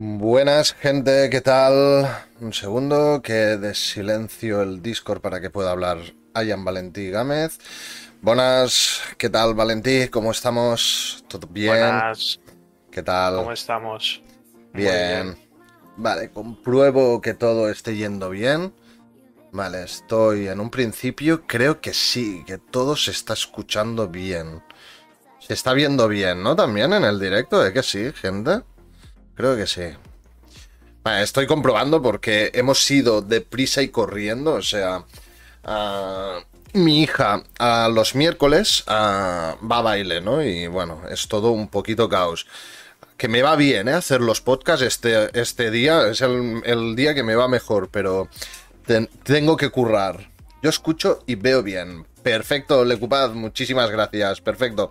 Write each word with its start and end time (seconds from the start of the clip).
Buenas, 0.00 0.74
gente, 0.74 1.28
¿qué 1.28 1.40
tal? 1.40 2.06
Un 2.40 2.52
segundo, 2.52 3.20
que 3.20 3.32
de 3.32 3.74
silencio 3.74 4.62
el 4.62 4.80
Discord 4.80 5.20
para 5.20 5.40
que 5.40 5.50
pueda 5.50 5.72
hablar 5.72 5.98
Ayan 6.34 6.64
Valentí 6.64 7.10
Gámez. 7.10 7.58
Buenas, 8.22 9.00
¿qué 9.16 9.28
tal, 9.28 9.54
Valentí? 9.54 10.06
¿Cómo 10.06 10.30
estamos? 10.30 11.24
¿Todo 11.26 11.48
bien? 11.48 11.70
Buenas. 11.70 12.38
¿Qué 12.92 13.02
tal? 13.02 13.38
¿Cómo 13.38 13.50
estamos? 13.50 14.22
Bien. 14.72 15.34
bien. 15.34 15.36
Vale, 15.96 16.30
compruebo 16.30 17.20
que 17.20 17.34
todo 17.34 17.68
esté 17.68 17.96
yendo 17.96 18.30
bien. 18.30 18.72
Vale, 19.50 19.82
estoy 19.82 20.46
en 20.46 20.60
un 20.60 20.70
principio, 20.70 21.44
creo 21.44 21.80
que 21.80 21.92
sí, 21.92 22.44
que 22.46 22.58
todo 22.58 22.94
se 22.94 23.10
está 23.10 23.32
escuchando 23.32 24.06
bien. 24.06 24.62
Se 25.40 25.54
está 25.54 25.72
viendo 25.72 26.06
bien, 26.06 26.44
¿no? 26.44 26.54
También 26.54 26.92
en 26.92 27.02
el 27.02 27.18
directo, 27.18 27.66
¿eh? 27.66 27.72
Que 27.72 27.82
sí, 27.82 28.12
gente. 28.12 28.62
Creo 29.38 29.56
que 29.56 29.68
sí. 29.68 29.82
Estoy 31.04 31.46
comprobando 31.46 32.02
porque 32.02 32.50
hemos 32.54 32.90
ido 32.90 33.22
deprisa 33.22 33.82
y 33.82 33.88
corriendo. 33.88 34.54
O 34.54 34.62
sea, 34.62 35.04
mi 36.72 37.02
hija 37.04 37.44
a 37.60 37.88
los 37.88 38.16
miércoles 38.16 38.82
va 38.88 39.52
a 39.52 39.82
baile, 39.82 40.20
¿no? 40.20 40.42
Y 40.42 40.66
bueno, 40.66 41.02
es 41.08 41.28
todo 41.28 41.52
un 41.52 41.68
poquito 41.68 42.08
caos. 42.08 42.48
Que 43.16 43.28
me 43.28 43.42
va 43.42 43.54
bien, 43.54 43.86
¿eh? 43.86 43.92
Hacer 43.92 44.22
los 44.22 44.40
podcasts 44.40 44.84
este, 44.84 45.30
este 45.40 45.70
día. 45.70 46.08
Es 46.08 46.20
el, 46.20 46.96
día 46.96 47.14
que 47.14 47.22
me 47.22 47.36
va 47.36 47.46
mejor, 47.46 47.90
pero 47.92 48.28
te, 48.86 49.06
tengo 49.22 49.56
que 49.56 49.70
currar. 49.70 50.32
Yo 50.64 50.70
escucho 50.70 51.22
y 51.26 51.36
veo 51.36 51.62
bien. 51.62 52.08
Perfecto, 52.24 52.84
Lecupad, 52.84 53.30
muchísimas 53.34 53.88
gracias. 53.88 54.40
Perfecto. 54.40 54.90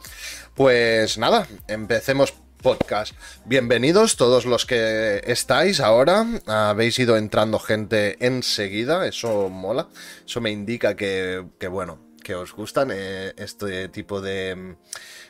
Pues 0.56 1.18
nada, 1.18 1.46
empecemos 1.68 2.34
podcast. 2.62 3.14
Bienvenidos 3.46 4.18
todos 4.18 4.46
los 4.46 4.66
que 4.66 5.22
estáis 5.26 5.80
ahora. 5.80 6.26
Habéis 6.46 7.00
ido 7.00 7.18
entrando 7.18 7.60
gente 7.60 8.18
enseguida, 8.26 9.08
eso 9.08 9.50
mola. 9.50 9.90
Eso 10.26 10.42
me 10.42 10.52
indica 10.52 10.96
que, 10.96 11.46
bueno, 11.70 12.00
que 12.24 12.36
os 12.36 12.54
gustan 12.54 12.90
eh, 12.92 13.34
este 13.38 13.90
tipo 13.90 14.22
de, 14.22 14.76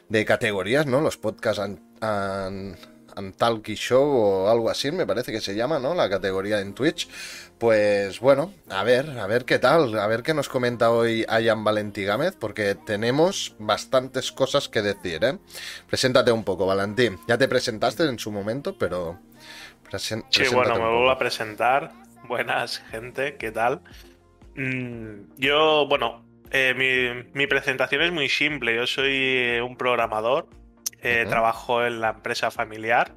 de, 0.10 0.26
categorías, 0.26 0.86
¿no? 0.86 1.02
Los 1.02 1.18
podcasts 1.18 1.62
han, 2.02 2.78
Talky 3.38 3.76
Show 3.76 4.04
o 4.04 4.50
algo 4.50 4.70
así, 4.70 4.92
me 4.92 5.06
parece 5.06 5.32
que 5.32 5.42
se 5.42 5.56
llama, 5.56 5.80
¿no? 5.80 5.94
La 5.94 6.10
categoría 6.10 6.60
en 6.60 6.74
Twitch. 6.74 7.08
Pues 7.58 8.20
bueno, 8.20 8.54
a 8.70 8.84
ver, 8.84 9.10
a 9.20 9.26
ver 9.26 9.46
qué 9.46 9.58
tal, 9.58 9.98
a 9.98 10.08
ver 10.08 10.22
qué 10.22 10.34
nos 10.34 10.48
comenta 10.48 10.92
hoy 10.92 11.26
Ayan 11.28 11.64
Valentí 11.64 12.04
Gámez, 12.04 12.36
porque 12.40 12.76
tenemos 12.76 13.56
bastantes 13.58 14.32
cosas 14.32 14.70
que 14.70 14.82
decir, 14.82 15.24
¿eh? 15.24 15.38
Preséntate 15.88 16.32
un 16.32 16.44
poco, 16.44 16.66
Valentín. 16.68 17.18
Ya 17.28 17.38
te 17.38 17.48
presentaste 17.48 18.04
en 18.04 18.20
su 18.20 18.32
momento, 18.32 18.78
pero... 18.78 19.20
Presen 19.90 20.24
sí, 20.30 20.44
bueno, 20.54 20.76
me 20.76 20.82
vuelvo 20.82 21.10
a 21.10 21.18
presentar. 21.18 21.92
Buenas, 22.28 22.80
gente, 22.92 23.38
¿qué 23.38 23.52
tal? 23.52 23.82
Mm, 24.56 25.38
yo, 25.38 25.88
bueno, 25.88 26.26
eh, 26.52 26.74
mi, 26.76 27.30
mi, 27.34 27.48
presentación 27.48 28.02
es 28.02 28.12
muy 28.12 28.30
simple. 28.30 28.76
Yo 28.76 28.86
soy 28.86 29.60
un 29.60 29.78
programador, 29.78 30.48
eh, 31.02 31.24
uh 31.24 31.26
-huh. 31.26 31.30
trabajo 31.30 31.86
en 31.86 32.02
la 32.02 32.10
empresa 32.10 32.52
familiar. 32.52 33.14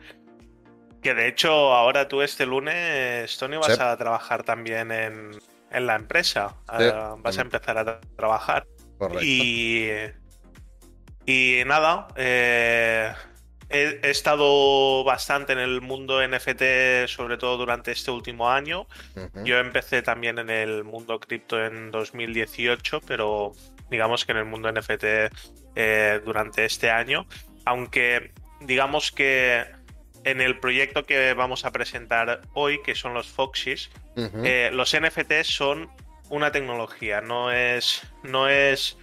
Que 1.03 1.15
de 1.15 1.29
hecho, 1.29 1.51
ahora 1.51 2.09
tú 2.09 2.21
este 2.23 2.45
lunes, 2.45 3.37
Tony, 3.39 3.57
vas 3.57 3.75
sí. 3.75 3.81
a 3.81 3.97
trabajar 3.97 4.43
también 4.43 4.93
en, 4.93 5.31
en 5.71 5.87
la 5.87 5.97
empresa. 5.97 6.57
Sí. 6.79 6.85
Uh, 6.85 7.17
vas 7.23 7.39
a 7.39 7.41
empezar 7.41 7.79
a 7.79 7.85
tra 7.85 8.01
trabajar. 8.17 8.67
Correcto. 8.99 9.25
Y, 9.25 9.89
y 11.25 11.63
nada, 11.65 12.09
eh, 12.17 13.13
he, 13.71 14.01
he, 14.03 14.11
estado 14.11 15.03
bastante 15.05 15.55
en 15.55 15.59
el 15.59 15.81
mundo 15.81 16.21
NFT, 16.27 17.07
sobre 17.07 17.39
todo 17.39 17.57
durante 17.57 17.93
este 17.93 18.11
último 18.11 18.51
año. 18.51 18.83
Uh 19.17 19.21
-huh. 19.21 19.45
Yo 19.45 19.59
empecé 19.59 20.03
también 20.03 20.39
en 20.39 20.51
el 20.51 20.85
mundo 20.85 21.19
cripto 21.19 21.65
en 21.65 21.91
2018, 21.91 23.01
pero 23.07 23.53
digamos 23.91 24.27
que 24.27 24.33
en 24.33 24.39
el 24.39 24.45
mundo 24.45 24.71
NFT 24.71 25.05
eh, 25.77 26.21
durante 26.25 26.65
este 26.65 26.91
año. 26.91 27.27
Aunque 27.65 28.33
digamos 28.61 29.13
que 29.13 29.65
en 30.25 30.41
el 30.41 30.59
proyecto 30.59 31.05
que 31.05 31.35
vamos 31.35 31.65
a 31.65 31.71
presentar 31.73 32.43
hoy, 32.55 32.83
que 32.83 32.95
son 32.95 33.15
los 33.15 33.29
Foxys, 33.29 33.91
uh 34.17 34.21
-huh. 34.21 34.47
eh, 34.47 34.71
los 34.73 34.95
NFTs 34.95 35.47
son 35.47 35.91
una 36.29 36.51
tecnología, 36.53 37.21
no 37.21 37.53
es. 37.53 38.03
No 38.23 38.49
es. 38.49 38.97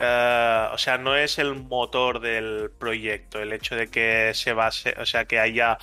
Uh, 0.00 0.72
o 0.72 0.78
sea, 0.78 0.96
no 0.96 1.14
es 1.14 1.38
el 1.38 1.54
motor 1.54 2.20
del 2.20 2.70
proyecto, 2.78 3.38
el 3.38 3.52
hecho 3.52 3.76
de 3.76 3.88
que 3.88 4.32
se 4.32 4.54
base, 4.54 4.94
o 4.98 5.04
sea, 5.04 5.26
que 5.26 5.38
haya 5.38 5.76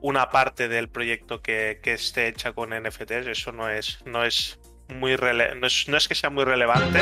una 0.00 0.30
parte 0.30 0.68
del 0.68 0.88
proyecto 0.88 1.42
que, 1.42 1.80
que 1.82 1.94
esté 1.94 2.28
hecha 2.28 2.52
con 2.52 2.70
NFTs, 2.70 3.26
eso 3.26 3.50
no 3.50 3.68
es, 3.68 3.98
no 4.04 4.24
es 4.24 4.60
muy 4.88 5.16
rele 5.16 5.54
no 5.54 5.66
es, 5.66 5.88
no 5.88 5.96
es 5.96 6.08
que 6.08 6.14
sea 6.14 6.30
muy 6.30 6.44
relevante, 6.44 7.00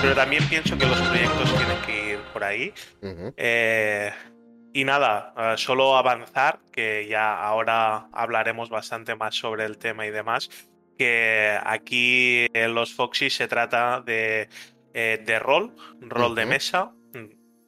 pero 0.00 0.14
también 0.14 0.46
pienso 0.48 0.76
que 0.76 0.86
los 0.86 1.00
proyectos 1.00 1.54
tienen 1.56 1.78
que 1.86 2.12
ir 2.12 2.18
por 2.32 2.44
ahí. 2.44 2.72
Uh 3.00 3.06
-huh. 3.06 3.34
eh, 3.36 4.12
y 4.74 4.84
nada, 4.84 5.34
uh, 5.36 5.58
solo 5.58 5.96
avanzar, 5.96 6.60
que 6.72 7.06
ya 7.06 7.38
ahora 7.42 8.08
hablaremos 8.12 8.70
bastante 8.70 9.14
más 9.14 9.34
sobre 9.34 9.64
el 9.64 9.76
tema 9.76 10.06
y 10.06 10.10
demás, 10.10 10.48
que 10.96 11.58
aquí 11.62 12.46
en 12.54 12.74
los 12.74 12.94
Foxy 12.94 13.28
se 13.28 13.48
trata 13.48 14.00
de, 14.00 14.48
eh, 14.94 15.22
de 15.26 15.38
rol, 15.38 15.74
rol 16.00 16.30
uh 16.30 16.34
-huh. 16.34 16.36
de 16.36 16.46
mesa, 16.46 16.92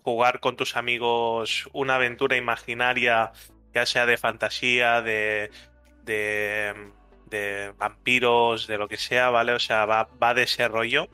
jugar 0.02 0.40
con 0.40 0.56
tus 0.56 0.76
amigos 0.76 1.68
una 1.72 1.96
aventura 1.96 2.36
imaginaria, 2.36 3.32
ya 3.74 3.86
sea 3.86 4.06
de 4.06 4.16
fantasía, 4.16 5.02
de, 5.02 5.50
de, 6.04 6.74
de 7.34 7.72
vampiros, 7.78 8.66
de 8.66 8.78
lo 8.78 8.86
que 8.88 8.96
sea, 8.96 9.30
¿vale? 9.30 9.52
O 9.52 9.58
sea, 9.58 9.86
va, 9.86 10.08
va 10.22 10.34
de 10.34 10.44
ese 10.44 10.68
rollo. 10.68 11.08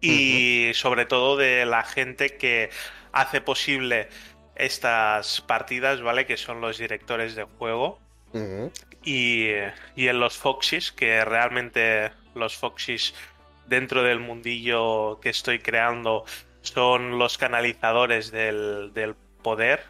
Y 0.00 0.68
uh 0.68 0.70
-huh. 0.70 0.74
sobre 0.74 1.06
todo 1.06 1.36
de 1.36 1.64
la 1.64 1.82
gente 1.82 2.36
que 2.36 2.70
hace 3.12 3.40
posible 3.40 4.08
estas 4.56 5.40
partidas, 5.40 6.02
¿vale? 6.02 6.26
Que 6.26 6.36
son 6.36 6.60
los 6.60 6.78
directores 6.78 7.34
de 7.34 7.44
juego. 7.44 7.98
Uh 8.32 8.38
-huh. 8.38 8.70
y, 9.04 9.48
y, 10.00 10.08
en 10.08 10.18
los 10.18 10.36
Foxys, 10.36 10.92
que 10.92 11.24
realmente 11.24 12.10
los 12.34 12.56
Foxys 12.56 13.14
dentro 13.66 14.02
del 14.02 14.18
mundillo 14.20 15.18
que 15.20 15.30
estoy 15.30 15.58
creando 15.60 16.24
son 16.62 17.18
los 17.18 17.38
canalizadores 17.38 18.30
del, 18.30 18.92
del 18.92 19.14
poder, 19.42 19.84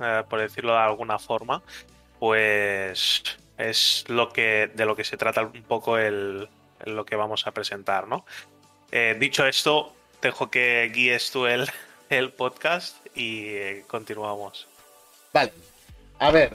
eh, 0.00 0.22
por 0.28 0.40
decirlo 0.40 0.72
de 0.72 0.80
alguna 0.80 1.18
forma, 1.18 1.62
pues 2.18 3.38
es 3.58 4.04
lo 4.08 4.32
que 4.32 4.70
de 4.74 4.84
lo 4.84 4.96
que 4.96 5.04
se 5.04 5.16
trata 5.16 5.42
un 5.42 5.62
poco 5.62 5.98
el, 5.98 6.48
lo 6.84 7.04
que 7.04 7.16
vamos 7.16 7.46
a 7.46 7.52
presentar, 7.52 8.06
¿no? 8.08 8.24
Eh, 8.92 9.16
dicho 9.18 9.46
esto, 9.46 9.94
dejo 10.22 10.50
que 10.50 10.90
guíes 10.94 11.30
tú 11.30 11.46
el, 11.46 11.68
el 12.10 12.32
podcast 12.32 12.96
y 13.14 13.80
continuamos. 13.82 14.66
Vale. 15.32 15.52
A 16.18 16.30
ver, 16.30 16.52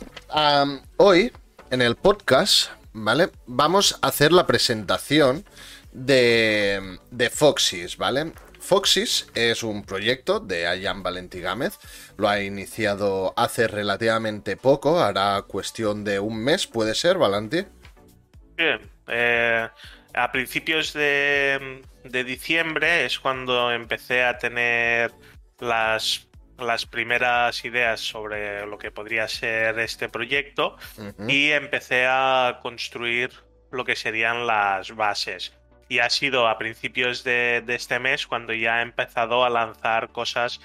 hoy 0.98 1.31
en 1.69 1.83
el 1.83 1.95
podcast, 1.95 2.71
¿vale? 2.94 3.30
Vamos 3.45 4.00
a 4.01 4.07
hacer 4.07 4.31
la 4.31 4.47
presentación 4.47 5.45
de, 5.92 6.97
de 7.12 7.30
Foxys, 7.30 7.97
¿vale? 7.97 8.31
Foxys 8.62 9.28
es 9.36 9.63
un 9.63 9.84
proyecto 9.84 10.40
de 10.40 10.68
Ayan 10.68 11.04
Valentí 11.04 11.42
Gámez. 11.42 11.78
Lo 12.18 12.30
ha 12.30 12.42
iniciado 12.42 13.34
hace 13.36 13.68
relativamente 13.68 14.56
poco, 14.56 15.02
hará 15.02 15.42
cuestión 15.42 16.04
de 16.04 16.19
un 16.19 16.38
mes, 16.42 16.68
¿puede 16.68 16.96
ser, 16.96 17.18
Valentí? 17.18 17.66
Bien. 18.56 18.80
Eh, 19.08 19.68
a 20.13 20.31
principios 20.31 20.94
de, 20.94 21.81
de 22.04 22.24
diciembre 22.24 23.06
es 23.06 23.19
cuando 23.19 23.72
empecé 23.72 24.24
a 24.24 24.38
tener 24.38 25.12
las, 25.60 26.28
las 26.57 26.86
primeras 26.86 27.66
ideas 27.66 28.00
sobre 28.00 28.66
lo 28.68 28.78
que 28.78 28.92
podría 28.92 29.28
ser 29.28 29.80
este 29.80 30.07
proyecto 30.07 30.78
uh 30.98 31.02
-huh. 31.02 31.31
y 31.31 31.52
empecé 31.52 32.06
a 32.07 32.60
construir 32.62 33.31
lo 33.72 33.84
que 33.86 33.96
serían 33.96 34.46
las 34.46 34.96
bases. 34.96 35.54
Y 35.92 36.00
ha 36.00 36.10
sido 36.10 36.48
a 36.48 36.58
principios 36.58 37.26
de, 37.26 37.62
este 37.68 38.00
mes 38.00 38.26
cuando 38.26 38.54
ya 38.54 38.78
ha 38.78 38.82
empezado 38.82 39.44
a 39.44 39.50
lanzar 39.50 40.14
cosas 40.14 40.62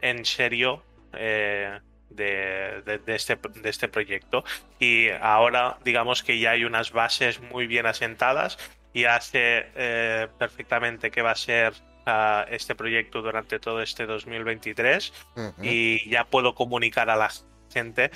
en 0.00 0.24
serio 0.24 0.82
eh, 1.12 1.80
de, 2.08 2.82
este, 3.04 3.36
de 3.36 3.68
este 3.68 3.88
proyecto. 3.88 4.42
Y 4.78 5.10
ahora 5.20 5.76
digamos 5.84 6.22
que 6.22 6.38
ya 6.38 6.52
hay 6.52 6.64
unas 6.64 6.92
bases 6.92 7.42
muy 7.42 7.66
bien 7.66 7.84
asentadas 7.84 8.56
y 8.94 9.04
hace 9.04 9.66
eh, 9.74 10.28
perfectamente 10.38 11.10
que 11.10 11.20
va 11.20 11.32
a 11.32 11.36
ser 11.36 11.74
ah, 12.06 12.46
este 12.48 12.74
proyecto 12.74 13.20
durante 13.20 13.58
todo 13.58 13.82
este 13.82 14.06
2023 14.06 15.12
y 15.60 16.08
ya 16.08 16.24
puedo 16.24 16.54
comunicar 16.54 17.10
a 17.10 17.16
la 17.16 17.30
gente 17.70 18.10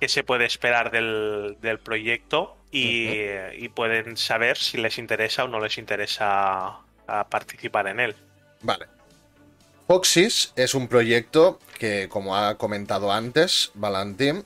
qué 0.00 0.08
se 0.08 0.24
puede 0.24 0.46
esperar 0.46 0.90
del, 0.90 1.78
proyecto 1.84 2.57
y, 2.70 3.68
pueden 3.68 4.16
saber 4.16 4.56
si 4.58 4.76
les 4.78 4.98
interesa 4.98 5.44
o 5.44 5.48
no 5.48 5.60
les 5.60 5.78
interesa 5.78 6.78
participar 7.30 7.88
en 7.88 8.00
él. 8.00 8.16
Vale. 8.62 8.86
Foxys 9.86 10.52
es 10.56 10.74
un 10.74 10.88
proyecto 10.88 11.58
que, 11.78 12.08
como 12.10 12.36
ha 12.36 12.56
comentado 12.56 13.12
antes 13.12 13.70
Valentín, 13.74 14.44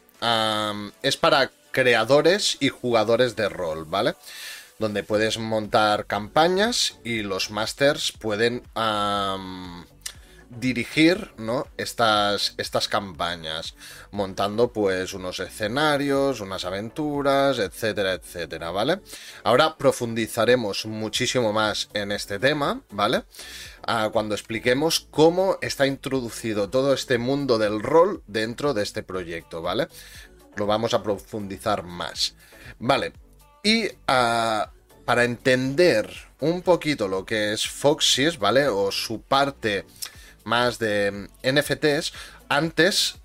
es 1.02 1.16
para 1.16 1.50
creadores 1.72 2.58
y 2.60 2.68
jugadores 2.68 3.34
de 3.34 3.48
rol, 3.48 3.84
¿vale? 3.84 4.14
Donde 4.78 5.02
puedes 5.02 5.38
montar 5.38 6.06
campañas 6.06 6.98
y 7.02 7.22
los 7.22 7.50
masters 7.50 8.12
pueden 8.12 8.62
dirigir 10.58 11.32
¿no? 11.38 11.66
estas, 11.76 12.54
estas 12.58 12.88
campañas, 12.88 13.74
montando 14.10 14.72
pues 14.72 15.14
unos 15.14 15.40
escenarios, 15.40 16.40
unas 16.40 16.64
aventuras, 16.64 17.58
etcétera, 17.58 18.12
etcétera, 18.12 18.70
¿vale? 18.70 19.00
Ahora 19.44 19.76
profundizaremos 19.76 20.86
muchísimo 20.86 21.52
más 21.52 21.88
en 21.94 22.12
este 22.12 22.38
tema, 22.38 22.82
¿vale? 22.90 23.24
Ah, 23.86 24.10
cuando 24.12 24.34
expliquemos 24.34 25.06
cómo 25.10 25.58
está 25.60 25.86
introducido 25.86 26.70
todo 26.70 26.92
este 26.92 27.18
mundo 27.18 27.58
del 27.58 27.82
rol 27.82 28.22
dentro 28.26 28.74
de 28.74 28.82
este 28.82 29.02
proyecto, 29.02 29.62
¿vale? 29.62 29.88
Lo 30.56 30.66
vamos 30.66 30.94
a 30.94 31.02
profundizar 31.02 31.82
más. 31.82 32.34
Vale, 32.78 33.12
y 33.62 33.88
ah, 34.06 34.70
para 35.04 35.24
entender 35.24 36.10
un 36.40 36.62
poquito 36.62 37.08
lo 37.08 37.24
que 37.24 37.52
es 37.52 37.66
Foxys, 37.66 38.38
¿vale? 38.38 38.68
O 38.68 38.92
su 38.92 39.22
parte 39.22 39.84
más 40.44 40.78
de 40.78 41.28
NFTs, 41.42 42.12
antes, 42.48 43.16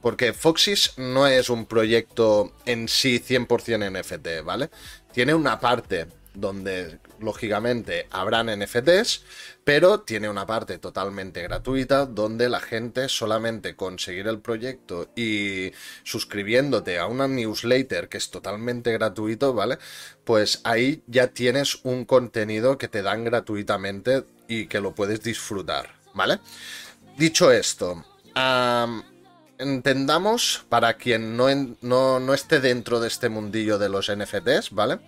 porque 0.00 0.32
Foxys 0.32 0.94
no 0.96 1.26
es 1.26 1.48
un 1.48 1.66
proyecto 1.66 2.52
en 2.66 2.88
sí 2.88 3.20
100% 3.20 3.90
NFT, 3.90 4.44
¿vale? 4.44 4.70
Tiene 5.12 5.34
una 5.34 5.60
parte 5.60 6.08
donde 6.34 6.98
lógicamente 7.20 8.06
habrán 8.10 8.46
NFTs, 8.46 9.24
pero 9.64 10.00
tiene 10.00 10.28
una 10.28 10.46
parte 10.46 10.78
totalmente 10.78 11.42
gratuita 11.42 12.06
donde 12.06 12.48
la 12.48 12.60
gente 12.60 13.08
solamente 13.08 13.76
con 13.76 13.98
seguir 13.98 14.26
el 14.28 14.40
proyecto 14.40 15.10
y 15.14 15.72
suscribiéndote 16.02 16.98
a 16.98 17.06
una 17.06 17.28
newsletter 17.28 18.08
que 18.08 18.18
es 18.18 18.30
totalmente 18.30 18.92
gratuito, 18.92 19.54
¿vale? 19.54 19.78
Pues 20.24 20.60
ahí 20.64 21.02
ya 21.06 21.28
tienes 21.28 21.80
un 21.84 22.04
contenido 22.04 22.78
que 22.78 22.88
te 22.88 23.02
dan 23.02 23.24
gratuitamente 23.24 24.24
y 24.48 24.66
que 24.66 24.80
lo 24.80 24.94
puedes 24.94 25.22
disfrutar. 25.22 26.01
¿Vale? 26.14 26.40
Dicho 27.16 27.50
esto, 27.52 28.04
entendamos, 29.58 30.64
para 30.68 30.94
quien 30.94 31.36
no, 31.36 31.48
no, 32.20 32.34
esté 32.34 32.60
dentro 32.60 33.00
de 33.00 33.08
este 33.08 33.28
mundillo 33.28 33.78
de 33.78 33.88
los 33.88 34.10
NFTs, 34.10 34.70
¿vale? 34.70 34.98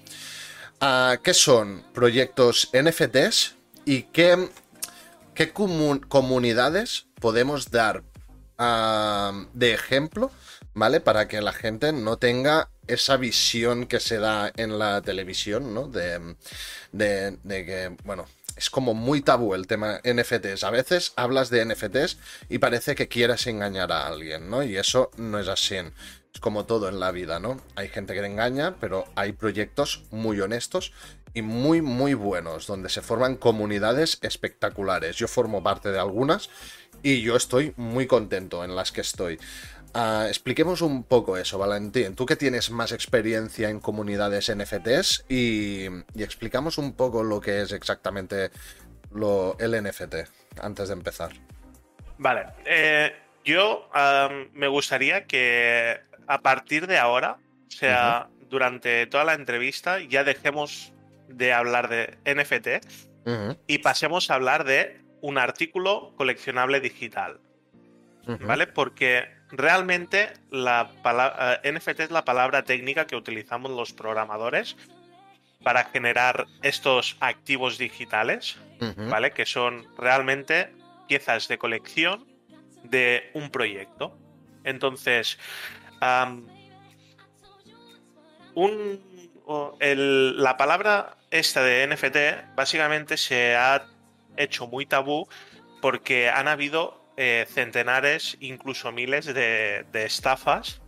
Uh, 0.81 1.21
¿Qué 1.23 1.35
son 1.35 1.85
proyectos 1.93 2.71
NFTs 2.73 3.55
y 3.85 4.03
qué, 4.05 4.49
qué 5.35 5.53
comunidades 5.53 7.07
podemos 7.21 7.71
dar 7.71 8.03
de 8.59 9.73
ejemplo, 9.73 10.31
¿vale? 10.75 11.01
Para 11.01 11.27
que 11.27 11.41
la 11.41 11.53
gente 11.53 11.93
no 11.93 12.19
tenga 12.19 12.71
esa 12.87 13.17
visión 13.17 13.87
que 13.87 14.01
se 14.01 14.19
da 14.19 14.53
en 14.57 14.79
la 14.79 15.03
televisión, 15.03 15.75
¿no? 15.75 15.89
De, 15.89 16.37
de 16.93 17.67
que, 17.67 17.97
bueno, 18.05 18.27
es 18.57 18.71
como 18.71 18.95
muy 18.95 19.21
tabú 19.21 19.55
el 19.55 19.67
tema 19.67 20.01
NFTs. 20.05 20.65
A 20.65 20.71
veces 20.71 21.13
hablas 21.17 21.51
de 21.51 21.65
NFTs 21.65 22.19
y 22.49 22.59
parece 22.59 22.95
que 22.95 23.09
quieres 23.09 23.47
engañar 23.47 23.93
a 23.93 24.07
alguien, 24.07 24.49
¿no? 24.51 24.63
Y 24.63 24.77
eso 24.77 25.11
no 25.17 25.39
es 25.39 25.49
así. 25.49 25.77
Es 26.33 26.41
como 26.41 26.65
todo 26.65 26.89
en 26.89 27.01
la 27.01 27.11
vida, 27.13 27.41
¿no? 27.41 27.61
Hay 27.77 27.89
gente 27.89 28.15
que 28.15 28.21
te 28.21 28.27
engaña, 28.27 28.77
pero 28.81 29.05
hay 29.15 29.33
proyectos 29.33 30.05
muy 30.11 30.41
honestos 30.41 30.93
y 31.33 31.43
muy, 31.43 31.83
muy 31.83 32.15
buenos, 32.15 32.67
donde 32.67 32.89
se 32.89 33.03
forman 33.03 33.37
comunidades 33.37 34.19
espectaculares. 34.23 35.17
Yo 35.17 35.27
formo 35.27 35.63
parte 35.63 35.91
de 35.91 35.99
algunas 35.99 36.49
y 37.03 37.21
yo 37.21 37.37
estoy 37.37 37.75
muy 37.77 38.07
contento 38.07 38.65
en 38.65 38.75
las 38.75 38.93
que 38.93 39.01
estoy. 39.01 39.39
Ah, 39.95 40.27
expliquemos 40.27 40.83
un 40.83 41.05
poco 41.05 41.37
eso, 41.37 41.57
Valentín. 41.57 42.17
Tú 42.17 42.27
que 42.27 42.35
tienes 42.35 42.71
más 42.71 42.91
experiencia 42.91 43.71
en 43.71 43.79
comunidades 43.79 44.53
NFTs 44.53 45.27
y, 45.29 45.87
explicamos 46.17 46.79
un 46.79 46.97
poco 46.97 47.23
lo 47.23 47.41
que 47.41 47.63
es 47.63 47.71
exactamente 47.71 48.51
lo, 49.13 49.57
el 49.61 49.81
NFT 49.81 50.15
antes 50.61 50.89
de 50.89 50.95
empezar. 50.95 51.31
Vale, 52.19 52.47
eh, 52.65 53.15
yo 53.45 53.89
me 54.53 54.67
gustaría 54.67 55.27
que 55.27 56.01
a 56.27 56.41
partir 56.41 56.89
de 56.89 56.99
ahora, 56.99 57.39
o 57.69 57.71
sea, 57.71 58.29
durante 58.51 59.07
toda 59.07 59.23
la 59.23 59.35
entrevista, 59.35 60.01
ya 60.01 60.25
dejemos 60.25 60.93
de 61.29 61.53
hablar 61.53 61.89
de 61.89 62.19
NFT 62.25 62.85
y 63.69 63.79
pasemos 63.79 64.29
a 64.31 64.35
hablar 64.35 64.65
de 64.65 65.01
un 65.21 65.39
artículo 65.39 66.13
coleccionable 66.17 66.81
digital. 66.81 67.39
¿Vale? 68.27 68.67
Porque 68.67 69.34
realmente 69.51 70.33
la 70.51 70.91
palabra, 71.03 71.61
eh, 71.63 71.73
NFT 71.73 72.01
es 72.01 72.11
la 72.11 72.25
palabra 72.25 72.65
técnica 72.65 73.07
que 73.07 73.17
utilizamos 73.17 73.71
los 73.71 73.93
programadores 73.93 74.77
para 75.63 75.85
generar 75.85 76.47
estos 76.63 77.17
activos 77.21 77.79
digitales, 77.79 78.57
¿vale? 79.09 79.33
Que 79.33 79.47
son 79.47 79.87
realmente 79.97 80.73
piezas 81.09 81.49
de 81.49 81.59
colección 81.59 82.27
de 82.83 83.31
un 83.33 83.51
proyecto. 83.51 84.19
Entonces, 84.63 85.39
la 86.01 86.35
palabra 90.59 91.17
esta 91.31 91.63
de 91.63 91.87
NFT 91.89 92.17
básicamente 92.55 93.17
se 93.17 93.57
ha 93.57 93.87
hecho 94.37 94.67
muy 94.67 94.85
tabú 94.87 95.29
porque 95.81 96.29
han 96.29 96.49
habido 96.49 97.04
eh, 97.17 97.47
centenares, 97.49 98.37
incluso 98.41 98.93
miles 98.93 99.27
de, 99.27 99.85
estafas 99.93 100.81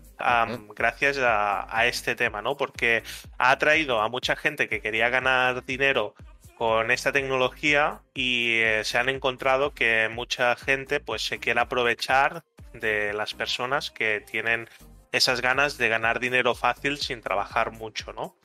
gracias 0.74 1.18
a, 1.20 1.86
este 1.86 2.14
tema, 2.14 2.40
¿no? 2.40 2.56
Porque 2.56 3.02
ha 3.38 3.50
atraído 3.50 4.00
a 4.00 4.08
mucha 4.08 4.34
gente 4.34 4.68
que 4.68 4.80
quería 4.80 5.10
ganar 5.10 5.64
dinero 5.64 6.14
con 6.56 6.90
esta 6.90 7.12
tecnología 7.12 8.00
y 8.14 8.60
eh, 8.60 8.82
se 8.84 8.96
han 8.96 9.10
encontrado 9.10 9.74
que 9.74 10.08
mucha 10.10 10.56
gente 10.56 11.00
pues 11.00 11.26
se 11.26 11.38
quiere 11.38 11.60
aprovechar 11.60 12.44
de 12.72 13.12
las 13.12 13.34
personas 13.34 13.90
que 13.90 14.20
tienen 14.20 14.68
esas 15.12 15.42
ganas 15.42 15.76
de 15.78 15.88
ganar 15.88 16.18
dinero 16.18 16.54
fácil 16.54 16.98
sin 16.98 17.20
trabajar 17.20 17.72
mucho, 17.72 18.12
¿no? 18.12 18.36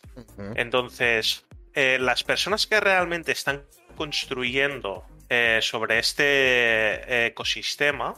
Entonces, 0.55 1.45
eh, 1.73 1.97
las 1.99 2.23
personas 2.23 2.67
que 2.67 2.79
realmente 2.79 3.31
están 3.31 3.63
construyendo 3.95 5.05
eh, 5.33 5.59
sobre 5.61 5.97
este 5.97 6.25
eh, 6.25 7.27
ecosistema 7.27 8.15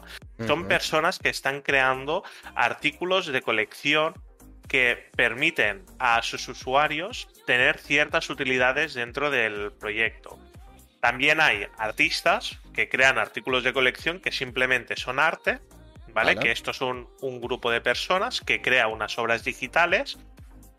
son 0.47 0.67
personas 0.67 1.19
que 1.19 1.29
están 1.29 1.61
creando 1.61 2.23
artículos 2.55 3.27
de 3.27 3.43
colección 3.43 4.15
que 4.67 5.11
permiten 5.15 5.85
a 5.99 6.23
sus 6.23 6.47
usuarios 6.47 7.27
tener 7.45 7.77
ciertas 7.77 8.31
utilidades 8.31 8.95
dentro 8.95 9.29
del 9.29 9.71
proyecto. 9.73 10.39
También 11.01 11.39
hay 11.39 11.67
artistas 11.77 12.57
que 12.73 12.89
crean 12.89 13.19
artículos 13.19 13.63
de 13.63 13.73
colección 13.73 14.19
que 14.19 14.31
simplemente 14.31 14.95
son 14.95 15.19
arte, 15.19 15.59
¿vale? 16.15 16.35
Que 16.35 16.51
estos 16.51 16.77
son 16.77 17.07
un 17.21 17.39
grupo 17.39 17.69
de 17.69 17.79
personas 17.79 18.41
que 18.41 18.59
crea 18.59 18.87
unas 18.87 19.19
obras 19.19 19.43
digitales 19.43 20.17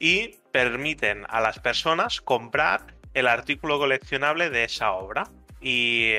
y 0.01 0.35
permiten 0.51 1.27
a 1.29 1.41
las 1.41 1.61
personas 1.61 2.21
comprar 2.21 2.93
el 3.13 3.29
artículo 3.29 3.79
coleccionable 3.79 4.51
de 4.51 4.65
esa 4.65 4.91
obra 4.91 5.31
y 5.65 6.13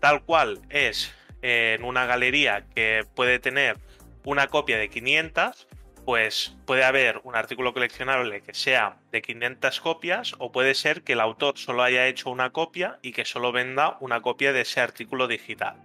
tal 0.00 0.24
cual 0.24 0.60
es 0.68 1.14
en 1.40 1.84
una 1.84 2.04
galería 2.04 2.66
que 2.74 3.06
puede 3.14 3.38
tener 3.38 3.78
una 4.24 4.48
copia 4.48 4.76
de 4.76 4.90
500, 4.90 5.68
pues 6.04 6.56
puede 6.66 6.84
haber 6.84 7.20
un 7.22 7.36
artículo 7.36 7.72
coleccionable 7.72 8.42
que 8.42 8.54
sea 8.54 8.98
de 9.12 9.22
500 9.22 9.80
copias 9.80 10.34
o 10.38 10.50
puede 10.50 10.74
ser 10.74 11.02
que 11.02 11.12
el 11.12 11.20
autor 11.20 11.58
solo 11.58 11.82
haya 11.82 12.06
hecho 12.08 12.30
una 12.30 12.50
copia 12.50 12.98
y 13.00 13.12
que 13.12 13.24
solo 13.24 13.52
venda 13.52 13.96
una 14.00 14.20
copia 14.20 14.52
de 14.52 14.62
ese 14.62 14.80
artículo 14.80 15.28
digital. 15.28 15.76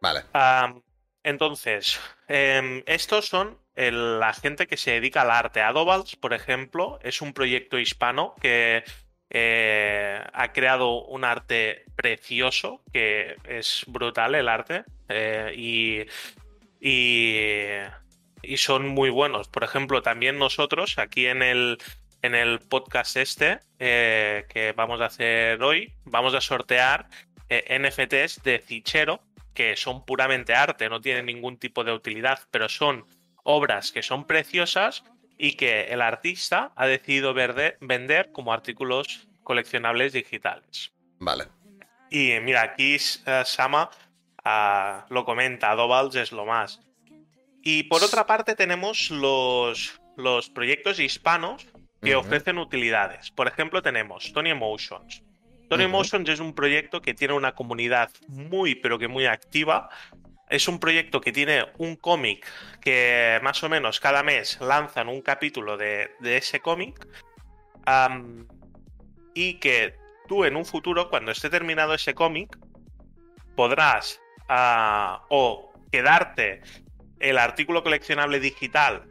Vale. 0.00 0.20
entonces, 1.22 1.98
em, 2.28 2.82
estos 2.86 3.26
son 3.26 3.58
la 3.74 4.32
gente 4.34 4.66
que 4.66 4.76
se 4.76 4.92
dedica 4.92 5.22
al 5.22 5.30
arte. 5.30 5.62
Adobals, 5.62 6.16
por 6.16 6.34
ejemplo, 6.34 6.98
es 7.02 7.22
un 7.22 7.32
proyecto 7.32 7.78
hispano 7.78 8.34
que 8.40 8.84
eh, 9.36 10.22
ha 10.32 10.52
creado 10.52 11.02
un 11.06 11.24
arte 11.24 11.86
precioso, 11.96 12.80
que 12.92 13.34
es 13.42 13.82
brutal 13.88 14.36
el 14.36 14.48
arte, 14.48 14.84
eh, 15.08 15.52
y, 15.56 16.06
y, 16.80 18.56
son 18.56 18.86
muy 18.86 19.10
buenos. 19.10 19.48
Por 19.48 19.64
ejemplo, 19.64 20.02
también 20.02 20.38
nosotros 20.38 20.98
aquí 20.98 21.26
en 21.26 21.42
el, 21.42 21.78
en 22.22 22.36
el 22.36 22.60
podcast 22.60 23.16
este 23.16 23.58
eh, 23.80 24.46
que 24.48 24.70
vamos 24.70 25.00
a 25.00 25.06
hacer 25.06 25.60
hoy, 25.64 25.92
vamos 26.04 26.32
a 26.34 26.40
sortear 26.40 27.08
NFTs 27.50 28.40
de 28.44 28.62
Cichero, 28.64 29.20
que 29.52 29.76
son 29.76 30.04
puramente 30.06 30.54
arte, 30.54 30.88
no 30.88 31.00
tienen 31.00 31.26
ningún 31.26 31.58
tipo 31.58 31.82
de 31.82 31.90
utilidad, 31.90 32.38
pero 32.52 32.68
son 32.68 33.04
obras 33.42 33.90
que 33.90 34.04
son 34.04 34.28
preciosas 34.28 35.02
y 35.38 35.52
que 35.56 35.84
el 35.84 36.00
artista 36.00 36.72
ha 36.76 36.86
decidido 36.86 37.34
vender 37.34 38.30
como 38.32 38.52
artículos 38.52 39.28
coleccionables 39.42 40.12
digitales. 40.12 40.92
Vale. 41.18 41.46
Y 42.10 42.38
mira, 42.40 42.62
aquí 42.62 42.96
uh, 42.96 43.44
Sama 43.44 43.90
uh, 44.44 45.12
lo 45.12 45.24
comenta, 45.24 45.74
Dovals 45.74 46.14
es 46.16 46.32
lo 46.32 46.46
más. 46.46 46.80
Y 47.62 47.84
por 47.84 48.02
otra 48.02 48.26
parte 48.26 48.54
tenemos 48.54 49.10
los, 49.10 50.00
los 50.16 50.50
proyectos 50.50 51.00
hispanos 51.00 51.66
que 52.02 52.14
ofrecen 52.14 52.58
utilidades. 52.58 53.30
Por 53.30 53.48
ejemplo, 53.48 53.80
tenemos 53.80 54.32
Tony 54.34 54.50
Emotions. 54.50 55.22
Tony 55.70 55.84
Emotions 55.84 56.28
es 56.28 56.40
un 56.40 56.54
proyecto 56.54 57.00
que 57.00 57.14
tiene 57.14 57.32
una 57.32 57.54
comunidad 57.54 58.10
muy, 58.28 58.74
pero 58.74 58.98
que 58.98 59.08
muy 59.08 59.24
activa, 59.24 59.88
es 60.54 60.68
un 60.68 60.78
proyecto 60.78 61.20
que 61.20 61.32
tiene 61.32 61.66
un 61.78 61.96
cómic 61.96 62.46
que 62.80 63.40
más 63.42 63.62
o 63.64 63.68
menos 63.68 63.98
cada 63.98 64.22
mes 64.22 64.58
lanzan 64.60 65.08
un 65.08 65.20
capítulo 65.20 65.76
de, 65.76 66.10
ese 66.22 66.60
cómic. 66.60 67.06
y 69.34 69.54
que 69.54 69.96
tú 70.28 70.44
en 70.44 70.56
un 70.56 70.64
futuro, 70.64 71.10
cuando 71.10 71.32
esté 71.32 71.50
terminado 71.50 71.94
ese 71.94 72.14
cómic, 72.14 72.56
podrás 73.56 74.20
ah, 74.48 75.24
o 75.28 75.72
quedarte 75.90 76.62
el 77.18 77.38
artículo 77.38 77.82
coleccionable 77.82 78.38
digital 78.38 79.08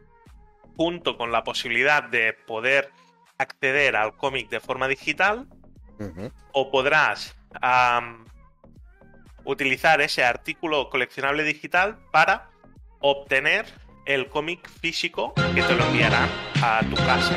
junto 0.77 1.17
con 1.17 1.31
la 1.31 1.43
posibilidad 1.43 2.03
de 2.03 2.33
poder 2.33 2.89
acceder 3.37 3.95
al 3.95 4.15
cómic 4.15 4.49
de 4.49 4.59
forma 4.59 4.87
digital, 4.87 5.47
o 6.51 6.71
podrás 6.71 7.35
utilizar 9.45 10.01
ese 10.01 10.23
artículo 10.23 10.89
coleccionable 10.89 11.43
digital 11.43 11.97
para 12.11 12.49
obtener 12.99 13.65
el 14.05 14.27
cómic 14.27 14.67
físico 14.69 15.33
que 15.55 15.61
te 15.61 15.75
lo 15.75 15.85
enviarán 15.85 16.29
a 16.61 16.81
tu 16.89 16.95
casa. 16.95 17.35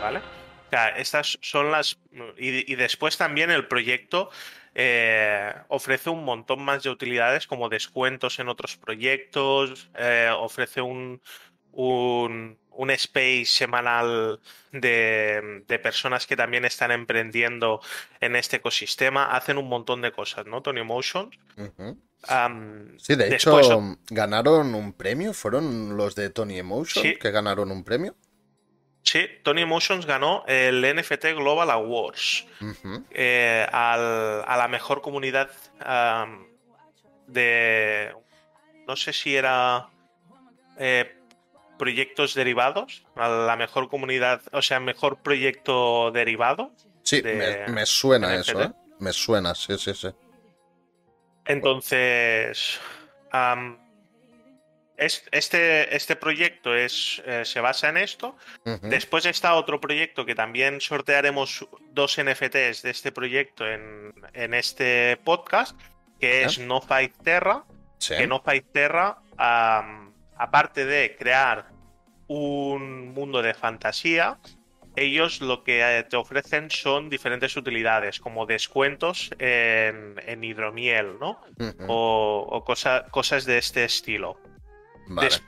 ¿Vale? 0.00 0.18
O 0.18 0.70
sea, 0.70 0.88
estas 0.90 1.38
son 1.40 1.70
las. 1.70 1.98
Y, 2.36 2.74
después 2.74 3.16
también 3.16 3.50
el 3.50 3.66
proyecto 3.66 4.30
eh, 4.74 5.54
ofrece 5.68 6.10
un 6.10 6.24
montón 6.24 6.64
más 6.64 6.82
de 6.82 6.90
utilidades 6.90 7.46
como 7.46 7.68
descuentos 7.68 8.38
en 8.38 8.48
otros 8.48 8.76
proyectos, 8.76 9.90
eh, 9.96 10.30
ofrece 10.36 10.80
un, 10.80 11.20
un, 11.72 12.58
un 12.76 12.90
space 12.90 13.46
semanal 13.46 14.40
de, 14.72 15.64
personas 15.82 16.26
que 16.26 16.36
también 16.36 16.64
están 16.64 16.90
emprendiendo 16.90 17.80
en 18.20 18.36
este 18.36 18.56
ecosistema. 18.56 19.34
Hacen 19.36 19.58
un 19.58 19.68
montón 19.68 20.02
de 20.02 20.12
cosas, 20.12 20.46
¿no? 20.46 20.62
Tony 20.62 20.82
Motion. 20.82 21.30
sí, 22.98 23.14
de 23.16 23.34
hecho, 23.34 23.98
ganaron 24.10 24.74
un 24.74 24.92
premio. 24.92 25.32
¿Fueron 25.32 25.96
los 25.96 26.14
de 26.14 26.30
Tony 26.30 26.58
Emotion 26.58 27.14
que 27.20 27.30
ganaron 27.30 27.70
un 27.70 27.84
premio? 27.84 28.14
Sí, 29.02 29.26
Tony 29.42 29.60
Emotions 29.62 30.06
ganó 30.06 30.44
el 30.46 30.80
NFT 30.80 31.26
Global 31.36 31.70
Awards 31.70 32.46
eh, 33.10 33.66
a 33.70 34.56
la 34.58 34.68
mejor 34.68 35.02
comunidad 35.02 35.50
de. 37.26 38.14
No 38.86 38.96
sé 38.96 39.12
si 39.12 39.36
era. 39.36 39.88
Eh, 40.78 41.18
proyectos 41.78 42.34
derivados, 42.34 43.04
a 43.16 43.28
la 43.28 43.56
mejor 43.56 43.88
comunidad, 43.88 44.42
o 44.52 44.62
sea, 44.62 44.80
mejor 44.80 45.18
proyecto 45.18 46.10
derivado. 46.10 46.72
Sí, 47.02 47.22
me, 47.22 47.86
suena 47.86 48.34
eso, 48.34 48.62
¿eh? 48.62 48.72
Me 48.98 49.12
suena, 49.12 49.54
sí, 49.54 49.76
sí, 49.78 49.92
sí. 49.94 50.08
Entonces, 51.44 52.80
este, 54.96 55.94
este 55.94 56.16
proyecto 56.16 56.74
es, 56.74 57.22
eh, 57.26 57.44
se 57.44 57.60
basa 57.60 57.88
en 57.88 57.98
esto. 57.98 58.36
Después 58.82 59.26
está 59.26 59.54
otro 59.54 59.80
proyecto 59.80 60.24
que 60.24 60.34
también 60.34 60.80
sortearemos 60.80 61.66
dos 61.90 62.18
NFTs 62.18 62.82
de 62.82 62.90
este 62.90 63.12
proyecto 63.12 63.66
en, 63.66 64.14
este 64.54 65.18
podcast, 65.18 65.78
que 66.20 66.44
es 66.44 66.58
No 66.58 66.80
Fight 66.80 67.14
Terra. 67.22 67.64
Que 68.06 68.26
No 68.26 68.40
Fight 68.40 68.66
Terra 68.72 69.18
aparte 70.36 70.84
de 70.84 71.16
crear 71.16 71.68
un 72.26 73.12
mundo 73.12 73.42
de 73.42 73.54
fantasía, 73.54 74.38
ellos 74.96 75.40
lo 75.40 75.64
que 75.64 75.80
eh, 75.80 76.04
te 76.04 76.16
ofrecen 76.16 76.70
son 76.70 77.10
diferentes 77.10 77.56
utilidades, 77.56 78.20
como 78.20 78.46
descuentos 78.46 79.30
en, 79.38 80.44
hidromiel, 80.44 81.18
¿no? 81.18 81.40
O, 81.88 82.64
cosas 82.64 83.44
de 83.44 83.58
este 83.58 83.84
estilo. 83.84 84.38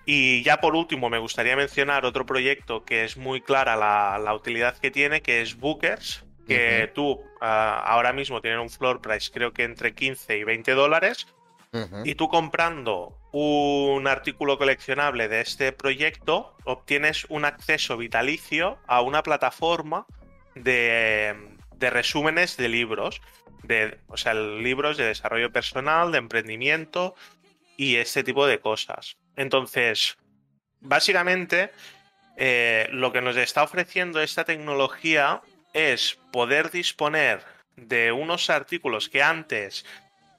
y 0.05 0.43
ya 0.43 0.61
por 0.61 0.75
último, 0.75 1.09
me 1.09 1.19
gustaría 1.19 1.57
mencionar 1.57 2.05
otro 2.05 2.27
proyecto 2.27 2.85
que 2.85 3.05
es 3.05 3.17
muy 3.17 3.41
clara 3.41 3.77
la, 3.77 4.35
utilidad 4.35 4.77
que 4.79 4.91
tiene, 4.91 5.23
que 5.23 5.43
es 5.43 5.57
Bookers, 5.57 6.25
que 6.47 6.91
tú 6.95 7.21
ah, 7.41 7.83
ahora 7.87 8.13
mismo 8.13 8.41
tienen 8.41 8.61
un 8.61 8.71
floor 8.71 9.01
price 9.01 9.33
creo 9.33 9.53
que 9.53 9.65
entre 9.65 9.95
15 9.95 10.39
y 10.39 10.45
20 10.45 10.73
dólares, 10.73 11.27
y 12.05 12.15
tú 12.15 12.29
comprando 12.29 13.19
un 13.33 14.07
artículo 14.07 14.57
coleccionable 14.59 15.29
de 15.29 15.41
este 15.41 15.73
proyecto, 15.73 16.57
obtienes 16.65 17.27
un 17.29 17.45
acceso 17.45 17.97
vitalicio 17.97 18.79
a 18.87 19.03
una 19.03 19.23
plataforma 19.23 20.07
de, 20.55 21.37
resúmenes 21.79 22.57
de 22.57 22.69
libros, 22.69 23.21
de, 23.63 23.99
o 24.09 24.17
sea, 24.17 24.35
libros 24.35 24.97
de 24.97 25.05
desarrollo 25.05 25.53
personal, 25.53 26.13
de 26.13 26.19
emprendimiento 26.19 27.15
y 27.77 27.97
este 27.97 28.25
tipo 28.25 28.47
de 28.47 28.61
cosas. 28.61 29.19
Entonces, 29.37 30.17
básicamente, 30.81 31.71
eh, 32.39 32.89
lo 32.91 33.13
que 33.13 33.21
nos 33.21 33.37
está 33.37 33.63
ofreciendo 33.63 34.23
esta 34.23 34.45
tecnología 34.45 35.43
es 35.75 36.19
poder 36.33 36.71
disponer 36.71 37.45
de 37.77 38.13
unos 38.13 38.49
artículos 38.49 39.11
que 39.11 39.23
antes 39.23 39.85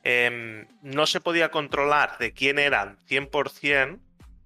Em, 0.09 0.69
no 0.81 1.05
se 1.05 1.19
podía 1.19 1.51
controlar 1.51 2.17
de 2.17 2.31
quién 2.31 2.59
eran 2.59 2.97
100%, 3.09 3.99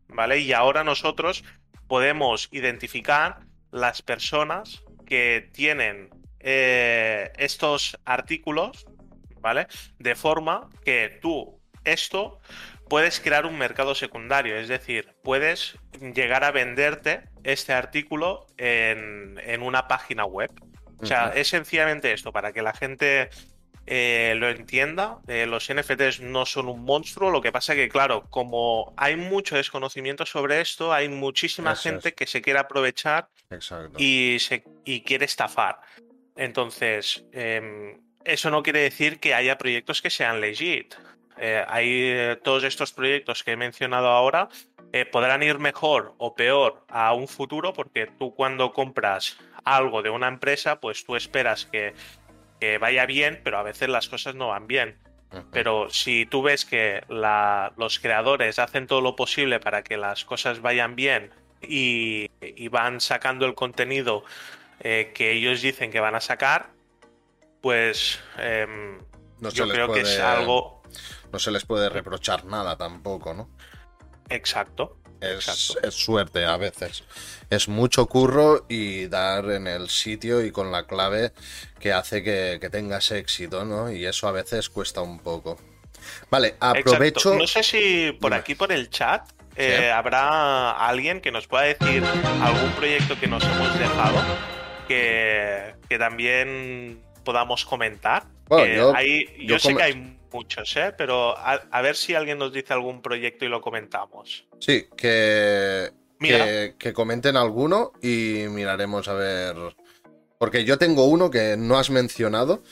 ¿vale? 0.07 0.39
Y 0.39 0.53
ahora 0.53 0.83
nosotros 0.83 1.43
podemos 1.87 2.49
identificar 2.51 3.41
las 3.69 4.01
personas 4.01 4.83
que 5.05 5.51
tienen 5.53 6.09
eh, 6.39 7.31
estos 7.37 7.95
artículos, 8.05 8.87
¿vale? 9.39 9.67
De 9.99 10.15
forma 10.15 10.67
que 10.83 11.19
tú 11.21 11.61
esto 11.83 12.39
puedes 12.89 13.19
crear 13.19 13.45
un 13.45 13.59
mercado 13.59 13.93
secundario, 13.93 14.57
es 14.57 14.67
decir, 14.67 15.13
puedes 15.21 15.75
llegar 16.15 16.43
a 16.43 16.49
venderte 16.49 17.21
este 17.43 17.73
artículo 17.73 18.47
en, 18.57 19.61
una 19.61 19.87
página 19.87 20.25
web. 20.25 20.49
O 20.97 21.05
sea, 21.05 21.33
es 21.35 21.49
sencillamente 21.49 22.13
esto, 22.13 22.31
para 22.31 22.51
que 22.51 22.63
la 22.63 22.73
gente 22.73 23.29
eh, 23.87 24.35
lo 24.37 24.49
entienda. 24.49 25.19
Eh, 25.27 25.45
los 25.45 25.71
NFTs 25.73 26.21
no 26.21 26.45
son 26.45 26.67
un 26.67 26.83
monstruo. 26.83 27.31
Lo 27.31 27.41
que 27.41 27.51
pasa 27.51 27.75
que, 27.75 27.89
claro, 27.89 28.23
como 28.29 28.93
hay 28.97 29.15
mucho 29.15 29.55
desconocimiento 29.55 30.25
sobre 30.25 30.61
esto, 30.61 30.93
hay 30.93 31.09
muchísima 31.09 31.75
gente 31.75 32.13
que 32.13 32.27
se 32.27 32.41
quiere 32.41 32.59
aprovechar 32.59 33.29
y, 33.97 34.37
se, 34.39 34.63
quiere 35.03 35.25
estafar. 35.25 35.79
Entonces, 36.35 37.25
em, 37.31 37.99
eso 38.23 38.49
no 38.51 38.63
quiere 38.63 38.81
decir 38.81 39.19
que 39.19 39.33
haya 39.33 39.57
proyectos 39.57 40.01
que 40.01 40.09
sean 40.09 40.39
legit. 40.41 40.93
Eh, 41.37 41.65
hay 41.67 42.37
todos 42.43 42.63
estos 42.63 42.93
proyectos 42.93 43.43
que 43.43 43.51
he 43.51 43.57
mencionado 43.57 44.09
ahora 44.09 44.49
podrán 45.09 45.41
ir 45.41 45.57
mejor 45.57 46.13
o 46.17 46.35
peor 46.35 46.83
a 46.89 47.13
un 47.13 47.29
futuro 47.29 47.71
porque 47.71 48.07
tú 48.07 48.35
cuando 48.35 48.73
compras 48.73 49.37
algo 49.63 50.01
de 50.01 50.09
una 50.09 50.27
empresa, 50.27 50.79
pues 50.79 51.05
tú 51.05 51.15
esperas 51.15 51.65
que 51.65 51.93
que 52.61 52.77
vaya 52.77 53.07
bien, 53.07 53.41
pero 53.43 53.57
a 53.57 53.63
veces 53.63 53.89
las 53.89 54.07
cosas 54.07 54.35
no 54.35 54.49
van 54.49 54.67
bien. 54.67 54.97
Pero 55.51 55.89
si 55.89 56.25
tú 56.25 56.43
ves 56.43 56.65
que 56.65 57.03
los 57.07 57.99
creadores 57.99 58.59
hacen 58.59 58.85
todo 58.85 59.01
lo 59.01 59.15
posible 59.15 59.59
para 59.61 59.81
que 59.81 59.95
las 59.97 60.25
cosas 60.25 60.61
vayan 60.61 60.95
bien 60.95 61.31
y, 61.61 62.29
van 62.69 62.99
sacando 62.99 63.45
el 63.45 63.55
contenido 63.55 64.23
eh, 64.81 65.11
que 65.15 65.31
ellos 65.31 65.61
dicen 65.61 65.89
que 65.89 66.01
van 66.01 66.15
a 66.15 66.21
sacar, 66.21 66.71
pues 67.61 68.19
em, 68.37 68.99
yo 69.39 69.67
creo 69.69 69.91
que 69.91 70.01
es 70.01 70.19
algo... 70.19 70.83
No 71.31 71.39
se 71.39 71.49
les 71.49 71.65
puede 71.65 71.89
reprochar 71.89 72.43
nada 72.45 72.77
tampoco, 72.77 73.33
¿no? 73.33 73.49
Exacto. 74.29 75.00
Es, 75.21 75.75
suerte 75.93 76.45
a 76.45 76.57
veces. 76.57 77.03
Es 77.49 77.67
mucho 77.67 78.07
curro 78.07 78.65
y 78.67 79.07
dar 79.07 79.51
en 79.51 79.67
el 79.67 79.89
sitio 79.89 80.43
y 80.43 80.51
con 80.51 80.71
la 80.71 80.85
clave 80.85 81.31
que 81.79 81.93
hace 81.93 82.23
que, 82.23 82.69
tengas 82.71 83.11
éxito, 83.11 83.63
¿no? 83.65 83.91
Y 83.91 84.05
eso 84.05 84.27
a 84.27 84.31
veces 84.31 84.69
cuesta 84.69 85.01
un 85.01 85.19
poco. 85.19 85.57
Vale, 86.29 86.55
aprovecho. 86.59 87.35
No 87.35 87.47
sé 87.47 87.63
si 87.63 88.11
por 88.19 88.33
aquí, 88.33 88.55
por 88.55 88.71
el 88.71 88.89
chat, 88.89 89.29
eh, 89.55 89.91
habrá 89.91 90.71
alguien 90.71 91.21
que 91.21 91.31
nos 91.31 91.47
pueda 91.47 91.63
decir 91.63 92.03
algún 92.41 92.71
proyecto 92.71 93.19
que 93.19 93.27
nos 93.27 93.43
hemos 93.43 93.77
dejado 93.77 94.21
que, 94.87 95.97
también 95.97 97.01
podamos 97.23 97.65
comentar. 97.65 98.23
yo, 98.49 99.59
sé 99.59 99.75
que 99.75 99.83
hay 99.83 100.17
muchos, 100.31 100.75
¿eh? 100.77 100.93
pero 100.97 101.35
a, 101.37 101.81
ver 101.81 101.95
si 101.95 102.15
alguien 102.15 102.37
nos 102.37 102.53
dice 102.53 102.73
algún 102.73 103.01
proyecto 103.01 103.45
y 103.45 103.49
lo 103.49 103.61
comentamos. 103.61 104.45
Sí, 104.59 104.87
que, 104.95 105.91
que, 106.77 106.93
comenten 106.93 107.35
alguno 107.37 107.93
y 108.01 108.45
miraremos 108.49 109.07
a 109.07 109.13
ver. 109.13 109.55
Porque 110.37 110.63
yo 110.63 110.77
tengo 110.77 111.05
uno 111.05 111.29
que 111.29 111.55
no 111.57 111.77
has 111.77 111.89
mencionado, 111.89 112.63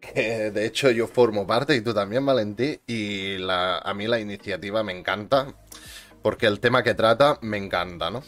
que 0.00 0.50
de 0.50 0.66
hecho 0.66 0.90
yo 0.90 1.08
formo 1.08 1.46
parte 1.46 1.74
y 1.74 1.80
tú 1.80 1.92
también, 1.92 2.24
Valentí, 2.24 2.80
y 2.86 3.38
la, 3.38 3.78
a 3.78 3.94
mí 3.94 4.06
la 4.06 4.20
iniciativa 4.20 4.82
me 4.82 4.96
encanta, 4.96 5.54
porque 6.22 6.46
el 6.46 6.60
tema 6.60 6.82
que 6.82 6.94
trata 6.94 7.38
me 7.42 7.56
encanta, 7.56 8.10
¿no? 8.10 8.22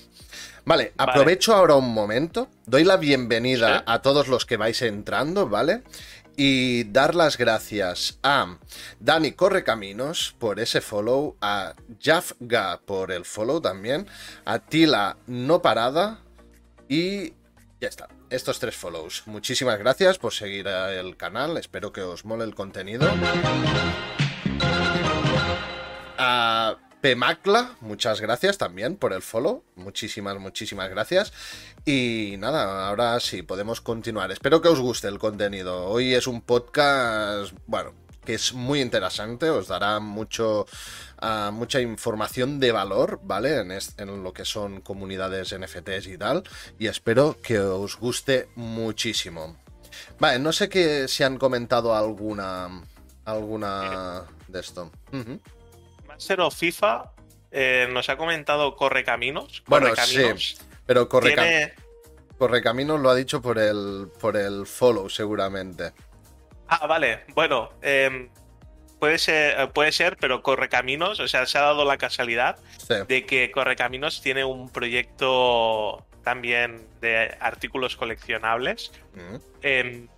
Vale, 0.68 0.92
aprovecho 0.99 1.54
ahora 1.54 1.76
un 1.76 1.95
momento, 1.95 2.50
doy 2.66 2.85
la 2.85 2.99
bienvenida 2.99 3.83
a 3.87 4.02
todos 4.02 4.28
los 4.28 4.45
que 4.45 4.59
vais 4.59 4.83
entrando, 4.83 5.49
¿vale? 5.49 5.83
Y 6.40 6.85
dar 6.85 7.16
las 7.16 7.37
gracias 7.37 8.21
a 8.23 8.59
Dani 9.00 9.33
Correcaminos 9.33 10.37
por 10.38 10.61
ese 10.61 10.80
follow, 10.80 11.37
a 11.40 11.75
Jafga 12.00 12.80
por 12.87 13.11
el 13.11 13.25
follow 13.25 13.61
también, 13.61 14.07
a 14.45 14.61
Tila 14.61 15.16
No 15.26 15.61
Parada 15.61 16.21
y 16.88 17.30
ya 17.80 17.88
está. 17.88 18.07
Estos 18.30 18.61
tres 18.61 18.76
follows. 18.76 19.25
Muchísimas 19.26 19.80
gracias 19.80 20.18
por 20.18 20.33
seguir 20.33 20.68
el 20.68 21.16
canal. 21.16 21.57
Espero 21.57 21.92
que 21.92 22.02
os 22.02 22.25
mole 22.25 22.45
el 22.45 22.54
contenido. 22.54 23.11
A 26.18 26.76
Pemacla, 27.00 27.76
muchas 27.81 28.21
gracias 28.21 28.59
también 28.59 28.97
por 28.97 29.12
el 29.12 29.23
follow. 29.23 29.62
Muchísimas, 29.76 30.38
muchísimas 30.38 30.90
gracias. 30.90 31.33
Y 31.85 32.35
nada, 32.38 32.88
ahora 32.88 33.21
sí, 33.21 33.43
podemos 33.43 33.81
continuar. 33.81 34.33
Espero 34.33 34.61
que 34.61 34.69
os 34.69 34.81
guste 34.81 35.07
el 35.07 35.19
contenido. 35.19 35.87
Hoy 35.87 36.14
es 36.14 36.26
un 36.26 36.40
podcast, 36.40 37.52
bueno, 37.67 37.93
que 38.25 38.35
es 38.35 38.52
muy 38.52 38.81
interesante, 38.81 39.49
os 39.49 39.69
dará 39.69 40.00
mucho, 40.00 40.67
ah, 41.19 41.50
mucha 41.52 41.81
información 41.81 42.59
de 42.59 42.73
valor, 42.73 43.21
¿vale? 43.23 43.61
En, 43.61 43.71
en, 43.71 44.23
lo 44.23 44.33
que 44.33 44.45
son 44.45 44.81
comunidades 44.81 45.57
NFTs 45.57 46.09
y 46.09 46.19
tal. 46.19 46.43
Y 46.78 46.88
espero 46.88 47.38
que 47.40 47.61
os 47.61 47.97
guste 47.97 48.49
muchísimo. 48.57 49.57
Vale, 50.19 50.40
no 50.40 50.52
sé 50.52 50.69
que, 50.69 51.07
si 51.07 51.23
han 51.23 51.38
comentado 51.38 51.95
alguna, 51.95 52.83
alguna 53.25 54.25
de 54.49 54.61
esto. 54.61 54.90
Cero 56.19 56.51
FIFA 56.51 57.13
eh, 57.51 57.89
nos 57.91 58.09
ha 58.09 58.17
comentado 58.17 58.77
Correcaminos. 58.77 59.63
Bueno, 59.67 59.95
sí, 59.97 60.23
pero 60.87 61.09
Correcaminos 61.09 61.73
Correcaminos 62.39 63.01
lo 63.01 63.11
ha 63.11 63.17
dicho 63.17 63.43
por 63.43 63.59
el, 63.59 64.09
por 64.21 64.37
el 64.37 64.65
follow, 64.65 65.11
seguramente. 65.11 65.93
Ah, 66.69 66.87
vale. 66.87 67.25
Bueno, 67.35 67.71
em, 67.83 68.31
puede, 69.01 69.19
ser, 69.19 69.61
eh, 69.61 69.67
puede 69.67 69.91
ser, 69.91 70.17
pero 70.19 70.41
Correcaminos, 70.43 71.19
o 71.19 71.27
sea, 71.27 71.47
se 71.47 71.59
ha 71.59 71.63
dado 71.63 71.85
la 71.85 71.99
casualidad 71.99 72.59
de 73.09 73.27
que 73.27 73.51
Correcaminos 73.51 74.23
tiene 74.23 74.45
un 74.45 74.71
proyecto 74.71 76.07
también 76.23 76.87
de 77.01 77.37
artículos 77.41 77.97
coleccionables. 77.97 78.93
Mm. 79.15 79.37
Em, 79.63 80.09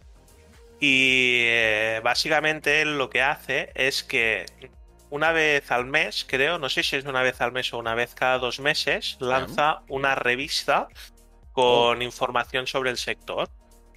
y 0.78 1.44
eh, 1.46 2.00
básicamente 2.04 2.84
lo 2.84 3.08
que 3.08 3.22
hace 3.22 3.70
es 3.74 4.02
que 4.02 4.46
una 5.10 5.32
vez 5.32 5.70
al 5.70 5.86
mes, 5.86 6.24
creo, 6.26 6.58
no 6.58 6.68
sé 6.68 6.82
si 6.82 6.96
es 6.96 7.04
una 7.04 7.22
vez 7.22 7.40
al 7.40 7.52
mes 7.52 7.72
o 7.72 7.78
una 7.78 7.94
vez 7.94 8.14
cada 8.14 8.38
dos 8.38 8.60
meses, 8.60 9.16
lanza 9.20 9.82
una 9.88 10.14
revista 10.14 10.88
con 11.52 11.98
oh. 11.98 12.02
información 12.02 12.66
sobre 12.66 12.90
el 12.90 12.96
sector. 12.96 13.48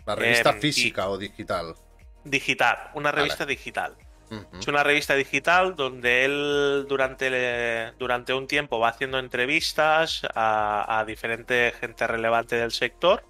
¿La 0.06 0.16
revista 0.16 0.50
em, 0.50 0.60
física 0.60 1.10
o 1.10 1.18
digital? 1.18 1.76
Digital, 2.24 2.92
una 2.96 3.12
revista 3.12 3.46
digital. 3.46 3.96
Es 4.60 4.68
una 4.68 4.82
revista 4.82 5.14
digital 5.14 5.76
donde 5.76 6.26
él 6.26 6.86
durante, 6.90 7.92
durante 8.00 8.34
un 8.34 8.48
tiempo 8.48 8.80
va 8.80 8.90
haciendo 8.90 9.20
entrevistas 9.20 10.24
a, 10.34 11.00
a 11.00 11.06
diferente 11.06 11.72
gente 11.80 12.08
relevante 12.08 12.56
del 12.56 12.72
sector. 12.72 13.24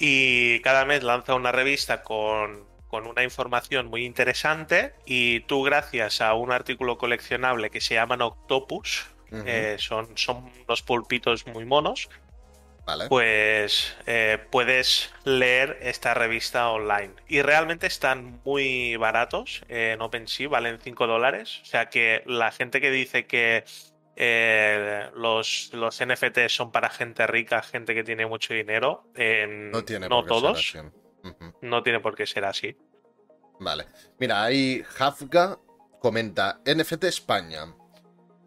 Y 0.00 0.60
cada 0.60 0.84
mes 0.84 1.04
lanza 1.04 1.36
una 1.36 1.52
revista 1.52 2.02
con 2.02 2.66
con 2.94 3.08
una 3.08 3.24
información 3.24 3.86
muy 3.88 4.04
interesante 4.04 4.94
y 5.04 5.40
tú 5.40 5.64
gracias 5.64 6.20
a 6.20 6.32
un 6.34 6.52
artículo 6.52 6.96
coleccionable 6.96 7.68
que 7.68 7.80
se 7.80 7.94
llaman 7.94 8.22
Octopus, 8.22 9.08
eh, 9.32 9.74
son, 9.80 10.16
son 10.16 10.48
unos 10.64 10.82
pulpitos 10.82 11.44
muy 11.48 11.64
monos, 11.64 12.08
pues 13.08 13.96
eh, 14.06 14.38
puedes 14.52 15.12
leer 15.24 15.76
esta 15.82 16.14
revista 16.14 16.70
online. 16.70 17.10
Y 17.26 17.42
realmente 17.42 17.88
están 17.88 18.40
muy 18.44 18.94
baratos 18.94 19.64
en 19.66 20.00
OpenSea, 20.00 20.48
valen 20.48 20.78
5 20.80 21.08
dólares. 21.08 21.62
O 21.62 21.64
sea 21.64 21.86
que 21.86 22.22
la 22.26 22.52
gente 22.52 22.80
que 22.80 22.92
dice 22.92 23.26
que 23.26 23.64
eh, 24.14 25.10
los, 25.16 25.70
los 25.72 26.00
NFT 26.00 26.46
son 26.46 26.70
para 26.70 26.90
gente 26.90 27.26
rica, 27.26 27.60
gente 27.60 27.92
que 27.92 28.04
tiene 28.04 28.24
mucho 28.26 28.54
dinero, 28.54 29.02
no, 29.72 29.84
tiene 29.84 30.08
no 30.08 30.24
todos. 30.24 30.76
No 31.62 31.82
tiene 31.82 32.00
por 32.00 32.14
qué 32.14 32.26
ser 32.26 32.44
así. 32.44 32.76
Vale. 33.60 33.86
Mira, 34.18 34.44
ahí 34.44 34.82
Hafga 34.98 35.58
comenta 36.00 36.60
NFT 36.66 37.04
España. 37.04 37.74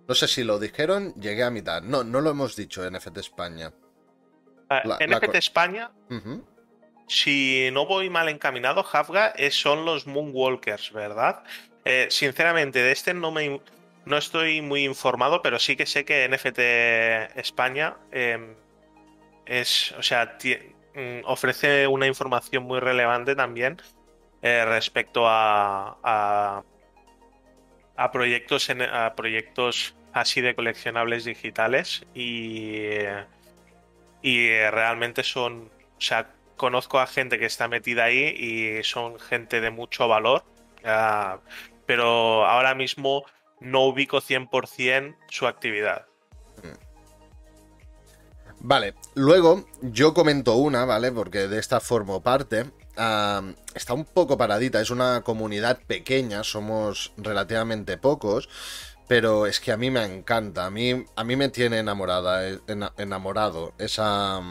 No 0.07 0.15
sé 0.15 0.27
si 0.27 0.43
lo 0.43 0.59
dijeron, 0.59 1.13
llegué 1.15 1.43
a 1.43 1.49
mitad. 1.49 1.81
No, 1.81 2.03
no 2.03 2.21
lo 2.21 2.29
hemos 2.29 2.55
dicho 2.55 2.89
NFT 2.89 3.17
España. 3.17 3.73
Ah, 4.69 4.83
NFT 4.99 5.35
España, 5.35 5.91
si 7.07 7.69
no 7.71 7.85
voy 7.85 8.09
mal 8.09 8.27
encaminado, 8.27 8.85
Hafga 8.91 9.33
son 9.49 9.85
los 9.85 10.07
Moonwalkers, 10.07 10.91
¿verdad? 10.91 11.43
Eh, 11.85 12.07
sinceramente, 12.09 12.79
de 12.79 12.91
este 12.91 13.13
no 13.13 13.31
me 13.31 13.61
no 14.07 14.17
estoy 14.17 14.61
muy 14.61 14.85
informado, 14.85 15.41
pero 15.41 15.59
sí 15.59 15.75
que 15.75 15.85
sé 15.85 16.05
que 16.05 16.27
NFT 16.29 17.39
España 17.39 17.97
em, 18.11 18.55
es, 19.45 19.91
o 19.93 20.03
sea, 20.03 20.37
mm, 20.97 21.25
ofrece 21.25 21.88
una 21.88 22.07
información 22.07 22.63
muy 22.63 22.79
relevante 22.79 23.36
también 23.36 23.81
eh, 24.41 24.65
respecto 24.65 25.27
a, 25.27 26.63
a, 27.95 28.12
proyectos 28.12 28.69
a 28.69 29.13
proyectos 29.15 29.95
así 30.13 30.41
de 30.41 30.55
coleccionables 30.55 31.25
digitales 31.25 32.05
y, 32.13 32.99
y 34.21 34.49
realmente 34.69 35.23
son, 35.23 35.69
o 35.97 36.01
sea, 36.01 36.33
conozco 36.57 36.99
a 36.99 37.07
gente 37.07 37.39
que 37.39 37.45
está 37.45 37.67
metida 37.67 38.05
ahí 38.05 38.36
y 38.38 38.83
son 38.83 39.19
gente 39.19 39.62
de 39.62 39.71
mucho 39.71 40.07
valor, 40.07 40.43
pero 41.86 42.45
ahora 42.45 42.75
mismo 42.75 43.25
no 43.60 43.86
ubico 43.86 44.21
100% 44.21 45.15
su 45.29 45.47
actividad. 45.47 46.07
Vale, 48.60 48.96
luego 49.13 49.65
yo 49.82 50.13
comento 50.13 50.56
una, 50.56 50.86
¿vale? 50.86 51.12
Porque 51.12 51.48
de 51.48 51.60
esta 51.60 51.80
formo 51.80 52.22
parte 52.22 52.65
está 53.76 53.93
un 53.93 54.06
poco 54.06 54.38
paradita, 54.38 54.82
es 54.82 54.89
una 54.89 55.22
comunidad 55.22 55.80
pequeña, 55.86 56.43
somos 56.43 57.13
relativamente 57.17 57.98
pocos, 57.98 58.50
pero 59.08 59.46
es 59.46 59.60
que 59.60 59.72
a 59.72 59.78
mí 59.78 59.91
me 59.91 60.04
encanta, 60.04 60.65
a 60.65 60.72
mí, 60.72 61.06
a 61.15 61.24
mí 61.24 61.36
me 61.36 61.50
tiene 61.50 61.78
enamorada, 61.78 62.48
eh, 62.48 62.60
enamorado 62.98 63.74
esa, 63.78 64.41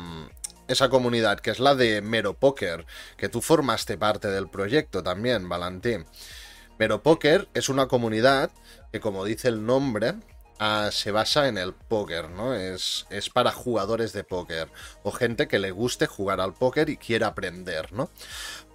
esa 0.68 0.88
comunidad, 0.88 1.40
que 1.40 1.50
es 1.50 1.58
la 1.58 1.74
de 1.74 2.00
Mero 2.02 2.34
Poker, 2.34 2.86
que 3.16 3.28
tú 3.28 3.42
formaste 3.42 3.98
parte 3.98 4.28
del 4.28 4.48
proyecto 4.48 5.02
también, 5.02 5.48
Valentín. 5.48 6.06
Mero 6.78 7.02
Poker 7.02 7.48
es 7.54 7.68
una 7.68 7.88
comunidad 7.88 8.50
que, 8.92 9.00
como 9.00 9.24
dice 9.24 9.48
el 9.48 9.66
nombre, 9.66 10.14
se 10.90 11.10
basa 11.10 11.48
en 11.48 11.58
el 11.58 11.74
póker, 11.74 12.30
¿no? 12.30 12.54
Es, 12.54 13.06
es 13.10 13.30
para 13.30 13.52
jugadores 13.52 14.12
de 14.12 14.24
póker 14.24 14.68
o 15.02 15.12
gente 15.12 15.48
que 15.48 15.58
le 15.58 15.70
guste 15.70 16.06
jugar 16.06 16.40
al 16.40 16.54
póker 16.54 16.88
y 16.88 16.96
quiera 16.96 17.28
aprender, 17.28 17.92
¿no? 17.92 18.10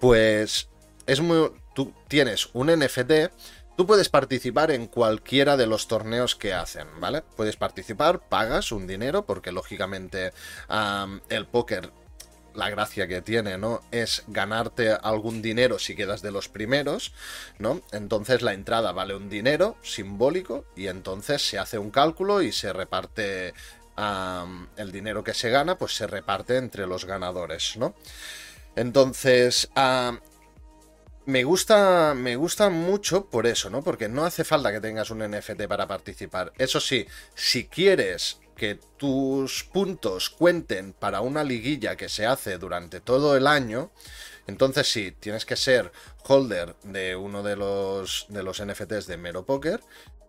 Pues 0.00 0.68
es 1.06 1.20
muy... 1.20 1.52
Tú 1.74 1.94
tienes 2.06 2.50
un 2.52 2.66
NFT, 2.66 3.32
tú 3.76 3.86
puedes 3.86 4.10
participar 4.10 4.70
en 4.70 4.86
cualquiera 4.86 5.56
de 5.56 5.66
los 5.66 5.88
torneos 5.88 6.36
que 6.36 6.52
hacen, 6.52 6.86
¿vale? 7.00 7.22
Puedes 7.22 7.56
participar, 7.56 8.28
pagas 8.28 8.72
un 8.72 8.86
dinero 8.86 9.24
porque 9.24 9.52
lógicamente 9.52 10.32
el 11.30 11.46
póker 11.46 11.90
la 12.54 12.70
gracia 12.70 13.06
que 13.06 13.22
tiene, 13.22 13.58
¿no? 13.58 13.82
Es 13.90 14.24
ganarte 14.26 14.90
algún 14.90 15.42
dinero 15.42 15.78
si 15.78 15.94
quedas 15.96 16.22
de 16.22 16.30
los 16.30 16.48
primeros, 16.48 17.12
¿no? 17.58 17.82
Entonces 17.92 18.42
la 18.42 18.52
entrada 18.52 18.92
vale 18.92 19.14
un 19.14 19.28
dinero 19.28 19.76
simbólico 19.82 20.64
y 20.76 20.88
entonces 20.88 21.42
se 21.42 21.58
hace 21.58 21.78
un 21.78 21.90
cálculo 21.90 22.42
y 22.42 22.52
se 22.52 22.72
reparte 22.72 23.54
el 23.96 24.90
dinero 24.90 25.22
que 25.22 25.34
se 25.34 25.50
gana, 25.50 25.76
pues 25.78 25.94
se 25.94 26.06
reparte 26.06 26.56
entre 26.56 26.86
los 26.86 27.04
ganadores, 27.04 27.76
¿no? 27.76 27.94
Entonces, 28.74 29.68
me 31.26 31.44
gusta, 31.44 32.14
me 32.14 32.34
gusta 32.36 32.70
mucho 32.70 33.26
por 33.26 33.46
eso, 33.46 33.70
¿no? 33.70 33.82
Porque 33.82 34.08
no 34.08 34.24
hace 34.24 34.44
falta 34.44 34.72
que 34.72 34.80
tengas 34.80 35.10
un 35.10 35.18
NFT 35.18 35.66
para 35.68 35.86
participar. 35.86 36.52
Eso 36.58 36.80
sí, 36.80 37.06
si 37.34 37.66
quieres 37.66 38.38
que 38.56 38.78
tus 38.96 39.64
puntos 39.64 40.30
cuenten 40.30 40.92
para 40.92 41.20
una 41.20 41.44
liguilla 41.44 41.96
que 41.96 42.08
se 42.08 42.26
hace 42.26 42.58
durante 42.58 43.00
todo 43.00 43.36
el 43.36 43.46
año, 43.46 43.90
entonces 44.46 44.90
sí, 44.90 45.12
tienes 45.12 45.44
que 45.44 45.56
ser 45.56 45.92
holder 46.24 46.76
de 46.82 47.16
uno 47.16 47.42
de 47.42 47.56
los, 47.56 48.26
de 48.28 48.42
los 48.42 48.64
NFTs 48.64 49.06
de 49.06 49.16
Mero 49.16 49.46
Poker 49.46 49.80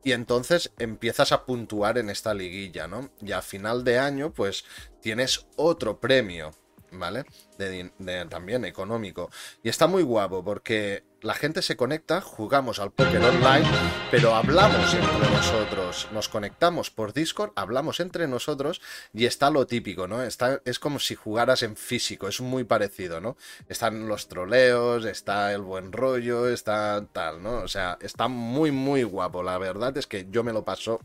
y 0.03 0.11
entonces 0.11 0.71
empiezas 0.79 1.31
a 1.31 1.45
puntuar 1.45 1.97
en 1.97 2.09
esta 2.09 2.33
liguilla, 2.33 2.87
¿no? 2.87 3.09
Y 3.21 3.31
a 3.31 3.41
final 3.41 3.83
de 3.83 3.99
año, 3.99 4.33
pues 4.33 4.65
tienes 5.01 5.47
otro 5.55 5.99
premio, 5.99 6.51
¿vale? 6.91 7.25
De, 7.57 7.89
también 8.29 8.65
económico. 8.65 9.29
Y 9.63 9.69
está 9.69 9.87
muy 9.87 10.03
guapo 10.03 10.43
porque 10.43 11.03
la 11.23 11.33
gente 11.33 11.61
se 11.61 11.77
conecta, 11.77 12.19
jugamos 12.19 12.79
al 12.79 12.91
póker 12.91 13.23
online, 13.23 13.65
pero 14.11 14.35
hablamos 14.35 14.93
entre 14.93 15.29
nosotros. 15.31 16.09
Nos 16.11 16.27
conectamos 16.27 16.91
por 16.91 17.13
Discord, 17.13 17.53
hablamos 17.55 18.01
entre 18.01 18.27
nosotros 18.27 18.81
y 19.13 19.25
está 19.25 19.49
lo 19.49 19.65
típico, 19.65 20.05
¿no? 20.07 20.21
Está, 20.21 20.61
es 20.65 20.79
como 20.79 20.99
si 20.99 21.15
jugaras 21.15 21.63
en 21.63 21.77
físico, 21.77 22.27
es 22.27 22.41
muy 22.41 22.65
parecido, 22.65 23.21
¿no? 23.21 23.37
Están 23.69 24.07
los 24.09 24.27
troleos, 24.27 25.05
está 25.05 25.53
el 25.53 25.61
buen 25.61 25.93
rollo, 25.93 26.49
está 26.49 27.05
tal, 27.13 27.41
¿no? 27.41 27.61
O 27.61 27.67
sea, 27.69 27.97
está 28.01 28.27
muy, 28.27 28.71
muy 28.71 29.03
guapo. 29.03 29.43
La 29.43 29.57
verdad 29.57 29.97
es 29.97 30.07
que 30.07 30.27
yo 30.29 30.43
me 30.43 30.51
lo 30.51 30.65
paso 30.65 30.99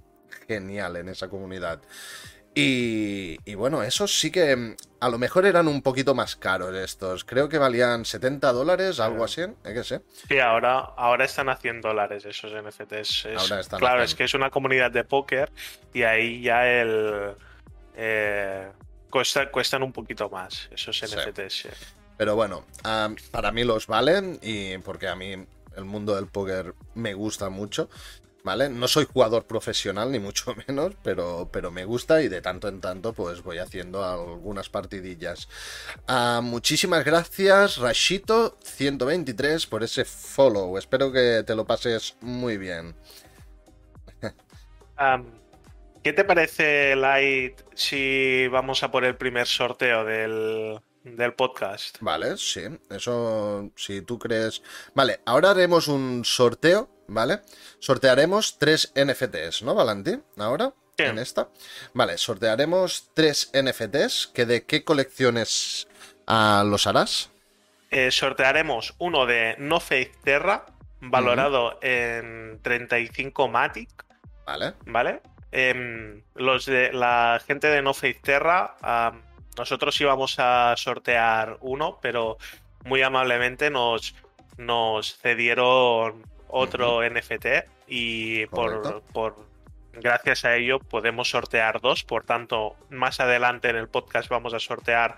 genial 0.48 0.96
en 0.96 1.08
esa 1.08 1.28
comunidad. 1.28 1.80
Y, 2.60 3.54
bueno, 3.54 3.84
esos 3.84 4.18
sí 4.18 4.32
que 4.32 4.74
a 5.00 5.08
lo 5.08 5.18
mejor 5.18 5.46
eran 5.46 5.68
un 5.68 5.82
poquito 5.82 6.14
más 6.14 6.36
caros 6.36 6.74
estos. 6.74 7.24
Creo 7.24 7.48
que 7.48 7.58
valían 7.58 8.04
70 8.04 8.52
dólares, 8.52 9.00
algo 9.00 9.24
así, 9.24 9.42
¿eh? 9.42 9.54
¿Qué 9.62 9.84
sé? 9.84 10.00
Sí, 10.28 10.38
ahora, 10.38 10.78
ahora 10.96 11.24
están 11.24 11.48
a 11.48 11.56
100 11.56 11.80
dólares 11.80 12.24
esos 12.24 12.52
NFTs. 12.52 13.28
claro, 13.78 14.02
es 14.02 14.14
que 14.14 14.24
es 14.24 14.34
una 14.34 14.50
comunidad 14.50 14.90
de 14.90 15.04
póker 15.04 15.50
y 15.92 16.02
ahí 16.02 16.42
ya 16.42 16.66
el... 16.66 17.34
Eh, 17.94 18.68
cuestan 19.10 19.82
un 19.82 19.92
poquito 19.92 20.28
más 20.28 20.68
esos 20.70 21.02
NFTs. 21.02 21.68
Pero 22.16 22.34
bueno, 22.34 22.64
para 23.30 23.52
mí 23.52 23.64
los 23.64 23.86
valen 23.86 24.38
y 24.42 24.78
porque 24.78 25.08
a 25.08 25.14
mí 25.14 25.46
el 25.76 25.84
mundo 25.84 26.16
del 26.16 26.26
póker 26.26 26.74
me 26.94 27.14
gusta 27.14 27.48
mucho. 27.48 27.88
¿Vale? 28.44 28.68
No 28.68 28.88
soy 28.88 29.06
jugador 29.06 29.46
profesional, 29.46 30.10
ni 30.12 30.18
mucho 30.18 30.54
menos, 30.68 30.94
pero, 31.02 31.48
pero 31.52 31.70
me 31.70 31.84
gusta 31.84 32.22
y 32.22 32.28
de 32.28 32.40
tanto 32.40 32.68
en 32.68 32.80
tanto 32.80 33.12
pues 33.12 33.42
voy 33.42 33.58
haciendo 33.58 34.04
algunas 34.04 34.68
partidillas. 34.68 35.48
Ah, 36.06 36.40
muchísimas 36.42 37.04
gracias, 37.04 37.78
Rashito123, 37.78 39.68
por 39.68 39.82
ese 39.82 40.04
follow. 40.04 40.78
Espero 40.78 41.12
que 41.12 41.42
te 41.46 41.54
lo 41.54 41.66
pases 41.66 42.16
muy 42.20 42.58
bien. 42.58 42.94
¿Qué 46.02 46.12
te 46.12 46.24
parece, 46.24 46.96
Light, 46.96 47.60
si 47.74 48.48
vamos 48.48 48.82
a 48.82 48.90
por 48.90 49.04
el 49.04 49.16
primer 49.16 49.46
sorteo 49.46 50.04
del, 50.04 50.80
del 51.02 51.34
podcast? 51.34 51.98
Vale, 52.00 52.36
sí, 52.36 52.62
eso 52.88 53.70
si 53.76 54.02
tú 54.02 54.18
crees... 54.18 54.62
Vale, 54.94 55.20
ahora 55.26 55.50
haremos 55.50 55.88
un 55.88 56.24
sorteo 56.24 56.98
¿vale? 57.08 57.40
Sortearemos 57.80 58.58
tres 58.58 58.92
NFTs, 58.94 59.62
¿no, 59.62 59.74
Valentín? 59.74 60.24
Ahora, 60.36 60.72
en 60.96 61.18
esta. 61.18 61.48
Vale, 61.94 62.18
sortearemos 62.18 63.10
tres 63.14 63.50
NFTs, 63.54 64.28
que 64.34 64.46
¿de 64.46 64.64
qué 64.64 64.84
colecciones 64.84 65.88
ah, 66.26 66.64
los 66.66 66.86
harás? 66.86 67.30
Eh, 67.90 68.10
sortearemos 68.10 68.94
uno 68.98 69.26
de 69.26 69.54
No 69.58 69.80
Faith 69.80 70.16
Terra, 70.24 70.66
valorado 71.00 71.78
en 71.82 72.60
35 72.62 73.48
Matic. 73.48 74.04
Vale. 74.44 74.74
¿Vale? 74.86 75.22
Em, 75.52 76.22
los 76.34 76.66
de 76.66 76.92
la 76.92 77.40
gente 77.46 77.68
de 77.68 77.80
No 77.80 77.94
Faith 77.94 78.20
Terra, 78.22 78.76
nosotros 79.56 79.98
íbamos 80.00 80.38
a 80.38 80.74
sortear 80.76 81.58
uno, 81.60 81.98
pero 82.02 82.38
muy 82.84 83.02
amablemente 83.02 83.70
nos, 83.70 84.14
nos 84.56 85.16
cedieron 85.18 86.22
otro 86.48 87.00
NFT 87.08 87.46
y 87.86 88.46
por, 88.46 89.02
gracias 89.92 90.44
a 90.44 90.56
ello 90.56 90.78
podemos 90.78 91.30
sortear 91.30 91.80
dos. 91.80 92.04
Por 92.04 92.24
tanto, 92.24 92.76
más 92.90 93.20
adelante 93.20 93.68
en 93.68 93.76
el 93.76 93.88
podcast 93.88 94.28
vamos 94.28 94.54
a 94.54 94.60
sortear 94.60 95.16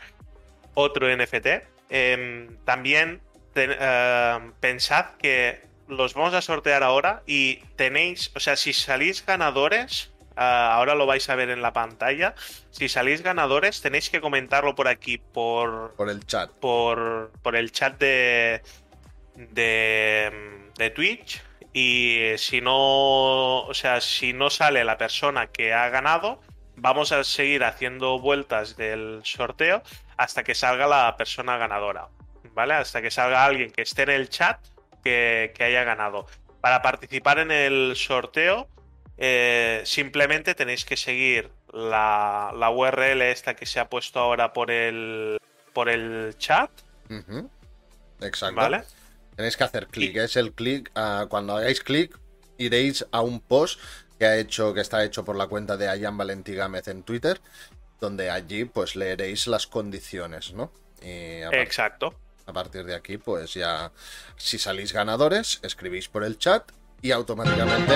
otro 0.75 1.09
NFT. 1.09 1.47
Em, 1.89 2.57
también 2.65 3.21
em, 3.55 4.53
pensad 4.61 5.17
que 5.19 5.71
los 5.89 6.15
vamos 6.15 6.35
a 6.35 6.41
sortear 6.41 6.83
ahora 6.83 7.23
y 7.27 7.57
tenéis, 7.77 8.31
o 8.37 8.41
sea, 8.41 8.57
si 8.57 8.73
salís 8.73 9.27
ganadores, 9.27 10.13
ah, 10.37 10.73
ahora 10.75 10.95
lo 10.95 11.07
vais 11.07 11.29
a 11.29 11.35
ver 11.35 11.51
en 11.51 11.63
la 11.63 11.73
pantalla, 11.73 12.35
si 12.71 12.89
salís 12.89 13.23
ganadores 13.23 13.81
tenéis 13.81 14.09
que 14.09 14.21
comentarlo 14.21 14.77
por 14.77 14.87
aquí, 14.87 15.19
por, 15.19 15.95
por 15.97 16.09
el 16.09 16.25
chat. 16.25 16.51
Por, 16.53 17.33
por 17.43 17.57
el 17.57 17.73
chat 17.73 17.99
de, 17.99 18.63
de 19.35 20.70
de 20.81 20.91
Twitch 20.91 21.43
y 21.73 22.33
si 22.37 22.61
no, 22.61 23.63
o 23.63 23.75
sea, 23.75 24.01
si 24.01 24.33
no 24.33 24.51
sale 24.51 24.83
la 24.85 24.99
persona 24.99 25.47
que 25.47 25.73
ha 25.73 25.89
ganado, 25.89 26.41
vamos 26.77 27.13
a 27.13 27.23
seguir 27.23 27.63
haciendo 27.63 28.19
vueltas 28.19 28.77
del 28.77 29.21
sorteo 29.23 29.83
hasta 30.17 30.43
que 30.43 30.55
salga 30.55 30.89
la 30.89 31.17
persona 31.17 31.57
ganadora, 31.59 32.09
¿vale? 32.55 32.75
Hasta 32.75 33.01
que 33.01 33.11
salga 33.11 33.45
alguien 33.45 33.71
que 33.71 33.83
esté 33.83 34.03
en 34.03 34.11
el 34.11 34.29
chat 34.29 34.59
que, 35.05 35.53
haya 35.61 35.85
ganado. 35.85 36.27
Para 36.61 36.83
participar 36.83 37.39
en 37.39 37.53
el 37.53 37.95
sorteo, 37.95 38.69
eh, 39.17 39.83
simplemente 39.85 40.55
tenéis 40.55 40.85
que 40.85 40.97
seguir 40.97 41.51
la, 41.73 42.53
la, 42.57 42.71
URL 42.71 43.23
esta 43.23 43.55
que 43.55 43.67
se 43.67 43.79
ha 43.79 43.89
puesto 43.89 44.19
ahora 44.19 44.53
por 44.53 44.71
el, 44.71 45.39
por 45.73 45.89
el 45.89 46.35
chat. 46.39 46.71
Exacto. 48.21 48.57
¿Vale? 48.57 48.83
Tenéis 49.41 49.57
que 49.57 49.65
hacer 49.65 49.87
clic, 49.87 50.19
es 50.19 50.37
el 50.37 50.53
clic, 50.53 50.91
ah, 50.95 51.25
cuando 51.31 51.57
hagáis 51.57 51.81
clic 51.81 52.15
iréis 52.59 53.07
a 53.11 53.23
un 53.23 53.41
post 53.41 53.81
que 54.19 54.27
ha 54.27 54.37
hecho, 54.37 54.75
que 54.75 54.83
está 54.83 55.03
hecho 55.03 55.25
por 55.25 55.35
la 55.35 55.47
cuenta 55.47 55.79
de 55.79 55.89
Ayan 55.89 56.19
Valentí 56.19 56.55
Gámez 56.55 56.89
en 56.89 57.05
Twitter, 57.05 57.41
donde 58.03 58.29
allí 58.29 58.67
pues 58.67 58.97
leeréis 58.97 59.47
las 59.47 59.67
condiciones, 59.67 60.53
¿no? 60.53 60.71
Exacto. 61.01 62.15
A 62.45 62.53
partir 62.53 62.85
de 62.85 62.95
aquí, 62.95 63.17
pues 63.17 63.55
ya, 63.55 63.93
si 64.37 64.59
salís 64.59 64.93
ganadores, 64.93 65.61
escribís 65.63 66.11
por 66.11 66.23
el 66.23 66.37
chat 66.37 66.71
y 67.01 67.11
automáticamente 67.11 67.95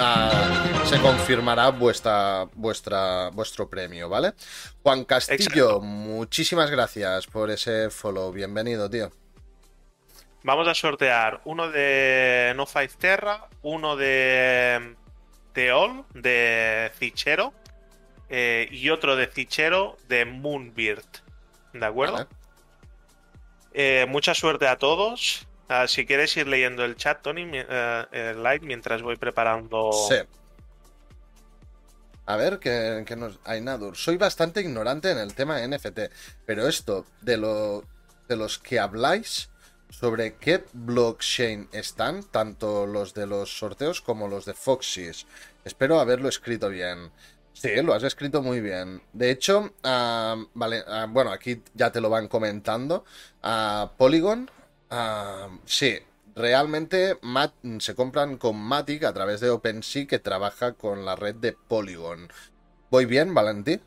ah, 0.00 0.82
se 0.84 1.00
confirmará 1.00 1.68
vuestra, 1.68 2.48
vuestra, 2.56 3.30
vuestro 3.30 3.70
premio, 3.70 4.08
¿vale? 4.08 4.32
Juan 4.82 5.04
Castillo, 5.04 5.80
muchísimas 5.80 6.72
gracias 6.72 7.28
por 7.28 7.52
ese 7.52 7.88
follow. 7.88 8.32
Bienvenido, 8.32 8.90
tío. 8.90 9.12
Vamos 10.46 10.68
a 10.68 10.74
sortear 10.74 11.40
uno 11.44 11.72
de 11.72 12.52
No 12.54 12.66
Five 12.66 12.92
Terra, 13.00 13.48
uno 13.62 13.96
de 13.96 14.94
Teol, 15.52 16.04
de 16.14 16.92
Cichero, 16.96 17.52
eh, 18.28 18.68
y 18.70 18.90
otro 18.90 19.16
de 19.16 19.26
Cichero 19.26 19.96
de 20.06 20.24
Moonbeard. 20.24 21.02
¿De 21.72 21.84
acuerdo? 21.84 22.28
Eh, 23.74 24.06
mucha 24.08 24.36
suerte 24.36 24.68
a 24.68 24.78
todos. 24.78 25.48
Ah, 25.68 25.88
si 25.88 26.06
quieres 26.06 26.36
ir 26.36 26.46
leyendo 26.46 26.84
el 26.84 26.94
chat, 26.94 27.22
Tony, 27.22 27.50
eh, 27.52 28.04
el 28.12 28.40
live, 28.40 28.60
mientras 28.60 29.02
voy 29.02 29.16
preparando. 29.16 29.90
Sí. 30.08 30.14
A 32.24 32.36
ver, 32.36 32.60
que, 32.60 33.02
que 33.04 33.16
nos. 33.16 33.40
Ainadur, 33.42 33.96
soy 33.96 34.16
bastante 34.16 34.60
ignorante 34.60 35.10
en 35.10 35.18
el 35.18 35.34
tema 35.34 35.58
NFT, 35.66 36.02
pero 36.44 36.68
esto 36.68 37.04
de, 37.22 37.36
lo, 37.36 37.82
de 38.28 38.36
los 38.36 38.60
que 38.60 38.78
habláis 38.78 39.50
sobre 39.88 40.34
qué 40.36 40.64
blockchain 40.72 41.68
están, 41.72 42.22
tanto 42.24 42.86
los 42.86 43.14
de 43.14 43.26
los 43.26 43.58
sorteos 43.58 44.00
como 44.00 44.28
los 44.28 44.44
de 44.44 44.54
Foxys. 44.54 45.26
Espero 45.64 46.00
haberlo 46.00 46.28
escrito 46.28 46.68
bien. 46.68 47.10
Sí, 47.52 47.70
lo 47.82 47.94
has 47.94 48.02
escrito 48.02 48.42
muy 48.42 48.60
bien. 48.60 49.02
De 49.14 49.30
hecho, 49.30 49.72
vale, 49.82 50.84
bueno, 51.08 51.30
aquí 51.30 51.62
ya 51.72 51.90
te 51.90 52.02
lo 52.02 52.10
van 52.10 52.28
comentando. 52.28 53.04
Uh, 53.42 53.88
Polygon, 53.96 54.50
sí, 55.64 55.98
realmente 56.34 57.18
se 57.78 57.94
compran 57.94 58.36
con 58.36 58.56
Matic 58.56 59.04
a 59.04 59.14
través 59.14 59.40
de 59.40 59.48
OpenSea 59.48 60.06
que 60.06 60.18
trabaja 60.18 60.74
con 60.74 61.06
la 61.06 61.16
red 61.16 61.36
de 61.36 61.54
Polygon. 61.54 62.28
¿Voy 62.90 63.06
bien, 63.06 63.32
Valentín? 63.32 63.80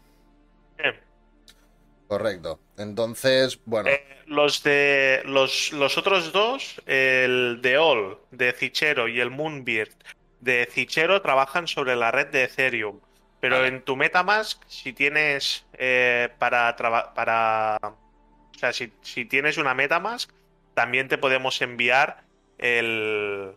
Correcto. 2.10 2.60
Entonces, 2.76 3.60
bueno. 3.66 3.88
Eh, 3.88 4.04
los 4.26 4.64
de 4.64 5.22
los, 5.26 5.72
los 5.74 5.96
otros 5.96 6.34
dos, 6.34 6.82
el 6.88 7.60
de 7.62 7.78
All, 7.78 8.18
de 8.32 8.52
Cichero 8.52 9.08
y 9.08 9.20
el 9.20 9.30
Moonbeard 9.30 9.94
de 10.40 10.68
Cichero 10.72 11.22
trabajan 11.22 11.68
sobre 11.68 11.96
la 11.96 12.10
red 12.10 12.28
de 12.28 12.46
Ethereum. 12.46 13.00
Pero 13.40 13.58
Vale. 13.58 13.68
en 13.68 13.84
tu 13.84 13.96
MetaMask, 13.96 14.60
si 14.68 14.92
tienes 14.92 15.68
eh, 15.74 16.30
para 16.40 16.76
para 17.14 17.78
o 17.84 18.58
sea, 18.58 18.74
si, 18.74 18.92
si 19.02 19.26
tienes 19.26 19.58
una 19.58 19.76
MetaMask, 19.76 20.32
también 20.74 21.10
te 21.10 21.20
podemos 21.20 21.62
enviar 21.62 22.24
el 22.58 23.54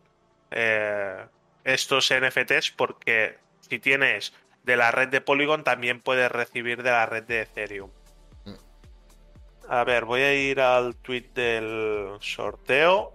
eh, 0.50 1.24
estos 1.64 2.12
NFTs 2.12 2.72
porque 2.72 3.38
si 3.60 3.78
tienes 3.78 4.34
de 4.62 4.76
la 4.76 4.90
red 4.90 5.08
de 5.08 5.22
Polygon 5.22 5.64
también 5.64 6.02
puedes 6.02 6.30
recibir 6.30 6.82
de 6.82 6.90
la 6.90 7.06
red 7.06 7.22
de 7.22 7.40
Ethereum. 7.40 7.90
A 9.78 9.84
ver, 9.84 10.04
voy 10.04 10.20
a 10.20 10.34
ir 10.34 10.60
al 10.60 10.94
tweet 10.96 11.30
del 11.34 12.16
sorteo. 12.20 13.12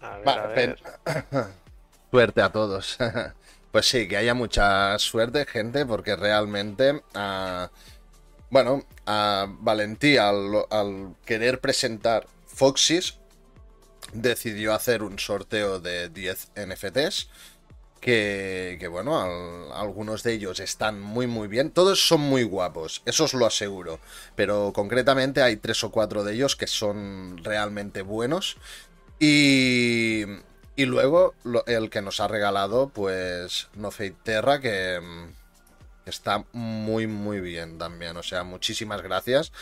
A 0.00 0.18
ver, 0.18 0.26
Va, 0.28 0.32
a 0.44 0.46
ver. 0.46 0.76
pen- 0.76 0.76
Suerte 2.10 2.42
a 2.42 2.52
todos. 2.52 2.96
Pues 3.74 3.86
sí, 3.86 4.06
que 4.06 4.16
haya 4.16 4.34
mucha 4.34 4.96
suerte, 5.00 5.46
gente, 5.46 5.84
porque 5.84 6.14
realmente, 6.14 7.02
ah, 7.14 7.68
bueno, 8.48 8.84
a 9.04 9.46
Valentí 9.48 10.16
al, 10.16 10.64
al 10.70 11.16
querer 11.24 11.60
presentar 11.60 12.28
Foxys, 12.46 13.18
decidió 14.12 14.74
hacer 14.74 15.02
un 15.02 15.18
sorteo 15.18 15.80
de 15.80 16.08
10 16.08 16.50
NFTs. 16.54 17.28
Que, 18.04 18.86
bueno, 18.90 19.18
al- 19.22 19.72
algunos 19.72 20.22
de 20.22 20.34
ellos 20.34 20.60
están 20.60 21.00
muy 21.00 21.26
muy 21.26 21.48
bien. 21.48 21.70
Todos 21.70 22.06
son 22.06 22.20
muy 22.20 22.42
guapos, 22.42 23.02
eso 23.06 23.24
os 23.24 23.32
lo 23.34 23.46
aseguro. 23.46 23.98
Pero 24.36 24.72
concretamente 24.74 25.40
hay 25.42 25.56
tres 25.56 25.82
o 25.84 25.90
cuatro 25.90 26.22
de 26.22 26.34
ellos 26.34 26.54
que 26.54 26.66
son 26.66 27.38
realmente 27.42 28.02
buenos. 28.02 28.58
Y, 29.18 30.24
y 30.76 30.84
luego 30.86 31.34
el 31.66 31.90
que 31.90 32.02
nos 32.02 32.20
ha 32.20 32.28
regalado, 32.28 32.90
pues, 32.90 33.68
No 33.74 33.90
Fate 33.90 34.16
Terra, 34.24 34.60
que 34.60 35.00
está 36.06 36.44
muy, 36.52 37.06
muy 37.06 37.40
bien 37.40 37.78
también. 37.78 38.16
O 38.16 38.22
sea, 38.22 38.44
muchísimas 38.44 39.02
gracias 39.02 39.52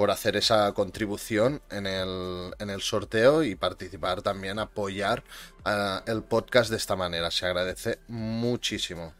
por 0.00 0.10
hacer 0.10 0.34
esa 0.34 0.72
contribución 0.72 1.60
en 1.70 1.86
el, 1.86 2.54
en 2.58 2.70
el 2.70 2.80
sorteo 2.80 3.42
y 3.42 3.54
participar 3.54 4.22
también, 4.22 4.58
apoyar 4.58 5.22
ah, 5.66 6.02
el 6.06 6.22
podcast 6.22 6.70
de 6.70 6.78
esta 6.78 6.96
manera. 6.96 7.30
Se 7.30 7.44
agradece 7.44 7.98
muchísimo. 8.08 9.12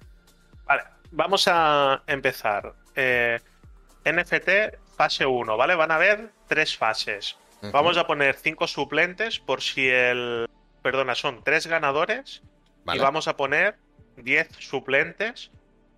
Vale, 0.65 0.85
vamos 1.11 1.47
a 1.49 2.03
empezar. 2.07 2.73
Eh, 2.97 3.39
NFT 4.07 4.75
fase 4.97 5.27
1, 5.27 5.55
¿vale? 5.55 5.75
Van 5.75 5.91
a 5.91 5.97
haber 5.97 6.31
tres 6.49 6.75
fases. 6.75 7.37
Vamos 7.61 7.99
a 7.99 8.07
poner 8.07 8.37
cinco 8.37 8.67
suplentes 8.67 9.39
por 9.39 9.61
si 9.61 9.87
el... 9.87 10.49
Perdona, 10.81 11.15
son 11.15 11.45
tres 11.45 11.67
ganadores. 11.67 12.43
Vale. 12.87 12.99
Y 12.99 13.03
vamos 13.03 13.29
a 13.29 13.37
poner 13.37 13.77
10 14.17 14.49
suplentes 14.59 15.51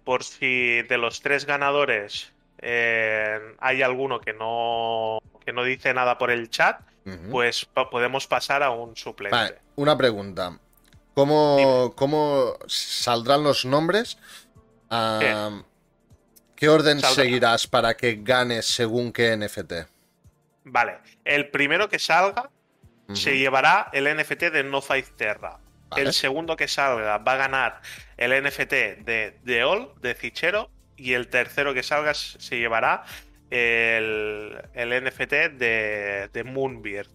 por 0.03 0.25
si 0.25 0.83
de 0.83 0.99
los 0.99 1.21
tres 1.21 1.47
ganadores 1.47 2.32
eh, 2.63 3.57
hay 3.59 3.83
alguno 3.83 4.21
que 4.21 4.33
no, 4.33 5.19
que 5.45 5.53
no 5.53 5.65
dice 5.65 5.93
nada 5.93 6.17
por 6.17 6.31
el 6.31 6.49
chat, 6.49 6.81
pues 7.31 7.67
podemos 7.91 8.29
pasar 8.29 8.63
a 8.63 8.71
un 8.71 8.97
suplente. 8.97 9.37
Vale, 9.37 9.59
una 9.75 9.99
pregunta. 9.99 10.57
¿Cómo, 11.15 11.93
cómo 11.97 12.57
saldrán 12.67 13.43
los 13.43 13.65
nombres? 13.65 14.17
¿Qué 14.89 16.69
orden 16.69 17.01
Saldrá. 17.01 17.25
seguirás 17.25 17.67
para 17.67 17.97
que 17.97 18.21
ganes 18.23 18.67
según 18.67 19.13
qué 19.13 19.37
NFT? 19.37 19.73
Vale, 20.65 20.99
el 21.25 21.51
primero 21.51 21.89
que 21.89 21.99
salga 21.99 22.51
se 23.13 23.37
llevará 23.37 23.91
el 23.93 24.05
NFT 24.17 24.45
de 24.45 24.63
No 24.63 24.81
Fight 24.81 25.17
Terra. 25.17 25.59
Vale. 25.91 26.03
El 26.03 26.13
segundo 26.13 26.57
que 26.57 26.69
salga 26.69 27.19
va 27.19 27.33
a 27.33 27.37
ganar 27.37 27.83
el 28.17 28.43
NFT 28.43 28.71
de 28.71 29.39
The 29.45 29.65
All, 29.65 29.91
de 30.01 30.15
Cichero. 30.15 30.71
Y 31.03 31.15
el 31.15 31.27
tercero 31.27 31.75
que 31.75 31.83
salga 31.83 32.15
se 32.15 32.59
llevará 32.59 33.03
el, 33.51 34.57
el 34.73 35.05
NFT 35.05 35.33
de, 35.59 36.31
de 36.33 36.45
Moonbeard. 36.45 37.09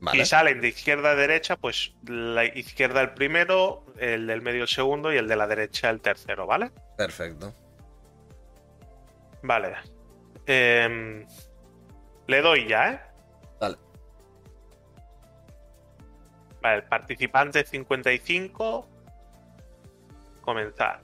Vale, 0.00 0.22
Y 0.22 0.24
salen 0.24 0.60
de 0.60 0.68
izquierda 0.68 1.10
a 1.10 1.14
derecha, 1.16 1.56
pues 1.56 1.94
la 2.06 2.44
izquierda 2.44 3.00
el 3.00 3.14
primero, 3.14 3.84
el 3.98 4.26
del 4.28 4.40
medio 4.40 4.62
el 4.62 4.68
segundo 4.68 5.12
y 5.12 5.16
el 5.16 5.26
de 5.26 5.34
la 5.34 5.46
derecha 5.46 5.90
el 5.90 6.00
tercero, 6.00 6.46
¿vale? 6.46 6.70
perfecto. 6.96 7.52
Vale. 9.42 9.74
Em, 10.46 11.26
le 12.28 12.40
doy 12.40 12.68
ya, 12.68 12.92
¿eh? 12.92 13.00
Dale. 13.60 13.76
Vale, 16.62 16.76
el 16.76 16.84
participante 16.84 17.64
55. 17.64 18.88
Comenzar. 20.40 21.03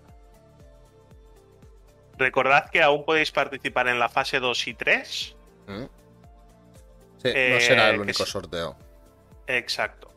Recordad 2.20 2.68
que 2.70 2.82
aún 2.82 3.04
podéis 3.06 3.30
participar 3.32 3.88
en 3.88 3.98
la 3.98 4.10
fase 4.10 4.40
2 4.40 4.68
y 4.68 4.74
3. 4.74 5.36
Mm. 5.66 5.72
Sí, 5.82 5.86
no 7.24 7.30
Eh, 7.34 7.60
será 7.62 7.88
el 7.90 8.00
único 8.00 8.24
sí. 8.26 8.30
sorteo. 8.30 8.76
Exacto. 9.46 10.12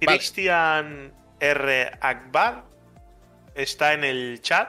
Vale. 0.00 0.18
Cristian 0.18 1.12
R. 1.40 1.90
Akbar 2.00 2.64
está 3.54 3.92
en 3.92 4.04
el 4.04 4.40
chat. 4.40 4.68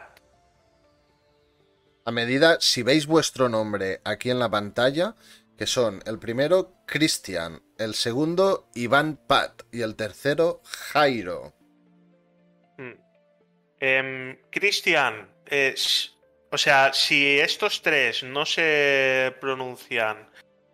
A 2.06 2.12
medida, 2.12 2.58
si 2.60 2.84
veis 2.84 3.08
vuestro 3.08 3.48
nombre 3.48 4.02
aquí 4.04 4.30
en 4.30 4.39
la 4.39 4.50
pantalla, 4.50 5.16
que 5.58 5.66
son 5.68 6.02
el 6.06 6.20
primero 6.20 6.74
Cristian, 6.86 7.63
el 7.78 7.94
segundo 7.96 8.70
Iván 8.76 9.16
Pat 9.26 9.63
y 9.72 9.82
el 9.84 9.96
tercero 9.96 10.62
Jairo. 10.66 11.54
Mm. 12.78 12.92
Em, 13.80 14.38
Cristian, 14.52 15.30
o 16.52 16.58
sea, 16.58 16.94
si 16.94 17.39
estos 17.39 17.82
tres 17.82 18.24
no 18.24 18.46
se 18.46 19.36
pronuncian 19.39 20.30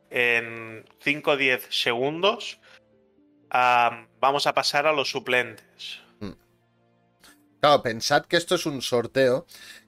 en 0.09 0.85
5 1.01 1.31
o 1.31 1.37
10 1.37 1.67
segundos, 1.69 2.59
vamos 3.49 4.47
a 4.47 4.53
pasar 4.53 4.87
a 4.87 4.93
los 4.93 5.09
suplentes. 5.09 6.01
Claro, 7.59 7.83
pensad 7.83 8.25
que 8.25 8.37
esto 8.37 8.55
es 8.55 8.65
un 8.65 8.81
sorteo 8.81 9.45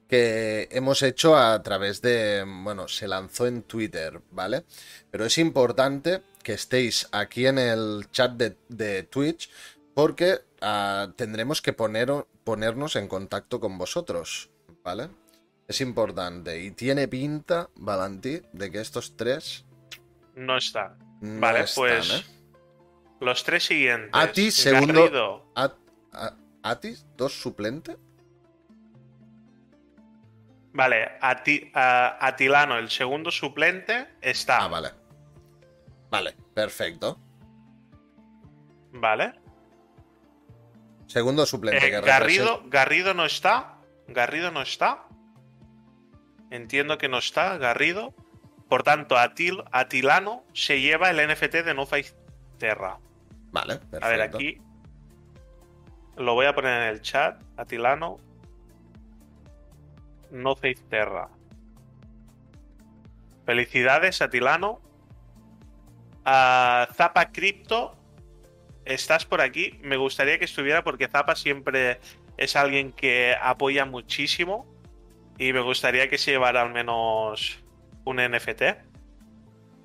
que 0.08 0.68
hemos 0.72 1.02
hecho 1.02 1.38
a 1.38 1.62
través 1.62 2.02
de, 2.02 2.44
bueno, 2.46 2.86
se 2.86 3.08
lanzó 3.08 3.46
en 3.46 3.62
Twitter, 3.62 4.20
¿vale? 4.30 4.64
Pero 5.10 5.24
es 5.24 5.38
importante 5.38 6.22
que 6.42 6.52
estéis 6.52 7.08
aquí 7.12 7.46
en 7.46 7.58
el 7.58 8.10
chat 8.10 8.32
de, 8.32 8.58
de 8.68 9.04
Twitch 9.04 9.48
porque 9.94 10.40
ah, 10.60 11.08
tendremos 11.16 11.62
que 11.62 11.72
poner, 11.72 12.10
ponernos 12.44 12.96
en 12.96 13.08
contacto 13.08 13.58
con 13.58 13.78
vosotros, 13.78 14.50
¿vale? 14.82 15.08
Es 15.68 15.80
importante 15.80 16.60
y 16.60 16.70
tiene 16.72 17.08
pinta, 17.08 17.68
Valentí, 17.76 18.42
de 18.52 18.70
que 18.70 18.80
estos 18.80 19.16
tres 19.16 19.64
No 20.34 20.56
está. 20.56 20.96
no 21.20 21.40
vale, 21.40 21.60
están, 21.60 21.82
pues 21.82 22.10
¿eh? 22.10 22.24
los 23.20 23.44
tres 23.44 23.64
siguientes. 23.64 24.10
Ati, 24.12 24.50
segundo- 24.50 25.50
At- 25.54 25.74
¿Atis? 26.64 27.06
¿Dos 27.16 27.32
suplente? 27.40 27.96
Vale, 30.74 31.18
Ati- 31.20 31.70
Atilano, 31.74 32.78
el 32.78 32.88
segundo 32.90 33.30
suplente, 33.30 34.08
está. 34.20 34.64
Ah, 34.64 34.68
vale. 34.68 34.90
Vale, 36.10 36.34
perfecto. 36.54 37.18
Vale. 38.92 39.34
Segundo 41.06 41.44
suplente 41.46 41.86
Eh, 41.86 41.90
que 41.90 42.00
Garrido, 42.00 42.62
Garrido 42.66 43.12
no 43.12 43.24
está. 43.26 43.78
Garrido 44.12 44.50
no 44.50 44.62
está. 44.62 45.06
Entiendo 46.50 46.98
que 46.98 47.08
no 47.08 47.18
está, 47.18 47.56
Garrido. 47.58 48.14
Por 48.68 48.82
tanto, 48.82 49.18
Atil, 49.18 49.62
Atilano 49.70 50.44
se 50.54 50.80
lleva 50.80 51.10
el 51.10 51.16
NFT 51.28 51.56
de 51.64 51.74
No 51.74 51.86
Face 51.86 52.14
Terra. 52.58 52.98
Vale, 53.50 53.76
perfecto. 53.76 54.06
A 54.06 54.08
ver, 54.08 54.22
aquí. 54.22 54.60
Lo 56.16 56.34
voy 56.34 56.46
a 56.46 56.54
poner 56.54 56.82
en 56.82 56.88
el 56.88 57.02
chat. 57.02 57.42
Atilano. 57.56 58.18
No 60.30 60.54
Face 60.54 60.82
Terra. 60.88 61.28
Felicidades, 63.44 64.22
Atilano. 64.22 64.80
A 66.24 66.88
Zapa 66.94 67.32
Crypto. 67.32 67.96
Estás 68.84 69.26
por 69.26 69.40
aquí. 69.40 69.78
Me 69.82 69.96
gustaría 69.96 70.38
que 70.38 70.44
estuviera 70.44 70.82
porque 70.82 71.08
Zapa 71.08 71.36
siempre 71.36 72.00
es 72.36 72.56
alguien 72.56 72.92
que 72.92 73.34
apoya 73.40 73.84
muchísimo. 73.84 74.66
Y 75.38 75.52
me 75.52 75.60
gustaría 75.60 76.08
que 76.08 76.18
se 76.18 76.32
llevara 76.32 76.62
al 76.62 76.72
menos 76.72 77.58
un 78.04 78.16
NFT. 78.16 78.62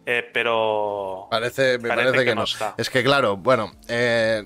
Eh, 0.06 0.30
pero. 0.34 1.28
Parece, 1.30 1.80
me 1.80 1.90
Parece 1.90 2.10
parece, 2.12 2.18
que 2.20 2.30
que, 2.32 2.36
no 2.36 2.42
no. 2.42 2.46
está. 2.46 2.76
Es 2.78 2.90
que 2.90 3.04
claro, 3.04 3.36
bueno, 3.38 3.74
eh, 3.90 4.46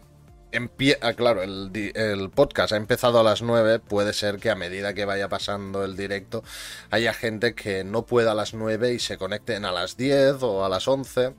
ah, 1.01 1.13
claro, 1.13 1.43
el, 1.43 1.71
el 1.95 2.29
podcast 2.31 2.73
ha 2.73 2.77
empezado 2.77 3.19
a 3.19 3.23
las 3.23 3.41
9, 3.41 3.79
puede 3.79 4.13
ser 4.13 4.37
que 4.37 4.49
a 4.49 4.55
medida 4.55 4.93
que 4.93 5.05
vaya 5.05 5.29
pasando 5.29 5.83
el 5.85 5.95
directo 5.95 6.43
haya 6.89 7.13
gente 7.13 7.53
que 7.53 7.83
no 7.83 8.05
pueda 8.05 8.31
a 8.31 8.35
las 8.35 8.53
9 8.53 8.93
y 8.93 8.99
se 8.99 9.17
conecten 9.17 9.65
a 9.65 9.71
las 9.71 9.97
10 9.97 10.41
o 10.41 10.65
a 10.65 10.69
las 10.69 10.87
11. 10.87 11.33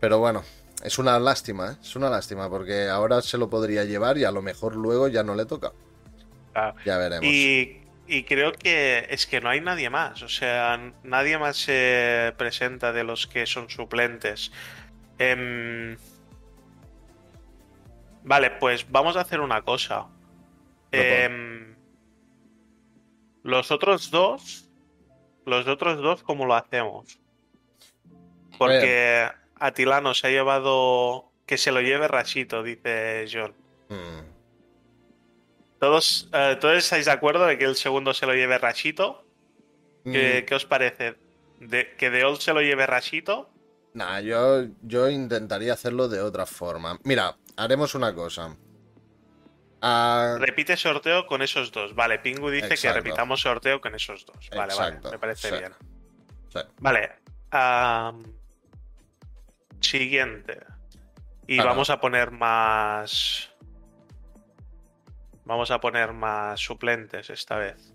Pero 0.00 0.18
bueno, 0.18 0.42
es 0.84 0.98
una 0.98 1.18
lástima, 1.18 1.72
¿eh? 1.72 1.76
es 1.82 1.96
una 1.96 2.10
lástima 2.10 2.48
porque 2.48 2.88
ahora 2.88 3.22
se 3.22 3.38
lo 3.38 3.48
podría 3.50 3.84
llevar 3.84 4.18
y 4.18 4.24
a 4.24 4.30
lo 4.30 4.42
mejor 4.42 4.76
luego 4.76 5.08
ya 5.08 5.22
no 5.22 5.34
le 5.34 5.46
toca. 5.46 5.72
Ah, 6.54 6.74
Ya 6.84 6.98
veremos. 6.98 7.24
Y, 7.24 7.80
y 8.06 8.24
creo 8.24 8.52
que 8.52 9.06
es 9.10 9.26
que 9.26 9.40
no 9.40 9.48
hay 9.48 9.60
nadie 9.60 9.90
más. 9.90 10.22
O 10.22 10.28
sea, 10.28 10.92
nadie 11.02 11.38
más 11.38 11.56
se 11.56 12.32
presenta 12.36 12.92
de 12.92 13.02
los 13.02 13.26
que 13.26 13.46
son 13.46 13.70
suplentes. 13.70 14.52
Em, 15.18 15.96
Vale, 18.24 18.50
pues 18.52 18.90
vamos 18.90 19.16
a 19.16 19.20
hacer 19.20 19.40
una 19.40 19.62
cosa. 19.62 20.06
Em, 20.90 21.74
los 23.42 23.70
otros 23.70 24.10
dos. 24.10 24.70
Los 25.44 25.68
otros 25.68 25.98
dos, 26.00 26.22
¿cómo 26.22 26.46
lo 26.46 26.54
hacemos? 26.54 27.18
Porque 28.58 29.30
Atilano 29.58 30.14
se 30.14 30.26
ha 30.26 30.30
llevado. 30.30 31.30
Que 31.46 31.58
se 31.58 31.72
lo 31.72 31.82
lleve 31.82 32.08
Rashito, 32.08 32.62
dice 32.62 33.26
John. 33.30 33.52
Mm, 33.90 34.20
¿Todos, 35.78 36.30
eh, 36.32 36.56
¿Todos 36.58 36.78
estáis 36.78 37.04
de 37.04 37.10
acuerdo 37.12 37.44
de 37.44 37.58
que 37.58 37.64
el 37.66 37.76
segundo 37.76 38.14
se 38.14 38.24
lo 38.24 38.32
lleve 38.32 38.56
Rashito? 38.56 39.26
¿Qué, 40.04 40.40
mm, 40.42 40.46
qué 40.46 40.54
os 40.54 40.64
parece? 40.64 41.16
De, 41.60 41.94
¿Que 41.96 42.08
De 42.08 42.24
Old 42.24 42.40
se 42.40 42.54
lo 42.54 42.62
lleve 42.62 42.86
Rashito? 42.86 43.50
Nah, 43.92 44.20
yo, 44.20 44.64
yo 44.82 45.08
intentaría 45.10 45.74
hacerlo 45.74 46.08
de 46.08 46.20
otra 46.20 46.46
forma. 46.46 46.98
Mira, 47.04 47.36
haremos 47.56 47.94
una 47.94 48.14
cosa. 48.14 48.56
Ah, 49.82 50.36
Repite 50.40 50.76
sorteo 50.78 51.26
con 51.26 51.42
esos 51.42 51.70
dos. 51.70 51.94
Vale, 51.94 52.18
Pingu 52.18 52.48
dice 52.48 52.74
que 52.76 52.90
repitamos 52.90 53.42
sorteo 53.42 53.82
con 53.82 53.94
esos 53.94 54.24
dos. 54.24 54.48
Vale, 54.50 54.72
Exacto, 54.72 55.02
vale, 55.02 55.16
me 55.16 55.18
parece 55.18 55.50
sí. 55.50 55.56
bien. 55.58 55.72
sí. 56.48 56.60
Vale. 56.78 57.12
Siguiente. 59.84 60.60
Y 61.46 61.58
vamos 61.58 61.90
a 61.90 62.00
poner 62.00 62.30
más. 62.30 63.50
Vamos 65.44 65.70
a 65.70 65.78
poner 65.80 66.12
más 66.12 66.58
suplentes 66.60 67.28
esta 67.30 67.56
vez. 67.58 67.92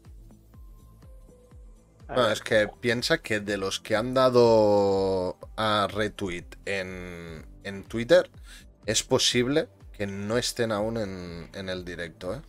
No, 2.08 2.30
es 2.32 2.42
que 2.42 2.68
piensa 2.80 3.20
que 3.20 3.40
de 3.40 3.58
los 3.58 3.80
que 3.80 3.96
han 3.96 4.14
dado 4.16 5.38
a 5.58 5.88
retweet 5.92 6.46
en, 6.66 7.46
en 7.64 7.84
Twitter, 7.84 8.30
es 8.88 9.04
posible 9.04 9.68
que 9.94 10.08
no 10.08 10.38
estén 10.38 10.72
aún 10.72 10.98
en, 10.98 11.50
en 11.54 11.70
el 11.70 11.86
directo, 11.86 12.34
¿eh? 12.34 12.42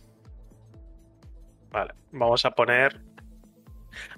Vale, 1.69 1.93
vamos 2.11 2.43
a 2.45 2.51
poner. 2.51 3.01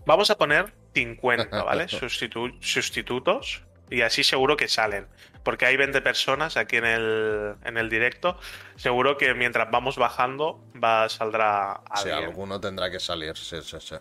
Vamos 0.05 0.29
a 0.31 0.37
poner 0.37 0.73
50, 0.93 1.63
¿vale? 1.63 1.85
Sustitu- 1.87 2.57
sustitutos. 2.61 3.65
Y 3.93 4.01
así 4.01 4.23
seguro 4.23 4.57
que 4.57 4.67
salen. 4.67 5.07
Porque 5.43 5.65
hay 5.67 5.77
20 5.77 6.01
personas 6.01 6.57
aquí 6.57 6.77
en 6.77 6.85
el, 6.85 7.55
en 7.63 7.77
el 7.77 7.89
directo. 7.89 8.39
Seguro 8.75 9.17
que 9.17 9.33
mientras 9.35 9.69
vamos 9.69 9.97
bajando 9.97 10.63
va, 10.83 11.07
saldrá 11.09 11.81
Sí, 11.95 12.09
alguien. 12.09 12.29
alguno 12.29 12.59
tendrá 12.59 12.89
que 12.89 12.99
salir, 12.99 13.37
sí, 13.37 13.61
sí, 13.61 13.77
sí. 13.79 13.95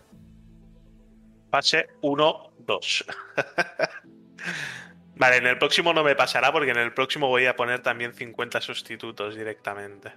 Pase 1.51 1.89
1, 2.01 2.53
2. 2.57 3.05
vale, 5.17 5.37
en 5.37 5.45
el 5.45 5.59
próximo 5.59 5.93
no 5.93 6.03
me 6.03 6.15
pasará 6.15 6.51
porque 6.51 6.71
en 6.71 6.77
el 6.79 6.93
próximo 6.93 7.27
voy 7.27 7.45
a 7.45 7.55
poner 7.55 7.81
también 7.83 8.13
50 8.13 8.59
sustitutos 8.61 9.35
directamente. 9.35 10.11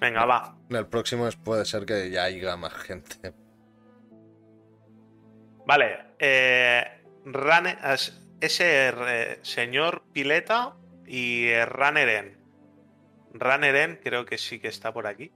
Venga, 0.00 0.24
va. 0.24 0.56
En 0.68 0.76
el 0.76 0.86
próximo 0.86 1.28
puede 1.42 1.64
ser 1.64 1.84
que 1.84 2.10
ya 2.10 2.24
haya 2.24 2.56
más 2.56 2.74
gente. 2.74 3.34
Vale, 5.66 6.14
eh, 6.18 6.99
As- 7.82 8.20
ese 8.40 8.88
eh, 8.88 9.38
señor 9.42 10.02
Pileta 10.12 10.76
y 11.06 11.46
eh, 11.48 11.66
Raneren. 11.66 12.38
Raneren 13.34 14.00
creo 14.02 14.24
que 14.24 14.38
sí 14.38 14.58
que 14.60 14.68
está 14.68 14.92
por 14.92 15.06
aquí. 15.06 15.30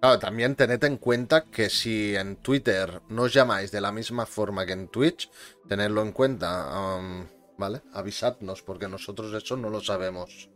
Claro, 0.00 0.18
también 0.18 0.56
tened 0.56 0.82
en 0.82 0.96
cuenta 0.96 1.44
que 1.44 1.70
si 1.70 2.16
en 2.16 2.36
Twitter 2.36 3.02
no 3.08 3.22
os 3.22 3.32
llamáis 3.32 3.70
de 3.70 3.80
la 3.80 3.92
misma 3.92 4.26
forma 4.26 4.66
que 4.66 4.72
en 4.72 4.88
Twitch, 4.88 5.30
tenedlo 5.68 6.02
en 6.02 6.10
cuenta, 6.12 6.96
um, 6.98 7.26
¿vale? 7.56 7.82
Avisadnos, 7.92 8.62
porque 8.62 8.88
nosotros 8.88 9.32
eso 9.32 9.56
no 9.56 9.70
lo 9.70 9.80
sabemos. 9.80 10.50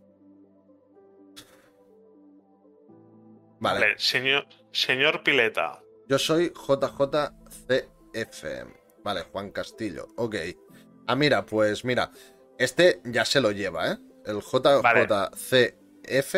Vale, 3.61 3.87
Vale, 3.87 3.99
señor, 3.99 4.47
señor 4.73 5.23
Pileta. 5.23 5.83
yo 6.09 6.19
soy 6.19 6.51
JJCF. 8.25 8.45
Vale, 9.05 9.23
Juan 9.33 9.51
Castillo, 9.51 10.09
ok. 10.17 10.35
Ah, 11.07 11.15
mira, 11.15 11.45
pues 11.47 11.85
mira, 11.85 12.11
este 12.59 13.01
ya 13.05 13.25
se 13.25 13.41
lo 13.41 13.53
lleva, 13.53 13.93
¿eh? 13.93 13.97
El 14.25 14.41
JJCF, 14.41 16.35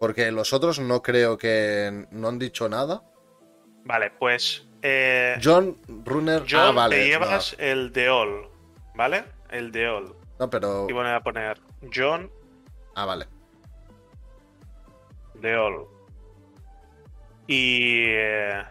porque 0.00 0.32
los 0.32 0.52
otros 0.52 0.80
no 0.80 1.00
creo 1.02 1.38
que 1.38 2.06
no 2.10 2.28
han 2.28 2.38
dicho 2.38 2.68
nada. 2.68 3.04
Vale, 3.84 4.10
pues 4.18 4.66
eh, 4.82 5.38
John 5.42 5.78
Runner, 6.04 6.42
John, 6.48 6.60
ah, 6.60 6.72
vale. 6.72 6.96
te 6.96 7.02
no. 7.02 7.08
llevas 7.08 7.54
el 7.58 7.92
de 7.92 8.08
All, 8.08 8.48
¿vale? 8.96 9.24
El 9.50 9.70
de 9.70 9.88
All. 9.88 10.14
No, 10.40 10.50
pero. 10.50 10.86
Y 10.88 10.92
voy 10.92 11.06
a 11.06 11.20
poner 11.20 11.60
John 11.94 12.30
Ah, 12.96 13.04
vale. 13.04 13.26
de 15.34 15.56
All. 15.56 15.86
Y 17.46 18.04
eh, 18.08 18.62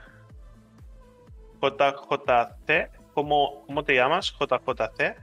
JJC, 1.62 2.90
¿cómo, 3.14 3.64
¿cómo 3.66 3.84
te 3.84 3.96
llamas? 3.96 4.34
JJC. 4.34 5.16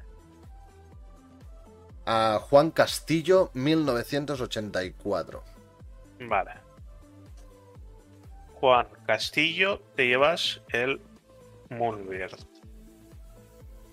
A 2.07 2.41
Juan 2.41 2.71
Castillo, 2.71 3.51
1984. 3.55 5.45
Vale. 6.21 6.53
Juan 8.55 8.87
Castillo, 9.07 9.83
te 9.95 10.07
llevas 10.07 10.63
el 10.71 11.01
Moonbird. 11.71 12.39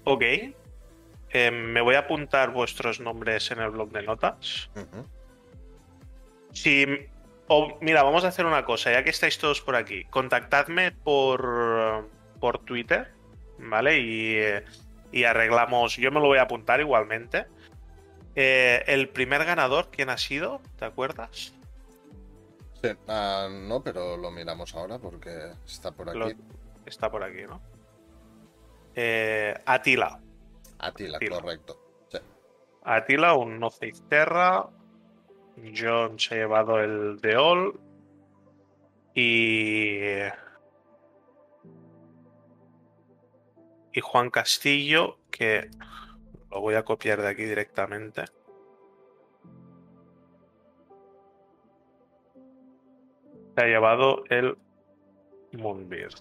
Ok. 0.05 0.21
Eh, 0.21 1.51
me 1.51 1.81
voy 1.81 1.95
a 1.95 1.99
apuntar 1.99 2.51
vuestros 2.51 2.99
nombres 2.99 3.51
en 3.51 3.59
el 3.59 3.71
blog 3.71 3.91
de 3.91 4.03
notas. 4.03 4.69
Si. 6.53 6.85
o, 7.47 7.77
mira, 7.81 8.03
vamos 8.03 8.23
a 8.23 8.29
hacer 8.29 8.45
una 8.45 8.63
cosa, 8.63 8.91
ya 8.91 9.03
que 9.03 9.09
estáis 9.09 9.37
todos 9.37 9.61
por 9.61 9.75
aquí. 9.75 10.05
Contactadme 10.05 10.91
por, 10.91 12.09
por 12.39 12.59
Twitter, 12.59 13.11
¿vale? 13.59 13.99
Y, 13.99 14.37
y 15.11 15.23
arreglamos. 15.23 15.95
Yo 15.97 16.11
me 16.11 16.19
lo 16.19 16.27
voy 16.27 16.37
a 16.37 16.43
apuntar 16.43 16.79
igualmente. 16.79 17.45
Eh, 18.35 18.83
el 18.87 19.09
primer 19.09 19.45
ganador, 19.45 19.89
¿quién 19.91 20.09
ha 20.09 20.17
sido? 20.17 20.61
¿Te 20.77 20.85
acuerdas? 20.85 21.53
Sí, 22.81 22.89
ah, 23.07 23.47
no, 23.49 23.81
pero 23.81 24.17
lo 24.17 24.29
miramos 24.31 24.75
ahora 24.75 24.99
porque 24.99 25.51
está 25.65 25.91
por 25.91 26.09
aquí. 26.09 26.17
Lo- 26.19 26.31
está 26.85 27.09
por 27.09 27.23
aquí, 27.23 27.43
¿no? 27.43 27.61
Eh, 28.93 29.53
Atila. 29.65 30.19
Atila, 30.79 31.17
Atila. 31.17 31.39
correcto. 31.39 31.81
Sí. 32.09 32.17
Atila, 32.83 33.33
un 33.35 33.59
No 33.59 33.69
Terra. 34.09 34.67
John 35.75 36.19
se 36.19 36.35
ha 36.35 36.37
llevado 36.39 36.79
el 36.79 37.19
de 37.21 37.37
All. 37.37 37.79
Y. 39.13 40.21
Y 43.95 44.01
Juan 44.01 44.29
Castillo, 44.29 45.19
que 45.31 45.69
lo 46.51 46.59
voy 46.59 46.75
a 46.75 46.83
copiar 46.83 47.21
de 47.21 47.29
aquí 47.29 47.45
directamente. 47.45 48.25
Se 53.55 53.63
ha 53.63 53.67
llevado 53.67 54.25
el 54.29 54.57
Moonbeard. 55.53 56.13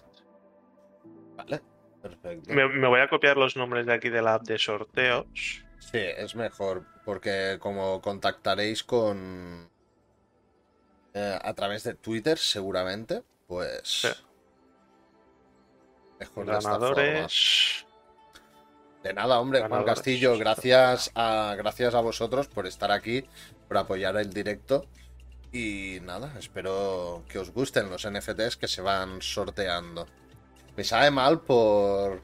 Vale, 1.35 1.61
perfecto. 2.01 2.53
Me, 2.53 2.65
me 2.69 2.87
voy 2.87 3.01
a 3.01 3.09
copiar 3.09 3.35
los 3.35 3.57
nombres 3.57 3.85
de 3.85 3.93
aquí 3.93 4.07
de 4.07 4.21
la 4.21 4.35
app 4.35 4.43
de 4.43 4.57
sorteos. 4.57 5.25
Sí, 5.79 5.97
es 5.97 6.33
mejor 6.33 6.85
porque 7.03 7.57
como 7.59 8.01
contactaréis 8.01 8.85
con... 8.85 9.69
eh, 11.13 11.39
a 11.41 11.53
través 11.53 11.83
de 11.83 11.93
Twitter 11.95 12.37
seguramente, 12.37 13.21
pues... 13.47 13.81
Sí. 13.83 14.07
Mejor 16.29 16.45
de 16.45 16.57
esta. 16.57 16.69
Ganadores. 16.71 17.85
De 19.03 19.13
nada, 19.13 19.39
hombre, 19.39 19.67
Juan. 19.67 19.83
Castillo, 19.83 20.37
gracias 20.37 21.11
a, 21.13 21.53
gracias 21.57 21.93
a 21.93 22.01
vosotros 22.01 22.47
por 22.47 22.65
estar 22.65 22.91
aquí, 22.91 23.23
por 23.67 23.77
apoyar 23.77 24.17
el 24.17 24.33
directo. 24.33 24.87
Y 25.51 25.99
nada, 26.01 26.33
espero 26.39 27.23
que 27.29 27.37
os 27.39 27.51
gusten 27.51 27.89
los 27.89 28.09
NFTs 28.09 28.57
que 28.57 28.67
se 28.67 28.81
van 28.81 29.21
sorteando. 29.21 30.07
Me 30.75 30.83
sabe 30.83 31.11
mal 31.11 31.41
por. 31.41 32.21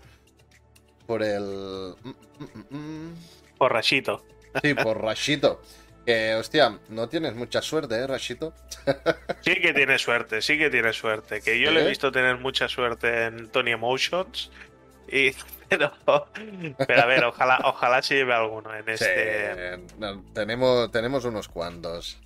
por 1.05 1.21
el. 1.21 1.95
mm, 2.03 2.09
mm, 2.39 2.77
mm. 2.77 3.15
Por 3.57 3.71
Rashito. 3.71 4.25
Sí, 4.61 4.73
por 4.73 5.01
Rashito. 5.01 5.61
Que, 6.05 6.33
hostia, 6.35 6.79
no 6.89 7.07
tienes 7.09 7.35
mucha 7.35 7.61
suerte, 7.61 7.95
¿eh, 7.95 8.07
Rashito? 8.07 8.53
Sí 9.41 9.55
que 9.55 9.73
tiene 9.73 9.97
suerte, 9.99 10.41
sí 10.41 10.57
que 10.57 10.69
tiene 10.69 10.93
suerte. 10.93 11.41
Que 11.41 11.59
yo 11.59 11.71
le 11.71 11.83
he 11.83 11.87
visto 11.87 12.11
tener 12.11 12.37
mucha 12.37 12.67
suerte 12.67 13.25
en 13.25 13.49
Tony 13.49 13.71
Emotions. 13.71 14.51
Y, 15.07 15.31
pero, 15.69 15.91
pero 16.87 17.01
a 17.01 17.05
ver, 17.05 17.23
ojalá, 17.25 17.59
ojalá 17.65 18.01
se 18.01 18.15
lleve 18.15 18.33
alguno 18.33 18.73
en 18.75 18.87
este. 18.89 19.77
No, 19.97 20.23
tenemos, 20.33 20.91
tenemos 20.91 21.25
unos 21.25 21.47
cuantos. 21.47 22.19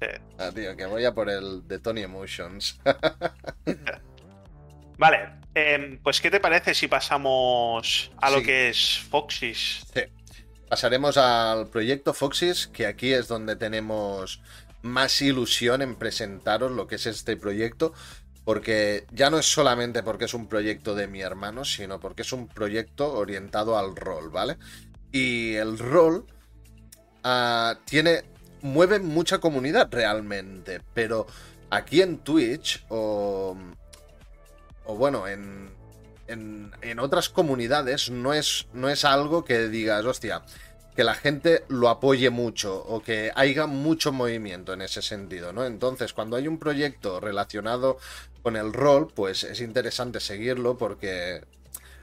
Sí. 0.00 0.08
Ah, 0.38 0.50
tío, 0.54 0.76
que 0.76 0.86
voy 0.86 1.04
a 1.04 1.14
por 1.14 1.30
el 1.30 1.66
de 1.68 1.78
Tony 1.78 2.02
Emotions. 2.02 2.80
Vale, 4.98 5.28
em, 5.54 5.98
pues 6.02 6.20
¿qué 6.20 6.30
te 6.30 6.40
parece 6.40 6.74
si 6.74 6.88
pasamos 6.88 8.10
a 8.20 8.30
lo 8.30 8.38
Sí. 8.38 8.44
que 8.44 8.68
es 8.68 8.98
Foxys? 9.10 9.84
Sí. 9.94 10.00
Pasaremos 10.72 11.18
al 11.18 11.68
proyecto 11.68 12.14
Foxys, 12.14 12.66
que 12.66 12.86
aquí 12.86 13.12
es 13.12 13.28
donde 13.28 13.56
tenemos 13.56 14.40
más 14.80 15.20
ilusión 15.20 15.82
en 15.82 15.96
presentaros 15.96 16.72
lo 16.72 16.86
que 16.86 16.94
es 16.94 17.04
este 17.04 17.36
proyecto, 17.36 17.92
porque 18.46 19.04
ya 19.12 19.28
no 19.28 19.38
es 19.38 19.44
solamente 19.44 20.02
porque 20.02 20.24
es 20.24 20.32
un 20.32 20.46
proyecto 20.46 20.94
de 20.94 21.08
mi 21.08 21.20
hermano, 21.20 21.66
sino 21.66 22.00
porque 22.00 22.22
es 22.22 22.32
un 22.32 22.48
proyecto 22.48 23.12
orientado 23.12 23.76
al 23.76 23.94
rol, 23.94 24.30
¿vale? 24.30 24.56
Y 25.12 25.56
el 25.56 25.78
rol 25.78 26.24
ah, 27.22 27.78
tiene 27.84 28.22
mueve 28.62 28.98
mucha 28.98 29.40
comunidad 29.40 29.90
realmente, 29.90 30.80
pero 30.94 31.26
aquí 31.68 32.00
en 32.00 32.16
Twitch 32.16 32.82
o 32.88 33.58
o 34.84 34.96
bueno, 34.96 35.28
en, 35.28 35.70
en, 36.26 36.98
otras 36.98 37.28
comunidades 37.28 38.10
no 38.10 38.32
es, 38.32 38.66
no 38.72 38.88
es 38.88 39.04
algo 39.04 39.44
que 39.44 39.68
digas, 39.68 40.04
hostia, 40.04 40.42
que 40.96 41.04
la 41.04 41.14
gente 41.14 41.64
lo 41.68 41.88
apoye 41.88 42.30
mucho 42.30 42.76
o 42.76 43.02
que 43.02 43.32
haya 43.34 43.66
mucho 43.66 44.12
movimiento 44.12 44.72
en 44.72 44.82
ese 44.82 45.02
sentido, 45.02 45.52
¿no? 45.52 45.64
Entonces, 45.64 46.12
cuando 46.12 46.36
hay 46.36 46.48
un 46.48 46.58
proyecto 46.58 47.20
relacionado 47.20 47.98
con 48.42 48.56
el 48.56 48.72
rol, 48.72 49.08
pues 49.14 49.44
es 49.44 49.60
interesante 49.60 50.20
seguirlo 50.20 50.76
porque 50.76 51.44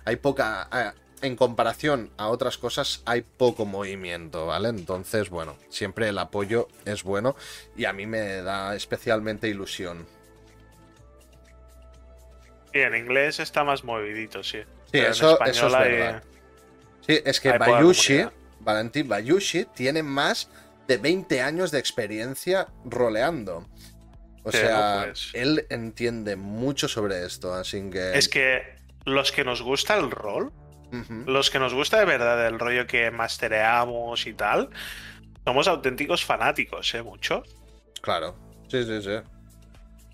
hay 0.05 0.15
poca... 0.15 0.67
eh, 0.73 0.91
En 1.21 1.35
comparación 1.35 2.11
a 2.17 2.29
otras 2.29 2.57
cosas 2.57 3.01
hay 3.05 3.23
poco 3.23 3.65
movimiento, 3.65 4.45
¿vale? 4.45 4.69
Entonces, 4.69 5.29
bueno, 5.29 5.57
siempre 5.69 6.07
el 6.07 6.17
apoyo 6.17 6.69
es 6.85 7.03
bueno 7.03 7.35
y 7.75 7.83
a 7.85 7.91
mí 7.91 8.05
me 8.05 8.41
da 8.41 8.73
especialmente 8.73 9.49
ilusión. 9.49 10.07
Sí, 12.73 12.79
en 12.79 12.95
inglés 12.95 13.39
está 13.39 13.63
más 13.63 13.83
movidito, 13.83 14.43
sí. 14.43 14.59
Sí, 14.59 14.65
Pero 14.91 15.05
en 15.05 15.11
eso, 15.11 15.33
eso 15.33 15.43
es 15.45 15.57
español 15.57 15.75
hay- 15.83 15.91
verdad. 15.91 16.23
Sí, 17.07 17.19
es 17.25 17.39
que 17.39 17.57
Bayushi. 17.57 18.25
Valentín 18.61 19.07
Bayushi, 19.07 19.65
tiene 19.73 20.03
más 20.03 20.49
de 20.87 20.97
20 20.97 21.41
años 21.41 21.71
de 21.71 21.79
experiencia 21.79 22.67
roleando. 22.85 23.67
O 24.43 24.51
Sí, 24.51 24.57
sea, 24.57 24.97
no, 24.99 25.05
pues. 25.05 25.29
él 25.33 25.65
entiende 25.69 26.35
mucho 26.35 26.87
sobre 26.87 27.25
esto, 27.25 27.53
así 27.53 27.89
que... 27.89 28.17
Es 28.17 28.27
que 28.29 28.61
los 29.05 29.31
que 29.31 29.43
nos 29.43 29.61
gusta 29.61 29.97
el 29.97 30.11
rol, 30.11 30.51
los 31.25 31.49
que 31.49 31.59
nos 31.59 31.73
gusta 31.73 31.99
de 31.99 32.05
verdad 32.05 32.47
el 32.47 32.57
rollo 32.59 32.85
que 32.87 33.11
mastereamos 33.11 34.25
y 34.27 34.33
tal, 34.33 34.69
somos 35.45 35.67
auténticos 35.67 36.25
fanáticos, 36.25 36.93
¿eh? 36.95 37.01
Muchos. 37.03 37.47
Claro, 38.01 38.35
sí, 38.69 38.83
sí, 38.83 39.01
sí. 39.01 39.17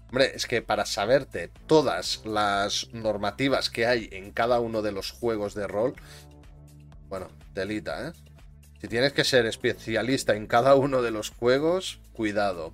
Hombre, 0.10 0.32
es 0.36 0.46
que 0.46 0.62
para 0.62 0.86
saberte 0.86 1.52
todas 1.68 2.22
las 2.26 2.90
normativas 2.94 3.70
que 3.70 3.86
hay 3.86 4.10
en 4.12 4.32
cada 4.32 4.60
uno 4.60 4.82
de 4.82 4.92
los 4.92 5.12
juegos 5.12 5.56
de 5.56 5.68
rol, 5.68 5.96
bueno, 7.10 7.30
telita, 7.54 8.08
¿eh? 8.08 8.12
Si 8.82 8.88
tienes 8.88 9.14
que 9.14 9.24
ser 9.24 9.46
especialista 9.46 10.36
en 10.36 10.48
cada 10.48 10.76
uno 10.76 11.02
de 11.02 11.12
los 11.12 11.32
juegos, 11.32 12.00
cuidado. 12.14 12.74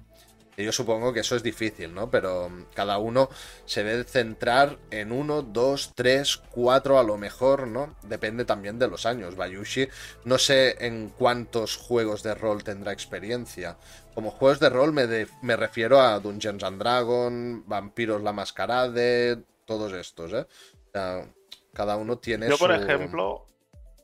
Y 0.58 0.66
yo 0.66 0.72
supongo 0.72 1.14
que 1.14 1.22
eso 1.22 1.36
es 1.36 1.44
difícil, 1.44 1.94
¿no? 1.94 2.12
Pero 2.12 2.52
cada 2.76 2.98
uno 2.98 3.30
se 3.66 3.84
debe 3.84 4.04
centrar 4.04 4.78
en 4.92 5.12
uno, 5.12 5.42
dos, 5.42 5.94
tres, 5.96 6.42
cuatro 6.52 7.00
a 7.00 7.04
lo 7.04 7.18
mejor, 7.18 7.68
¿no? 7.68 7.96
Depende 8.04 8.44
también 8.44 8.78
de 8.78 8.90
los 8.90 9.06
años. 9.06 9.36
Bayushi, 9.36 9.88
no 10.26 10.38
sé 10.38 10.86
en 10.86 11.10
cuántos 11.10 11.78
juegos 11.78 12.24
de 12.24 12.36
rol 12.36 12.64
tendrá 12.64 12.92
experiencia. 12.92 13.78
Como 14.14 14.32
juegos 14.32 14.60
de 14.60 14.70
rol 14.70 14.92
me, 14.94 15.08
de- 15.08 15.28
me 15.42 15.56
refiero 15.56 16.00
a 16.02 16.20
Dungeons 16.20 16.64
and 16.64 16.80
Dragons, 16.80 17.64
Vampiros 17.66 18.22
la 18.22 18.34
Mascarade, 18.34 19.44
todos 19.66 19.94
estos, 19.94 20.34
¿eh? 20.34 20.46
O 20.88 20.92
sea, 20.92 21.26
cada 21.74 21.96
uno 21.96 22.18
tiene 22.18 22.50
Yo, 22.50 22.58
por 22.58 22.76
su- 22.76 22.84
ejemplo, 22.84 23.48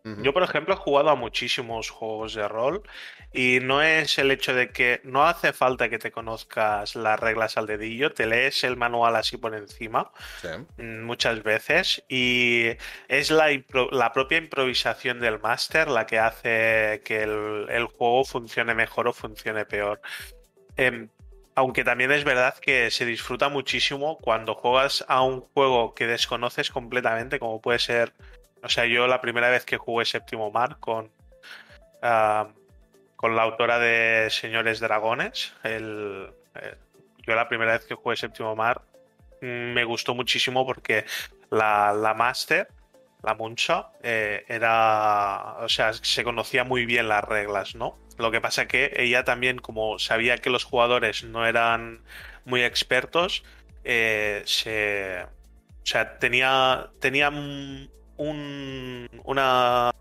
Ujú. 0.05 0.24
Yo, 0.24 0.32
por 0.34 0.43
ejemplo, 0.43 0.74
he 0.74 0.78
jugado 0.78 1.10
a 1.10 1.16
muchísimos 1.16 1.89
juegos 1.89 2.34
de 2.34 2.47
rol 2.47 2.82
y 3.34 3.59
no 3.61 3.82
es 3.82 4.17
el 4.17 4.32
hecho 4.32 4.53
de 4.53 4.69
que 4.69 5.01
no 5.03 5.23
hace 5.25 5.53
falta 5.53 5.89
que 5.89 5.99
te 5.99 6.11
conozcas 6.11 6.95
las 6.95 7.19
reglas 7.19 7.57
al 7.57 7.67
dedillo, 7.67 8.11
te 8.11 8.25
lees 8.25 8.63
el 8.63 8.78
manual 8.78 9.15
así 9.15 9.38
por 9.38 9.53
encima 9.53 10.11
Sí. 10.41 10.47
mm, 10.78 11.03
muchas 11.03 11.43
veces 11.43 12.03
y 12.07 12.69
es 13.07 13.30
la, 13.30 13.49
la 13.91 14.13
propia 14.13 14.38
improvisación 14.38 15.19
del 15.19 15.39
máster 15.39 15.88
la 15.89 16.05
que 16.05 16.19
hace 16.19 17.01
que 17.03 17.23
el, 17.23 17.67
el 17.69 17.86
juego 17.86 18.23
funcione 18.25 18.73
mejor 18.73 19.07
o 19.07 19.13
funcione 19.13 19.65
peor. 19.65 20.01
Em, 20.78 21.09
aunque 21.55 21.84
también 21.84 22.11
es 22.11 22.23
verdad 22.23 22.55
que 22.59 22.91
se 22.91 23.05
disfruta 23.05 23.49
muchísimo 23.49 24.17
cuando 24.19 24.53
juegas 24.53 25.03
a 25.07 25.21
un 25.23 25.41
juego 25.41 25.95
que 25.95 26.05
desconoces 26.05 26.69
completamente, 26.69 27.39
como 27.39 27.61
puede 27.61 27.80
ser, 27.80 28.13
o 28.61 28.69
sea, 28.69 28.86
yo 28.86 29.07
la 29.07 29.21
primera 29.21 29.49
vez 29.49 29.65
que 29.65 29.78
jugué 29.78 30.05
Séptimo 30.05 30.51
Mar 30.51 30.78
con, 30.80 31.09
ah, 32.03 32.47
con 33.18 33.36
la 33.36 33.41
autora 33.43 33.80
de 33.80 34.30
Señores 34.30 34.80
Dragones, 34.80 35.53
eh, 35.65 36.30
yo 37.28 37.36
la 37.36 37.49
primera 37.49 37.74
vez 37.74 37.84
que 37.86 37.95
jugué 37.95 38.15
Séptimo 38.15 38.55
Mar 38.55 38.82
mm, 39.41 39.74
me 39.74 39.84
gustó 39.84 40.15
muchísimo 40.15 40.65
porque 40.65 41.03
la, 41.49 41.91
la 41.93 42.13
Master, 42.13 42.70
la 43.24 43.34
Muncha, 43.34 43.88
eh, 44.03 44.45
era, 44.47 45.55
o 45.59 45.68
sea, 45.68 45.91
se 45.93 46.24
conocía 46.24 46.63
muy 46.63 46.86
bien 46.86 47.09
las 47.09 47.24
reglas, 47.24 47.76
¿no? 47.76 47.97
Lo 48.18 48.32
que 48.32 48.39
pasa 48.39 48.68
que 48.68 48.93
ella 48.95 49.24
también, 49.26 49.59
como 49.59 49.99
sabía 49.99 50.38
que 50.38 50.49
los 50.49 50.63
jugadores 50.63 51.24
no 51.24 51.45
eran 51.45 52.01
muy 52.45 52.63
expertos, 52.63 53.43
eh, 53.84 54.43
se, 54.45 55.24
o 55.24 55.86
sea, 55.86 56.18
tenía, 56.20 56.89
tenía 56.99 57.30
un- 57.30 57.89
una, 59.24 59.91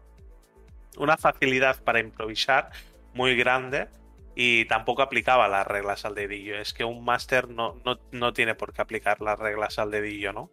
una 0.96 1.16
facilidad 1.16 1.82
para 1.82 2.00
improvisar 2.00 2.70
muy 3.16 3.34
grande 3.34 3.88
y 4.34 4.66
tampoco 4.66 5.02
aplicaba 5.02 5.48
las 5.48 5.66
reglas 5.66 6.04
al 6.04 6.14
dedillo. 6.14 6.58
Es 6.58 6.72
que 6.74 6.84
un 6.84 7.04
máster 7.04 7.48
no, 7.48 7.80
no, 7.84 7.98
no 8.12 8.32
tiene 8.32 8.54
por 8.54 8.72
qué 8.72 8.82
aplicar 8.82 9.20
las 9.20 9.38
reglas 9.38 9.78
al 9.78 9.90
dedillo, 9.90 10.32
¿no? 10.32 10.50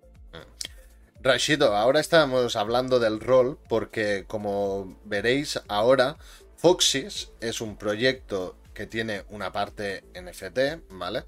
Rashido, 1.22 1.76
ahora 1.76 2.02
estamos 2.02 2.56
hablando 2.58 3.00
del 3.00 3.22
rol 3.22 3.58
porque 3.70 4.26
como 4.28 4.98
veréis 5.06 5.62
ahora, 5.70 6.18
Foxys 6.58 7.32
es 7.40 7.62
un 7.62 7.78
proyecto 7.78 8.58
que 8.74 8.88
tiene 8.88 9.24
una 9.30 9.52
parte 9.52 10.04
NFT, 10.20 10.90
¿vale? 10.90 11.24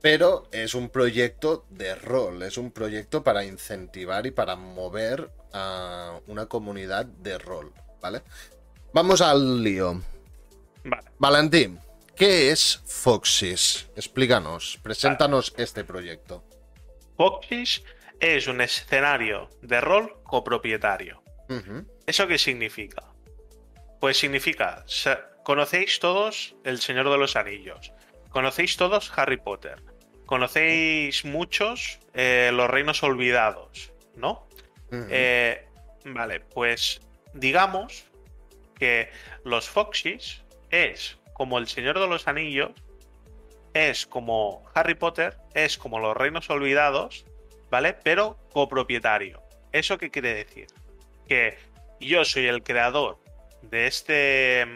Pero 0.00 0.44
es 0.52 0.74
un 0.74 0.88
proyecto 0.88 1.64
de 1.70 1.94
rol, 1.94 2.42
es 2.42 2.58
un 2.58 2.70
proyecto 2.70 3.24
para 3.24 3.44
incentivar 3.44 4.26
y 4.26 4.30
para 4.30 4.54
mover 4.54 5.30
a 5.52 6.20
una 6.28 6.46
comunidad 6.46 7.06
de 7.06 7.38
rol, 7.38 7.72
¿vale? 8.00 8.22
Vamos 8.92 9.20
al 9.20 9.62
lío. 9.64 10.00
Vale. 10.84 11.10
Valentín, 11.18 11.80
¿qué 12.14 12.50
es 12.50 12.82
Foxys? 12.86 13.88
Explícanos, 13.96 14.78
preséntanos 14.82 15.54
este 15.56 15.84
proyecto. 15.84 16.44
Foxys 17.16 17.82
es 18.20 18.46
un 18.46 18.60
escenario 18.60 19.50
de 19.62 19.80
rol 19.80 20.22
copropietario. 20.22 21.22
¿Eso 22.06 22.26
qué 22.26 22.38
significa? 22.38 23.02
Pues 24.00 24.18
significa, 24.18 24.84
conocéis 25.44 26.00
todos 26.00 26.56
El 26.64 26.80
Señor 26.80 27.10
de 27.10 27.18
los 27.18 27.36
Anillos, 27.36 27.92
conocéis 28.30 28.76
todos 28.76 29.12
Harry 29.16 29.36
Potter, 29.36 29.82
conocéis 30.26 31.24
muchos 31.24 32.00
eh, 32.14 32.50
Los 32.52 32.68
Reinos 32.70 33.02
Olvidados, 33.02 33.92
¿no? 34.16 34.46
Eh, 34.90 35.66
vale, 36.04 36.40
pues 36.40 37.00
digamos 37.32 38.04
que 38.78 39.10
los 39.44 39.68
Foxys 39.68 40.43
es 40.74 41.18
como 41.32 41.58
El 41.58 41.66
Señor 41.68 41.98
de 41.98 42.06
los 42.06 42.26
Anillos, 42.28 42.72
es 43.72 44.06
como 44.06 44.64
Harry 44.74 44.94
Potter, 44.94 45.36
es 45.54 45.78
como 45.78 45.98
Los 45.98 46.16
Reinos 46.16 46.48
Olvidados, 46.50 47.24
¿vale? 47.70 47.94
Pero 48.04 48.38
copropietario. 48.52 49.42
¿Eso 49.72 49.98
qué 49.98 50.10
quiere 50.10 50.34
decir? 50.34 50.68
Que 51.28 51.58
yo 52.00 52.24
soy 52.24 52.46
el 52.46 52.62
creador 52.62 53.18
de 53.62 53.86
este. 53.86 54.66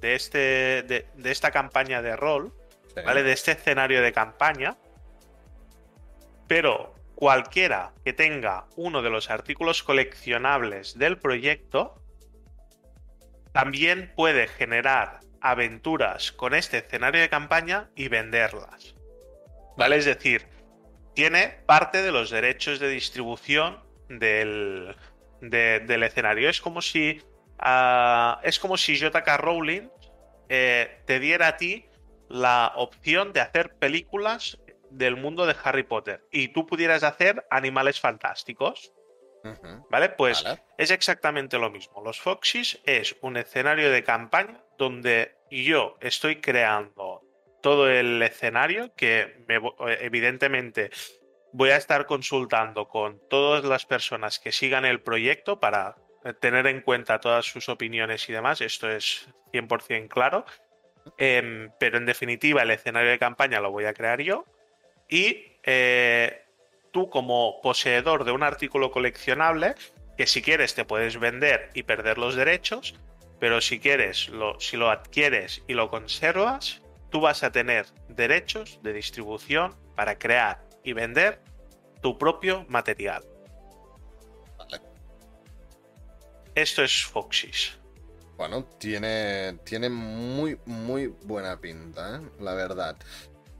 de 0.00 0.14
este. 0.14 0.38
de, 0.82 1.06
de 1.14 1.30
esta 1.32 1.50
campaña 1.50 2.02
de 2.02 2.16
rol, 2.16 2.52
Sí. 2.94 3.00
¿vale? 3.04 3.22
De 3.22 3.32
este 3.32 3.52
escenario 3.52 4.02
de 4.02 4.12
campaña. 4.12 4.76
Pero 6.46 6.94
cualquiera 7.14 7.92
que 8.04 8.12
tenga 8.12 8.66
uno 8.76 9.02
de 9.02 9.10
los 9.10 9.30
artículos 9.30 9.82
coleccionables 9.82 10.98
del 10.98 11.16
proyecto 11.18 12.00
también 13.52 14.12
puede 14.14 14.46
generar 14.48 15.20
aventuras 15.44 16.32
con 16.32 16.54
este 16.54 16.78
escenario 16.78 17.20
de 17.20 17.28
campaña 17.28 17.90
y 17.94 18.08
venderlas. 18.08 18.94
¿Vale? 19.76 19.96
Es 19.96 20.06
decir, 20.06 20.48
tiene 21.14 21.60
parte 21.66 22.02
de 22.02 22.10
los 22.10 22.30
derechos 22.30 22.80
de 22.80 22.88
distribución 22.88 23.84
del, 24.08 24.96
del 25.40 26.02
escenario. 26.02 26.48
Es 26.48 26.60
como 26.60 26.80
si. 26.80 27.22
Ah, 27.58 28.40
es 28.42 28.58
como 28.58 28.76
si 28.78 28.96
JK 28.96 29.36
Rowling 29.36 29.88
eh, 30.48 31.02
te 31.04 31.20
diera 31.20 31.48
a 31.48 31.56
ti 31.56 31.86
la 32.28 32.72
opción 32.76 33.32
de 33.32 33.40
hacer 33.40 33.76
películas 33.76 34.58
del 34.90 35.16
mundo 35.16 35.46
de 35.46 35.54
Harry 35.62 35.82
Potter 35.82 36.26
y 36.32 36.48
tú 36.48 36.66
pudieras 36.66 37.02
hacer 37.02 37.46
animales 37.50 38.00
fantásticos. 38.00 38.92
¿Vale? 39.90 40.08
Pues 40.10 40.44
es 40.78 40.90
exactamente 40.90 41.58
lo 41.58 41.70
mismo. 41.70 42.02
Los 42.02 42.20
Foxys 42.20 42.80
es 42.84 43.16
un 43.20 43.36
escenario 43.36 43.90
de 43.90 44.02
campaña 44.02 44.62
donde 44.78 45.36
yo 45.50 45.96
estoy 46.00 46.40
creando 46.40 47.22
todo 47.62 47.88
el 47.88 48.20
escenario 48.22 48.94
que 48.94 49.44
evidentemente 50.00 50.90
voy 51.52 51.70
a 51.70 51.76
estar 51.76 52.06
consultando 52.06 52.88
con 52.88 53.20
todas 53.28 53.64
las 53.64 53.86
personas 53.86 54.38
que 54.38 54.52
sigan 54.52 54.84
el 54.84 55.00
proyecto 55.00 55.60
para 55.60 55.96
tener 56.40 56.66
en 56.66 56.80
cuenta 56.80 57.20
todas 57.20 57.44
sus 57.44 57.68
opiniones 57.68 58.28
y 58.28 58.32
demás. 58.32 58.60
Esto 58.60 58.90
es 58.90 59.28
100% 59.52 60.08
claro. 60.08 60.44
Em, 61.18 61.70
pero 61.78 61.98
en 61.98 62.06
definitiva, 62.06 62.62
el 62.62 62.70
escenario 62.70 63.10
de 63.10 63.18
campaña 63.18 63.60
lo 63.60 63.70
voy 63.70 63.84
a 63.84 63.94
crear 63.94 64.20
yo. 64.20 64.44
Y 65.08 65.58
eh, 65.62 66.43
tú, 66.94 67.10
como 67.10 67.60
poseedor 67.60 68.24
de 68.24 68.30
un 68.30 68.44
artículo 68.44 68.92
coleccionable, 68.92 69.74
que 70.16 70.28
si 70.28 70.40
quieres 70.40 70.74
te 70.74 70.84
puedes 70.84 71.18
vender 71.18 71.70
y 71.74 71.82
perder 71.82 72.18
los 72.18 72.36
derechos, 72.36 72.94
pero 73.40 73.60
si 73.60 73.80
quieres, 73.80 74.28
lo, 74.28 74.58
si 74.60 74.76
lo 74.76 74.90
adquieres 74.90 75.62
y 75.66 75.74
lo 75.74 75.90
conservas, 75.90 76.80
tú 77.10 77.20
vas 77.20 77.42
a 77.42 77.50
tener 77.50 77.86
derechos 78.08 78.78
de 78.82 78.92
distribución 78.92 79.74
para 79.96 80.18
crear 80.18 80.64
y 80.84 80.92
vender 80.92 81.42
tu 82.00 82.16
propio 82.16 82.64
material. 82.68 83.24
Esto 86.54 86.84
es 86.84 87.04
Foxys. 87.04 87.76
Bueno, 88.36 88.64
tiene, 88.78 89.58
tiene 89.64 89.88
muy, 89.88 90.58
muy 90.64 91.08
buena 91.08 91.60
pinta, 91.60 92.16
¿eh? 92.16 92.20
la 92.38 92.54
verdad. 92.54 92.96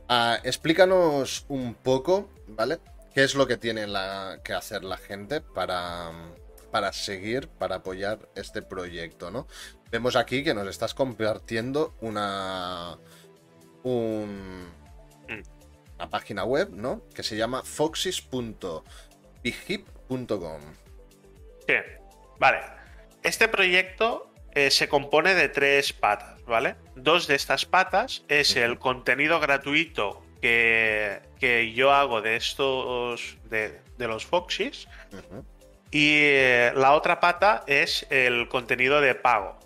Ah, 0.09 0.39
explícanos 0.45 1.45
un 1.49 1.75
poco, 1.75 2.31
¿vale? 2.47 2.79
¿Qué 3.15 3.23
es 3.23 3.37
lo 3.37 3.47
que 3.47 3.57
tiene 3.57 3.87
que 4.43 4.55
hacer 4.55 4.83
la 4.83 4.97
gente 4.97 5.41
para, 5.41 6.11
para 6.73 6.93
seguir, 6.93 7.47
para 7.47 7.77
apoyar 7.77 8.19
este 8.35 8.61
proyecto, 8.61 9.31
¿no? 9.31 9.47
Vemos 9.93 10.17
aquí 10.17 10.43
que 10.43 10.53
nos 10.53 10.67
estás 10.67 10.95
compartiendo 10.95 11.95
una, 12.01 12.99
un, 13.85 14.69
una 15.95 16.11
página 16.11 16.43
web, 16.43 16.71
¿no? 16.73 17.03
Que 17.15 17.23
se 17.23 17.37
llama 17.37 17.63
foxys.bihip.com. 17.63 20.61
Sí, 21.69 21.75
vale. 22.41 22.59
Este 23.23 23.47
proyecto 23.47 24.29
eh, 24.55 24.73
se 24.73 24.89
compone 24.89 25.35
de 25.35 25.49
tres 25.49 25.93
patas, 25.93 26.45
¿vale? 26.47 26.75
Dos 26.97 27.29
de 27.29 27.37
estas 27.37 27.65
patas 27.65 28.25
es 28.27 28.57
el 28.57 28.81
contenido 28.81 29.39
gratuito 29.39 30.21
que, 30.45 31.73
yo 31.75 31.93
hago 31.93 32.21
de 32.21 32.37
estos, 32.37 33.39
de, 33.45 33.81
los 33.99 34.27
Foxys. 34.27 34.89
Y 35.91 36.19
eh, 36.23 36.73
la 36.75 36.93
otra 36.93 37.21
pata 37.21 37.65
es 37.67 38.07
el 38.11 38.49
contenido 38.49 39.01
de 39.01 39.15
pago. 39.15 39.59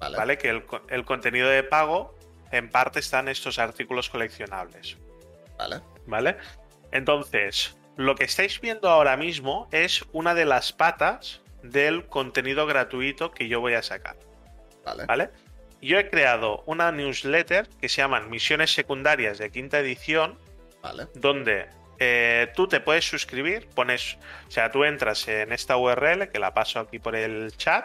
Vale. 0.00 0.36
Que 0.36 0.50
el, 0.50 0.64
el, 0.88 1.04
contenido 1.04 1.48
de 1.48 1.62
pago, 1.62 2.14
en 2.50 2.68
parte, 2.68 2.98
están 2.98 3.28
estos 3.28 3.58
artículos 3.58 4.10
coleccionables. 4.10 4.96
Vale. 5.56 5.80
Vale. 6.06 6.36
Entonces, 6.92 7.76
lo 7.96 8.14
que 8.14 8.24
estáis 8.24 8.60
viendo 8.60 8.90
ahora 8.90 9.16
mismo 9.16 9.68
es 9.72 10.04
una 10.12 10.34
de 10.34 10.44
las 10.44 10.72
patas 10.72 11.40
del 11.62 12.06
contenido 12.06 12.66
gratuito 12.66 13.30
que 13.30 13.48
yo 13.48 13.60
voy 13.60 13.74
a 13.74 13.82
sacar. 13.82 14.16
Vale. 14.84 15.06
¿Vale? 15.06 15.30
Yo 15.84 15.98
he 15.98 16.08
creado 16.08 16.62
una 16.64 16.90
newsletter 16.92 17.68
que 17.78 17.90
se 17.90 18.00
llaman 18.00 18.30
Misiones 18.30 18.72
Secundarias 18.72 19.36
de 19.36 19.50
quinta 19.50 19.80
edición, 19.80 20.38
vale. 20.82 21.08
donde 21.14 21.66
eh, 21.98 22.50
tú 22.56 22.66
te 22.66 22.80
puedes 22.80 23.06
suscribir, 23.06 23.68
pones, 23.74 24.16
o 24.48 24.50
sea, 24.50 24.72
tú 24.72 24.84
entras 24.84 25.28
en 25.28 25.52
esta 25.52 25.76
URL, 25.76 26.30
que 26.30 26.38
la 26.38 26.54
paso 26.54 26.80
aquí 26.80 26.98
por 26.98 27.14
el 27.14 27.54
chat, 27.58 27.84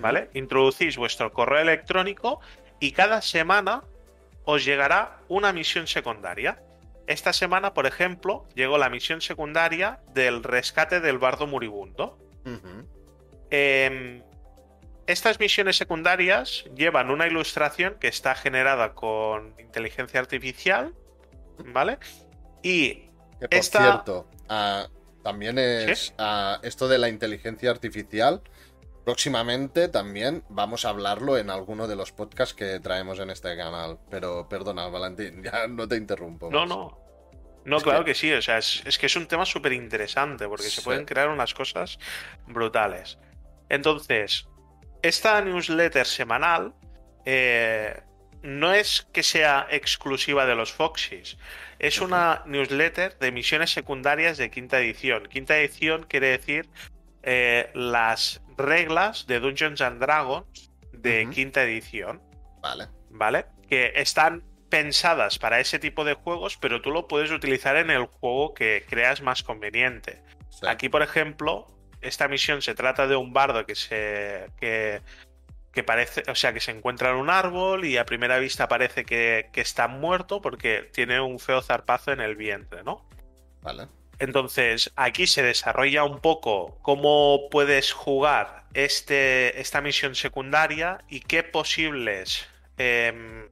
¿vale? 0.00 0.30
Introducís 0.32 0.96
vuestro 0.96 1.30
correo 1.30 1.60
electrónico 1.60 2.40
y 2.80 2.92
cada 2.92 3.20
semana 3.20 3.82
os 4.44 4.64
llegará 4.64 5.18
una 5.28 5.52
misión 5.52 5.86
secundaria. 5.86 6.58
Esta 7.06 7.34
semana, 7.34 7.74
por 7.74 7.84
ejemplo, 7.84 8.46
llegó 8.54 8.78
la 8.78 8.88
misión 8.88 9.20
secundaria 9.20 10.00
del 10.14 10.42
rescate 10.42 11.00
del 11.00 11.18
bardo 11.18 11.46
moribundo. 11.46 12.16
Estas 15.12 15.40
misiones 15.40 15.76
secundarias 15.76 16.64
llevan 16.74 17.10
una 17.10 17.26
ilustración 17.26 17.96
que 18.00 18.08
está 18.08 18.34
generada 18.34 18.94
con 18.94 19.54
inteligencia 19.58 20.20
artificial, 20.20 20.94
¿vale? 21.66 21.98
Y 22.62 23.10
que 23.40 23.48
por 23.48 23.62
cierto, 23.62 24.28
ah, 24.48 24.88
también 25.22 25.58
es 25.58 26.14
ah, 26.18 26.58
esto 26.62 26.88
de 26.88 26.98
la 26.98 27.08
inteligencia 27.08 27.70
artificial. 27.70 28.42
Próximamente 29.04 29.88
también 29.88 30.44
vamos 30.48 30.84
a 30.84 30.90
hablarlo 30.90 31.38
en 31.38 31.50
alguno 31.50 31.88
de 31.88 31.96
los 31.96 32.12
podcasts 32.12 32.54
que 32.54 32.80
traemos 32.80 33.18
en 33.18 33.30
este 33.30 33.56
canal. 33.56 33.98
Pero 34.10 34.48
perdona, 34.48 34.88
Valentín, 34.88 35.42
ya 35.44 35.66
no 35.66 35.88
te 35.88 35.96
interrumpo. 35.96 36.50
No, 36.50 36.66
no. 36.66 36.98
No, 37.64 37.78
claro 37.80 38.04
que... 38.04 38.14
sí. 38.14 38.32
O 38.32 38.42
sea, 38.42 38.58
es, 38.58 38.98
que 38.98 39.06
es 39.06 39.16
un 39.16 39.26
tema 39.26 39.44
súper 39.44 39.72
interesante 39.72 40.48
porque 40.48 40.70
se 40.70 40.82
pueden 40.82 41.04
crear 41.04 41.28
unas 41.28 41.54
cosas 41.54 41.98
brutales. 42.46 43.18
Entonces, 43.68 44.48
esta 45.02 45.40
newsletter 45.40 46.06
semanal 46.06 46.74
eh, 47.24 48.00
no 48.42 48.72
es 48.72 49.06
que 49.12 49.22
sea 49.22 49.66
exclusiva 49.70 50.46
de 50.46 50.54
los 50.54 50.72
Foxys. 50.72 51.36
Es 51.78 52.00
una 52.00 52.42
newsletter 52.46 53.18
de 53.18 53.32
misiones 53.32 53.70
secundarias 53.70 54.38
de 54.38 54.50
quinta 54.50 54.80
edición. 54.80 55.26
Quinta 55.28 55.58
edición 55.58 56.06
quiere 56.08 56.28
decir 56.28 56.68
eh, 57.22 57.70
las 57.74 58.42
reglas 58.56 59.26
de 59.26 59.40
Dungeons 59.40 59.80
and 59.80 60.00
Dragons 60.00 60.70
de 60.92 61.28
quinta 61.32 61.62
edición. 61.62 62.22
Vale. 62.60 62.88
¿Vale? 63.10 63.46
Que 63.68 63.92
están 63.96 64.44
pensadas 64.68 65.38
para 65.38 65.60
ese 65.60 65.78
tipo 65.78 66.04
de 66.04 66.14
juegos, 66.14 66.56
pero 66.56 66.80
tú 66.80 66.90
lo 66.90 67.08
puedes 67.08 67.30
utilizar 67.30 67.76
en 67.76 67.90
el 67.90 68.06
juego 68.06 68.54
que 68.54 68.84
creas 68.88 69.20
más 69.20 69.42
conveniente. 69.42 70.22
Aquí, 70.66 70.88
por 70.88 71.02
ejemplo, 71.02 71.66
esta 72.00 72.28
misión 72.28 72.62
se 72.62 72.74
trata 72.74 73.06
de 73.06 73.16
un 73.16 73.32
bardo 73.32 73.66
que 73.66 73.74
se. 73.74 74.50
que, 74.60 75.02
que 75.72 75.82
parece. 75.82 76.22
O 76.30 76.34
sea, 76.34 76.52
que 76.52 76.60
se 76.60 76.70
encuentra 76.70 77.10
en 77.10 77.16
un 77.16 77.30
árbol 77.30 77.84
y 77.84 77.96
a 77.96 78.04
primera 78.04 78.38
vista 78.38 78.68
parece 78.68 79.04
que, 79.04 79.50
que 79.52 79.60
está 79.60 79.88
muerto 79.88 80.40
porque 80.40 80.88
tiene 80.92 81.20
un 81.20 81.38
feo 81.38 81.62
zarpazo 81.62 82.12
en 82.12 82.20
el 82.20 82.36
vientre, 82.36 82.82
¿no? 82.82 83.08
Vale. 83.62 83.88
Entonces, 84.20 84.92
aquí 84.96 85.26
se 85.26 85.42
desarrolla 85.42 86.04
un 86.04 86.20
poco 86.20 86.78
cómo 86.82 87.48
puedes 87.50 87.92
jugar 87.92 88.64
este, 88.74 89.58
esta 89.58 89.80
misión 89.80 90.14
secundaria 90.14 90.98
y 91.08 91.20
qué 91.20 91.42
posibles 91.42 92.46
em, 92.76 93.48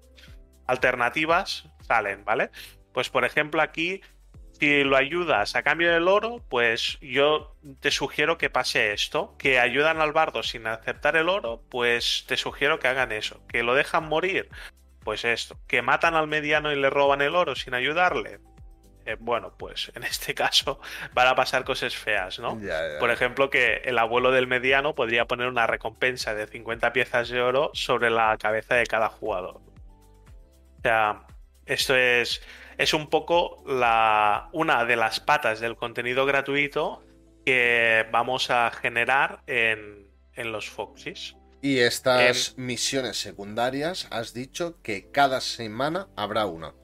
alternativas 0.66 1.70
salen, 1.80 2.22
¿vale? 2.26 2.50
Pues 2.92 3.08
por 3.08 3.24
ejemplo 3.24 3.62
aquí, 3.62 4.02
si 4.58 4.84
lo 4.84 4.96
ayudas 4.96 5.54
a 5.56 5.62
cambio 5.62 5.92
del 5.92 6.08
oro, 6.08 6.42
pues 6.48 6.98
yo 7.00 7.54
te 7.80 7.90
sugiero 7.90 8.38
que 8.38 8.50
pase 8.50 8.92
esto, 8.92 9.34
que 9.38 9.58
ayudan 9.58 10.00
al 10.00 10.12
bardo 10.12 10.42
sin 10.42 10.66
aceptar 10.66 11.16
el 11.16 11.28
oro, 11.28 11.62
pues 11.68 12.24
te 12.26 12.36
sugiero 12.36 12.78
que 12.78 12.88
hagan 12.88 13.12
eso, 13.12 13.40
que 13.48 13.62
lo 13.62 13.74
dejan 13.74 14.08
morir, 14.08 14.48
pues 15.04 15.24
esto, 15.24 15.58
que 15.66 15.82
matan 15.82 16.14
al 16.14 16.26
mediano 16.26 16.72
y 16.72 16.76
le 16.76 16.90
roban 16.90 17.20
el 17.22 17.34
oro 17.34 17.54
sin 17.54 17.74
ayudarle, 17.74 18.40
eh, 19.08 19.16
bueno, 19.18 19.54
pues 19.56 19.90
en 19.94 20.02
este 20.02 20.34
caso 20.34 20.80
van 21.14 21.28
a 21.28 21.34
pasar 21.34 21.64
cosas 21.64 21.96
feas, 21.96 22.38
¿no? 22.38 22.60
Por 23.00 23.10
ejemplo, 23.10 23.48
que 23.48 23.80
el 23.84 23.98
abuelo 23.98 24.32
del 24.32 24.46
mediano 24.46 24.94
podría 24.94 25.24
poner 25.24 25.48
una 25.48 25.66
recompensa 25.66 26.34
de 26.34 26.46
50 26.46 26.92
piezas 26.92 27.30
de 27.30 27.40
oro 27.40 27.70
sobre 27.72 28.10
la 28.10 28.36
cabeza 28.36 28.74
de 28.74 28.86
cada 28.86 29.08
jugador. 29.08 29.62
O 30.78 30.82
sea, 30.82 31.22
esto 31.64 31.96
es, 31.96 32.42
es 32.78 32.94
un 32.94 33.10
poco 33.10 33.62
la, 33.66 34.48
una 34.52 34.84
de 34.84 34.96
las 34.96 35.20
patas 35.20 35.60
del 35.60 35.76
contenido 35.76 36.24
gratuito 36.24 37.04
que 37.44 38.06
vamos 38.12 38.50
a 38.50 38.70
generar 38.70 39.42
en, 39.46 40.06
los 40.36 40.70
Foxys. 40.70 41.34
Y 41.60 41.78
estas 41.80 42.54
em, 42.56 42.66
misiones 42.66 43.16
secundarias, 43.16 44.06
has 44.12 44.32
dicho 44.32 44.80
que 44.82 45.10
cada 45.10 45.40
semana 45.40 46.08
habrá 46.16 46.46
una. 46.46 46.74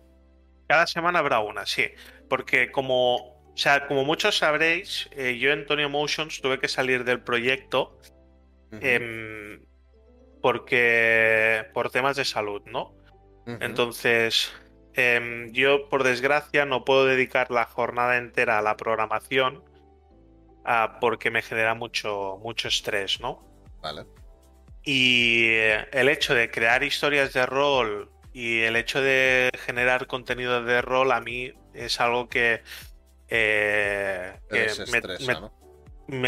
Cada 0.66 0.88
semana 0.88 1.20
habrá 1.20 1.38
una, 1.38 1.64
sí. 1.64 1.86
Porque 2.28 2.72
como, 2.72 3.14
o 3.16 3.56
sea, 3.56 3.86
como 3.86 4.04
muchos 4.04 4.38
sabréis, 4.38 5.08
eh, 5.12 5.38
yo 5.38 5.52
en 5.52 5.64
Tony 5.66 5.86
Motions 5.86 6.40
tuve 6.40 6.58
que 6.58 6.66
salir 6.66 7.04
del 7.04 7.22
proyecto 7.22 8.00
porque 10.42 11.64
por 11.72 11.90
temas 11.90 12.16
de 12.16 12.24
salud, 12.24 12.62
¿no? 12.66 12.94
Entonces, 13.46 14.52
em, 14.94 15.52
yo 15.52 15.88
por 15.88 16.04
desgracia 16.04 16.64
no 16.64 16.84
puedo 16.84 17.06
dedicar 17.06 17.50
la 17.50 17.64
jornada 17.64 18.16
entera 18.16 18.58
a 18.58 18.62
la 18.62 18.76
programación 18.76 19.62
ah, 20.64 20.98
porque 21.00 21.30
me 21.30 21.42
genera 21.42 21.74
mucho, 21.74 22.38
mucho 22.42 22.68
estrés, 22.68 23.20
¿no? 23.20 23.42
Vale. 23.82 24.06
Y 24.82 25.48
el 25.92 26.08
hecho 26.08 26.34
de 26.34 26.50
crear 26.50 26.82
historias 26.82 27.32
de 27.32 27.46
rol 27.46 28.10
y 28.32 28.60
el 28.60 28.76
hecho 28.76 29.00
de 29.00 29.50
generar 29.64 30.06
contenido 30.06 30.62
de 30.62 30.82
rol 30.82 31.12
a 31.12 31.20
mí 31.20 31.52
es 31.72 32.00
algo 32.00 32.28
que, 32.28 32.62
eh, 33.28 34.32
me, 34.50 35.00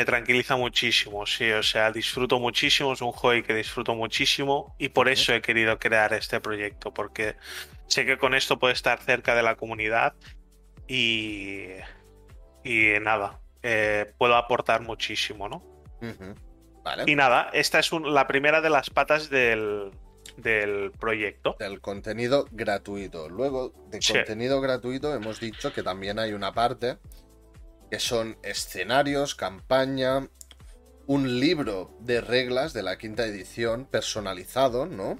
tranquiliza 0.05 0.57
muchísimo, 0.57 1.27
sí, 1.27 1.51
o 1.51 1.63
sea, 1.63 1.93
disfruto 1.93 2.39
muchísimo, 2.39 2.93
es 2.95 3.03
un 3.03 3.13
hobby 3.13 3.43
que 3.43 3.55
disfruto 3.55 3.95
muchísimo 3.95 4.75
y 4.79 4.89
por 4.89 5.09
eso 5.09 5.35
he 5.35 5.43
querido 5.43 5.79
crear 5.79 6.15
este 6.15 6.41
proyecto, 6.41 6.95
porque 6.95 7.37
sé 7.87 8.07
que 8.07 8.17
con 8.17 8.35
esto 8.35 8.59
puedo 8.59 8.73
estar 8.73 8.99
cerca 9.01 9.35
de 9.35 9.43
la 9.43 9.57
comunidad 9.57 10.15
y, 10.89 11.67
y 12.65 12.95
nada, 13.03 13.41
eh, 13.63 14.13
puedo 14.17 14.37
aportar 14.37 14.81
muchísimo, 14.83 15.49
¿no? 15.49 15.63
Y 17.07 17.17
nada, 17.17 17.51
esta 17.53 17.81
es 17.81 17.91
la 17.93 18.27
primera 18.27 18.61
de 18.61 18.71
las 18.71 18.91
patas 18.91 19.29
del, 19.29 19.91
proyecto. 20.99 21.57
Del 21.59 21.81
contenido 21.81 22.47
gratuito. 22.53 23.29
Luego, 23.29 23.73
de 23.91 23.99
contenido 23.99 24.61
gratuito, 24.61 25.15
hemos 25.15 25.41
dicho 25.41 25.73
que 25.73 25.83
también 25.83 26.19
hay 26.19 26.33
una 26.33 26.53
parte 26.53 26.99
que 27.91 27.99
son 28.01 28.39
escenarios, 28.43 29.35
campaña, 29.35 30.29
un 31.07 31.41
libro 31.41 31.97
de 32.01 32.21
reglas 32.21 32.73
de 32.73 32.83
la 32.83 32.99
quinta 32.99 33.25
edición 33.25 33.87
personalizado, 33.87 34.87
¿no? 34.87 35.19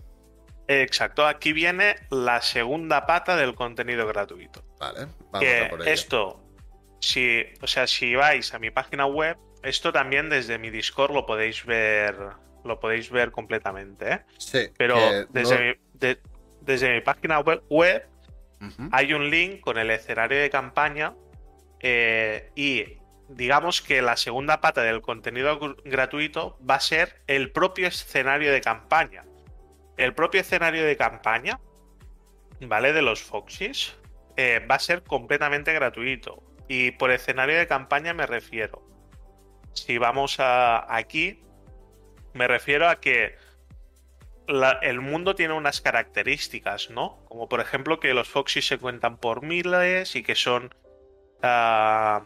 Exacto, 0.69 1.27
aquí 1.27 1.53
viene 1.53 1.95
la 2.11 2.43
segunda 2.43 3.07
pata 3.07 3.37
del 3.37 3.55
contenido 3.55 4.07
gratuito. 4.07 4.65
Vale, 4.81 5.07
vamos 5.31 5.49
a 5.49 5.69
por 5.71 5.83
ello. 5.83 5.91
Esto, 5.91 6.45
si, 7.01 7.45
o 7.63 7.67
sea, 7.69 7.87
si 7.87 8.17
vais 8.17 8.53
a 8.53 8.59
mi 8.59 8.71
página 8.71 9.07
web, 9.07 9.37
esto 9.63 9.93
también 9.93 10.29
desde 10.29 10.59
mi 10.59 10.71
Discord 10.71 11.13
lo 11.13 11.25
podéis 11.25 11.65
ver, 11.65 12.17
lo 12.65 12.81
podéis 12.81 13.11
ver 13.11 13.31
completamente. 13.31 14.13
¿eh? 14.13 14.21
Sí. 14.39 14.71
Pero 14.77 14.99
desde, 15.31 15.79
mi, 16.01 16.17
desde 16.63 16.95
mi 16.95 17.01
página 17.01 17.39
web, 17.41 17.63
web 17.71 18.09
hay 18.91 19.13
un 19.13 19.31
link 19.31 19.61
con 19.61 19.79
el 19.79 19.91
escenario 19.91 20.41
de 20.41 20.51
campaña 20.51 21.15
eh, 21.81 22.51
y 22.55 22.99
digamos 23.29 23.83
que 23.83 24.03
la 24.03 24.17
segunda 24.17 24.61
pata 24.61 24.83
del 24.83 25.03
contenido 25.03 25.77
gratuito 25.85 26.59
va 26.69 26.77
a 26.77 26.81
ser 26.81 27.23
el 27.27 27.51
propio 27.51 27.89
escenario 27.89 28.53
de 28.53 28.61
campaña. 28.61 29.25
El 29.97 30.15
propio 30.15 30.41
escenario 30.41 30.85
de 30.85 30.97
campaña, 30.97 31.61
¿vale? 32.61 32.93
De 32.93 33.03
los 33.03 33.23
Foxys, 33.23 33.97
eh, 34.37 34.65
va 34.71 34.77
a 34.77 34.81
ser 34.81 35.03
completamente 35.03 35.73
gratuito. 35.73 36.43
Y 36.69 36.93
por 36.93 37.11
escenario 37.11 37.57
de 37.59 37.67
campaña 37.67 38.13
me 38.13 38.27
refiero 38.27 38.87
si 39.77 39.99
vamos 39.99 40.41
a 40.41 40.95
aquí, 40.95 41.41
me 42.35 42.49
refiero 42.49 42.89
a 42.89 43.01
que 43.01 43.37
el 44.83 45.01
mundo 45.01 45.35
tiene 45.35 45.55
unas 45.55 45.81
características, 45.81 46.91
¿no? 46.91 47.19
Como 47.29 47.49
por 47.49 47.61
ejemplo 47.61 48.01
que 48.01 48.15
los 48.15 48.29
Foxys 48.29 48.67
se 48.67 48.79
cuentan 48.79 49.19
por 49.19 49.43
miles 49.43 50.17
y 50.17 50.23
que 50.23 50.35
son... 50.35 50.75
Ah, 51.43 52.23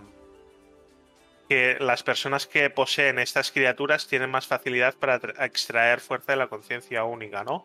que 1.48 1.78
las 1.80 2.04
personas 2.04 2.46
que 2.46 2.70
poseen 2.70 3.18
estas 3.18 3.50
criaturas 3.50 4.06
tienen 4.06 4.30
más 4.30 4.46
facilidad 4.46 4.94
para 4.94 5.16
extraer 5.44 5.98
fuerza 5.98 6.32
de 6.32 6.38
la 6.38 6.46
conciencia 6.46 7.02
única, 7.02 7.42
¿no? 7.42 7.64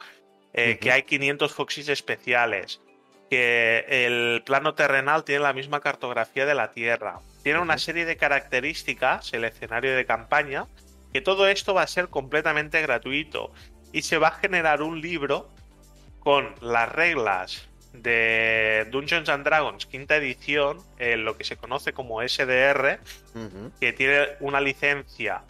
Eh, 0.54 0.80
que 0.80 0.91
hay 0.91 1.04
500 1.04 1.54
Foxys 1.54 1.89
especiales, 1.89 2.82
que 3.30 3.86
el 3.88 4.41
plano 4.43 4.74
terrenal 4.74 5.24
tiene 5.24 5.43
la 5.43 5.54
misma 5.54 5.82
cartografía 5.82 6.48
de 6.48 6.56
la 6.56 6.72
Tierra, 6.72 7.20
tiene 7.43 7.60
una 7.60 7.78
serie 7.78 8.06
de 8.06 8.18
características, 8.18 9.32
el 9.34 9.43
escenario 9.43 9.96
de 9.96 10.06
campaña, 10.06 10.66
que 11.14 11.22
todo 11.22 11.48
esto 11.48 11.76
va 11.76 11.84
a 11.84 11.88
ser 11.88 12.08
completamente 12.08 12.82
gratuito. 12.82 13.54
Y 13.93 14.02
se 14.02 14.18
va 14.18 14.30
a 14.30 14.39
generar 14.39 14.82
un 14.82 15.00
libro 15.00 15.50
con 16.22 16.56
las 16.60 16.91
reglas 16.91 17.70
de 18.02 18.88
Dungeons 18.91 19.30
and 19.30 19.43
Dragons 19.43 19.86
quinta 19.86 20.16
edición, 20.18 20.80
en 20.98 21.26
lo 21.26 21.38
que 21.38 21.43
se 21.43 21.58
conoce 21.58 21.93
como 21.93 22.22
SDR, 22.22 23.00
que 23.80 23.93
tiene 23.93 24.28
una 24.39 24.62
licencia 24.62 25.41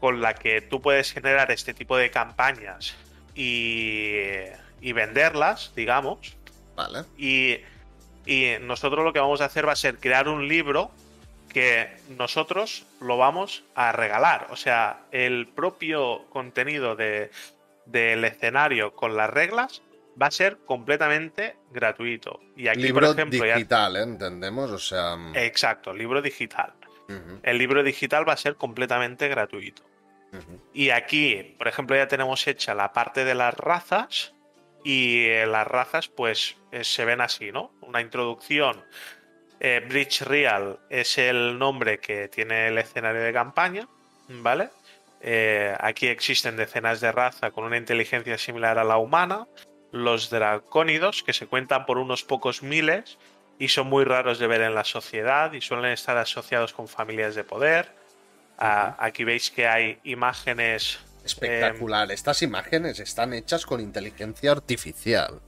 con 0.00 0.20
la 0.20 0.34
que 0.34 0.60
tú 0.60 0.80
puedes 0.80 1.12
generar 1.12 1.50
este 1.50 1.74
tipo 1.74 1.96
de 1.96 2.10
campañas 2.10 2.94
y, 3.34 4.44
venderlas, 4.80 5.72
digamos. 5.74 6.36
Vale. 6.76 7.00
Y, 7.16 7.58
y 8.26 8.52
nosotros 8.60 9.04
lo 9.04 9.12
que 9.12 9.20
vamos 9.20 9.40
a 9.40 9.46
hacer 9.46 9.66
va 9.66 9.72
a 9.72 9.76
ser 9.76 9.98
crear 9.98 10.28
un 10.28 10.46
libro 10.46 10.90
que 11.48 11.88
nosotros 12.16 12.86
lo 13.00 13.16
vamos 13.16 13.64
a 13.74 13.92
regalar. 13.92 14.48
O 14.50 14.56
sea, 14.56 15.00
el 15.10 15.48
propio 15.48 16.26
contenido 16.30 16.94
de, 16.94 17.30
del 17.86 18.24
escenario 18.24 18.94
con 18.94 19.16
las 19.16 19.30
reglas 19.30 19.82
va 20.20 20.26
a 20.26 20.30
ser 20.30 20.58
completamente 20.66 21.56
gratuito. 21.70 22.40
Y 22.56 22.68
aquí, 22.68 22.82
libro 22.82 23.06
por 23.06 23.18
ejemplo, 23.18 23.44
digital, 23.44 23.96
¿eh? 23.96 24.02
entendemos, 24.02 24.70
o 24.70 24.78
sea. 24.78 25.16
Mm. 25.16 25.36
Exacto, 25.36 25.92
libro 25.92 26.22
digital. 26.22 26.72
El 27.42 27.56
libro 27.56 27.82
digital 27.82 28.28
va 28.28 28.34
a 28.34 28.36
ser 28.36 28.56
completamente 28.56 29.28
gratuito. 29.28 29.82
Y 30.74 30.90
aquí, 30.90 31.54
por 31.56 31.66
ejemplo, 31.66 31.96
ya 31.96 32.06
tenemos 32.06 32.46
hecha 32.46 32.74
la 32.74 32.92
parte 32.92 33.24
de 33.24 33.34
las 33.34 33.54
razas. 33.54 34.34
Y 34.84 35.26
las 35.46 35.66
razas, 35.66 36.08
pues, 36.08 36.56
eh, 36.70 36.84
se 36.84 37.04
ven 37.04 37.20
así, 37.20 37.50
¿no? 37.50 37.72
Una 37.80 38.00
introducción 38.00 38.84
eh, 39.60 39.84
Bridge 39.88 40.22
Real 40.22 40.78
es 40.88 41.18
el 41.18 41.58
nombre 41.58 41.98
que 41.98 42.28
tiene 42.28 42.68
el 42.68 42.78
escenario 42.78 43.22
de 43.22 43.32
campaña, 43.32 43.88
¿vale? 44.28 44.70
Eh, 45.20 45.74
aquí 45.80 46.06
existen 46.06 46.56
decenas 46.56 47.00
de 47.00 47.10
razas 47.10 47.52
con 47.52 47.64
una 47.64 47.76
inteligencia 47.76 48.38
similar 48.38 48.78
a 48.78 48.84
la 48.84 48.98
humana, 48.98 49.46
los 49.92 50.30
dracónidos, 50.30 51.22
que 51.22 51.32
se 51.32 51.46
cuentan 51.46 51.86
por 51.86 51.98
unos 51.98 52.24
pocos 52.24 52.62
miles 52.62 53.18
y 53.58 53.68
son 53.68 53.88
muy 53.88 54.04
raros 54.04 54.38
de 54.38 54.46
ver 54.46 54.60
en 54.62 54.74
la 54.74 54.84
sociedad 54.84 55.52
y 55.52 55.60
suelen 55.60 55.92
estar 55.92 56.16
asociados 56.16 56.72
con 56.72 56.88
familias 56.88 57.34
de 57.34 57.44
poder. 57.44 57.92
Ah, 58.58 58.96
aquí 58.98 59.24
veis 59.24 59.50
que 59.50 59.66
hay 59.66 59.98
imágenes... 60.04 60.98
Espectacular, 61.24 62.10
estas 62.10 62.42
imágenes 62.42 63.00
están 63.00 63.34
hechas 63.34 63.66
con 63.66 63.80
inteligencia 63.80 64.52
artificial. 64.52 65.40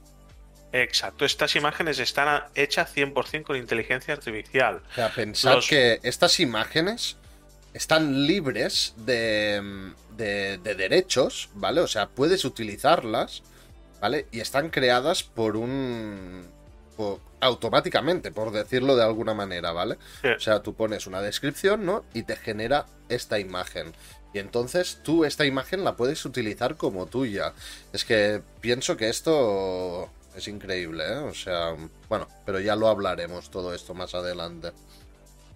Exacto, 0.73 1.25
estas 1.25 1.55
imágenes 1.55 1.99
están 1.99 2.43
hechas 2.55 2.95
100% 2.95 3.43
con 3.43 3.57
inteligencia 3.57 4.13
artificial. 4.13 4.81
O 4.91 4.95
sea, 4.95 5.09
pensar 5.09 5.59
que 5.67 5.99
estas 6.03 6.39
imágenes 6.39 7.17
están 7.73 8.25
libres 8.25 8.93
de, 8.97 9.93
de, 10.15 10.57
derechos, 10.75 11.49
¿vale? 11.55 11.81
O 11.81 11.87
sea, 11.87 12.07
puedes 12.07 12.45
utilizarlas, 12.45 13.43
¿vale? 14.01 14.25
Y 14.31 14.41
están 14.41 14.69
creadas 14.69 15.23
por 15.23 15.55
un... 15.55 16.49
automáticamente, 17.39 18.31
por 18.31 18.51
decirlo 18.51 18.97
de 18.97 19.03
alguna 19.03 19.33
manera, 19.33 19.71
¿vale? 19.71 19.97
O 20.35 20.39
sea, 20.39 20.61
tú 20.61 20.73
pones 20.73 21.07
una 21.07 21.21
descripción, 21.21 21.85
¿no? 21.85 22.03
Y 22.13 22.23
te 22.23 22.35
genera 22.35 22.87
esta 23.07 23.39
imagen. 23.39 23.93
Y 24.33 24.39
entonces 24.39 24.99
tú 25.03 25.25
esta 25.25 25.45
imagen 25.45 25.83
la 25.83 25.95
puedes 25.95 26.25
utilizar 26.25 26.75
como 26.77 27.05
tuya. 27.05 27.53
Es 27.93 28.05
que 28.05 28.41
pienso 28.61 28.97
que 28.97 29.09
esto 29.09 30.09
es 30.35 30.47
increíble, 30.47 31.03
¿eh? 31.05 31.17
O 31.17 31.33
sea, 31.33 31.75
bueno, 32.07 32.27
pero 32.45 32.59
ya 32.59 32.75
lo 32.75 32.87
hablaremos 32.87 33.51
todo 33.51 33.73
esto 33.73 33.93
más 33.93 34.15
adelante. 34.15 34.71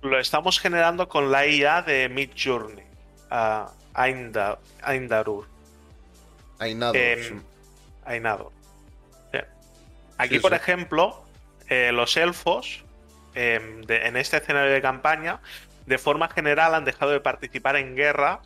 Lo 0.02 0.20
estamos 0.20 0.60
generando 0.60 1.08
con 1.08 1.32
la 1.32 1.48
IA 1.48 1.82
de 1.82 2.10
Mid 2.10 2.32
Journey, 2.38 2.84
uh, 3.32 3.70
Aindarur. 3.94 5.48
Ainadur. 8.06 8.52
Em, 9.34 9.44
Aquí, 10.18 10.40
por 10.40 10.54
ejemplo, 10.54 11.26
eh, 11.68 11.92
los 11.92 12.16
elfos 12.18 12.84
em, 13.34 13.82
en 13.88 14.18
este 14.18 14.38
escenario 14.38 14.72
de 14.72 14.82
campaña, 14.82 15.40
de 15.86 15.98
forma 15.98 16.30
general, 16.30 16.74
han 16.74 16.86
dejado 16.86 17.12
de 17.12 17.20
participar 17.20 17.76
en 17.76 17.96
guerra 17.96 18.40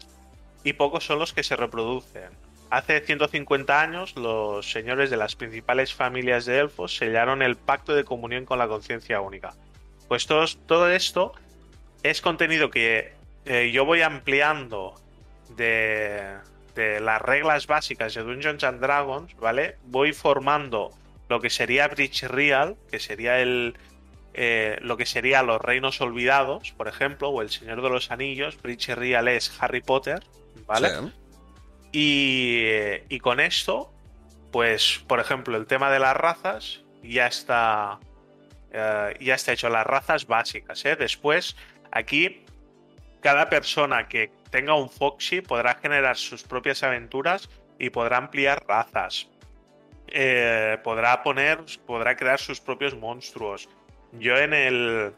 y 0.64 0.74
pocos 0.74 1.06
son 1.06 1.20
los 1.20 1.34
que 1.34 1.44
se 1.44 1.56
reproducen. 1.56 2.30
Hace 2.70 3.02
150 3.02 3.82
años, 3.82 4.16
los 4.16 4.72
señores 4.72 5.10
de 5.10 5.18
las 5.18 5.36
principales 5.36 5.94
familias 5.94 6.46
de 6.46 6.60
elfos 6.60 6.96
sellaron 6.96 7.42
el 7.42 7.56
pacto 7.56 7.96
de 7.96 8.04
comunión 8.04 8.46
con 8.46 8.60
la 8.60 8.68
conciencia 8.68 9.22
única. 9.22 9.54
Pues 10.08 10.28
todo, 10.28 10.90
esto 10.90 11.34
es 12.04 12.22
contenido 12.22 12.70
que 12.70 13.14
eh, 13.46 13.72
yo 13.72 13.86
voy 13.86 14.02
ampliando 14.02 14.96
de, 15.56 16.36
las 16.76 17.22
reglas 17.22 17.68
básicas 17.68 18.14
de 18.14 18.24
Dungeons 18.24 18.64
and 18.64 18.82
Dragons, 18.82 19.36
¿vale? 19.38 19.78
Voy 19.86 20.14
formando 20.14 20.92
lo 21.28 21.40
que 21.40 21.50
sería 21.50 21.88
Bridge 21.88 22.24
Real, 22.24 22.76
que 22.90 23.00
sería 23.00 23.40
el, 23.40 23.78
eh, 24.34 24.78
lo 24.82 24.98
que 24.98 25.06
sería 25.06 25.44
los 25.44 25.62
reinos 25.62 26.02
olvidados, 26.02 26.72
por 26.72 26.88
ejemplo, 26.88 27.30
o 27.30 27.42
el 27.42 27.50
Señor 27.50 27.82
de 27.82 27.90
los 27.90 28.12
Anillos. 28.12 28.62
Bridge 28.62 28.90
Real 28.96 29.28
es 29.28 29.52
Harry 29.60 29.82
Potter, 29.82 30.24
¿vale? 30.66 30.90
Y, 31.92 32.64
y 33.10 33.20
con 33.20 33.40
esto, 33.40 33.92
pues, 34.52 35.04
por 35.08 35.20
ejemplo, 35.20 35.58
el 35.58 35.68
tema 35.68 35.92
de 35.92 36.00
las 36.00 36.16
razas 36.16 36.84
ya 37.04 37.28
está, 37.28 38.00
eh, 38.72 39.18
ya 39.20 39.36
está 39.36 39.54
hecho, 39.54 39.70
las 39.70 39.86
razas 39.86 40.28
básicas. 40.28 40.84
¿eh? 40.86 40.96
Después, 40.96 41.56
aquí, 41.92 42.46
cada 43.22 43.50
persona 43.50 44.08
que 44.08 44.32
tenga 44.50 44.74
un 44.74 44.90
Foxy 44.90 45.42
podrá 45.42 45.76
generar 45.76 46.18
sus 46.18 46.44
propias 46.44 46.84
aventuras 46.84 47.50
y 47.78 47.90
podrá 47.90 48.18
ampliar 48.18 48.66
razas. 48.68 49.28
Eh, 50.08 50.78
podrá 50.84 51.22
poner, 51.24 51.60
podrá 51.86 52.16
crear 52.16 52.40
sus 52.40 52.60
propios 52.60 52.96
monstruos. 52.96 53.70
Yo 54.14 54.38
en 54.38 54.54
el, 54.54 55.14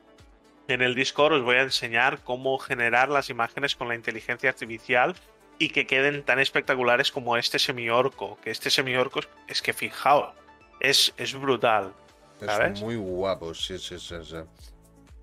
en 0.67 0.81
el 0.81 0.95
Discord 0.95 1.33
os 1.33 1.43
voy 1.43 1.55
a 1.55 1.61
enseñar 1.61 2.19
cómo 2.23 2.57
generar 2.57 3.09
las 3.09 3.29
imágenes 3.29 3.75
con 3.75 3.87
la 3.87 3.95
inteligencia 3.95 4.49
artificial 4.49 5.15
y 5.59 5.69
que 5.69 5.87
queden 5.87 6.23
tan 6.23 6.39
espectaculares 6.39 7.11
como 7.11 7.37
este 7.37 7.57
semiorco. 7.57 8.37
Que 8.43 8.51
este 8.51 8.69
semiorco 8.69 9.21
es 9.47 9.61
que 9.61 9.73
fijaos, 9.73 10.33
es, 10.79 11.13
es 11.17 11.33
brutal. 11.39 11.93
¿sabes? 12.45 12.73
Es 12.73 12.81
muy 12.81 12.95
guapo, 12.95 13.53
sí, 13.53 13.77
sí, 13.77 13.97
sí. 13.97 14.15
Sí, 14.23 14.37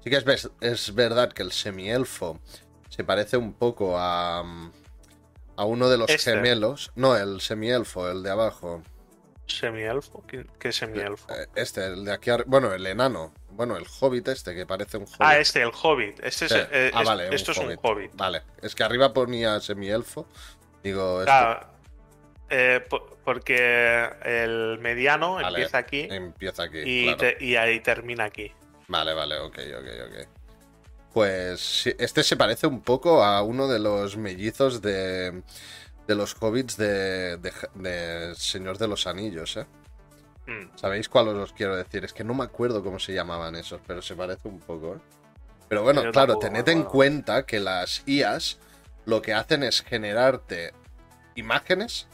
sí 0.03 0.11
que 0.11 0.17
es, 0.17 0.51
es 0.61 0.95
verdad 0.95 1.33
que 1.33 1.43
el 1.43 1.53
semielfo 1.53 2.41
se 2.99 3.05
parece 3.05 3.37
un 3.37 3.53
poco 3.53 3.97
a, 3.97 4.41
a 5.57 5.65
uno 5.65 5.89
de 5.89 5.97
los 5.99 6.11
Este. 6.11 6.33
gemelos. 6.33 6.91
No, 6.97 7.17
el 7.17 7.41
semielfo, 7.41 8.11
el 8.11 8.25
de 8.25 8.31
abajo. 8.31 8.83
¿Semielfo? 9.47 10.25
¿Qué, 10.27 10.45
qué 10.59 10.73
semielfo? 10.73 11.33
Eh, 11.33 11.47
Este, 11.55 11.87
el 11.87 12.05
de 12.05 12.13
aquí 12.13 12.31
arriba. 12.31 12.47
Bueno, 12.49 12.75
el 12.75 12.85
enano. 12.85 13.33
Bueno, 13.53 13.77
el 13.77 13.87
hobbit 14.01 14.27
este, 14.27 14.53
que 14.53 14.67
parece 14.67 14.97
un 14.97 15.05
hobbit. 15.05 15.17
Ah, 15.21 15.39
este, 15.39 15.63
el 15.63 15.71
hobbit. 15.81 16.19
Este 16.25 16.47
es, 16.47 16.53
Sí. 16.53 16.59
eh, 16.73 16.91
Ah, 16.93 17.05
vale, 17.05 17.33
esto 17.33 17.53
es 17.53 17.59
un 17.59 17.79
hobbit. 17.81 18.11
Vale, 18.15 18.43
es 18.61 18.75
que 18.75 18.83
arriba 18.83 19.13
ponía 19.13 19.61
semielfo. 19.61 20.27
Digo, 20.83 21.23
Claro, 21.23 21.69
eh, 22.51 22.85
po- 22.91 23.17
porque 23.25 24.11
el 24.25 24.79
mediano 24.81 25.35
Vale, 25.35 25.49
empieza 25.59 25.79
aquí 25.79 26.09
empieza 26.11 26.65
aquí. 26.65 26.79
y, 26.85 27.03
claro. 27.05 27.19
te- 27.19 27.45
y 27.45 27.55
ahí 27.55 27.79
termina 27.79 28.25
aquí. 28.25 28.51
Vale, 28.89 29.15
vale, 29.15 29.39
ok, 29.39 29.57
ok, 29.79 29.87
ok. 30.09 30.29
Pues 31.13 31.87
este 31.99 32.23
se 32.23 32.37
parece 32.37 32.67
un 32.67 32.83
poco 32.83 33.25
a 33.25 33.43
uno 33.43 33.67
de 33.67 33.79
los 33.79 34.17
mellizos 34.17 34.83
de, 34.83 35.43
de 36.07 36.15
los 36.15 36.37
hobbits 36.39 36.77
de, 36.77 37.39
de, 37.39 37.53
de 37.75 38.35
Señor 38.35 38.79
de 38.79 38.89
los 38.89 39.07
Anillos, 39.07 39.57
¿eh? 39.57 39.67
Mm. 40.47 40.77
¿Sabéis 40.77 41.09
cuál 41.09 41.29
os 41.29 41.53
quiero 41.53 41.77
decir? 41.77 42.05
Es 42.05 42.13
que 42.13 42.25
no 42.25 42.35
me 42.35 42.45
acuerdo 42.45 42.83
cómo 42.83 42.99
se 42.99 43.13
llamaban 43.15 43.57
esos, 43.57 43.81
pero 43.87 44.03
se 44.03 44.17
parece 44.17 44.49
un 44.49 44.61
poco, 44.61 44.95
¿eh? 44.95 44.99
Pero 45.69 45.83
bueno, 45.83 46.03
Yo 46.03 46.13
claro, 46.13 46.39
tened 46.39 46.69
en 46.69 46.85
cuenta 46.85 47.45
que 47.45 47.61
las 47.61 48.03
IAs 48.07 48.59
lo 49.05 49.21
que 49.21 49.35
hacen 49.35 49.63
es 49.63 49.83
generarte 49.83 50.73
imágenes 51.35 52.07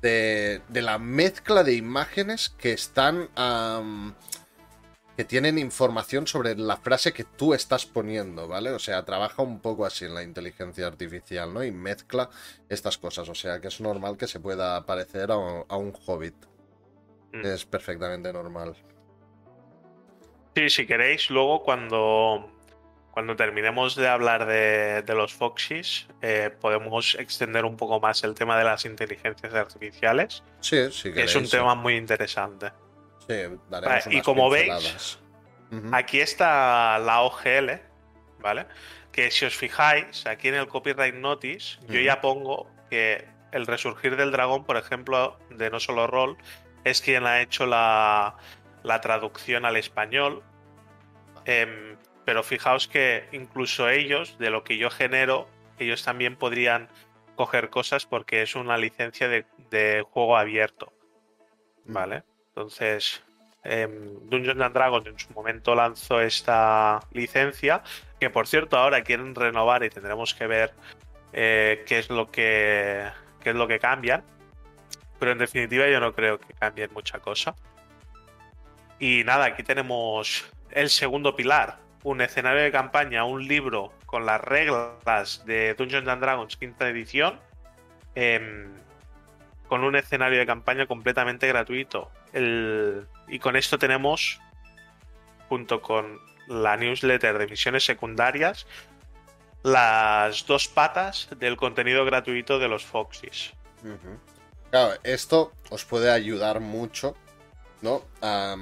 de, 0.00 0.62
de 0.68 0.82
la 0.82 0.98
mezcla 0.98 1.64
de 1.64 1.74
imágenes 1.74 2.48
que 2.50 2.72
están... 2.72 3.28
am, 3.36 4.14
que 5.18 5.24
tienen 5.24 5.58
información 5.58 6.28
sobre 6.28 6.54
la 6.54 6.76
frase 6.76 7.12
que 7.12 7.24
tú 7.24 7.52
estás 7.52 7.86
poniendo, 7.86 8.46
¿vale? 8.46 8.70
O 8.70 8.78
sea, 8.78 9.04
trabaja 9.04 9.42
un 9.42 9.58
poco 9.58 9.84
así 9.84 10.04
en 10.04 10.14
la 10.14 10.22
inteligencia 10.22 10.86
artificial, 10.86 11.52
¿no? 11.52 11.64
Y 11.64 11.72
mezcla 11.72 12.30
estas 12.68 12.98
cosas, 12.98 13.28
o 13.28 13.34
sea, 13.34 13.60
que 13.60 13.66
es 13.66 13.80
normal 13.80 14.16
que 14.16 14.28
se 14.28 14.38
pueda 14.38 14.86
parecer 14.86 15.32
a, 15.32 15.36
un- 15.36 15.64
a 15.68 15.76
un 15.76 15.92
hobbit. 16.06 16.36
Mm. 17.32 17.44
Es 17.46 17.64
perfectamente 17.64 18.32
normal. 18.32 18.76
Sí, 20.54 20.70
si 20.70 20.86
queréis, 20.86 21.30
luego 21.30 21.64
cuando, 21.64 22.48
cuando 23.10 23.34
terminemos 23.34 23.96
de 23.96 24.06
hablar 24.06 24.46
de, 24.46 25.02
de 25.02 25.14
los 25.16 25.34
Foxys, 25.34 26.06
eh, 26.22 26.50
podemos 26.60 27.16
extender 27.16 27.64
un 27.64 27.76
poco 27.76 27.98
más 27.98 28.22
el 28.22 28.34
tema 28.34 28.56
de 28.56 28.62
las 28.62 28.84
inteligencias 28.84 29.52
artificiales, 29.52 30.44
Sí, 30.60 30.92
sí 30.92 31.12
que 31.12 31.24
es 31.24 31.34
un 31.34 31.48
tema 31.48 31.74
muy 31.74 31.96
interesante. 31.96 32.70
Sí, 33.28 33.34
daremos 33.68 34.04
Vale, 34.04 34.16
y 34.16 34.22
como 34.22 34.48
veis. 34.48 35.18
Aquí 35.92 36.20
está 36.20 36.98
la 36.98 37.20
OGL, 37.20 37.80
¿vale? 38.38 38.66
Que 39.12 39.30
si 39.30 39.44
os 39.44 39.54
fijáis, 39.54 40.26
aquí 40.26 40.48
en 40.48 40.54
el 40.54 40.66
Copyright 40.66 41.14
Notice, 41.14 41.78
yo 41.88 42.00
ya 42.00 42.22
pongo 42.22 42.70
que 42.88 43.28
el 43.52 43.66
resurgir 43.66 44.16
del 44.16 44.32
dragón, 44.32 44.64
por 44.64 44.78
ejemplo, 44.78 45.38
de 45.50 45.70
No 45.70 45.78
Solo 45.78 46.06
Roll, 46.06 46.38
es 46.84 47.02
quien 47.02 47.26
ha 47.26 47.42
hecho 47.42 47.66
la, 47.66 48.36
la 48.82 49.00
traducción 49.00 49.66
al 49.66 49.76
español. 49.76 50.42
Em, 51.44 51.96
pero 52.24 52.42
fijaos 52.42 52.88
que 52.88 53.28
incluso 53.32 53.88
ellos, 53.88 54.38
de 54.38 54.50
lo 54.50 54.64
que 54.64 54.78
yo 54.78 54.90
genero, 54.90 55.48
ellos 55.78 56.02
también 56.02 56.36
podrían 56.36 56.88
coger 57.36 57.70
cosas 57.70 58.06
porque 58.06 58.42
es 58.42 58.54
una 58.54 58.78
licencia 58.78 59.28
de, 59.28 59.44
de 59.70 60.02
juego 60.10 60.36
abierto. 60.36 60.92
¿Vale? 61.84 62.22
Entonces, 62.58 63.22
em, 63.62 64.28
Dungeons 64.28 64.60
and 64.60 64.74
Dragons 64.74 65.06
en 65.06 65.16
su 65.16 65.32
momento 65.32 65.76
lanzó 65.76 66.20
esta 66.20 66.98
licencia, 67.12 67.84
que 68.18 68.30
por 68.30 68.48
cierto 68.48 68.76
ahora 68.76 69.04
quieren 69.04 69.32
renovar 69.36 69.84
y 69.84 69.90
tendremos 69.90 70.34
que 70.34 70.48
ver 70.48 70.74
eh, 71.32 71.84
qué 71.86 72.00
es 72.00 72.10
lo 72.10 72.32
que 72.32 73.06
qué 73.44 73.50
es 73.50 73.54
lo 73.54 73.68
que 73.68 73.78
cambian. 73.78 74.24
Pero 75.20 75.30
en 75.30 75.38
definitiva 75.38 75.88
yo 75.88 76.00
no 76.00 76.12
creo 76.14 76.40
que 76.40 76.52
cambien 76.54 76.92
mucha 76.92 77.20
cosa. 77.20 77.54
Y 78.98 79.22
nada, 79.24 79.44
aquí 79.44 79.62
tenemos 79.62 80.44
el 80.72 80.90
segundo 80.90 81.36
pilar, 81.36 81.78
un 82.02 82.20
escenario 82.22 82.62
de 82.62 82.72
campaña, 82.72 83.22
un 83.22 83.46
libro 83.46 83.92
con 84.04 84.26
las 84.26 84.40
reglas 84.40 85.44
de 85.46 85.74
Dungeons 85.74 86.08
and 86.08 86.22
Dragons 86.22 86.56
quinta 86.56 86.88
edición, 86.88 87.38
em, 88.16 88.74
con 89.68 89.84
un 89.84 89.96
escenario 89.96 90.38
de 90.38 90.46
campaña 90.46 90.86
completamente 90.86 91.46
gratuito. 91.46 92.10
El- 92.32 93.06
y 93.28 93.38
con 93.38 93.56
esto 93.56 93.78
tenemos, 93.78 94.40
junto 95.48 95.80
con 95.80 96.18
la 96.48 96.76
newsletter 96.76 97.38
de 97.38 97.46
misiones 97.46 97.84
secundarias, 97.84 98.66
las 99.62 100.46
dos 100.46 100.68
patas 100.68 101.28
del 101.38 101.56
contenido 101.56 102.04
gratuito 102.04 102.58
de 102.58 102.68
los 102.68 102.84
Foxys. 102.84 103.52
Claro, 104.70 104.94
esto 105.04 105.52
os 105.70 105.84
puede 105.84 106.10
ayudar 106.10 106.60
mucho, 106.60 107.14
¿no? 107.82 108.02
A 108.22 108.56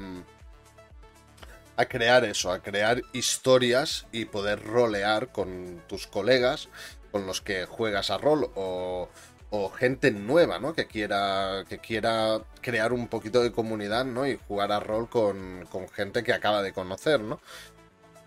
crear 1.84 2.24
eso, 2.24 2.50
a 2.50 2.62
crear 2.62 3.02
historias 3.12 4.06
y 4.10 4.24
poder 4.24 4.64
rolear 4.64 5.28
con 5.28 5.82
tus 5.86 6.06
colegas 6.06 6.70
con 7.12 7.26
los 7.26 7.42
que 7.42 7.66
juegas 7.66 8.10
a 8.10 8.16
rol 8.18 8.50
o, 8.54 9.10
gente 9.70 10.10
nueva, 10.10 10.58
¿no? 10.58 10.74
Que 10.74 10.86
quiera, 10.86 11.64
que 11.68 11.78
quiera 11.78 12.40
crear 12.60 12.92
un 12.92 13.08
poquito 13.08 13.42
de 13.42 13.52
comunidad, 13.52 14.04
¿no? 14.04 14.26
Y 14.26 14.38
jugar 14.48 14.72
a 14.72 14.80
rol 14.80 15.08
con, 15.08 15.66
con 15.70 15.88
gente 15.88 16.22
que 16.22 16.32
acaba 16.32 16.62
de 16.62 16.72
conocer, 16.72 17.20
¿no? 17.20 17.40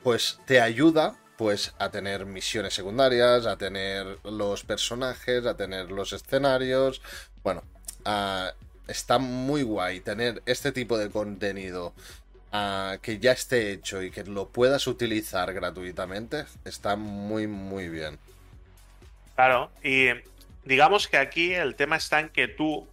Pues 0.04 0.40
te 0.46 0.62
ayuda 0.62 1.16
pues 1.40 1.74
a 1.80 1.90
tener 1.90 2.26
misiones 2.26 2.74
secundarias, 2.74 3.46
a 3.46 3.58
tener 3.58 4.20
los 4.26 4.66
personajes, 4.66 5.46
a 5.46 5.56
tener 5.56 5.90
los 5.90 6.12
escenarios. 6.12 7.02
Bueno, 7.44 7.64
está 8.88 9.20
muy 9.20 9.64
guay 9.64 10.02
tener 10.02 10.44
este 10.46 10.74
tipo 10.74 10.98
de 10.98 11.10
contenido 11.10 11.94
que 13.02 13.20
ya 13.20 13.32
esté 13.32 13.72
hecho 13.72 14.02
y 14.02 14.12
que 14.12 14.26
lo 14.26 14.50
puedas 14.50 14.86
utilizar 14.88 15.54
gratuitamente. 15.54 16.46
Está 16.66 16.98
muy, 16.98 17.48
muy 17.48 17.88
bien. 17.88 18.20
Claro, 19.36 19.72
y 19.82 20.08
digamos 20.70 21.08
que 21.08 21.18
aquí 21.18 21.54
el 21.54 21.76
tema 21.76 21.96
está 21.96 22.20
en 22.20 22.30
que 22.30 22.48
tú, 22.48 22.88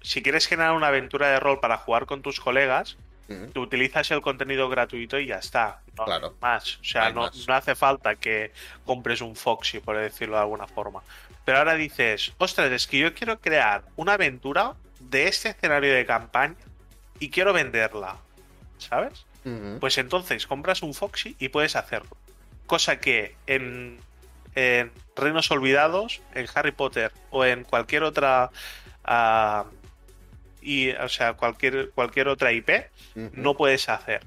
si 0.00 0.22
quieres 0.22 0.46
generar 0.46 0.72
una 0.72 0.88
aventura 0.88 1.28
de 1.28 1.38
rol 1.38 1.60
para 1.60 1.76
jugar 1.76 2.06
con 2.06 2.22
tus 2.22 2.40
colegas, 2.40 2.96
tú 3.52 3.60
utilizas 3.60 4.10
el 4.10 4.22
contenido 4.22 4.70
gratuito 4.70 5.18
y 5.18 5.26
ya 5.26 5.36
está. 5.36 5.82
No 5.94 6.06
Claro. 6.06 6.34
más. 6.40 6.78
O 6.78 6.84
sea, 6.84 7.10
no, 7.10 7.20
más. 7.22 7.46
no 7.46 7.54
hace 7.54 7.74
falta 7.74 8.16
que 8.16 8.52
compres 8.86 9.20
un 9.20 9.36
Foxy, 9.36 9.80
por 9.80 9.98
decirlo 9.98 10.36
de 10.36 10.42
alguna 10.42 10.66
forma. 10.66 11.02
Pero 11.44 11.58
ahora 11.58 11.74
dices, 11.74 12.32
ostras, 12.38 12.72
es 12.72 12.86
que 12.86 12.98
yo 12.98 13.14
quiero 13.14 13.38
crear 13.38 13.82
una 13.96 14.14
aventura 14.14 14.74
de 14.98 15.28
este 15.28 15.50
escenario 15.50 15.92
de 15.92 16.06
campaña 16.06 16.56
y 17.20 17.28
quiero 17.28 17.52
venderla. 17.52 18.16
¿Sabes? 18.78 19.26
Pues 19.80 19.98
entonces 19.98 20.46
compras 20.46 20.82
un 20.82 20.94
Foxy 20.94 21.36
y 21.38 21.50
puedes 21.50 21.76
hacerlo. 21.76 22.16
Cosa 22.66 23.00
que 23.00 23.34
en, 23.46 23.98
en 24.58 24.90
Reinos 25.14 25.50
Olvidados, 25.52 26.20
en 26.34 26.46
Harry 26.54 26.72
Potter 26.72 27.12
o 27.30 27.44
en 27.44 27.62
cualquier 27.64 28.02
otra. 28.02 28.50
ah, 29.04 29.64
y, 30.60 30.90
o 30.90 31.08
sea, 31.08 31.34
cualquier, 31.34 31.90
cualquier 31.92 32.26
otra 32.28 32.52
IP, 32.52 32.90
no 33.32 33.56
puedes 33.56 33.88
hacer. 33.88 34.20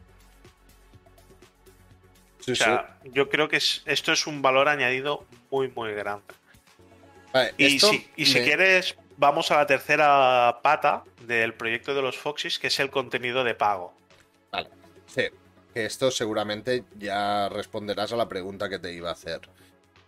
Sí, 2.39 2.53
O 2.53 2.55
sea, 2.55 2.97
yo 3.03 3.29
creo 3.29 3.47
que 3.49 3.57
es- 3.57 3.83
esto 3.85 4.11
es 4.11 4.25
un 4.25 4.41
valor 4.41 4.67
añadido 4.69 5.25
muy, 5.51 5.67
muy 5.69 5.93
grande. 5.93 6.23
Vale, 7.33 7.53
Y, 7.57 7.79
si, 7.79 8.09
y 8.15 8.25
si 8.25 8.39
me- 8.39 8.43
quieres, 8.45 8.95
vamos 9.17 9.51
a 9.51 9.57
la 9.57 9.67
tercera 9.67 10.59
pata 10.63 11.03
del 11.27 11.53
proyecto 11.53 11.93
de 11.93 12.01
los 12.01 12.17
Foxys, 12.17 12.57
que 12.57 12.67
es 12.67 12.79
el 12.79 12.89
contenido 12.89 13.43
de 13.43 13.53
pago. 13.53 13.93
Vale, 14.51 14.69
sí. 15.05 15.23
Que 15.73 15.85
esto 15.85 16.09
seguramente 16.11 16.83
ya 16.97 17.47
responderás 17.49 18.11
a 18.13 18.15
la 18.17 18.27
pregunta 18.27 18.67
que 18.67 18.79
te 18.79 18.91
iba 18.93 19.09
a 19.09 19.13
hacer. 19.13 19.41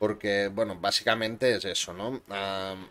Porque, 0.03 0.49
bueno, 0.49 0.75
básicamente 0.75 1.55
es 1.55 1.63
eso, 1.63 1.93
¿no? 1.93 2.21
Am, 2.27 2.89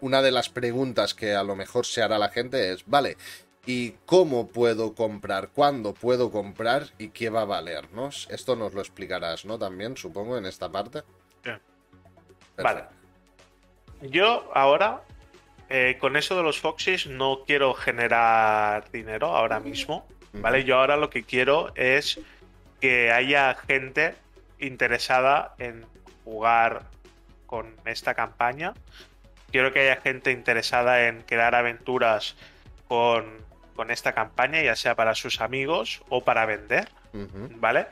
una 0.00 0.22
de 0.22 0.30
las 0.30 0.48
preguntas 0.48 1.12
que 1.12 1.34
a 1.34 1.42
lo 1.42 1.56
mejor 1.56 1.86
se 1.86 2.02
hará 2.02 2.18
la 2.18 2.28
gente 2.28 2.72
es, 2.72 2.86
vale, 2.86 3.16
¿y 3.66 3.96
cómo 4.06 4.46
puedo 4.46 4.94
comprar? 4.94 5.48
¿Cuándo 5.48 5.94
puedo 5.94 6.30
comprar? 6.30 6.84
¿Y 6.98 7.08
qué 7.08 7.30
va 7.30 7.40
a 7.40 7.46
valernos? 7.46 8.28
Esto 8.30 8.54
nos 8.54 8.74
lo 8.74 8.80
explicarás, 8.80 9.44
¿no? 9.44 9.58
También, 9.58 9.96
supongo, 9.96 10.38
en 10.38 10.46
esta 10.46 10.70
parte. 10.70 11.02
Vale. 12.56 12.84
Yo 14.00 14.52
ahora, 14.54 15.02
eh, 15.68 15.96
con 15.98 16.16
eso 16.16 16.36
de 16.36 16.44
los 16.44 16.60
Foxys, 16.60 17.08
no 17.08 17.42
quiero 17.44 17.74
generar 17.74 18.88
dinero 18.92 19.34
ahora 19.34 19.58
mismo. 19.58 20.06
¿Vale? 20.32 20.62
Yo 20.62 20.76
ahora 20.76 20.96
lo 20.96 21.10
que 21.10 21.24
quiero 21.24 21.72
es 21.74 22.20
que 22.80 23.10
haya 23.10 23.56
gente 23.66 24.14
interesada 24.58 25.54
en 25.58 25.86
jugar 26.24 26.84
con 27.46 27.74
esta 27.84 28.14
campaña. 28.14 28.74
Quiero 29.50 29.72
que 29.72 29.80
haya 29.80 30.00
gente 30.00 30.30
interesada 30.30 31.08
en 31.08 31.22
crear 31.22 31.54
aventuras 31.54 32.36
con, 32.86 33.24
con 33.74 33.90
esta 33.90 34.12
campaña, 34.12 34.62
ya 34.62 34.76
sea 34.76 34.94
para 34.94 35.14
sus 35.14 35.40
amigos 35.40 36.02
o 36.08 36.22
para 36.22 36.46
vender. 36.46 36.88
¿Vale? 37.56 37.86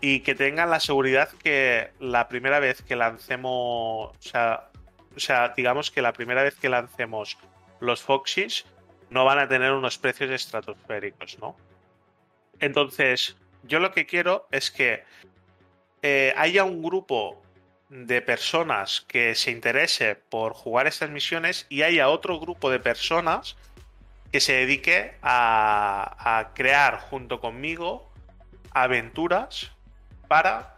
Y 0.00 0.20
que 0.20 0.34
tengan 0.34 0.70
la 0.70 0.78
seguridad 0.78 1.30
que 1.42 1.90
la 1.98 2.28
primera 2.28 2.60
vez 2.60 2.82
que 2.82 2.96
lancemos. 2.96 4.10
O 4.10 4.16
sea, 4.20 4.68
o 5.16 5.20
sea, 5.20 5.54
digamos 5.56 5.90
que 5.90 6.02
la 6.02 6.12
primera 6.12 6.42
vez 6.42 6.54
que 6.54 6.68
lancemos 6.68 7.38
los 7.80 8.02
Foxys 8.02 8.66
no 9.10 9.24
van 9.24 9.38
a 9.38 9.48
tener 9.48 9.72
unos 9.72 9.98
precios 9.98 10.30
estratosféricos, 10.30 11.38
¿no? 11.40 11.56
Entonces, 12.60 13.36
yo 13.62 13.80
lo 13.80 13.92
que 13.92 14.06
quiero 14.06 14.46
es 14.50 14.70
que 14.70 15.04
eh, 16.02 16.34
haya 16.36 16.64
un 16.64 16.82
grupo 16.82 17.42
de 17.88 18.20
personas 18.20 19.04
que 19.08 19.34
se 19.34 19.50
interese 19.50 20.14
por 20.14 20.52
jugar 20.52 20.86
estas 20.86 21.10
misiones 21.10 21.66
y 21.68 21.82
haya 21.82 22.08
otro 22.08 22.38
grupo 22.38 22.70
de 22.70 22.80
personas 22.80 23.56
que 24.30 24.40
se 24.40 24.52
dedique 24.52 25.14
a, 25.22 26.50
crear 26.54 27.00
junto 27.00 27.40
conmigo 27.40 28.10
aventuras 28.72 29.72
para 30.28 30.76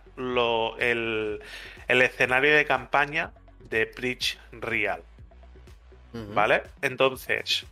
el, 0.78 1.40
escenario 1.88 2.54
de 2.54 2.64
campaña 2.64 3.32
de 3.68 3.86
Bridge 3.86 4.38
Real. 4.52 5.02
¿Vale? 6.12 6.62
Entonces, 6.82 7.64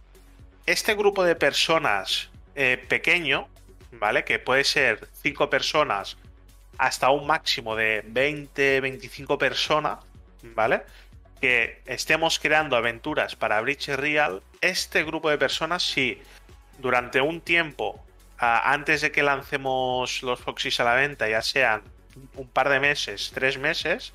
este 0.66 0.94
grupo 0.94 1.24
de 1.24 1.34
personas 1.34 2.30
eh, 2.54 2.84
pequeño, 2.88 3.48
¿vale? 3.92 4.24
Que 4.24 4.38
puede 4.38 4.64
ser 4.64 5.08
cinco 5.12 5.50
personas 5.50 6.16
hasta 6.78 7.10
un 7.10 7.26
máximo 7.26 7.74
de 7.74 8.02
20, 8.06 8.80
25 8.80 9.36
personas, 9.36 9.98
¿vale? 10.42 10.82
Que 11.40 11.82
estemos 11.86 12.38
creando 12.38 12.76
aventuras 12.76 13.36
para 13.36 13.60
Bridge 13.60 13.88
Real, 13.88 14.42
este 14.60 15.04
grupo 15.04 15.28
de 15.28 15.38
personas, 15.38 15.82
si 15.82 16.20
durante 16.78 17.20
un 17.20 17.40
tiempo, 17.40 18.00
antes 18.38 19.00
de 19.00 19.10
que 19.10 19.24
lancemos 19.24 20.22
los 20.22 20.40
Foxys 20.40 20.78
a 20.78 20.84
la 20.84 20.94
venta, 20.94 21.28
ya 21.28 21.42
sean 21.42 21.82
un 22.36 22.48
par 22.48 22.68
de 22.68 22.78
meses, 22.78 23.32
tres 23.34 23.58
meses, 23.58 24.12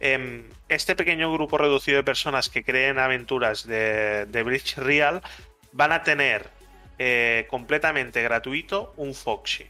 em, 0.00 0.44
este 0.68 0.96
pequeño 0.96 1.32
grupo 1.32 1.58
reducido 1.58 1.98
de 1.98 2.04
personas 2.04 2.48
que 2.48 2.64
creen 2.64 2.98
aventuras 2.98 3.64
de, 3.66 4.42
Bridge 4.44 4.76
Real 4.76 5.22
van 5.70 5.92
a 5.92 6.02
tener 6.02 6.50
eh, 6.98 7.46
completamente 7.48 8.22
gratuito 8.22 8.92
un 8.96 9.14
Foxy. 9.14 9.66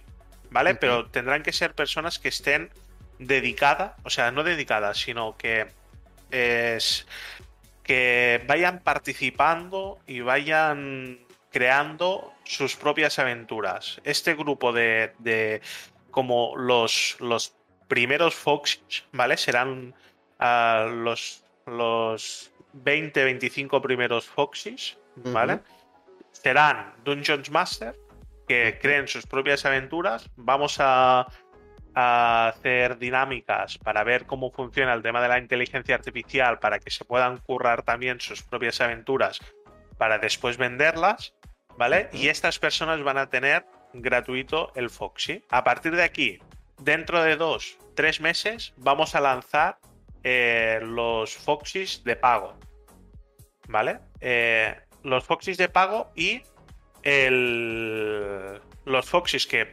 ¿Vale? 0.52 0.74
Pero 0.74 1.06
tendrán 1.06 1.42
que 1.42 1.52
ser 1.52 1.74
personas 1.74 2.18
que 2.18 2.28
estén 2.28 2.70
dedicadas, 3.18 3.94
o 4.04 4.10
sea, 4.10 4.30
no 4.30 4.44
dedicadas, 4.44 4.98
sino 4.98 5.36
que 5.36 5.66
es 6.30 7.06
que 7.82 8.42
vayan 8.46 8.80
participando 8.80 9.98
y 10.06 10.20
vayan 10.20 11.18
creando 11.50 12.32
sus 12.44 12.76
propias 12.76 13.18
aventuras. 13.18 14.00
Este 14.04 14.34
grupo 14.34 14.72
de, 14.72 15.60
como 16.10 16.56
los, 16.56 17.16
los 17.18 17.54
primeros 17.88 18.34
Fox, 18.34 18.80
¿vale? 19.12 19.36
Serán 19.36 19.94
ah, 20.38 20.88
los, 20.90 21.44
los 21.66 22.52
20, 22.72 23.24
25 23.24 23.82
primeros 23.82 24.26
Foxys, 24.26 24.96
¿vale? 25.16 25.60
Serán 26.30 26.94
Dungeons 27.04 27.50
Master, 27.50 27.94
que 28.52 28.78
creen 28.78 29.08
sus 29.08 29.26
propias 29.26 29.64
aventuras. 29.64 30.28
Vamos 30.36 30.76
a, 30.78 31.26
hacer 31.94 32.96
dinámicas 32.96 33.76
para 33.76 34.02
ver 34.02 34.24
cómo 34.24 34.50
funciona 34.50 34.94
el 34.94 35.02
tema 35.02 35.20
de 35.20 35.28
la 35.28 35.38
inteligencia 35.38 35.94
artificial 35.94 36.58
para 36.58 36.78
que 36.78 36.90
se 36.90 37.04
puedan 37.04 37.36
currar 37.36 37.82
también 37.82 38.18
sus 38.18 38.42
propias 38.42 38.80
aventuras 38.80 39.38
para 39.98 40.16
después 40.16 40.56
venderlas, 40.56 41.34
¿vale? 41.76 42.08
Y 42.14 42.28
estas 42.28 42.58
personas 42.58 43.02
van 43.02 43.18
a 43.18 43.28
tener 43.28 43.66
gratuito 43.92 44.72
el 44.74 44.88
Foxy. 44.88 45.44
A 45.50 45.64
partir 45.64 45.94
de 45.94 46.02
aquí, 46.02 46.38
dentro 46.78 47.22
de 47.22 47.36
dos, 47.36 47.76
tres 47.94 48.22
meses, 48.22 48.72
vamos 48.78 49.14
a 49.14 49.20
lanzar 49.20 49.76
eh, 50.24 50.80
los 50.82 51.34
Foxys 51.36 52.02
de 52.04 52.16
pago, 52.16 52.58
¿vale? 53.68 53.98
Eh, 54.20 54.74
los 55.02 55.24
Foxys 55.24 55.58
de 55.58 55.68
pago 55.68 56.10
y 56.16 56.40
el, 57.02 58.60
los 58.84 59.08
Foxys 59.08 59.46
que 59.46 59.72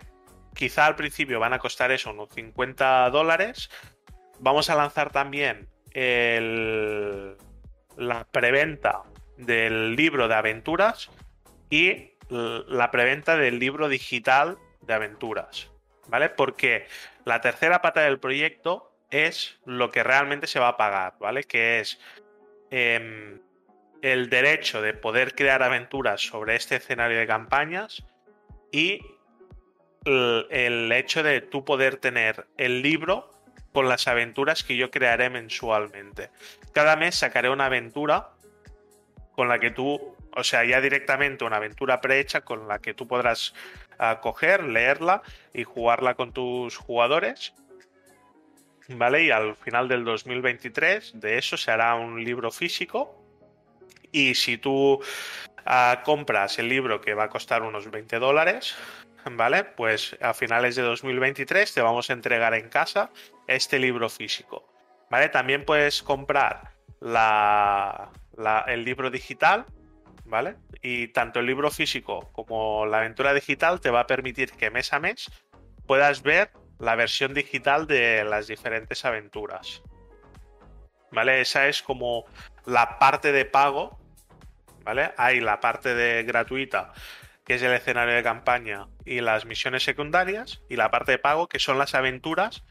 quizá 0.55 0.86
al 0.86 0.95
principio 0.95 1.39
van 1.39 1.53
a 1.53 1.59
costar 1.59 1.91
eso, 1.91 2.11
unos 2.11 2.30
50 2.30 3.09
dólares. 3.09 3.69
Vamos 4.39 4.69
a 4.69 4.75
lanzar 4.75 5.11
también 5.11 5.69
el, 5.93 7.36
la 7.97 8.25
preventa 8.25 9.03
del 9.38 9.95
libro 9.95 10.27
de 10.27 10.36
aventuras 10.36 11.09
y 11.69 12.11
la 12.30 12.91
preventa 12.91 13.38
del 13.38 13.59
libro 13.59 13.89
digital 13.89 14.57
de 14.82 14.93
aventuras. 14.93 15.71
¿Vale? 16.07 16.30
Porque 16.30 16.88
la 17.25 17.39
tercera 17.41 17.82
pata 17.82 18.01
del 18.01 18.19
proyecto 18.19 18.91
es 19.11 19.59
lo 19.65 19.91
que 19.91 20.03
realmente 20.03 20.47
se 20.47 20.59
va 20.59 20.69
a 20.69 20.77
pagar, 20.77 21.15
¿vale? 21.19 21.43
Que 21.43 21.80
es 21.80 21.99
em, 22.71 23.39
el 24.02 24.30
derecho 24.30 24.82
de 24.82 24.93
poder 24.93 25.36
crear 25.36 25.64
aventuras 25.64 26.22
sobre 26.22 26.56
este 26.56 26.78
escenario 26.78 27.20
de 27.20 27.28
campañas 27.28 28.04
y 28.72 29.02
el, 30.06 30.91
hecho 30.91 31.24
de 31.24 31.41
tú 31.41 31.66
poder 31.66 31.97
tener 31.97 32.47
el 32.58 32.82
libro 32.82 33.32
con 33.74 33.89
las 33.89 34.08
aventuras 34.08 34.64
que 34.64 34.78
yo 34.78 34.89
crearé 34.89 35.30
mensualmente. 35.30 36.30
Cada 36.74 36.95
mes 36.95 37.16
sacaré 37.16 37.50
una 37.50 37.66
aventura 37.66 38.30
con 39.34 39.47
la 39.47 39.60
que 39.60 39.72
tú, 39.72 40.16
o 40.36 40.43
sea, 40.43 40.64
ya 40.66 40.82
directamente 40.82 41.45
una 41.45 41.58
aventura 41.58 42.02
prehecha 42.02 42.41
con 42.41 42.68
la 42.68 42.80
que 42.80 42.93
tú 42.93 43.08
podrás 43.08 43.54
ah, 44.00 44.20
coger, 44.22 44.64
leerla 44.64 45.22
y 45.54 45.64
jugarla 45.64 46.16
con 46.16 46.34
tus 46.34 46.78
jugadores. 46.78 47.54
¿Vale? 48.88 49.24
Y 49.24 49.32
al 49.32 49.56
final 49.56 49.88
del 49.88 50.04
2023 50.04 51.20
de 51.20 51.38
eso 51.38 51.58
se 51.58 51.70
hará 51.70 51.93
un 51.93 52.24
libro 52.24 52.50
físico 52.50 53.18
y 54.12 54.36
si 54.36 54.57
tú 54.57 54.99
ah, 55.66 56.01
compras 56.03 56.60
el 56.60 56.70
libro 56.70 57.01
que 57.01 57.14
va 57.14 57.26
a 57.26 57.30
costar 57.30 57.64
unos 57.64 57.89
20 57.89 58.20
dólares, 58.20 58.76
¿vale? 59.32 59.64
Pues 59.64 60.18
a 60.22 60.34
finales 60.34 60.76
de 60.76 60.84
2023 60.84 61.74
te 61.74 61.82
vamos 61.82 62.10
a 62.10 62.14
entregar 62.14 62.53
en 62.53 62.70
casa 62.70 63.10
este 63.47 63.80
libro 63.80 64.10
físico, 64.10 64.68
¿vale? 65.10 65.30
También 65.30 65.66
puedes 65.66 66.03
comprar 66.03 66.72
el 68.68 68.84
libro 68.84 69.10
digital, 69.10 69.66
¿vale? 70.26 70.55
Y 70.82 71.10
tanto 71.10 71.39
el 71.39 71.45
libro 71.45 71.72
físico 71.72 72.30
como 72.32 72.86
la 72.86 72.99
aventura 72.99 73.34
digital 73.34 73.80
te 73.80 73.89
va 73.89 74.01
a 74.01 74.07
permitir 74.07 74.51
que 74.51 74.72
mes 74.72 74.93
a 74.93 74.99
mes 74.99 75.30
puedas 75.86 76.22
ver 76.22 76.51
la 76.80 76.95
versión 76.95 77.34
digital 77.34 77.88
de 77.88 78.24
las 78.24 78.47
diferentes 78.47 79.03
aventuras. 79.05 79.82
¿Vale? 81.12 81.41
Esa 81.41 81.68
es 81.68 81.82
como 81.82 82.26
la 82.66 82.99
parte 82.99 83.32
de 83.32 83.45
pago 83.45 83.99
¿vale? 84.89 85.11
Hay 85.17 85.39
la 85.39 85.59
parte 85.59 85.93
de 85.93 86.23
gratuita, 86.23 86.93
que 87.45 87.53
es 87.53 87.61
el 87.61 87.73
escenario 87.73 88.15
de 88.15 88.23
campaña 88.23 88.87
y 89.05 89.21
las 89.21 89.45
misiones 89.45 89.83
secundarias, 89.83 90.63
y 90.67 90.77
la 90.77 90.89
parte 90.89 91.11
de 91.11 91.19
pago, 91.19 91.47
que 91.47 91.59
son 91.59 91.77
las 91.77 91.93
aventuras 91.93 92.63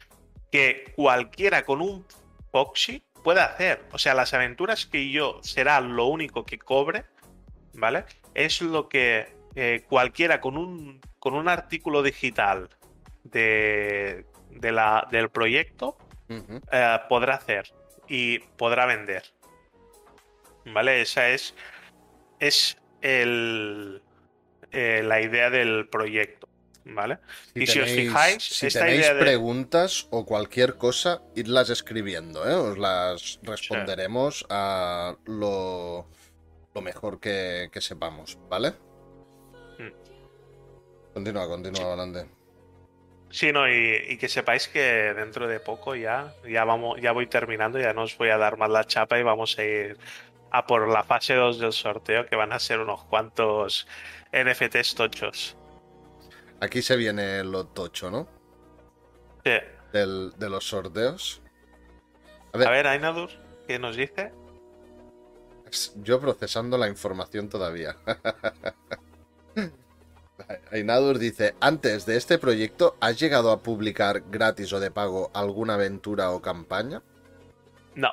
que 0.50 0.92
cualquiera 0.96 1.62
con 1.64 1.80
un 1.80 2.04
Foxy 2.50 3.04
puede 3.22 3.40
hacer. 3.40 3.84
O 3.92 3.98
sea, 3.98 4.14
las 4.14 4.34
aventuras 4.34 4.84
que 4.84 5.10
yo 5.10 5.38
será 5.44 5.80
lo 5.80 6.06
único 6.06 6.44
que 6.44 6.58
cobre, 6.58 7.04
¿vale? 7.74 8.04
Es 8.34 8.62
lo 8.62 8.88
que 8.88 9.32
eh, 9.54 9.84
cualquiera 9.88 10.40
con 10.40 10.56
un, 10.56 11.00
con 11.20 11.34
un 11.34 11.48
artículo 11.48 12.02
digital 12.02 12.68
de, 13.22 14.24
la, 14.60 15.06
del 15.12 15.30
proyecto 15.30 15.96
eh, 16.28 16.98
podrá 17.08 17.36
hacer 17.36 17.72
y 18.08 18.40
podrá 18.40 18.86
vender. 18.86 19.22
¿Vale? 20.64 21.00
Esa 21.00 21.28
es 21.28 21.54
es 22.40 22.76
el, 23.02 24.02
eh, 24.72 25.02
la 25.04 25.20
idea 25.20 25.50
del 25.50 25.88
proyecto. 25.88 26.48
¿vale? 26.94 27.18
Si 27.54 27.62
y 27.62 27.66
si 27.66 27.80
os 27.80 27.90
fijáis, 27.90 28.42
si 28.42 28.66
esta 28.66 28.80
tenéis 28.80 29.00
idea 29.00 29.14
de... 29.14 29.20
preguntas 29.20 30.06
o 30.10 30.24
cualquier 30.24 30.76
cosa, 30.76 31.22
idlas 31.34 31.70
escribiendo, 31.70 32.48
¿eh? 32.48 32.54
Os 32.54 32.78
las 32.78 33.38
responderemos 33.42 34.46
a 34.48 35.16
lo, 35.26 36.06
lo 36.74 36.80
mejor 36.80 37.20
que, 37.20 37.68
que 37.72 37.80
sepamos, 37.80 38.38
¿vale? 38.48 38.72
Mm. 39.78 41.12
Continúa, 41.14 41.48
continúa, 41.48 41.84
adelante. 41.84 42.26
Sí, 43.30 43.52
no, 43.52 43.68
y, 43.68 44.04
y 44.08 44.16
que 44.16 44.28
sepáis 44.28 44.68
que 44.68 45.12
dentro 45.14 45.46
de 45.46 45.60
poco 45.60 45.94
ya, 45.94 46.32
ya 46.48 46.64
vamos, 46.64 46.98
ya 47.00 47.12
voy 47.12 47.26
terminando, 47.26 47.78
ya 47.78 47.92
no 47.92 48.04
os 48.04 48.16
voy 48.16 48.30
a 48.30 48.38
dar 48.38 48.56
más 48.56 48.70
la 48.70 48.84
chapa 48.84 49.18
y 49.18 49.22
vamos 49.22 49.58
a 49.58 49.64
ir 49.64 49.98
a 50.50 50.66
por 50.66 50.88
la 50.88 51.04
fase 51.04 51.34
2 51.34 51.58
del 51.58 51.72
sorteo, 51.72 52.26
que 52.26 52.36
van 52.36 52.52
a 52.52 52.58
ser 52.58 52.80
unos 52.80 53.04
cuantos 53.04 53.86
NFTs 54.32 54.94
tochos. 54.94 55.56
Aquí 56.60 56.82
se 56.82 56.96
viene 56.96 57.44
lo 57.44 57.66
tocho, 57.66 58.10
¿no? 58.10 58.28
Sí. 59.44 59.52
Del- 59.92 60.32
de 60.36 60.50
los 60.50 60.68
sorteos. 60.68 61.42
A 62.52 62.58
A 62.62 62.70
ver, 62.70 62.70
ver, 62.70 62.86
Ainadur, 62.86 63.30
¿qué 63.66 63.78
nos 63.78 63.96
dice? 63.96 64.32
yo 65.96 66.20
procesando 66.20 66.78
la 66.78 66.88
información 66.88 67.48
todavía. 67.48 67.96
Ainadur 70.70 71.18
dice, 71.18 71.56
antes 71.60 72.06
de 72.06 72.16
este 72.16 72.38
proyecto, 72.38 72.96
¿has 73.00 73.18
llegado 73.18 73.50
a 73.50 73.62
publicar 73.62 74.22
gratis 74.30 74.72
o 74.72 74.80
de 74.80 74.90
pago 74.90 75.30
alguna 75.34 75.74
aventura 75.74 76.30
o 76.30 76.40
campaña? 76.40 77.02
No, 77.94 78.10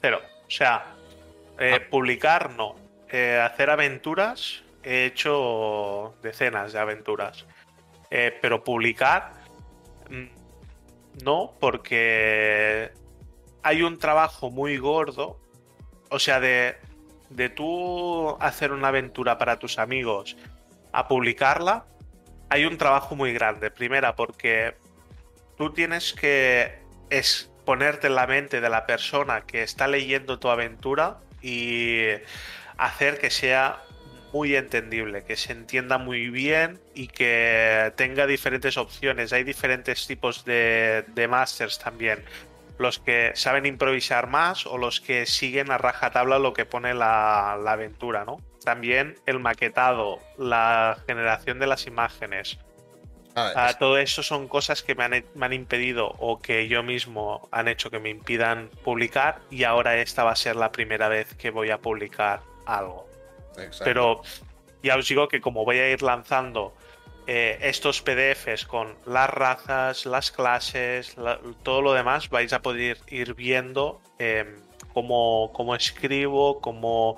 cero. 0.00 0.20
O 0.46 0.50
sea, 0.50 0.99
eh, 1.60 1.74
Ah. 1.76 1.90
publicar 1.90 2.52
no. 2.54 2.74
Eh, 3.10 3.38
hacer 3.38 3.70
aventuras, 3.70 4.62
he 4.82 5.04
hecho 5.04 6.14
decenas 6.22 6.72
de 6.72 6.78
aventuras. 6.78 7.46
Eh, 8.10 8.36
pero 8.40 8.64
publicar, 8.64 9.32
mm, 10.08 11.22
no, 11.24 11.54
porque 11.60 12.90
hay 13.62 13.82
un 13.82 13.98
trabajo 13.98 14.50
muy 14.50 14.78
gordo. 14.78 15.38
O 16.08 16.18
sea, 16.18 16.40
de, 16.40 16.76
de 17.28 17.50
tú 17.50 18.36
hacer 18.40 18.72
una 18.72 18.88
aventura 18.88 19.38
para 19.38 19.58
tus 19.58 19.78
amigos 19.78 20.36
a 20.92 21.06
publicarla, 21.06 21.84
hay 22.48 22.64
un 22.64 22.78
trabajo 22.78 23.14
muy 23.14 23.32
grande. 23.32 23.70
Primera, 23.70 24.16
porque 24.16 24.74
tú 25.56 25.72
tienes 25.72 26.12
que 26.14 26.80
es 27.10 27.52
ponerte 27.64 28.06
en 28.06 28.14
la 28.14 28.26
mente 28.26 28.60
de 28.60 28.70
la 28.70 28.86
persona 28.86 29.42
que 29.42 29.62
está 29.62 29.86
leyendo 29.86 30.38
tu 30.38 30.48
aventura 30.48 31.20
y 31.42 32.06
hacer 32.76 33.18
que 33.18 33.30
sea 33.30 33.82
muy 34.32 34.54
entendible, 34.54 35.24
que 35.24 35.36
se 35.36 35.52
entienda 35.52 35.98
muy 35.98 36.30
bien 36.30 36.80
y 36.94 37.08
que 37.08 37.92
tenga 37.96 38.26
diferentes 38.26 38.76
opciones. 38.76 39.32
Hay 39.32 39.44
diferentes 39.44 40.06
tipos 40.06 40.44
de, 40.44 41.04
masters 41.28 41.78
también. 41.78 42.24
Los 42.78 42.98
que 42.98 43.32
saben 43.34 43.66
improvisar 43.66 44.28
más 44.28 44.66
o 44.66 44.78
los 44.78 45.00
que 45.00 45.26
siguen 45.26 45.70
a 45.70 45.78
rajatabla 45.78 46.38
lo 46.38 46.52
que 46.52 46.64
pone 46.64 46.94
la, 46.94 47.58
la 47.62 47.72
aventura, 47.72 48.24
¿no? 48.24 48.40
También 48.64 49.16
el 49.26 49.38
maquetado, 49.40 50.18
la 50.38 50.98
generación 51.06 51.58
de 51.58 51.66
las 51.66 51.86
imágenes, 51.86 52.58
Ah, 53.56 53.74
todo 53.78 53.98
eso 53.98 54.22
son 54.22 54.48
cosas 54.48 54.82
que 54.82 54.94
me 54.94 55.04
han, 55.04 55.24
me 55.34 55.46
han 55.46 55.52
impedido 55.52 56.08
o 56.18 56.40
que 56.40 56.68
yo 56.68 56.82
mismo 56.82 57.48
han 57.52 57.68
hecho 57.68 57.90
que 57.90 57.98
me 57.98 58.10
impidan 58.10 58.70
publicar 58.84 59.40
y 59.50 59.64
ahora 59.64 59.96
esta 59.98 60.24
va 60.24 60.32
a 60.32 60.36
ser 60.36 60.56
la 60.56 60.70
primera 60.72 61.08
vez 61.08 61.34
que 61.34 61.50
voy 61.50 61.70
a 61.70 61.78
publicar 61.78 62.40
algo. 62.66 63.08
exacto. 63.56 63.84
Pero 63.84 64.22
ya 64.82 64.96
os 64.96 65.06
digo 65.08 65.28
que 65.28 65.40
como 65.40 65.64
voy 65.64 65.78
a 65.78 65.90
ir 65.90 66.02
lanzando 66.02 66.74
eh, 67.26 67.58
estos 67.62 68.00
PDFs 68.02 68.64
con 68.66 68.94
las 69.06 69.28
razas, 69.30 70.06
las 70.06 70.30
clases, 70.32 71.16
la- 71.16 71.38
todo 71.62 71.82
lo 71.82 71.92
demás, 71.92 72.28
vais 72.30 72.52
a 72.52 72.60
poder 72.62 72.98
ir 73.08 73.34
viendo 73.34 74.00
eh, 74.18 74.56
cómo, 74.94 75.50
cómo 75.52 75.74
escribo, 75.76 76.60
cómo, 76.60 77.16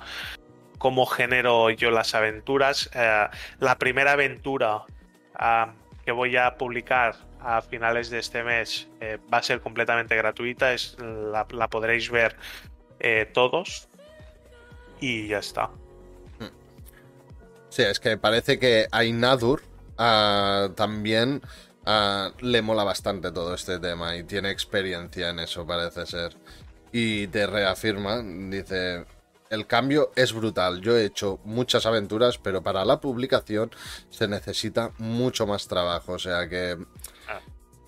cómo 0.79 1.07
genero 1.07 1.71
yo 1.71 1.91
las 1.91 2.15
aventuras. 2.15 2.91
Eh, 2.95 3.29
la 3.61 3.79
primera 3.79 4.13
aventura 4.13 4.83
que 6.05 6.13
voy 6.13 6.37
a 6.37 6.57
publicar 6.57 7.17
a 7.41 7.61
finales 7.63 8.11
de 8.11 8.19
este 8.19 8.43
mes 8.43 8.89
eh, 9.01 9.19
va 9.33 9.39
a 9.39 9.43
ser 9.43 9.61
completamente 9.61 10.17
gratuita, 10.17 10.73
es, 10.73 10.97
la, 10.99 11.47
podréis 11.69 12.11
ver 12.11 12.37
eh, 13.01 13.29
todos 13.33 13.89
y 15.01 15.29
ya 15.29 15.39
está. 15.39 15.71
Sí, 17.69 17.83
es 17.83 17.99
que 18.01 18.19
parece 18.19 18.59
que 18.59 18.87
a 18.93 19.03
Inadur 19.05 19.63
ah, 19.97 20.69
también 20.77 21.41
le 22.41 22.63
mola 22.63 22.85
bastante 22.85 23.33
todo 23.33 23.55
este 23.55 23.79
tema 23.79 24.15
y 24.17 24.25
tiene 24.25 24.51
experiencia 24.51 25.31
en 25.31 25.41
eso, 25.41 25.67
parece 25.67 26.07
ser. 26.07 26.37
Y 26.93 27.27
te 27.29 27.47
reafirma, 27.47 28.23
dice, 28.23 29.07
el 29.53 29.67
cambio 29.67 30.11
es 30.17 30.33
brutal. 30.33 30.81
Yo 30.81 30.97
he 30.97 31.05
hecho 31.05 31.39
muchas 31.45 31.85
aventuras, 31.87 32.39
pero 32.39 32.63
para 32.63 32.85
la 32.85 33.01
publicación 33.01 33.71
se 34.11 34.27
necesita 34.27 34.93
mucho 34.99 35.47
más 35.47 35.69
trabajo. 35.69 36.13
O 36.15 36.19
sea 36.19 36.49
que 36.49 36.79
Ah. 37.29 37.41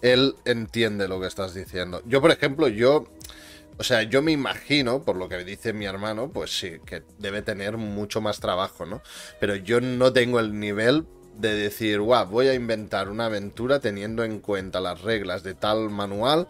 él 0.03 0.37
entiende 0.45 1.09
lo 1.09 1.21
que 1.21 1.27
estás 1.27 1.55
diciendo. 1.55 2.03
Yo, 2.07 2.21
por 2.21 2.31
ejemplo, 2.31 2.69
yo... 2.69 3.07
O 3.77 3.83
sea, 3.83 4.05
yo 4.05 4.23
me 4.23 4.31
imagino, 4.31 5.03
por 5.03 5.17
lo 5.17 5.29
que 5.29 5.43
dice 5.43 5.73
mi 5.73 5.85
hermano, 5.85 6.31
pues 6.31 6.57
sí, 6.57 6.79
que 6.87 7.03
debe 7.19 7.43
tener 7.43 7.77
mucho 7.77 8.21
más 8.21 8.39
trabajo, 8.39 8.87
¿no? 8.87 9.03
Pero 9.41 9.57
yo 9.57 9.81
no 9.81 10.13
tengo 10.13 10.39
el 10.39 10.61
nivel 10.61 11.07
de 11.37 11.55
decir, 11.55 12.01
guau, 12.01 12.27
voy 12.29 12.47
a 12.47 12.55
inventar 12.55 13.09
una 13.09 13.27
aventura 13.27 13.81
teniendo 13.81 14.23
en 14.23 14.39
cuenta 14.39 14.81
las 14.81 15.01
reglas 15.01 15.43
de 15.43 15.55
tal 15.55 15.91
manual 15.91 16.47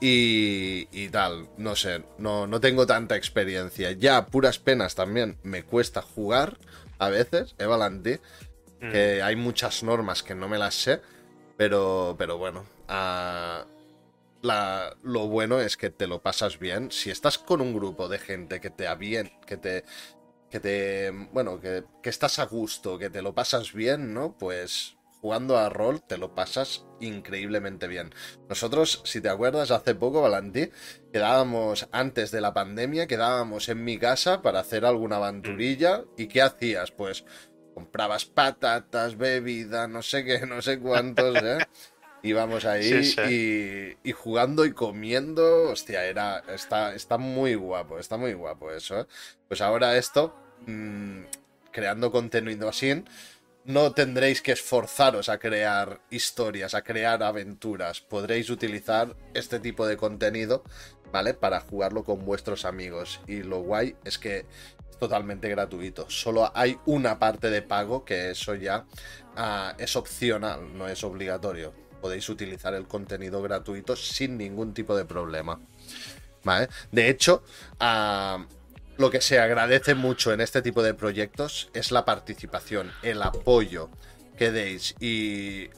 y, 0.00 0.88
y 0.92 1.08
tal. 1.10 1.48
No 1.58 1.76
sé, 1.76 2.02
no, 2.18 2.46
no 2.46 2.60
tengo 2.60 2.86
tanta 2.86 3.16
experiencia. 3.16 3.92
Ya, 3.92 4.26
puras 4.26 4.58
penas 4.58 4.94
también 4.94 5.36
me 5.42 5.62
cuesta 5.62 6.02
jugar 6.02 6.58
a 6.98 7.08
veces, 7.08 7.54
Valentí, 7.58 8.18
Mm. 8.82 8.90
que 8.92 9.22
hay 9.22 9.36
muchas 9.36 9.82
normas 9.82 10.22
que 10.22 10.34
no 10.34 10.48
me 10.48 10.56
las 10.56 10.74
sé, 10.74 11.02
pero, 11.58 12.14
pero 12.18 12.38
bueno, 12.38 12.64
ah, 12.88 13.66
la- 14.40 14.96
lo 15.02 15.26
bueno 15.28 15.60
es 15.60 15.76
que 15.76 15.90
te 15.90 16.06
lo 16.06 16.22
pasas 16.22 16.58
bien. 16.58 16.90
Si 16.90 17.10
estás 17.10 17.36
con 17.36 17.60
un 17.60 17.74
grupo 17.74 18.08
de 18.08 18.18
gente 18.18 18.58
que 18.60 18.70
te 18.70 18.86
avien, 18.86 19.30
que 19.46 19.58
te, 19.58 19.84
que 20.50 20.60
te, 20.60 21.10
bueno, 21.32 21.60
que, 21.60 21.84
que 22.02 22.08
estás 22.08 22.38
a 22.38 22.46
gusto, 22.46 22.98
que 22.98 23.10
te 23.10 23.20
lo 23.20 23.34
pasas 23.34 23.74
bien, 23.74 24.14
¿no? 24.14 24.32
Pues 24.38 24.96
jugando 25.20 25.58
a 25.58 25.68
rol 25.68 26.02
te 26.02 26.18
lo 26.18 26.34
pasas 26.34 26.86
increíblemente 27.00 27.86
bien. 27.86 28.14
Nosotros, 28.48 29.02
si 29.04 29.20
te 29.20 29.28
acuerdas, 29.28 29.70
hace 29.70 29.94
poco, 29.94 30.22
Valentí, 30.22 30.70
quedábamos 31.12 31.88
antes 31.92 32.30
de 32.30 32.40
la 32.40 32.54
pandemia, 32.54 33.06
quedábamos 33.06 33.68
en 33.68 33.84
mi 33.84 33.98
casa 33.98 34.42
para 34.42 34.60
hacer 34.60 34.84
alguna 34.84 35.16
aventurilla. 35.16 36.04
¿Y 36.16 36.26
qué 36.28 36.42
hacías? 36.42 36.90
Pues 36.90 37.24
comprabas 37.74 38.24
patatas, 38.24 39.16
bebida, 39.16 39.88
no 39.88 40.02
sé 40.02 40.24
qué, 40.24 40.46
no 40.46 40.62
sé 40.62 40.78
cuántos, 40.78 41.36
¿eh? 41.36 41.58
Íbamos 42.22 42.66
ahí 42.66 42.82
Sí, 42.82 43.04
sí. 43.04 43.96
Y, 44.04 44.10
y 44.10 44.12
jugando 44.12 44.66
y 44.66 44.72
comiendo, 44.72 45.70
hostia, 45.70 46.04
era, 46.04 46.40
está, 46.54 46.94
está 46.94 47.16
muy 47.16 47.54
guapo, 47.54 47.98
está 47.98 48.18
muy 48.18 48.34
guapo 48.34 48.70
eso, 48.70 49.00
¿eh? 49.00 49.06
Pues 49.48 49.62
ahora 49.62 49.96
esto, 49.96 50.34
mm, 50.66 51.22
creando 51.72 52.10
contenido 52.10 52.68
así, 52.68 53.02
no 53.64 53.92
tendréis 53.92 54.42
que 54.42 54.52
esforzaros 54.52 55.28
a 55.28 55.38
crear 55.38 56.00
historias, 56.10 56.74
a 56.74 56.82
crear 56.82 57.22
aventuras. 57.22 58.00
Podréis 58.00 58.50
utilizar 58.50 59.16
este 59.34 59.60
tipo 59.60 59.86
de 59.86 59.96
contenido, 59.96 60.64
¿vale? 61.12 61.34
Para 61.34 61.60
jugarlo 61.60 62.04
con 62.04 62.24
vuestros 62.24 62.64
amigos. 62.64 63.20
Y 63.26 63.42
lo 63.42 63.60
guay 63.60 63.96
es 64.04 64.18
que 64.18 64.46
es 64.90 64.98
totalmente 64.98 65.48
gratuito. 65.48 66.08
Solo 66.08 66.50
hay 66.54 66.78
una 66.86 67.18
parte 67.18 67.50
de 67.50 67.62
pago 67.62 68.04
que 68.04 68.30
eso 68.30 68.54
ya 68.54 68.86
ah, 69.36 69.74
es 69.78 69.94
opcional, 69.96 70.76
no 70.76 70.88
es 70.88 71.04
obligatorio. 71.04 71.72
Podéis 72.00 72.28
utilizar 72.30 72.72
el 72.74 72.86
contenido 72.86 73.42
gratuito 73.42 73.94
sin 73.94 74.38
ningún 74.38 74.72
tipo 74.72 74.96
de 74.96 75.04
problema. 75.04 75.60
¿Vale? 76.42 76.68
De 76.90 77.10
hecho, 77.10 77.42
ah, 77.78 78.46
lo 79.00 79.10
que 79.10 79.22
se 79.22 79.40
agradece 79.40 79.94
mucho 79.94 80.32
en 80.32 80.42
este 80.42 80.60
tipo 80.60 80.82
de 80.82 80.92
proyectos 80.92 81.70
es 81.72 81.90
la 81.90 82.04
participación, 82.04 82.92
el 83.02 83.22
apoyo 83.22 83.88
que 84.36 84.50
deis 84.50 84.94
y, 85.00 85.70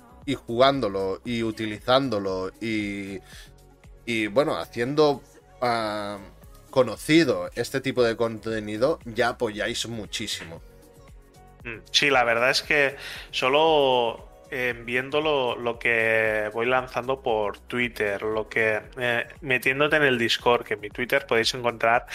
jugándolo 0.47 1.21
y 1.25 1.45
utilizándolo 1.45 2.51
y, 2.61 3.21
y 4.07 4.27
bueno, 4.27 4.59
haciendo 4.59 5.23
ah, 5.61 6.19
conocido 6.71 7.49
este 7.55 7.81
tipo 7.81 8.03
de 8.03 8.17
contenido, 8.17 8.99
ya 9.05 9.29
apoyáis 9.29 9.87
muchísimo. 9.87 10.61
Mm, 11.63 11.79
Sí, 11.93 12.11
la 12.11 12.25
verdad 12.25 12.51
es 12.51 12.63
que 12.63 12.97
solo 13.31 14.29
eh, 14.51 14.75
viendo 14.85 15.21
lo, 15.21 15.57
lo 15.57 15.79
que 15.79 16.51
voy 16.53 16.67
lanzando 16.67 17.23
por 17.23 17.59
Twitter, 17.59 18.21
lo 18.23 18.49
que 18.49 18.83
eh, 18.99 19.27
metiéndote 19.41 19.97
en 19.97 20.03
el 20.03 20.19
Discord, 20.19 20.65
que 20.65 20.75
en 20.75 20.81
mi 20.81 20.91
Twitter 20.91 21.25
podéis 21.27 21.55
encontrar 21.55 22.07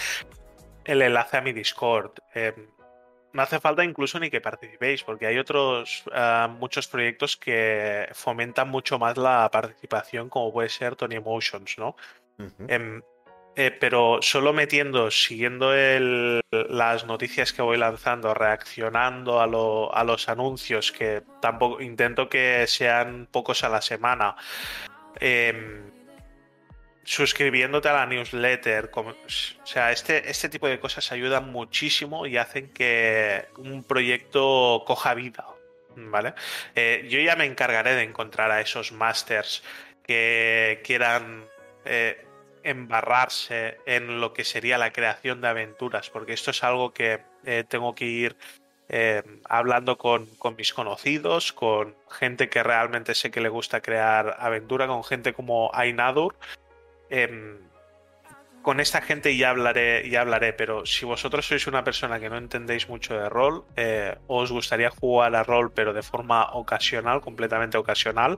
el 0.88 1.02
enlace 1.02 1.36
a 1.36 1.40
mi 1.42 1.52
Discord. 1.52 2.12
eh, 2.34 2.54
no 3.32 3.42
hace 3.42 3.60
falta 3.60 3.84
incluso 3.84 4.18
ni 4.18 4.30
que 4.30 4.40
participéis, 4.40 5.02
porque 5.04 5.26
hay 5.26 5.38
otros 5.38 6.02
ah, 6.12 6.48
muchos 6.58 6.88
proyectos 6.88 7.36
que 7.36 8.08
fomentan 8.12 8.68
mucho 8.70 8.98
más 8.98 9.16
la 9.18 9.48
participación, 9.50 10.30
como 10.30 10.52
puede 10.52 10.70
ser 10.70 10.96
Tony 10.96 11.16
Emotions, 11.16 11.76
¿no? 11.78 11.94
Em, 12.68 13.02
eh, 13.54 13.70
pero 13.72 14.20
solo 14.22 14.52
metiendo, 14.52 15.10
siguiendo 15.10 15.72
las 16.50 17.04
noticias 17.04 17.52
que 17.52 17.60
voy 17.60 17.76
lanzando, 17.76 18.32
reaccionando 18.32 19.40
a, 19.40 19.44
a, 19.44 20.04
los 20.04 20.28
anuncios, 20.28 20.90
que 20.92 21.22
tampoco 21.42 21.82
intento 21.82 22.28
que 22.28 22.66
sean 22.66 23.28
pocos 23.30 23.62
a 23.62 23.68
la 23.68 23.82
semana. 23.82 24.36
Em, 25.20 25.97
suscribiéndote 27.08 27.88
a 27.88 27.94
la 27.94 28.06
newsletter. 28.06 28.90
o 28.94 29.14
sea, 29.64 29.92
este, 29.92 30.30
este 30.30 30.50
tipo 30.50 30.68
de 30.68 30.78
cosas 30.78 31.10
ayudan 31.10 31.50
muchísimo 31.50 32.26
y 32.26 32.36
hacen 32.36 32.68
que 32.68 33.46
un 33.56 33.82
proyecto 33.82 34.84
coja 34.86 35.14
vida. 35.14 35.46
¿Vale? 35.96 36.34
Eh, 36.76 37.08
yo 37.10 37.18
ya 37.18 37.34
me 37.34 37.46
encargaré 37.46 37.94
de 37.96 38.02
encontrar 38.02 38.50
a 38.50 38.60
esos 38.60 38.92
masters 38.92 39.64
que 40.04 40.80
quieran 40.84 41.46
eh, 41.86 42.24
embarrarse 42.62 43.78
en 43.86 44.20
lo 44.20 44.32
que 44.34 44.44
sería 44.44 44.78
la 44.78 44.92
creación 44.92 45.40
de 45.40 45.48
aventuras, 45.48 46.10
porque 46.10 46.34
esto 46.34 46.50
es 46.52 46.62
algo 46.62 46.92
que 46.92 47.20
eh, 47.44 47.64
tengo 47.66 47.94
que 47.94 48.04
ir 48.04 48.36
hablando 49.44 49.98
con, 49.98 50.24
con, 50.38 50.56
mis 50.56 50.72
conocidos, 50.72 51.52
con 51.52 51.94
gente 52.10 52.48
que 52.48 52.62
realmente 52.62 53.14
sé 53.14 53.30
que 53.30 53.42
le 53.42 53.50
gusta 53.50 53.82
crear 53.82 54.36
aventura, 54.38 54.86
con 54.86 55.04
gente 55.04 55.34
como 55.34 55.70
Ainadur, 55.74 56.36
Em, 57.10 57.68
con 58.62 58.80
esta 58.80 59.00
gente 59.00 59.36
ya 59.36 59.50
hablaré, 59.50 60.08
ya 60.10 60.20
hablaré, 60.20 60.52
pero 60.52 60.84
si 60.84 61.06
vosotros 61.06 61.46
sois 61.46 61.66
una 61.66 61.84
persona 61.84 62.20
que 62.20 62.28
no 62.28 62.36
entendéis 62.36 62.88
mucho 62.88 63.14
de 63.14 63.28
rol, 63.28 63.64
eh, 63.76 64.18
os 64.26 64.52
gustaría 64.52 64.90
jugar 64.90 65.34
a 65.36 65.42
rol, 65.42 65.72
pero 65.72 65.92
de 65.94 66.02
forma 66.02 66.52
ocasional, 66.52 67.20
completamente 67.20 67.78
ocasional, 67.78 68.36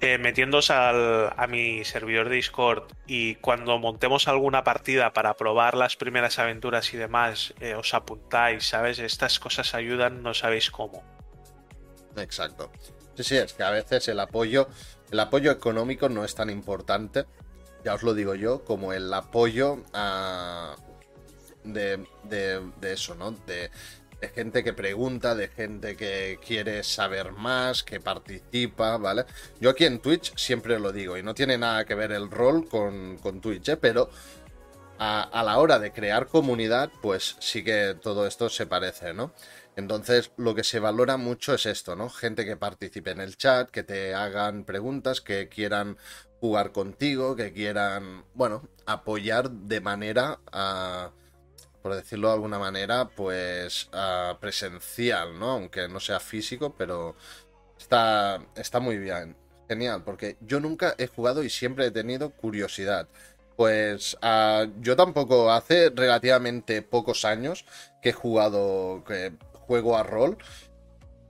eh, 0.00 0.16
metiéndoos 0.18 0.70
a 0.70 1.46
mi 1.48 1.84
servidor 1.84 2.28
de 2.28 2.36
Discord 2.36 2.84
y 3.06 3.34
cuando 3.36 3.78
montemos 3.78 4.28
alguna 4.28 4.62
partida 4.62 5.12
para 5.12 5.34
probar 5.36 5.76
las 5.76 5.96
primeras 5.96 6.38
aventuras 6.38 6.94
y 6.94 6.96
demás, 6.96 7.52
eh, 7.60 7.74
os 7.74 7.94
apuntáis, 7.94 8.64
¿sabes? 8.64 9.00
Estas 9.00 9.40
cosas 9.40 9.74
ayudan, 9.74 10.22
no 10.22 10.34
sabéis 10.34 10.70
cómo. 10.70 11.04
Exacto. 12.16 12.70
Sí, 13.16 13.24
sí, 13.24 13.36
es 13.36 13.52
que 13.52 13.64
a 13.64 13.70
veces 13.70 14.06
el 14.06 14.20
apoyo, 14.20 14.68
el 15.10 15.18
apoyo 15.18 15.50
económico 15.50 16.08
no 16.08 16.24
es 16.24 16.34
tan 16.34 16.50
importante 16.50 17.24
ya 17.84 17.94
os 17.94 18.02
lo 18.02 18.14
digo 18.14 18.34
yo, 18.34 18.64
como 18.64 18.92
el 18.92 19.12
apoyo 19.12 19.82
a, 19.92 20.76
de, 21.64 22.06
eso, 22.82 23.14
¿no? 23.14 23.32
De, 23.32 23.70
gente 24.34 24.64
que 24.64 24.72
pregunta, 24.72 25.36
de 25.36 25.48
gente 25.48 25.96
que 25.96 26.40
quiere 26.44 26.82
saber 26.82 27.32
más, 27.32 27.84
que 27.84 28.00
participa, 28.00 28.96
¿vale? 28.96 29.26
Yo 29.60 29.70
aquí 29.70 29.84
en 29.84 30.00
Twitch 30.00 30.36
siempre 30.36 30.80
lo 30.80 30.92
digo, 30.92 31.16
y 31.16 31.22
no 31.22 31.34
tiene 31.34 31.56
nada 31.56 31.84
que 31.84 31.94
ver 31.94 32.10
el 32.12 32.30
rol 32.30 32.68
con, 32.68 33.18
con 33.18 33.40
Twitch, 33.40 33.68
¿eh? 33.68 33.76
Pero 33.76 34.10
a, 34.98 35.22
a, 35.22 35.44
la 35.44 35.58
hora 35.58 35.78
de 35.78 35.92
crear 35.92 36.26
comunidad, 36.26 36.90
pues 37.00 37.36
sí 37.38 37.62
que 37.62 37.96
todo 38.00 38.26
esto 38.26 38.48
se 38.48 38.66
parece, 38.66 39.14
¿no? 39.14 39.32
Entonces, 39.76 40.32
lo 40.36 40.56
que 40.56 40.64
se 40.64 40.80
valora 40.80 41.16
mucho 41.16 41.54
es 41.54 41.64
esto, 41.64 41.94
¿no? 41.94 42.08
Gente 42.08 42.44
que 42.44 42.56
participe 42.56 43.12
en 43.12 43.20
el 43.20 43.36
chat, 43.36 43.70
que 43.70 43.84
te 43.84 44.12
hagan 44.12 44.64
preguntas, 44.64 45.20
que 45.20 45.48
quieran 45.48 45.96
jugar 46.40 46.72
contigo, 46.72 47.34
que 47.36 47.52
quieran, 47.52 48.24
bueno, 48.34 48.68
apoyar 48.86 49.50
de 49.50 49.80
manera, 49.80 50.38
por 51.82 51.94
decirlo 51.94 52.28
de 52.28 52.34
alguna 52.34 52.58
manera, 52.58 53.08
pues 53.08 53.90
presencial, 54.40 55.38
¿no? 55.38 55.50
Aunque 55.52 55.88
no 55.88 56.00
sea 56.00 56.20
físico, 56.20 56.74
pero 56.76 57.16
está, 57.78 58.40
está 58.54 58.80
muy 58.80 58.98
bien. 58.98 59.36
Genial, 59.68 60.02
porque 60.02 60.38
yo 60.40 60.60
nunca 60.60 60.94
he 60.96 61.08
jugado 61.08 61.42
y 61.42 61.50
siempre 61.50 61.86
he 61.86 61.90
tenido 61.90 62.30
curiosidad. 62.30 63.06
Pues 63.56 64.16
yo 64.80 64.96
tampoco 64.96 65.52
hace 65.52 65.90
relativamente 65.90 66.80
pocos 66.80 67.24
años 67.24 67.64
que 68.00 68.10
he 68.10 68.12
jugado, 68.12 69.02
que 69.04 69.32
juego 69.52 69.98
a 69.98 70.04
rol 70.04 70.38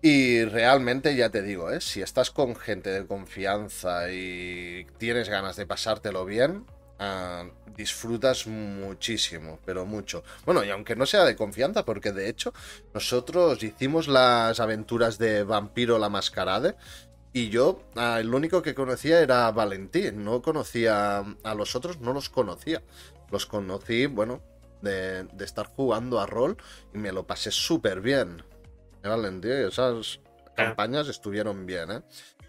y 0.01 0.45
realmente 0.45 1.17
ya 1.17 1.31
te 1.31 1.43
digo, 1.43 1.71
¿eh? 1.71 1.81
si 1.81 2.03
estás 2.03 2.31
con 2.31 2.55
gente 2.55 2.91
de 2.91 3.07
confianza 3.07 4.11
y 4.13 4.87
tienes 4.97 5.29
ganas 5.29 5.57
de 5.57 5.67
pasártelo 5.67 6.25
bien, 6.25 6.67
ah, 7.01 7.45
disfrutas 7.77 8.47
muchísimo, 8.47 9.59
pero 9.65 9.87
mucho. 9.87 10.23
Bueno, 10.47 10.63
y 10.63 10.71
aunque 10.71 10.95
no 10.95 11.05
sea 11.05 11.25
de 11.25 11.35
confianza, 11.35 11.85
porque 11.85 12.13
de 12.13 12.29
hecho 12.29 12.53
nosotros 12.95 13.61
hicimos 13.63 14.07
las 14.07 14.61
aventuras 14.61 15.19
de 15.19 15.43
Vampiro 15.43 15.99
la 15.99 16.09
Mascarade 16.09 16.77
y 17.33 17.49
yo 17.49 17.83
ah, 17.97 18.19
el 18.21 18.33
único 18.33 18.63
que 18.63 18.77
conocía 18.77 19.21
era 19.21 19.51
Valentín, 19.51 20.25
no 20.25 20.43
conocía 20.43 21.25
a 21.43 21.55
los 21.55 21.75
otros, 21.75 22.01
no 22.01 22.13
los 22.13 22.29
conocía. 22.29 22.83
Los 23.31 23.47
conocí, 23.47 24.07
bueno, 24.07 24.43
de, 24.81 25.25
de 25.25 25.45
estar 25.45 25.67
jugando 25.67 26.21
a 26.21 26.27
rol 26.27 26.57
y 26.95 26.99
me 26.99 27.13
lo 27.13 27.27
pasé 27.27 27.51
súper 27.51 28.01
bien. 28.01 28.45
Esas 29.03 30.21
campañas 30.55 31.09
estuvieron 31.09 31.67
bien, 31.67 31.91
¿eh? 31.91 32.03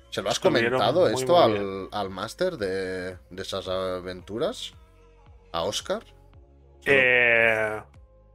¿Se 0.09 0.21
lo 0.21 0.29
has 0.29 0.39
comentado 0.39 1.07
esto 1.07 1.37
al, 1.37 2.09
máster 2.09 2.57
de, 2.57 3.17
esas 3.37 3.67
aventuras? 3.67 4.73
¿A 5.51 5.63
Oscar? 5.63 6.03
Eh, 6.85 7.79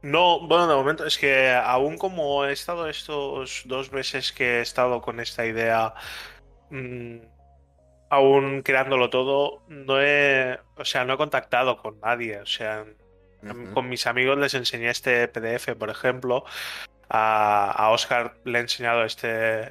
no, 0.01 0.47
bueno, 0.47 0.67
de 0.67 0.75
momento 0.75 1.05
es 1.05 1.17
que 1.17 1.51
aún 1.51 1.97
como 1.97 2.45
he 2.45 2.53
estado 2.53 2.87
estos 2.87 3.63
dos 3.65 3.91
meses 3.91 4.31
que 4.31 4.59
he 4.59 4.61
estado 4.61 5.01
con 5.01 5.19
esta 5.19 5.45
idea, 5.45 5.93
mm, 6.69 7.17
aún 8.09 8.61
creándolo 8.61 9.09
todo, 9.09 9.63
no 9.67 10.01
he, 10.01 10.59
o 10.77 10.85
sea, 10.85 11.03
no 11.03 11.15
he 11.15 11.17
contactado 11.17 11.77
con 11.77 11.99
nadie, 11.99 12.39
o 12.39 12.45
sea, 12.45 12.85
con 13.73 13.89
mis 13.89 14.07
amigos 14.07 14.37
les 14.37 14.53
enseñé 14.53 14.89
este 14.89 15.27
PDF, 15.27 15.75
por 15.75 15.89
ejemplo, 15.89 16.45
a, 17.09 17.89
Oscar 17.91 18.35
le 18.43 18.59
he 18.59 18.61
enseñado 18.61 19.03
este, 19.03 19.27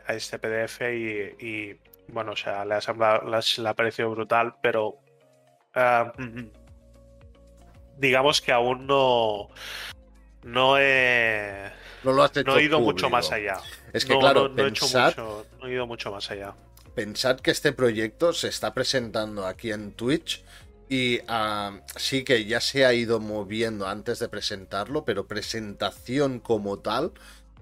a 0.07 0.15
este 0.15 0.39
PDF 0.39 0.81
y, 0.83 1.79
bueno, 2.09 2.33
o 2.33 2.37
sea, 2.37 2.65
le 2.65 2.75
ha, 2.75 3.75
parecido 3.75 4.11
brutal, 4.11 4.55
pero 4.63 4.99
ah, 5.75 6.13
digamos 7.99 8.41
que 8.41 8.53
aún 8.53 8.87
no, 8.87 9.49
no 10.43 10.79
he, 10.79 11.71
no, 12.05 12.59
he 12.59 12.63
ido 12.63 12.81
mucho 12.81 13.09
más 13.11 13.33
allá. 13.33 13.61
Es 13.93 14.05
que 14.05 14.19
claro, 14.19 14.49
no, 14.49 14.63
he 14.63 14.71
mucho, 14.71 15.47
no 15.61 15.67
he 15.67 15.73
ido 15.73 15.87
mucho 15.87 16.11
más 16.11 16.31
allá. 16.31 16.55
Pensad 16.95 17.41
que 17.41 17.51
este 17.51 17.73
proyecto 17.73 18.33
se 18.33 18.49
está 18.49 18.73
presentando 18.73 19.47
aquí 19.47 19.73
en 19.73 19.93
Twitch 19.93 20.45
y 20.95 21.21
sí 21.97 22.23
que 22.23 22.45
ya 22.45 22.61
se 22.61 22.87
ha 22.87 22.93
ido 22.93 23.19
moviendo 23.19 23.89
antes 23.89 24.21
de 24.21 24.29
presentarlo, 24.29 25.05
pero 25.05 25.27
presentación 25.27 26.39
como 26.39 26.79
tal 26.79 27.13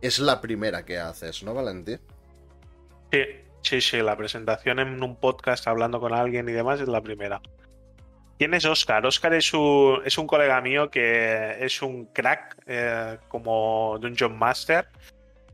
es 0.03 0.19
la 0.19 0.43
primera 0.43 0.85
que 0.85 0.99
haces, 0.99 1.43
¿no, 1.43 1.55
Valentín? 1.55 1.99
Sí, 3.11 3.23
sí, 3.63 3.81
sí, 3.81 4.03
la 4.03 4.17
presentación 4.19 4.81
en 4.81 5.03
un 5.03 5.17
podcast 5.17 5.67
hablando 5.67 5.99
con 5.99 6.13
alguien 6.13 6.47
y 6.49 6.53
demás 6.53 6.81
es 6.81 6.89
la 6.89 7.01
primera. 7.01 7.41
¿Quién 8.39 8.53
es 8.53 8.67
Oscar? 8.67 9.07
Oscar 9.07 9.33
es 9.33 9.55
un, 9.55 10.03
es 10.05 10.19
un 10.19 10.27
colega 10.27 10.61
mío 10.61 10.91
que 10.91 11.57
es 11.65 11.81
un 11.81 12.07
crack 12.07 12.57
eh, 12.67 13.17
como 13.29 13.99
Dungeon 13.99 14.37
Master. 14.37 14.89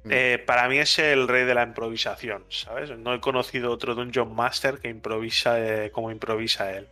Mm. 0.02 0.11
Eh, 0.11 0.44
para 0.44 0.69
mí 0.69 0.78
es 0.78 0.98
el 0.98 1.28
rey 1.28 1.44
de 1.44 1.55
la 1.55 1.62
improvisación, 1.62 2.44
¿sabes? 2.48 2.90
No 2.98 3.15
he 3.15 3.20
conocido 3.20 3.70
otro 3.70 3.94
Dungeon 3.94 4.35
Master 4.35 4.78
que 4.78 4.89
improvisa 4.89 5.61
eh, 5.61 5.90
como 5.93 6.11
improvisa 6.11 6.73
él 6.73 6.89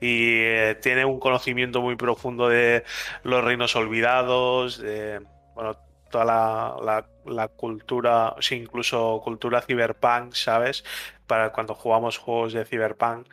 y 0.00 0.40
eh, 0.40 0.78
tiene 0.80 1.04
un 1.04 1.18
conocimiento 1.18 1.80
muy 1.80 1.96
profundo 1.96 2.48
de 2.48 2.84
los 3.22 3.42
reinos 3.42 3.74
olvidados, 3.76 4.78
de 4.78 5.20
bueno, 5.54 5.76
toda 6.10 6.24
la, 6.24 7.06
la, 7.24 7.48
cultura, 7.48 8.34
sí, 8.40 8.56
incluso 8.56 9.20
cultura 9.24 9.62
cyberpunk, 9.62 10.34
¿sabes? 10.34 10.84
Para 11.26 11.50
cuando 11.52 11.74
jugamos 11.74 12.18
juegos 12.18 12.52
de 12.52 12.64
cyberpunk. 12.64 13.28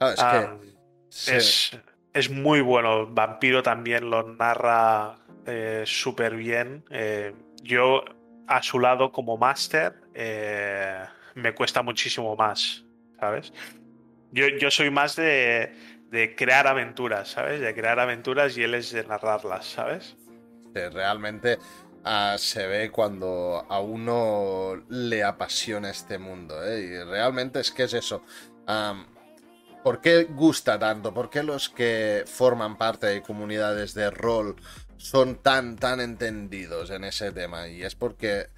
Ah, 0.00 0.56
es, 1.10 1.78
es, 2.14 2.30
muy 2.30 2.60
bueno. 2.60 3.06
Vampiro 3.06 3.62
también 3.62 4.08
lo 4.08 4.22
narra 4.22 5.16
eh, 5.46 5.82
súper 5.84 6.36
bien. 6.36 6.84
Eh, 6.90 7.34
yo, 7.62 8.02
a 8.46 8.62
su 8.62 8.78
lado, 8.78 9.12
como 9.12 9.36
máster, 9.36 9.94
me 11.34 11.54
cuesta 11.54 11.82
muchísimo 11.82 12.34
más, 12.34 12.84
¿sabes? 13.20 13.52
Yo, 14.30 14.46
yo 14.48 14.70
soy 14.70 14.90
más 14.90 15.16
de, 15.16 15.72
de 16.10 16.34
crear 16.34 16.66
aventuras, 16.66 17.28
¿sabes? 17.30 17.60
De 17.60 17.74
crear 17.74 18.00
aventuras 18.00 18.56
y 18.56 18.62
él 18.62 18.74
es 18.74 18.92
de 18.92 19.04
narrarlas, 19.04 19.66
¿sabes? 19.66 20.16
realmente 20.92 21.58
ah, 22.04 22.36
se 22.38 22.64
ve 22.68 22.90
cuando 22.92 23.66
a 23.68 23.80
uno 23.80 24.80
le 24.88 25.24
apasiona 25.24 25.90
este 25.90 26.18
mundo, 26.18 26.64
¿eh? 26.64 26.80
Y 26.82 27.02
realmente 27.02 27.58
es 27.58 27.72
que 27.72 27.82
es 27.84 27.94
eso. 27.94 28.22
¿Por 29.82 30.00
qué 30.00 30.24
gusta 30.24 30.78
tanto? 30.78 31.12
¿Por 31.12 31.30
qué 31.30 31.42
los 31.42 31.68
que 31.68 32.22
forman 32.26 32.78
parte 32.78 33.08
de 33.08 33.22
comunidades 33.22 33.92
de 33.94 34.10
rol 34.10 34.54
son 34.98 35.36
tan, 35.36 35.76
tan 35.76 36.00
entendidos 36.00 36.90
en 36.90 37.04
ese 37.04 37.32
tema. 37.32 37.68
Y 37.68 37.82
es 37.82 37.94
porque 37.94 38.48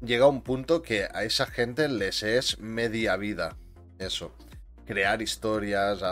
llega 0.00 0.28
un 0.28 0.42
punto 0.42 0.82
que 0.82 1.08
a 1.12 1.24
esa 1.24 1.46
gente 1.46 1.88
les 1.88 2.22
es 2.22 2.60
media 2.60 3.16
vida. 3.16 3.56
Eso. 3.98 4.32
Crear 4.88 5.20
historias. 5.20 6.02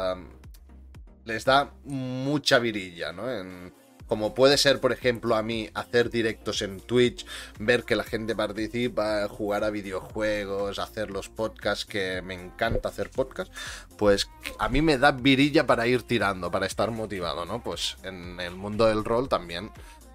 les 1.25 1.45
da 1.47 1.73
mucha 1.85 2.59
virilla, 2.59 3.11
¿no? 3.11 3.31
En, 3.33 3.73
como 4.07 4.35
puede 4.35 4.59
ser, 4.59 4.81
por 4.81 4.93
ejemplo, 4.93 5.35
a 5.35 5.43
mí 5.43 5.71
hacer 5.73 6.11
directos 6.11 6.61
en 6.61 6.81
Twitch, 6.81 7.27
ver 7.59 7.85
que 7.85 7.97
la 7.97 8.05
gente 8.05 8.37
participa, 8.37 9.27
jugar 9.29 9.65
a 9.65 9.71
videojuegos, 9.71 10.79
hacer 10.79 11.11
los 11.11 11.31
podcasts, 11.31 11.87
que 11.87 12.21
me 12.21 12.35
encanta 12.35 12.91
hacer 12.91 13.11
podcasts, 13.11 13.57
pues 13.97 14.29
a 14.59 14.69
mí 14.69 14.83
me 14.83 14.99
da 14.99 15.11
virilla 15.11 15.67
para 15.67 15.87
ir 15.87 16.03
tirando, 16.03 16.51
para 16.51 16.67
estar 16.67 16.91
motivado, 16.91 17.47
¿no? 17.47 17.63
Pues 17.63 17.97
en 18.03 18.39
el 18.41 18.55
mundo 18.55 18.87
del 18.87 19.05
rol 19.05 19.29
también 19.29 19.71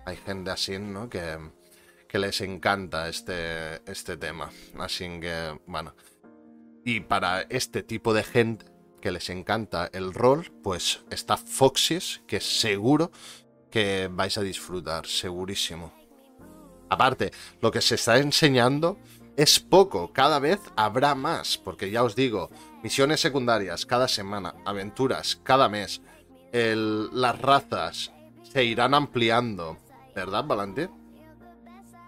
hay 0.05 0.17
gente 0.17 0.51
así, 0.51 0.77
¿no? 0.77 1.09
Que, 1.09 1.37
que 2.07 2.19
les 2.19 2.41
encanta 2.41 3.09
este, 3.09 3.81
este 3.91 4.17
tema. 4.17 4.51
Así 4.77 5.19
que, 5.19 5.59
bueno. 5.65 5.95
Y 6.83 7.01
para 7.01 7.41
este 7.41 7.83
tipo 7.83 8.13
de 8.13 8.23
gente 8.23 8.65
que 9.01 9.11
les 9.11 9.29
encanta 9.29 9.89
el 9.93 10.13
rol, 10.13 10.51
pues 10.63 11.03
está 11.09 11.37
Foxys, 11.37 12.21
que 12.27 12.39
seguro 12.39 13.11
que 13.69 14.09
vais 14.11 14.37
a 14.37 14.41
disfrutar, 14.41 15.05
segurísimo. 15.07 15.93
Aparte, 16.89 17.31
lo 17.61 17.71
que 17.71 17.81
se 17.81 17.95
está 17.95 18.17
enseñando 18.17 18.99
es 19.37 19.59
poco, 19.59 20.11
cada 20.11 20.39
vez 20.39 20.59
habrá 20.75 21.15
más, 21.15 21.57
porque 21.57 21.89
ya 21.89 22.03
os 22.03 22.15
digo, 22.15 22.49
misiones 22.83 23.21
secundarias 23.21 23.85
cada 23.85 24.07
semana, 24.07 24.55
aventuras 24.65 25.37
cada 25.37 25.69
mes, 25.69 26.01
las 26.51 27.39
razas 27.39 28.11
se 28.43 28.65
irán 28.65 28.93
ampliando, 28.93 29.77
¿verdad, 30.13 30.43
Valente? 30.43 30.89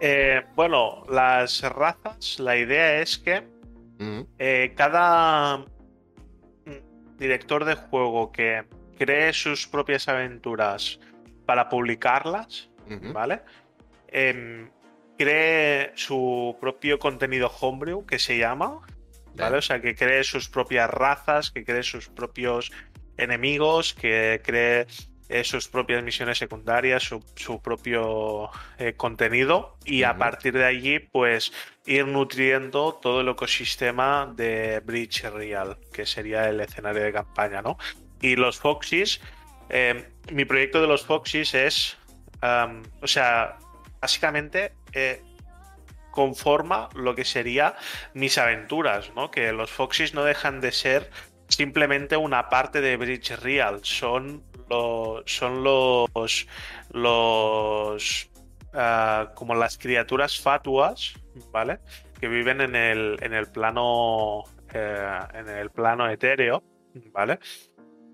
Eh, 0.01 0.41
bueno, 0.55 1.05
las 1.09 1.61
razas, 1.61 2.39
la 2.39 2.57
idea 2.57 2.99
es 2.99 3.17
que 3.17 3.52
mm. 3.99 4.21
eh, 4.39 4.73
cada 4.75 5.57
mm, 5.57 7.17
director 7.17 7.65
de 7.65 7.75
juego 7.75 8.31
que 8.31 8.63
cree 8.97 9.33
sus 9.33 9.67
propias 9.67 10.07
aventuras 10.07 10.99
para 11.45 11.69
publicarlas, 11.69 12.69
¿vale? 13.13 13.41
Em, 14.07 14.69
cree 15.17 15.91
su 15.95 16.55
propio 16.59 16.99
contenido 16.99 17.51
homebrew, 17.59 18.05
que 18.05 18.19
se 18.19 18.37
llama, 18.37 18.79
¿vale? 19.35 19.57
O 19.57 19.61
sea, 19.61 19.81
que 19.81 19.95
cree 19.95 20.23
sus 20.23 20.49
propias 20.49 20.89
razas, 20.89 21.51
que 21.51 21.65
cree 21.65 21.83
sus 21.83 22.09
propios 22.09 22.71
enemigos, 23.17 23.93
que 23.93 24.41
cree 24.43 24.87
eh, 25.33 25.43
sus 25.43 25.67
propias 25.67 26.03
misiones 26.03 26.37
secundarias, 26.37 27.03
su, 27.03 27.61
propio 27.61 28.49
eh, 28.77 28.93
contenido 28.93 29.77
y 29.85 30.03
a 30.03 30.17
partir 30.17 30.53
de 30.53 30.65
allí 30.65 30.99
pues 30.99 31.51
ir 31.85 32.07
nutriendo 32.07 32.93
todo 32.93 33.21
el 33.21 33.29
ecosistema 33.29 34.31
de 34.35 34.81
Bridge 34.85 35.23
Real, 35.23 35.77
que 35.91 36.05
sería 36.05 36.49
el 36.49 36.59
escenario 36.61 37.03
de 37.03 37.11
campaña, 37.11 37.61
¿no? 37.61 37.77
Y 38.21 38.35
los 38.35 38.59
Foxys 38.59 39.19
Em, 39.69 40.05
mi 40.31 40.45
proyecto 40.45 40.81
de 40.81 40.87
los 40.87 41.03
Foxys 41.03 41.53
es, 41.53 41.97
o 43.01 43.07
sea, 43.07 43.57
básicamente 43.99 44.73
eh, 44.91 45.23
conforma 46.11 46.89
lo 46.93 47.15
que 47.15 47.25
sería 47.25 47.75
mis 48.13 48.37
aventuras, 48.37 49.11
¿no? 49.15 49.31
Que 49.31 49.51
los 49.51 49.71
Foxys 49.71 50.13
no 50.13 50.23
dejan 50.23 50.61
de 50.61 50.71
ser 50.71 51.09
simplemente 51.47 52.17
una 52.17 52.49
parte 52.49 52.81
de 52.81 52.97
Bridge 52.97 53.31
Real, 53.41 53.79
son 53.83 54.43
los, 54.73 55.23
son 55.25 55.63
los, 55.63 56.47
los 56.91 58.29
ah, 58.73 59.31
como 59.35 59.55
las 59.55 59.77
criaturas 59.77 60.39
fatuas, 60.39 61.13
¿vale? 61.51 61.79
Que 62.19 62.27
viven 62.27 62.61
en 62.61 62.75
el, 62.75 63.17
en 63.21 63.33
el 63.33 63.47
plano, 63.47 64.43
eh, 64.73 65.19
en 65.33 65.49
el 65.49 65.69
plano 65.69 66.09
etéreo, 66.09 66.63
¿vale? 67.11 67.39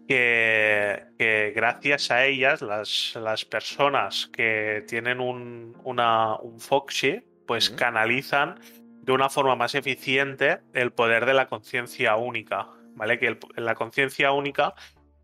que, 0.10 1.53
gracias 1.56 2.10
a 2.10 2.26
ellas, 2.26 2.64
las, 2.64 3.45
personas 3.45 4.27
que 4.34 4.84
tienen 4.88 5.19
un, 5.19 5.77
una, 5.84 6.36
un 6.38 6.60
Foxy, 6.60 7.22
pues 7.45 7.69
canalizan 7.69 8.60
de 9.03 9.11
una 9.11 9.30
forma 9.30 9.56
más 9.56 9.76
eficiente 9.76 10.60
el 10.73 10.91
poder 10.91 11.26
de 11.26 11.36
la 11.36 11.48
conciencia 11.48 12.15
única, 12.15 12.68
¿vale? 12.95 13.19
Que 13.19 13.38
la 13.56 13.76
conciencia 13.76 14.31
única 14.31 14.73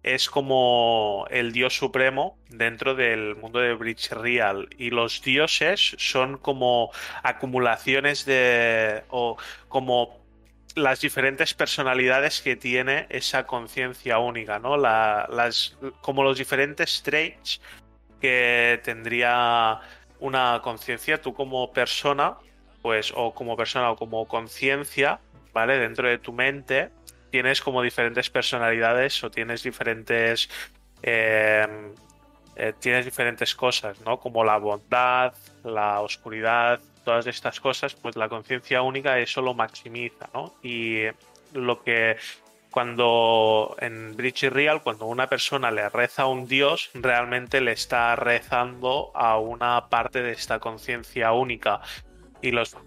es 0.05 0.29
como 0.29 1.25
el 1.31 1.51
dios 1.51 1.75
supremo 1.75 2.37
dentro 2.49 2.93
del 2.93 3.35
mundo 3.35 3.57
de 3.57 3.73
Bridge 3.73 4.11
Real 4.11 4.69
y 4.77 4.91
los 4.91 5.23
dioses 5.23 5.95
son 5.97 6.37
como 6.37 6.91
acumulaciones 7.23 8.23
de 8.23 9.03
o 9.09 9.35
como 9.67 10.23
las 10.75 11.01
diferentes 11.01 11.55
personalidades 11.55 12.41
que 12.43 12.55
tiene 12.55 13.07
esa 13.09 13.47
conciencia 13.47 14.19
única, 14.19 14.59
¿no? 14.59 14.77
las, 14.77 15.75
como 16.01 16.23
los 16.23 16.37
diferentes 16.37 17.01
traits 17.01 17.59
que 18.21 18.79
tendría 18.83 19.79
una 20.19 20.61
conciencia, 20.61 21.19
tú 21.19 21.33
como 21.33 21.73
persona, 21.73 22.37
pues, 22.83 23.11
o 23.15 23.33
como 23.33 23.57
persona 23.57 23.89
o 23.89 23.95
como 23.95 24.27
conciencia, 24.27 25.19
¿vale? 25.51 25.79
Dentro 25.79 26.07
de 26.07 26.19
tu 26.19 26.31
mente, 26.31 26.91
tienes 27.35 27.59
como 27.59 27.81
diferentes 27.81 28.29
personalidades 28.29 29.21
o 29.21 29.29
tienes 29.29 29.61
diferentes. 29.61 30.49
Eh, 31.03 31.67
eh, 32.55 32.73
tienes 32.79 33.03
diferentes 33.03 33.53
cosas, 33.53 33.99
¿no? 33.99 34.21
Como 34.21 34.45
la 34.45 34.57
bondad, 34.57 35.33
la 35.65 35.99
oscuridad, 35.99 36.79
todas 37.03 37.27
estas 37.27 37.59
cosas, 37.59 37.93
pues 37.93 38.15
la 38.15 38.29
conciencia 38.29 38.81
única 38.81 39.19
eso 39.19 39.41
lo 39.41 39.53
maximiza, 39.53 40.29
¿no? 40.33 40.55
Y 40.63 41.01
lo 41.51 41.83
que 41.83 42.15
cuando 42.71 43.75
en 43.81 44.15
Bridge 44.15 44.49
Real, 44.49 44.81
cuando 44.81 45.05
una 45.07 45.27
persona 45.27 45.71
le 45.71 45.89
reza 45.89 46.21
a 46.21 46.27
un 46.27 46.47
dios, 46.47 46.89
realmente 46.93 47.59
le 47.59 47.73
está 47.73 48.15
rezando 48.15 49.11
a 49.13 49.37
una 49.39 49.89
parte 49.89 50.23
de 50.23 50.31
esta 50.31 50.59
conciencia 50.59 51.33
única. 51.33 51.81
Y 52.41 52.51
los, 52.51 52.77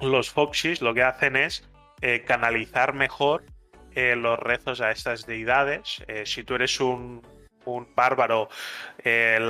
los 0.00 0.30
Foxys 0.30 0.82
lo 0.82 0.92
que 0.92 1.04
hacen 1.04 1.36
es 1.36 1.62
eh, 2.00 2.24
canalizar 2.26 2.92
mejor 2.92 3.44
eh, 3.96 4.14
los 4.14 4.38
rezos 4.38 4.82
a 4.82 4.90
estas 4.90 5.24
deidades. 5.24 6.04
Eh, 6.06 6.26
si 6.26 6.44
tú 6.44 6.54
eres 6.54 6.80
un, 6.80 7.22
un 7.64 7.88
bárbaro, 7.94 8.50
eh, 9.02 9.40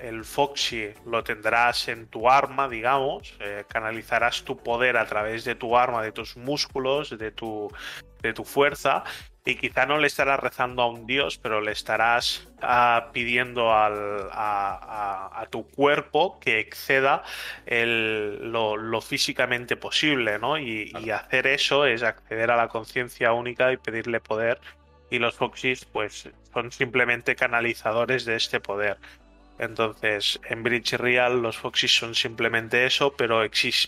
el 0.00 0.24
Foxy 0.24 0.88
lo 1.04 1.22
tendrás 1.22 1.88
en 1.88 2.06
tu 2.06 2.30
arma, 2.30 2.66
digamos, 2.66 3.36
canalizarás 3.68 4.42
tu 4.42 4.56
poder 4.56 4.96
a 4.96 5.04
través 5.04 5.44
de 5.44 5.54
tu 5.54 5.76
arma, 5.76 6.02
de 6.02 6.12
tus 6.12 6.38
músculos, 6.38 7.16
de 7.18 7.30
tu, 7.30 7.70
de 8.22 8.32
tu 8.32 8.42
fuerza. 8.42 9.04
Y 9.48 9.54
quizá 9.54 9.86
no 9.86 9.96
le 9.96 10.08
estarás 10.08 10.38
rezando 10.40 10.82
a 10.82 10.90
un 10.90 11.06
dios, 11.06 11.38
pero 11.38 11.62
le 11.62 11.72
estarás 11.72 12.46
ah, 12.60 13.08
pidiendo 13.14 13.72
a, 13.72 15.46
tu 15.48 15.66
cuerpo 15.66 16.38
que 16.38 16.60
exceda 16.60 17.22
lo, 17.66 19.00
físicamente 19.00 19.76
posible, 19.76 20.38
¿no? 20.38 20.58
Y, 20.58 20.92
y 21.00 21.08
hacer 21.08 21.46
eso 21.46 21.86
es 21.86 22.02
acceder 22.02 22.50
a 22.50 22.56
la 22.56 22.68
conciencia 22.68 23.32
única 23.32 23.72
y 23.72 23.78
pedirle 23.78 24.20
poder 24.20 24.60
y 25.08 25.18
los 25.18 25.36
Foxys 25.36 25.86
pues 25.86 26.28
son 26.52 26.70
simplemente 26.70 27.34
canalizadores 27.34 28.26
de 28.26 28.36
este 28.36 28.60
poder. 28.60 28.98
Entonces, 29.58 30.38
en 30.44 30.62
Bridge 30.62 30.92
Real 30.92 31.40
los 31.40 31.56
Foxys 31.56 31.96
son 31.96 32.14
simplemente 32.14 32.84
eso, 32.84 33.14
pero 33.16 33.40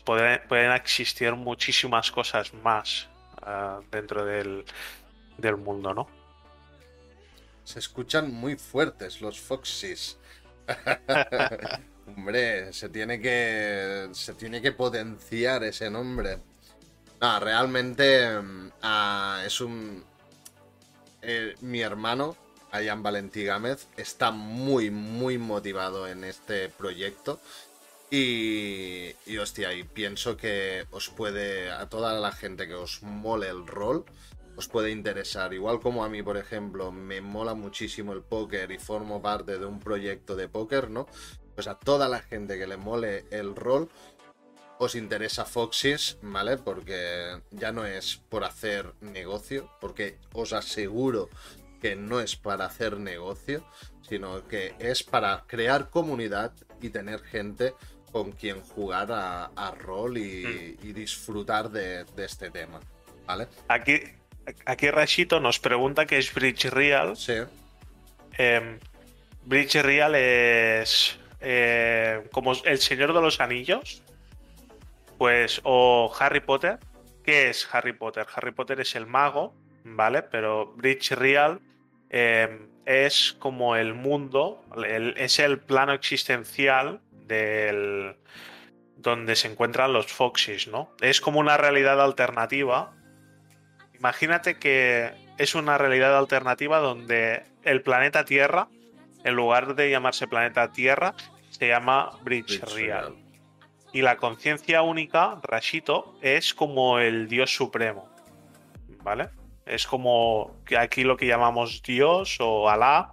pueden, 0.07 0.73
existir 0.73 1.35
muchísimas 1.35 2.11
cosas 2.11 2.55
más 2.55 3.11
ah, 3.43 3.81
dentro 3.91 4.25
del, 4.25 4.65
del, 5.41 5.57
mundo, 5.57 5.95
¿no? 5.95 6.09
Se 7.65 7.79
escuchan 7.79 8.33
muy 8.33 8.57
fuertes 8.57 9.21
los 9.21 9.41
Foxys. 9.41 10.19
Hombre, 12.07 12.73
se 12.73 12.89
tiene 12.89 13.21
que. 13.21 14.09
Se 14.13 14.35
tiene 14.35 14.61
que 14.61 14.73
potenciar 14.73 15.65
ese 15.65 15.91
nombre. 15.91 16.39
No, 17.21 17.39
realmente 17.41 18.41
mm, 18.41 18.71
ah, 18.83 19.43
es 19.45 19.61
un. 19.61 20.05
Eh, 21.23 21.55
mi 21.61 21.81
hermano, 21.81 22.37
Ayan 22.73 23.03
Valentí 23.03 23.45
Gámez, 23.45 23.89
está 23.97 24.31
muy, 24.31 24.91
muy 24.91 25.39
motivado 25.39 26.09
en 26.09 26.25
este 26.25 26.69
proyecto. 26.69 27.41
Y, 28.11 29.15
y 29.27 29.39
hostia, 29.39 29.73
y 29.73 29.85
pienso 29.85 30.37
que 30.37 30.87
os 30.91 31.11
puede, 31.11 31.71
a 31.71 31.89
toda 31.89 32.19
la 32.19 32.33
gente 32.33 32.67
que 32.67 32.75
os 32.75 33.03
mole 33.03 33.49
el 33.49 33.67
rol, 33.67 34.05
os 34.61 34.69
puede 34.69 34.91
interesar. 34.91 35.55
Igual 35.55 35.81
como 35.81 36.05
a 36.05 36.11
mí, 36.11 36.23
por 36.23 36.37
ejemplo, 36.37 36.93
me 36.93 37.23
mola 37.23 37.55
muchísimo 37.55 38.13
el 38.13 38.21
póker 38.21 38.71
y 38.71 38.79
formo 38.79 39.23
parte 39.23 39.59
de 39.59 39.65
un 39.65 39.81
proyecto 39.81 40.37
de 40.37 40.49
póker, 40.49 40.91
¿no? 40.91 41.07
Pues 41.55 41.67
a 41.67 41.79
toda 41.79 42.11
la 42.11 42.21
gente 42.21 42.59
que 42.59 42.67
le 42.67 42.77
mole 42.77 43.25
el 43.31 43.57
rol, 43.57 43.89
os 44.79 44.95
interesa 44.95 45.47
Foxys, 45.47 46.19
¿vale? 46.21 46.59
Porque 46.59 47.41
ya 47.51 47.73
no 47.73 47.87
es 47.87 48.19
por 48.29 48.45
hacer 48.45 48.93
negocio, 49.01 49.71
porque 49.81 50.19
os 50.35 50.53
aseguro 50.53 51.31
que 51.81 51.97
no 51.97 52.21
es 52.21 52.37
para 52.37 52.67
hacer 52.67 52.99
negocio, 52.99 53.65
sino 54.07 54.47
que 54.47 54.75
es 54.79 55.03
para 55.03 55.45
crear 55.47 55.89
comunidad 55.89 56.53
y 56.83 56.91
tener 56.91 57.21
gente 57.21 57.73
con 58.13 58.33
quien 58.33 58.61
jugar 58.61 59.09
a, 59.11 59.75
rol 59.79 60.19
y, 60.19 60.77
mm. 60.83 60.93
disfrutar 60.93 61.71
de, 61.71 62.05
este 62.19 62.51
tema. 62.51 62.81
¿Vale? 63.27 63.49
Aquí, 63.69 64.03
aquí 64.65 64.91
Rashito 64.91 65.41
nos 65.41 65.59
pregunta 65.59 66.07
qué 66.07 66.19
es 66.19 66.33
Bridge 66.33 66.67
Real. 66.71 67.17
Sí. 67.17 67.35
Em, 68.39 68.79
Bridge 69.45 69.83
Real 69.83 70.15
es 70.15 71.19
eh, 71.41 72.23
como 72.33 72.53
El 72.65 72.79
Señor 72.79 73.13
de 73.13 73.21
los 73.21 73.41
Anillos, 73.41 74.03
pues, 75.19 75.61
o 75.65 76.13
Harry 76.19 76.41
Potter. 76.41 76.79
¿Qué 77.25 77.51
es 77.51 77.69
Harry 77.73 77.93
Potter? 77.93 78.27
Harry 78.35 78.53
Potter 78.53 78.81
es 78.81 78.95
el 78.95 79.07
mago, 79.07 79.55
¿vale? 79.85 80.23
Pero 80.23 80.73
Bridge 80.77 81.13
Real 81.13 81.61
em, 82.09 82.69
es 82.87 83.37
como 83.39 83.77
el 83.77 83.95
mundo, 83.95 84.65
es 85.17 85.39
el 85.39 85.59
plano 85.59 85.93
existencial 85.93 87.01
del 87.13 88.17
donde 88.97 89.37
se 89.37 89.49
encuentran 89.49 89.93
los 89.93 90.07
Foxys, 90.07 90.69
¿no? 90.69 90.95
Es 91.01 91.21
como 91.21 91.41
una 91.41 91.57
realidad 91.57 92.01
alternativa. 92.03 92.93
Imagínate 94.01 94.59
que 94.59 95.13
es 95.37 95.55
una 95.55 95.77
realidad 95.77 96.17
alternativa 96.17 96.79
donde 96.79 97.45
el 97.65 97.83
planeta 97.83 98.25
Tierra, 98.25 98.69
en 99.25 99.35
lugar 99.35 99.75
de 99.75 99.91
llamarse 99.91 100.27
planeta 100.27 100.73
Tierra, 100.73 101.15
se 101.51 101.69
llama 101.69 102.11
Bridge, 102.23 102.63
Real. 102.75 103.15
Y 103.93 104.01
la 104.01 104.17
conciencia 104.17 104.81
única, 104.81 105.39
Rashito, 105.43 106.17
es 106.23 106.55
como 106.55 106.99
el 106.99 107.29
dios 107.29 107.55
supremo. 107.55 108.09
¿Vale? 109.03 109.29
Es 109.67 109.87
como 109.87 110.57
aquí 110.79 111.05
lo 111.05 111.19
que 111.19 111.27
llamamos 111.27 111.83
Dios 111.83 112.39
o 112.41 112.71
Alá 112.71 113.13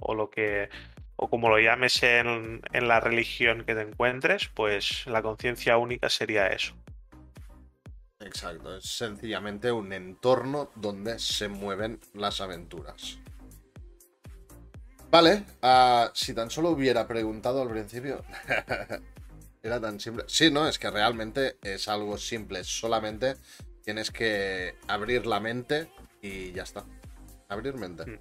o 0.00 0.14
lo 0.14 0.30
que 0.30 0.70
o 1.16 1.28
como 1.28 1.48
lo 1.48 1.58
llames 1.58 2.02
en, 2.02 2.62
la 2.72 2.98
religión 2.98 3.64
que 3.64 3.74
te 3.74 3.82
encuentres, 3.82 4.48
pues 4.48 5.06
la 5.06 5.22
conciencia 5.22 5.76
única 5.76 6.08
sería 6.08 6.48
eso. 6.48 6.74
Exacto, 8.24 8.76
es 8.76 8.84
sencillamente 8.84 9.72
un 9.72 9.92
entorno 9.92 10.70
donde 10.74 11.18
se 11.18 11.48
mueven 11.48 12.00
las 12.14 12.40
aventuras. 12.40 13.18
Vale, 15.10 15.44
ah, 15.60 16.10
si 16.14 16.32
tan 16.32 16.50
solo 16.50 16.70
hubiera 16.70 17.06
preguntado 17.06 17.60
al 17.60 17.68
principio, 17.68 18.24
era 19.62 19.80
tan 19.80 20.00
simple. 20.00 20.24
Sí, 20.26 20.50
no, 20.50 20.66
es 20.66 20.78
que 20.78 20.90
realmente 20.90 21.58
es 21.62 21.88
algo 21.88 22.16
simple, 22.16 22.64
solamente 22.64 23.36
tienes 23.84 24.10
que 24.10 24.76
abrir 24.88 25.26
la 25.26 25.40
mente 25.40 25.90
y 26.22 26.52
ya 26.52 26.62
está. 26.62 26.84
Abrir 27.48 27.74
mente. 27.74 28.06
Mm. 28.06 28.18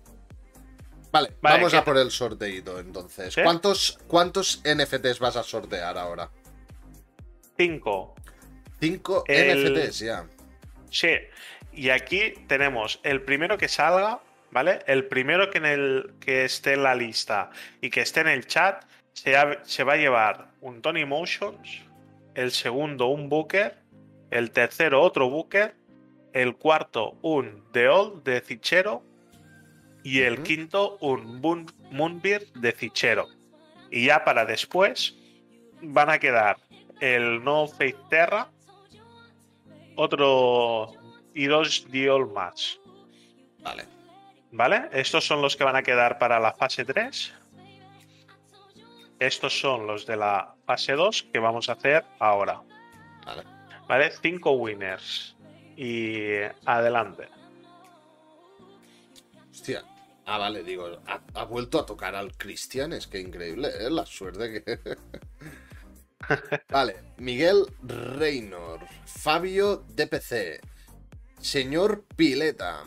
Vale, 1.11 1.37
vamos 1.41 1.73
a 1.73 1.83
por 1.83 1.97
el 1.97 2.09
sorteito 2.09 2.79
entonces. 2.79 3.35
¿Cuántos, 3.35 3.99
¿Cuántos 4.07 4.61
NFTs 4.63 5.19
vas 5.19 5.35
a 5.35 5.43
sortear 5.43 5.97
ahora? 5.97 6.29
Cinco. 7.57 8.15
Cinco 8.81 9.23
NFTs 9.27 9.99
ya. 9.99 10.25
Sí. 10.89 11.11
Y 11.71 11.89
aquí 11.89 12.33
tenemos 12.47 12.99
el 13.03 13.21
primero 13.21 13.57
que 13.57 13.67
salga, 13.67 14.19
¿vale? 14.51 14.79
El 14.87 15.05
primero 15.05 15.49
que, 15.49 15.59
en 15.59 15.65
el, 15.65 16.13
que 16.19 16.43
esté 16.43 16.73
en 16.73 16.83
la 16.83 16.95
lista 16.95 17.51
y 17.79 17.89
que 17.89 18.01
esté 18.01 18.21
en 18.21 18.27
el 18.27 18.45
chat 18.45 18.83
se, 19.13 19.35
se 19.63 19.83
va 19.83 19.93
a 19.93 19.97
llevar 19.97 20.47
un 20.59 20.81
Tony 20.81 21.05
Motions, 21.05 21.81
el 22.35 22.51
segundo 22.51 23.07
un 23.07 23.29
Booker, 23.29 23.77
el 24.31 24.51
tercero 24.51 25.01
otro 25.01 25.29
Booker, 25.29 25.75
el 26.33 26.55
cuarto 26.55 27.17
un 27.21 27.63
The 27.71 27.87
Old 27.87 28.23
de 28.23 28.41
Cichero 28.41 29.03
y 30.03 30.21
el 30.21 30.41
quinto 30.43 30.97
un 31.01 31.39
Moonbeard 31.91 32.47
de 32.55 32.71
Cichero. 32.71 33.27
Y 33.89 34.05
ya 34.05 34.23
para 34.23 34.45
después 34.45 35.15
van 35.81 36.09
a 36.09 36.19
quedar 36.19 36.57
el 37.01 37.43
No 37.43 37.67
Faith 37.67 37.97
Terra, 38.09 38.49
otro 40.01 40.93
y 41.33 41.45
dos 41.45 41.85
Diol 41.89 42.31
más. 42.31 42.79
Vale. 43.59 43.85
¿Vale? 44.51 44.89
Estos 44.91 45.25
son 45.25 45.41
los 45.41 45.55
que 45.55 45.63
van 45.63 45.75
a 45.75 45.83
quedar 45.83 46.19
para 46.19 46.39
la 46.39 46.53
fase 46.53 46.83
3. 46.83 47.33
Estos 49.19 49.59
son 49.59 49.87
los 49.87 50.05
de 50.05 50.17
la 50.17 50.55
fase 50.65 50.93
2 50.93 51.27
que 51.31 51.39
vamos 51.39 51.69
a 51.69 51.73
hacer 51.73 52.03
ahora. 52.19 52.61
Vale. 53.25 53.43
¿Vale? 53.87 54.11
Cinco 54.21 54.51
winners. 54.51 55.35
Y 55.77 56.41
adelante. 56.65 57.29
Hostia, 59.51 59.83
Ah, 60.25 60.37
vale, 60.37 60.63
digo, 60.63 61.01
ha, 61.33 61.43
vuelto 61.45 61.79
a 61.79 61.85
tocar 61.85 62.15
al 62.15 62.37
Cristian, 62.37 62.93
es 62.93 63.07
que 63.07 63.19
increíble, 63.19 63.69
¿eh? 63.79 63.89
La 63.89 64.05
suerte 64.05 64.63
que... 64.63 64.79
vale, 66.69 66.97
Miguel 67.17 67.65
Reynor, 67.83 68.79
Fabio 69.05 69.85
DPC, 69.89 70.61
Señor 71.39 72.05
Pileta, 72.15 72.83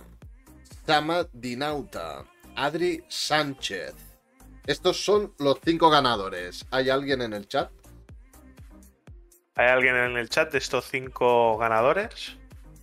Sama 0.86 1.26
Dinauta, 1.32 2.24
Adri 2.56 3.04
Sánchez. 3.08 3.94
Estos 4.66 5.04
son 5.04 5.34
los 5.38 5.58
cinco 5.64 5.90
ganadores. 5.90 6.66
¿Hay 6.70 6.90
alguien 6.90 7.22
en 7.22 7.32
el 7.34 7.46
chat? 7.48 7.70
¿Hay 9.56 9.68
alguien 9.68 9.96
en 9.96 10.16
el 10.16 10.28
chat 10.28 10.50
de 10.52 10.58
estos 10.58 10.86
cinco 10.90 11.56
ganadores? 11.58 12.36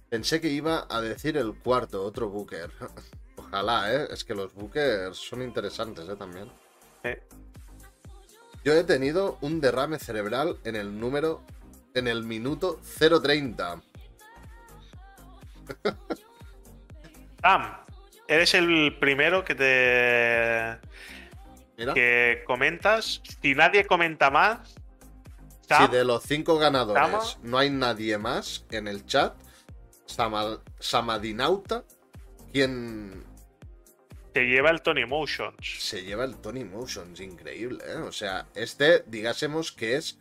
Pensé 0.10 0.42
que 0.42 0.50
iba 0.50 0.88
a 0.90 1.02
decir 1.02 1.38
el 1.38 1.54
cuarto, 1.54 2.04
otro 2.04 2.30
Booker. 2.30 2.72
Ojalá, 3.52 3.94
¿eh? 3.94 4.08
Es 4.10 4.24
que 4.24 4.34
los 4.34 4.54
bookers 4.54 5.18
son 5.18 5.42
interesantes, 5.42 6.08
¿eh? 6.08 6.16
También. 6.16 6.50
Yo 8.64 8.74
he 8.74 8.84
tenido 8.84 9.38
un 9.42 9.60
derrame 9.60 9.98
cerebral 9.98 10.58
en 10.64 10.76
el 10.76 11.00
número. 11.00 11.42
En 11.94 12.08
el 12.08 12.24
minuto 12.24 12.80
030. 13.00 13.82
Sam, 17.42 17.78
eres 18.28 18.54
el 18.54 18.98
primero 19.00 19.44
que 19.44 19.56
te. 19.56 20.92
Que 21.94 22.44
comentas. 22.46 23.22
Si 23.42 23.56
nadie 23.56 23.86
comenta 23.86 24.30
más. 24.30 24.76
si 25.68 25.88
de 25.88 26.06
los 26.06 26.24
cinco 26.24 26.58
ganadores 26.58 27.40
no 27.42 27.58
hay 27.58 27.72
nadie 27.72 28.18
más 28.18 28.66
en 28.70 28.88
el 28.88 29.06
chat, 29.06 29.34
Samadinauta, 30.80 31.84
quien 32.54 33.26
se 34.34 34.46
lleva 34.46 34.70
el 34.70 34.82
Tony 34.82 35.06
Motions. 35.06 35.78
Se 35.80 36.04
lleva 36.04 36.24
el 36.24 36.38
Tony 36.38 36.64
Motions, 36.64 37.20
increíble, 37.20 37.84
¿eh? 37.86 37.98
O 37.98 38.12
sea, 38.12 38.48
este, 38.56 39.04
digásemos 39.08 39.72
que 39.72 39.96
es 39.98 40.20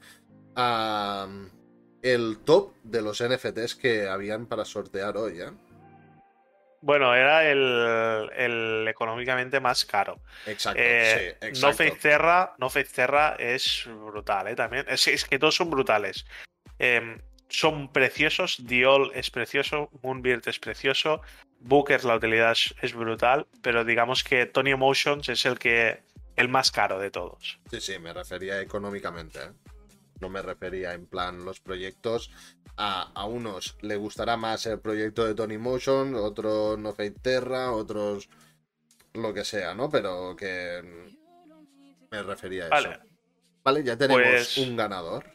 el 2.03 2.39
top 2.45 2.75
de 2.83 3.03
los 3.03 3.23
NFTs 3.23 3.77
que 3.77 4.09
habían 4.09 4.47
para 4.47 4.65
sortear 4.65 5.17
hoy, 5.17 5.41
¿eh? 5.41 5.51
Bueno, 6.83 7.15
era 7.15 7.51
el, 7.51 8.87
económicamente 8.89 9.61
más 9.61 9.85
caro. 9.85 10.19
Exacto, 10.47 10.81
eh, 10.83 11.37
sí, 11.41 11.47
exacto. 11.47 11.67
No 11.67 11.73
Face 11.75 12.01
Terra, 12.01 12.55
no 12.59 12.71
Face 12.71 12.95
Terra 12.95 13.37
es 13.39 13.85
brutal, 13.87 14.49
¿eh? 14.49 14.57
También. 14.57 14.87
Es, 14.89 15.07
es 15.07 15.27
que 15.27 15.39
todos 15.39 15.57
son 15.57 15.71
brutales. 15.71 16.25
Em, 16.79 17.21
son 17.51 17.93
preciosos, 17.93 18.67
Diol 18.67 19.13
es 19.15 19.31
precioso, 19.31 19.91
Moonbeard 20.03 20.49
es 20.49 20.59
precioso, 20.59 21.21
Booker 21.61 22.05
la 22.05 22.17
utilidad 22.17 22.57
es, 22.83 22.95
brutal, 22.95 23.47
pero 23.63 23.85
digamos 23.85 24.25
que 24.25 24.47
Tony 24.47 24.71
Emotions 24.71 25.29
es 25.29 25.45
el 25.45 25.59
que 25.59 26.03
el 26.37 26.49
más 26.49 26.71
caro 26.71 26.99
de 26.99 27.11
todos. 27.11 27.61
Sí, 27.71 27.81
sí, 27.81 27.99
me 27.99 28.13
refería 28.13 28.61
económicamente. 28.61 29.41
¿eh? 29.41 29.53
No 30.21 30.31
me 30.31 30.43
refería 30.43 30.95
en 30.95 31.07
plan 31.07 31.45
los 31.45 31.61
proyectos. 31.61 32.31
A, 32.77 33.27
unos 33.27 33.77
le 33.83 33.97
gustará 33.97 34.39
más 34.39 34.65
el 34.65 34.81
proyecto 34.81 35.27
de 35.27 35.35
Tony 35.35 35.59
Motion, 35.59 36.15
otros 36.15 36.79
No 36.79 36.93
Fate 36.93 37.11
Terra, 37.11 37.73
otros 37.73 38.31
lo 39.13 39.35
que 39.35 39.45
sea, 39.45 39.75
¿no? 39.75 39.91
Pero 39.91 40.35
que 40.35 40.81
me 42.11 42.23
refería 42.23 42.69
a 42.71 42.79
eso. 42.79 42.91
Vale, 43.63 43.85
ya 43.85 43.99
tenemos 43.99 44.23
pues 44.23 44.57
un 44.57 44.77
ganador. 44.77 45.27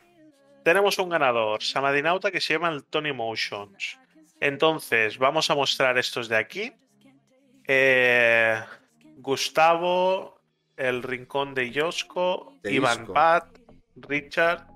Tenemos 0.63 0.97
un 0.97 1.09
ganador, 1.09 1.61
Samadinauta, 1.61 2.31
que 2.31 2.41
se 2.41 2.53
llama 2.53 2.69
el 2.69 2.83
Tony 2.83 3.13
Motions. 3.13 3.99
Entonces, 4.39 5.17
vamos 5.17 5.49
a 5.49 5.55
mostrar 5.55 5.97
estos 5.97 6.27
de 6.29 6.37
aquí. 6.37 6.73
Eh, 7.67 8.59
Gustavo, 9.17 10.39
el 10.77 11.03
Rincón 11.03 11.53
de 11.53 11.71
Yosco, 11.71 12.53
Iván 12.63 13.07
Pat, 13.07 13.47
Richard, 13.95 14.67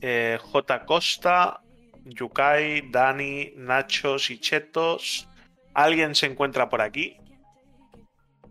eh, 0.00 0.38
J. 0.40 0.84
Costa, 0.84 1.60
Yukai, 2.04 2.90
Dani, 2.90 3.52
Nachos 3.56 4.30
y 4.30 4.38
Chetos. 4.38 5.28
¿Alguien 5.74 6.14
se 6.14 6.26
encuentra 6.26 6.68
por 6.68 6.80
aquí? 6.80 7.16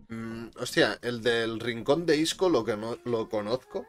Mm, 0.08 0.48
hostia, 0.58 0.98
el 1.02 1.22
del 1.22 1.60
Rincón 1.60 2.04
de 2.04 2.16
Isco 2.16 2.48
lo 2.48 2.64
que 2.64 2.76
no 2.76 2.98
lo 3.04 3.28
conozco. 3.28 3.86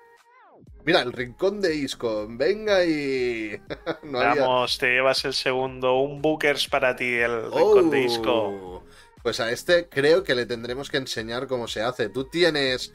Mira, 0.86 1.02
el 1.02 1.14
rincón 1.14 1.62
de 1.62 1.76
Isco. 1.76 2.28
Venga 2.30 2.84
y. 2.86 3.60
Vamos, 4.04 4.78
te 4.78 4.88
llevas 4.88 5.24
el 5.26 5.34
segundo. 5.34 6.00
Un 6.00 6.22
Bookers 6.22 6.68
para 6.68 6.96
ti, 6.96 7.16
el 7.16 7.44
rincón 7.52 7.90
de 7.90 8.04
Isco. 8.04 8.48
Oh, 8.48 8.84
Pues 9.22 9.40
a 9.40 9.52
este 9.52 9.88
creo 9.90 10.24
que 10.24 10.36
le 10.36 10.46
tendremos 10.46 10.90
que 10.90 10.98
enseñar 10.98 11.48
cómo 11.48 11.68
se 11.68 11.82
hace. 11.82 12.10
Tú 12.10 12.26
tienes. 12.26 12.94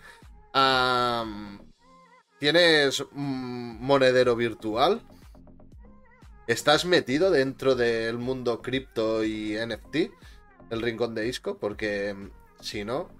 ¿Tienes 2.38 3.00
un 3.00 3.80
monedero 3.80 4.36
virtual? 4.36 5.02
¿Estás 6.46 6.84
metido 6.84 7.30
dentro 7.30 7.74
del 7.74 8.18
mundo 8.18 8.62
cripto 8.62 9.24
y 9.24 9.56
NFT? 9.56 9.96
El 10.70 10.82
rincón 10.82 11.14
de 11.14 11.28
Isco, 11.28 11.58
porque 11.58 12.14
si 12.60 12.84
no, 12.84 13.10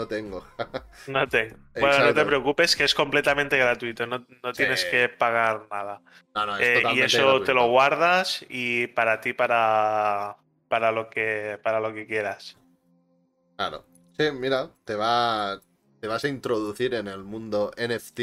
no 0.00 0.08
tengo. 0.08 0.44
No 1.06 1.26
te, 1.28 1.56
bueno, 1.78 2.04
no 2.06 2.14
te 2.14 2.24
preocupes, 2.24 2.76
que 2.76 2.84
es 2.84 2.94
completamente 2.94 3.56
gratuito, 3.56 4.06
no, 4.06 4.26
no 4.42 4.52
tienes 4.52 4.80
Sí. 4.82 4.88
que 4.90 5.08
pagar 5.08 5.66
nada. 5.70 6.02
No, 6.34 6.46
no, 6.46 6.56
es 6.58 6.66
Eh, 6.68 6.82
y 6.94 7.00
eso 7.00 7.42
te 7.42 7.54
lo 7.54 7.68
guardas 7.68 8.44
y 8.48 8.86
para 8.88 9.20
ti, 9.20 9.32
para, 9.32 10.36
para, 10.68 10.92
lo, 10.92 11.08
que, 11.10 11.58
para 11.62 11.80
lo 11.80 11.92
que 11.94 12.06
quieras. 12.06 12.56
Claro. 13.56 13.86
Sí, 14.18 14.30
mira, 14.32 14.70
te 14.84 14.94
va. 14.94 15.60
Te 16.00 16.08
vas 16.08 16.24
a 16.24 16.28
introducir 16.28 16.94
en 16.94 17.08
el 17.08 17.24
mundo 17.24 17.70
NFT. 17.76 18.20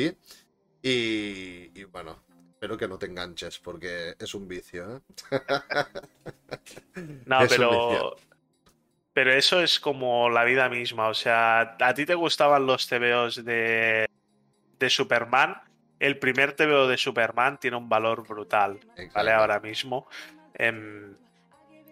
Y, 0.81 1.71
y 1.79 1.83
bueno, 1.85 2.23
espero 2.51 2.77
que 2.77 2.87
no 2.87 2.97
te 2.97 3.07
enganches, 3.07 3.59
porque 3.59 4.15
es 4.19 4.33
un 4.33 4.47
vicio, 4.47 4.97
¿eh? 4.97 5.01
No, 7.25 7.41
Es 7.41 7.51
un 7.51 7.57
pero, 7.57 7.69
vicio. 7.89 8.15
Pero 9.17 9.33
eso 9.33 9.63
es 9.63 9.79
como 9.79 10.29
la 10.29 10.43
vida 10.43 10.69
misma. 10.69 11.07
O 11.07 11.13
sea, 11.15 11.75
a 11.79 11.93
ti 11.95 12.05
te 12.05 12.13
gustaban 12.13 12.67
los 12.67 12.87
TVOs 12.87 13.43
de, 13.43 14.07
de 14.77 14.89
Superman. 14.91 15.59
El 15.99 16.19
primer 16.19 16.53
TVO 16.53 16.87
de 16.87 16.97
Superman 16.97 17.59
tiene 17.59 17.77
un 17.77 17.89
valor 17.89 18.27
brutal, 18.27 18.79
¿vale? 19.15 19.31
Ahora 19.31 19.59
mismo. 19.59 20.07
Em, 20.53 21.15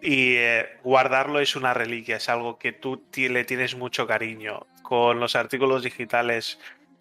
y 0.00 0.36
eh, 0.36 0.78
guardarlo 0.84 1.40
es 1.40 1.56
una 1.56 1.74
reliquia, 1.74 2.18
es 2.18 2.28
algo 2.28 2.60
que 2.60 2.70
tú 2.70 3.02
le 3.16 3.44
tienes 3.44 3.74
mucho 3.74 4.06
cariño. 4.06 4.64
Con 4.82 5.18
los 5.18 5.34
artículos 5.34 5.82
digitales 5.82 6.60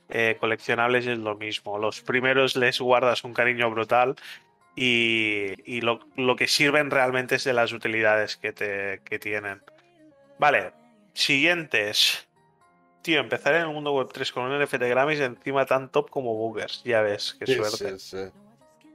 eh, 0.10 0.38
coleccionables 0.40 1.06
es 1.06 1.20
lo 1.20 1.36
mismo. 1.36 1.78
Los 1.78 2.02
primeros 2.02 2.56
les 2.56 2.80
guardas 2.80 3.24
un 3.24 3.36
cariño 3.36 3.70
brutal 3.70 4.16
y, 4.76 5.54
y 5.72 5.82
lo, 5.82 6.00
lo 6.16 6.36
que 6.36 6.48
sirven 6.48 6.90
realmente 6.90 7.36
es 7.36 7.44
de 7.44 7.54
las 7.54 7.72
utilidades 7.74 8.38
que, 8.38 8.54
te, 8.54 9.02
que 9.06 9.20
tienen. 9.20 9.62
Vale, 10.40 10.74
siguientes. 11.14 12.28
Tío, 13.02 13.20
empezar 13.20 13.54
en 13.56 13.62
el 13.62 13.68
mundo 13.68 13.94
web 13.94 14.10
3 14.12 14.32
con 14.32 14.46
un 14.46 14.60
NFT 14.60 14.82
Grammys 14.82 15.20
encima 15.20 15.66
tan 15.66 15.92
top 15.92 16.10
como 16.10 16.34
Boogers. 16.36 16.82
Ya 16.84 17.02
ves, 17.02 17.36
qué 17.40 17.46
Sí, 17.46 17.56
suerte. 17.56 18.00
sí, 18.00 18.18
sí. 18.18 18.32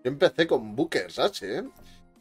Yo 0.03 0.11
empecé 0.11 0.47
con 0.47 0.75
Bookers, 0.75 1.19
H, 1.19 1.59
¿eh? 1.59 1.63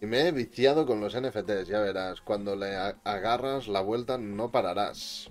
Y 0.01 0.05
me 0.05 0.27
he 0.27 0.31
viciado 0.31 0.85
con 0.85 1.01
los 1.01 1.15
NFTs, 1.19 1.67
ya 1.67 1.79
verás. 1.79 2.21
Cuando 2.21 2.55
le 2.55 2.75
agarras 3.03 3.67
la 3.67 3.81
vuelta 3.81 4.17
no 4.17 4.51
pararás. 4.51 5.29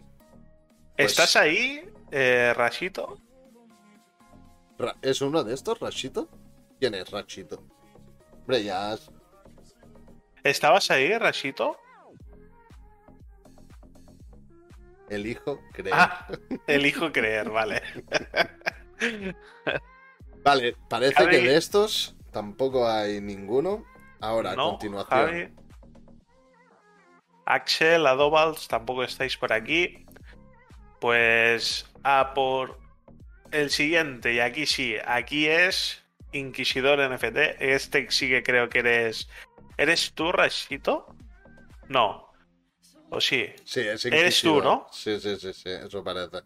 Pues- 0.97 1.13
¿Estás 1.13 1.37
ahí, 1.37 1.89
eh, 2.11 2.53
Rashito? 2.57 3.19
Ra- 4.79 4.97
¿Es 5.01 5.21
uno 5.23 5.45
de 5.45 5.55
estos, 5.55 5.79
Rashito? 5.81 6.29
¿Quién 6.81 6.95
es 6.95 7.11
Rashito? 7.11 7.63
Hombre, 8.41 8.65
ya... 8.65 8.97
¿Estabas 10.43 10.91
ahí, 10.91 11.17
Rashito? 11.19 11.79
Elijo 15.09 15.61
creer. 15.73 15.95
Ah, 15.97 16.27
elijo 16.67 17.11
creer, 17.13 17.51
vale. 17.51 17.83
Vale, 20.45 20.77
parece 20.89 21.15
Javi- 21.15 21.31
que 21.31 21.41
de 21.49 21.57
estos 21.57 22.17
tampoco 22.31 22.89
hay 22.89 23.21
ninguno. 23.21 23.85
Ahora, 24.21 24.53
a 24.53 24.57
No, 24.57 24.71
continuación. 24.71 25.21
Javi. 25.27 25.49
Axel, 27.45 28.07
Adobals, 28.07 28.69
tampoco 28.69 29.03
estáis 29.05 29.37
por 29.37 29.53
aquí. 29.53 30.07
Pues 31.01 31.87
a 32.03 32.33
por 32.35 32.79
el 33.51 33.71
siguiente, 33.71 34.35
y 34.35 34.41
aquí 34.41 34.67
sí, 34.67 34.97
aquí 35.07 35.47
es 35.47 36.05
Inquisidor 36.33 36.99
NFT. 37.11 37.37
Este 37.61 38.11
sí 38.11 38.29
que 38.29 38.43
creo 38.43 38.69
que 38.69 38.81
eres. 38.81 39.29
¿Eres 39.77 40.13
tú, 40.15 40.33
Rashito? 40.33 41.15
No. 41.89 42.28
¿O 43.11 43.21
sí? 43.21 43.47
Sí, 43.65 43.81
es 43.81 44.05
Eres 44.05 44.41
tú. 44.43 44.61
¿no? 44.61 44.87
Sí, 44.93 45.19
sí, 45.21 45.37
sí, 45.37 45.53
sí, 45.53 45.71
eso 45.71 46.05
parece. 46.05 46.43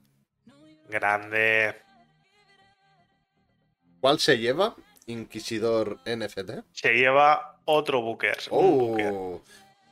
Grande. 0.89 1.75
¿Cuál 4.01 4.19
se 4.19 4.39
lleva? 4.39 4.77
Inquisidor 5.07 6.01
NFT. 6.05 6.65
Se 6.73 6.93
lleva 6.93 7.61
otro 7.65 8.03
Booker. 8.03 8.37
un 8.51 8.79
Booker. 8.79 9.13
Oh. 9.13 9.43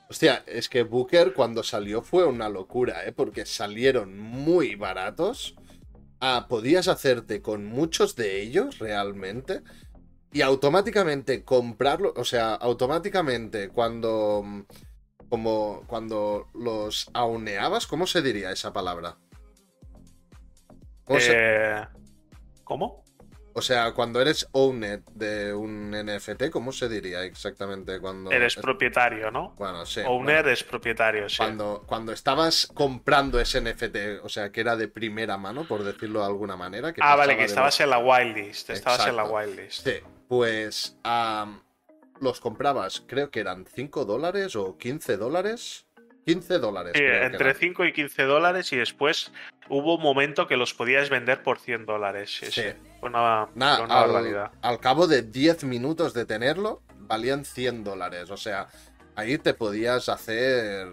Hostia, 0.09 0.43
es 0.47 0.69
que 0.69 0.83
Booker 0.83 1.33
cuando 1.35 1.63
salió 1.63 2.03
fue 2.03 2.27
una 2.27 2.49
locura, 2.49 3.05
¿eh? 3.07 3.13
Porque 3.13 3.47
salieron 3.47 4.19
muy 4.19 4.75
baratos. 4.75 5.55
Ah, 6.21 6.47
podías 6.49 6.89
hacerte 6.89 7.41
con 7.41 7.67
muchos 7.67 8.17
de 8.17 8.43
ellos 8.43 8.79
realmente. 8.81 9.63
Y 10.33 10.43
automáticamente 10.43 11.45
comprarlo. 11.45 12.13
O 12.17 12.25
sea, 12.25 12.55
automáticamente 12.55 13.69
cuando. 13.69 14.45
Como 15.31 15.85
cuando 15.87 16.49
los 16.55 17.09
auneabas, 17.15 17.87
¿cómo 17.87 18.07
se 18.07 18.21
diría 18.21 18.51
esa 18.51 18.73
palabra? 18.73 19.17
¿Cómo 21.05 21.21
se- 21.21 21.33
Eh, 21.35 21.87
¿Cómo? 22.65 23.05
O 23.53 23.63
sea, 23.63 23.93
cuando 23.95 24.21
eres 24.21 24.49
owned 24.53 25.01
de 25.13 25.53
un 25.53 25.91
NFT, 25.93 26.51
¿cómo 26.51 26.71
se 26.71 26.89
diría 26.89 27.25
exactamente 27.25 27.99
cuando... 27.99 28.31
Eres 28.31 28.57
es- 28.57 28.63
propietario, 28.63 29.31
¿no? 29.33 29.55
Bueno, 29.59 29.85
sí. 29.87 30.01
Owner 30.07 30.37
bueno, 30.43 30.51
es 30.51 30.63
propietario, 30.63 31.29
sí. 31.29 31.37
cuando, 31.39 31.83
cuando 31.87 32.13
estabas 32.13 32.69
comprando 32.73 33.41
ese 33.41 33.61
NFT, 33.61 34.23
o 34.23 34.29
sea, 34.29 34.53
que 34.53 34.61
era 34.61 34.77
de 34.77 34.87
primera 34.87 35.37
mano, 35.37 35.65
por 35.67 35.83
decirlo 35.83 36.21
de 36.21 36.27
alguna 36.27 36.57
manera. 36.57 36.93
Que 36.93 37.01
Ah, 37.03 37.17
vale, 37.17 37.35
que 37.35 37.41
de 37.41 37.47
estabas 37.47 37.79
en 37.81 37.91
la 37.91 37.99
wildlist. 37.99 38.71
Estabas 38.71 39.07
en 39.09 39.17
la 39.17 39.25
wildlist. 39.25 39.85
Sí, 39.85 39.95
pues 40.29 40.97
los 42.21 42.41
comprabas, 42.41 43.03
creo 43.07 43.31
que 43.31 43.41
eran 43.41 43.67
5 43.67 44.05
dólares 44.05 44.57
o 44.57 44.77
15 44.79 45.17
dólares. 45.17 45.87
15 46.27 46.59
dólares. 46.59 46.93
Sí, 46.95 47.03
entre 47.03 47.51
eran. 47.51 47.61
5 47.61 47.85
y 47.87 47.93
15 47.93 48.23
dólares 48.25 48.73
y 48.73 48.77
después 48.77 49.33
hubo 49.69 49.97
un 49.97 50.03
momento 50.03 50.47
que 50.47 50.57
los 50.57 50.75
podías 50.75 51.09
vender 51.11 51.43
por 51.43 51.59
100 51.59 51.87
dólares. 51.87 52.39
Sí, 52.51 52.63
una, 53.03 53.49
Nah, 53.55 53.81
una 53.83 54.01
al, 54.03 54.11
barbaridad. 54.13 54.51
al 54.63 54.79
cabo 54.81 55.07
de 55.07 55.23
10 55.23 55.65
minutos 55.65 56.13
de 56.13 56.27
tenerlo, 56.27 56.83
valían 56.99 57.45
100 57.45 57.85
dólares. 57.85 58.31
O 58.31 58.37
sea, 58.37 58.69
ahí 59.17 59.39
te 59.39 59.55
podías 59.55 60.09
hacer. 60.09 60.89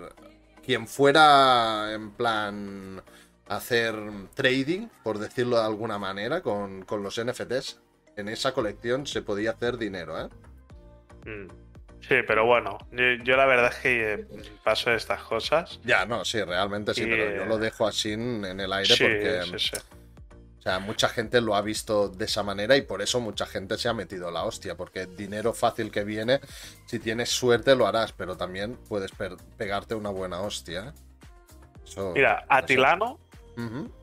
Quien 0.66 0.88
fuera 0.88 1.94
en 1.94 2.12
plan. 2.12 3.04
hacer 3.48 3.95
trading, 4.34 4.88
por 5.04 5.20
decirlo 5.20 5.58
de 5.58 5.66
alguna 5.66 5.98
manera, 5.98 6.41
con, 6.41 6.84
con 6.84 7.04
los 7.04 7.22
NFTs. 7.24 7.80
En 8.18 8.28
esa 8.30 8.54
colección 8.54 9.06
se 9.08 9.22
podía 9.22 9.52
hacer 9.52 9.78
dinero, 9.78 10.20
¿eh? 10.20 10.28
Mm. 11.28 11.48
Sí, 11.99 12.16
pero 12.26 12.45
bueno, 12.45 12.78
yo, 12.91 13.04
yo 13.24 13.36
la 13.36 13.45
verdad 13.45 13.72
es 13.74 13.80
que 13.80 14.14
eh, 14.14 14.28
paso 14.64 14.91
de 14.91 14.95
estas 14.95 15.22
cosas. 15.24 15.80
Ya, 15.84 16.06
no, 16.06 16.24
sí, 16.24 16.41
realmente 16.41 16.94
sí, 16.94 17.02
Y, 17.04 17.06
pero 17.06 17.36
yo 17.36 17.44
eh, 17.44 17.45
lo 17.48 17.58
dejo 17.58 17.86
así 17.88 18.14
en 18.14 18.45
el 18.45 18.72
aire 18.72 18.95
Sí, 18.95 19.04
porque. 19.04 19.41
sí, 19.60 19.70
sí. 19.76 19.78
O 20.60 20.62
sea, 20.62 20.80
mucha 20.80 21.08
gente 21.08 21.40
lo 21.41 21.56
ha 21.56 21.62
visto 21.62 22.10
de 22.10 22.26
esa 22.26 22.44
manera 22.44 22.76
y 22.76 22.82
por 22.82 23.02
eso 23.02 23.20
mucha 23.22 23.45
gente 23.45 23.78
se 23.78 23.88
ha 23.88 23.94
metido 23.94 24.32
la 24.32 24.44
hostia, 24.44 24.76
porque 24.76 25.06
dinero 25.06 25.54
fácil 25.54 25.91
que 25.91 26.04
viene, 26.04 26.40
si 26.88 26.99
tienes 26.99 27.30
suerte 27.30 27.74
lo 27.76 27.88
harás, 27.88 28.12
pero 28.12 28.36
también 28.36 28.78
puedes 28.90 29.12
pegarte 29.58 29.95
una 29.95 30.10
buena 30.10 30.41
hostia. 30.41 30.88
¿eh? 30.90 30.91
Eso- 31.86 32.12
Mira, 32.14 32.45
Atilano 32.49 33.18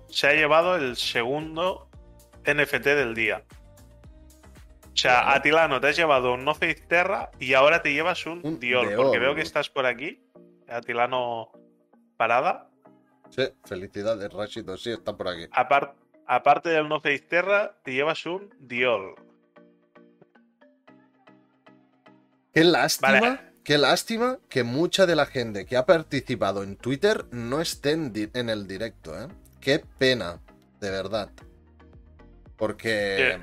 se 0.09 0.27
ha 0.29 0.33
llevado 0.33 0.77
el 0.77 0.97
segundo 0.97 1.89
NFT 2.47 2.85
del 2.95 3.15
día. 3.15 3.43
O 4.95 4.97
sea. 4.97 5.33
Atilano, 5.35 5.81
te 5.81 5.89
has 5.89 5.97
llevado 5.97 6.35
un 6.35 6.45
No 6.45 6.55
Terra 6.89 7.31
y 7.41 7.55
ahora 7.55 7.83
te 7.83 7.93
llevas 7.93 8.25
un, 8.27 8.41
Un 8.45 8.61
Dior, 8.61 8.87
Dior. 8.89 9.03
porque 9.03 9.19
veo 9.19 9.35
que 9.35 9.43
estás 9.43 9.69
por 9.69 9.87
aquí. 9.87 10.23
Atilano 10.69 11.51
Parada. 12.17 12.71
Sí, 13.31 13.43
felicidades, 13.65 14.33
Rashito, 14.33 14.77
sí, 14.77 14.91
está 14.93 15.17
por 15.17 15.29
aquí. 15.29 15.47
Apar- 15.53 15.95
aparte 16.27 16.69
del 16.71 16.89
No 16.89 17.01
Face 17.01 17.19
Terra, 17.29 17.77
te 17.83 17.93
llevas 17.93 18.25
un 18.27 18.55
Dior. 18.61 19.17
Qué 22.53 22.63
lástima, 22.63 23.21
Vale. 23.21 23.41
qué 23.65 23.79
lástima 23.79 24.39
que 24.49 24.63
mucha 24.63 25.07
de 25.07 25.17
la 25.17 25.27
gente 25.27 25.67
que 25.67 25.77
ha 25.77 25.87
participado 25.87 26.63
en 26.63 26.77
Twitter 26.77 27.25
no 27.33 27.61
esté 27.61 27.91
en 27.93 28.49
el 28.49 28.69
directo, 28.69 29.21
¿eh? 29.21 29.27
Qué 29.61 29.83
pena, 29.99 30.41
de 30.81 30.91
verdad. 30.91 31.31
Porque 32.57 33.41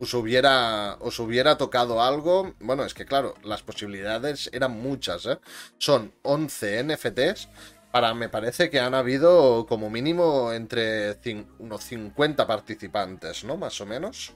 os 0.00 0.14
hubiera, 0.14 0.96
os 1.00 1.18
hubiera 1.18 1.56
tocado 1.58 2.02
algo. 2.02 2.54
Bueno, 2.60 2.84
es 2.84 2.94
que 2.94 3.04
claro, 3.04 3.34
las 3.42 3.62
posibilidades 3.62 4.50
eran 4.52 4.72
muchas, 4.72 5.26
¿eh? 5.26 5.38
Son 5.78 6.12
11 6.22 6.84
NFTs. 6.84 7.48
Para, 7.90 8.14
me 8.14 8.28
parece 8.28 8.68
que 8.68 8.80
han 8.80 8.94
habido 8.94 9.66
como 9.66 9.88
mínimo 9.88 10.52
entre 10.52 11.16
unos 11.58 11.84
50 11.84 12.46
participantes, 12.46 13.44
¿no? 13.44 13.56
Más 13.56 13.80
o 13.80 13.86
menos. 13.86 14.34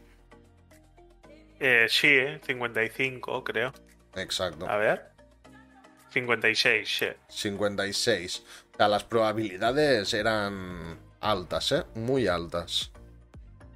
Eh, 1.60 1.86
sí, 1.88 2.08
eh, 2.08 2.40
55 2.44 3.44
creo. 3.44 3.72
Exacto. 4.16 4.68
A 4.68 4.76
ver. 4.76 5.12
56, 6.10 6.98
sí. 6.98 7.06
56. 7.28 8.42
O 8.72 8.76
sea, 8.76 8.88
las 8.88 9.04
probabilidades 9.04 10.12
eran 10.14 10.98
altas, 11.20 11.72
¿eh? 11.72 11.84
Muy 11.94 12.26
altas. 12.26 12.91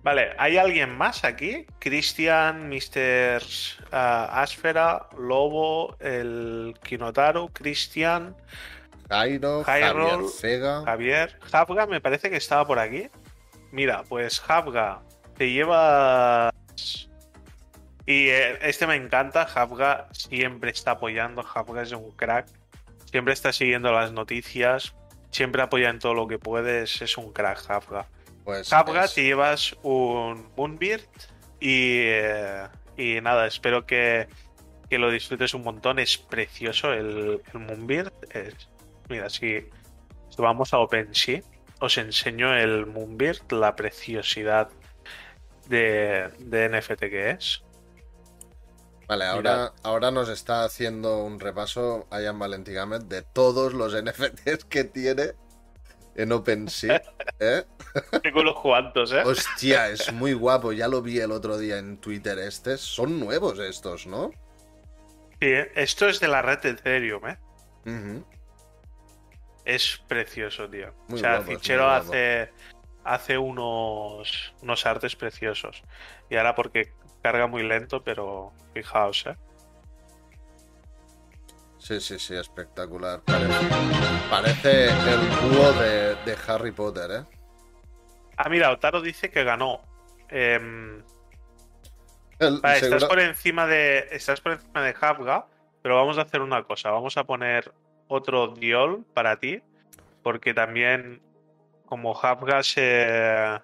Vale, 0.07 0.35
¿hay 0.39 0.57
alguien 0.57 0.97
más 0.97 1.25
aquí? 1.25 1.67
Cristian, 1.81 2.69
Mr. 2.69 3.43
ah, 3.91 4.41
Asfera, 4.41 5.09
Lobo, 5.19 5.97
el 5.99 6.77
Kinotaru, 6.85 7.49
Cristian, 7.53 8.37
Jairo, 9.09 9.65
Javier 9.65 9.97
Vega. 10.41 10.85
Javier. 10.85 11.37
Hafga 11.51 11.87
me 11.87 12.01
parece 12.01 12.31
que 12.31 12.37
estaba 12.37 12.65
por 12.65 12.79
aquí. 12.79 13.09
Mira, 13.73 14.05
pues 14.09 14.41
Hafga, 14.47 15.03
te 15.37 15.51
llevas... 15.51 16.53
Y 18.07 18.29
eh, 18.29 18.61
este 18.63 18.87
me 18.87 18.95
encanta, 18.95 19.43
Hafga 19.43 20.07
siempre 20.13 20.71
está 20.71 20.93
apoyando, 20.93 21.43
Hafga 21.43 21.83
es 21.83 21.91
un 21.91 22.13
crack, 22.13 22.47
siempre 23.11 23.33
está 23.33 23.53
siguiendo 23.53 23.91
las 23.91 24.13
noticias, 24.13 24.95
siempre 25.33 25.63
apoya 25.63 25.91
en 25.91 25.99
todo 25.99 26.15
lo 26.15 26.29
que 26.29 26.39
puedes, 26.39 27.03
es 27.03 27.19
un 27.19 27.33
crack 27.33 27.69
Hafga. 27.69 28.07
Pues 28.47 28.71
es- 29.07 29.15
te 29.15 29.25
llevas 29.25 29.77
un 29.83 30.49
Moonbeard 30.57 31.03
y, 31.61 31.99
eh, 32.07 32.67
y 32.97 33.21
nada, 33.21 33.47
espero 33.47 33.85
que, 33.85 34.29
que 34.89 34.99
lo 34.99 35.11
disfrutes 35.11 35.53
un 35.53 35.65
montón. 35.65 35.99
Es 35.99 36.17
precioso 36.17 36.93
el, 36.95 37.43
el 37.53 37.61
Moonbeard. 37.61 38.13
Es- 38.31 38.69
mira, 39.11 39.29
si, 39.29 39.59
si 40.31 40.43
vamos 40.43 40.73
a 40.73 40.79
OpenSea, 40.79 41.43
os 41.81 41.99
enseño 41.99 42.57
el 42.57 42.87
Moonbeard, 42.87 43.53
la 43.53 43.77
preciosidad 43.77 44.71
de, 45.69 46.31
de 46.39 46.69
NFT 46.71 47.01
que 47.01 47.31
es. 47.31 47.63
Vale, 49.09 49.25
ahora, 49.25 49.73
ahora 49.85 50.11
nos 50.11 50.29
está 50.29 50.65
haciendo 50.65 51.19
un 51.23 51.39
repaso 51.39 52.09
Ian 52.11 52.39
Valentigamet 52.39 53.03
de 53.03 53.23
todos 53.23 53.73
los 53.73 53.95
NFTs 53.95 54.65
que 54.65 54.83
tiene 54.85 55.33
en 56.17 56.33
OpenSea. 56.33 57.03
¿eh? 57.39 57.65
Tengo 58.23 58.41
unos 58.41 58.61
cuantos, 58.61 59.13
¿eh? 59.13 59.23
Hostia, 59.25 59.89
es 59.91 60.13
muy 60.13 60.33
guapo. 60.33 60.73
Ya 60.73 60.89
lo 60.89 61.03
vi 61.03 61.21
el 61.21 61.31
otro 61.31 61.59
día 61.59 61.79
en 61.79 61.99
Twitter. 61.99 62.39
Estos 62.39 62.81
son 62.81 63.21
nuevos 63.21 63.59
estos, 63.59 64.07
¿no? 64.07 64.31
Sí, 65.41 65.53
esto 65.75 66.09
es 66.09 66.19
de 66.19 66.29
la 66.29 66.43
red 66.43 66.65
Ethereum, 66.65 67.29
¿eh? 67.29 67.39
Es 69.65 70.01
precioso, 70.09 70.69
tío. 70.69 70.95
Muy 71.09 71.19
o 71.19 71.23
sea, 71.23 71.37
guapo, 71.37 71.53
Fichero 71.53 71.89
hace, 71.89 72.51
hace 73.05 73.37
unos, 73.37 74.55
unos 74.63 74.87
artes 74.87 75.15
preciosos. 75.15 75.83
Y 76.31 76.37
ahora 76.37 76.55
porque 76.55 76.93
carga 77.23 77.47
muy 77.47 77.63
lento, 77.63 78.03
pero 78.03 78.53
fijaos, 78.73 79.27
¿eh? 79.27 79.37
Sí, 81.87 82.01
sí, 82.01 82.19
sí, 82.19 82.35
espectacular. 82.35 83.21
Parece, 83.21 83.69
parece 84.29 84.85
el 84.87 85.21
búho 85.41 85.73
de, 85.75 86.17
de 86.25 86.37
Harry 86.49 86.73
Potter, 86.73 87.11
¿eh? 87.13 87.25
Ah, 88.37 88.49
mira, 88.49 88.73
Otaro 88.73 89.01
dice 89.01 89.31
que 89.31 89.45
ganó. 89.45 89.81
Em, 90.29 91.01
El- 92.41 92.61
vale, 92.61 92.79
estás 92.79 93.05
por 93.05 93.21
encima 93.21 93.69
de. 93.69 94.09
Estás 94.11 94.41
por 94.41 94.53
encima 94.53 94.83
de 94.83 94.97
Hafga, 95.01 95.47
pero 95.81 95.95
vamos 95.95 96.19
a 96.19 96.23
hacer 96.23 96.41
una 96.41 96.65
cosa. 96.65 96.91
Vamos 96.91 97.17
a 97.19 97.23
poner 97.23 97.73
otro 98.09 98.49
Diol 98.49 99.05
para 99.15 99.37
ti. 99.39 99.63
Porque 100.25 100.55
también, 100.55 101.23
como 101.85 102.19
Hafga 102.21 102.65
se. 102.65 103.61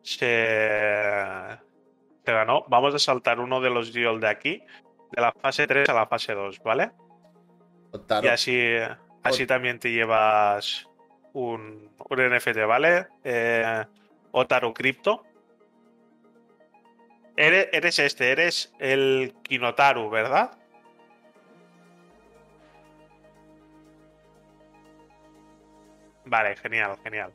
Se. 0.00 1.58
Se 2.24 2.32
ganó. 2.32 2.64
Vamos 2.68 2.94
a 2.94 2.98
saltar 2.98 3.38
uno 3.38 3.60
de 3.60 3.68
los 3.68 3.92
Diol 3.92 4.18
de 4.18 4.28
aquí. 4.28 4.64
De 5.10 5.20
la 5.20 5.30
fase 5.32 5.66
3 5.66 5.86
a 5.90 5.92
la 5.92 6.06
fase 6.06 6.32
2, 6.32 6.58
¿vale? 6.64 6.92
Y 8.22 8.26
así, 8.28 8.76
así 9.22 9.46
también 9.46 9.78
te 9.78 9.90
llevas 9.92 10.88
un, 11.32 11.90
un 12.08 12.18
NFT, 12.36 12.64
¿vale? 12.66 13.06
Eh, 13.24 13.84
Otaru 14.30 14.72
Crypto. 14.72 15.24
Eres, 17.36 17.68
eres 17.72 17.98
este, 17.98 18.30
eres 18.30 18.72
el 18.78 19.34
Kinotaru, 19.42 20.10
¿verdad? 20.10 20.52
Vale, 26.24 26.56
genial, 26.56 26.96
genial. 27.02 27.32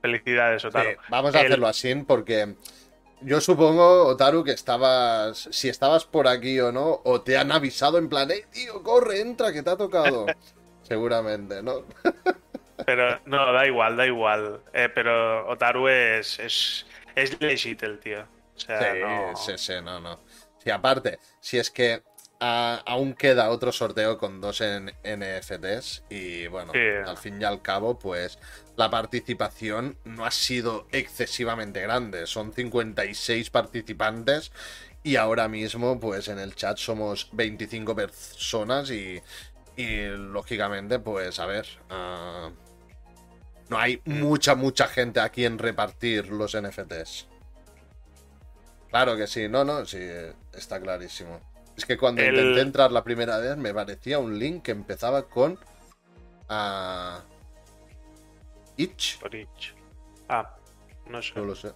Felicidades, 0.00 0.64
Otaru. 0.64 0.90
Sí, 0.90 0.96
vamos 1.08 1.34
a 1.34 1.40
El- 1.40 1.46
hacerlo 1.46 1.66
así 1.66 1.94
porque 2.06 2.54
yo 3.24 3.40
supongo, 3.40 4.06
Otaru, 4.06 4.44
que 4.44 4.52
estabas, 4.52 5.48
si 5.50 5.68
estabas 5.68 6.04
por 6.04 6.28
aquí 6.28 6.60
o 6.60 6.70
no, 6.72 7.00
o 7.04 7.22
te 7.22 7.36
han 7.36 7.52
avisado 7.52 7.98
en 7.98 8.08
plan, 8.08 8.28
hey, 8.30 8.44
tío, 8.50 8.82
corre, 8.82 9.20
entra, 9.20 9.52
que 9.52 9.62
te 9.62 9.70
ha 9.70 9.76
tocado. 9.76 10.26
Seguramente, 10.82 11.62
¿no? 11.62 11.84
Pero 12.86 13.18
no, 13.24 13.52
da 13.52 13.66
igual, 13.66 13.96
da 13.96 14.06
igual. 14.06 14.60
Eh, 14.74 14.88
pero 14.92 15.48
Otaru 15.48 15.88
es, 15.88 16.38
es, 16.40 16.86
es 17.14 17.40
legit 17.40 17.82
el 17.82 17.98
tío. 18.00 18.22
O 18.22 18.60
sea, 18.60 18.92
Sí, 18.92 18.98
no... 19.00 19.36
sí, 19.36 19.52
sí, 19.56 19.72
no, 19.82 20.00
no. 20.00 20.20
Sí, 20.58 20.70
aparte, 20.70 21.18
si 21.40 21.56
es 21.58 21.70
que 21.70 22.02
aún 22.46 23.14
queda 23.14 23.50
otro 23.50 23.72
sorteo 23.72 24.18
con 24.18 24.40
dos 24.40 24.60
en- 24.60 24.92
NFTs 25.04 26.04
y 26.10 26.46
bueno, 26.48 26.72
al 27.06 27.16
fin 27.16 27.40
y 27.40 27.44
al 27.44 27.62
cabo, 27.62 27.98
pues 27.98 28.38
la 28.76 28.90
participación 28.90 29.96
no 30.04 30.24
ha 30.26 30.30
sido 30.30 30.86
excesivamente 30.92 31.80
grande. 31.80 32.26
Son 32.26 32.52
56 32.52 33.50
participantes 33.50 34.52
y 35.02 35.16
ahora 35.16 35.48
mismo, 35.48 36.00
pues 36.00 36.28
en 36.28 36.38
el 36.38 36.54
chat 36.54 36.76
somos 36.78 37.28
25 37.32 37.94
personas 37.94 38.90
y, 38.90 39.20
y 39.76 40.06
lógicamente, 40.08 40.98
pues 40.98 41.38
a 41.38 41.46
ver, 41.46 41.66
ah, 41.90 42.50
no 43.68 43.78
hay 43.78 44.00
mucha, 44.04 44.54
mucha 44.54 44.88
gente 44.88 45.20
aquí 45.20 45.44
en 45.44 45.58
repartir 45.58 46.28
los 46.28 46.54
NFTs. 46.54 47.26
Claro 48.90 49.16
que 49.16 49.26
sí, 49.26 49.48
no, 49.48 49.64
no, 49.64 49.84
sí, 49.86 49.98
está 50.52 50.80
clarísimo. 50.80 51.40
Es 51.76 51.84
que 51.84 51.96
cuando 51.96 52.22
El- 52.22 52.34
intenté 52.34 52.60
entrar 52.60 52.92
la 52.92 53.02
primera 53.02 53.38
vez 53.38 53.56
me 53.56 53.74
parecía 53.74 54.18
un 54.18 54.38
link 54.38 54.62
que 54.62 54.70
empezaba 54.70 55.28
con... 55.28 55.58
ah, 56.48 57.22
Itch, 58.76 59.18
Por 59.18 59.34
each. 59.34 59.74
Ah, 60.28 60.56
no 61.08 61.22
sé. 61.22 61.32
no 61.36 61.44
lo 61.44 61.54
sé. 61.54 61.72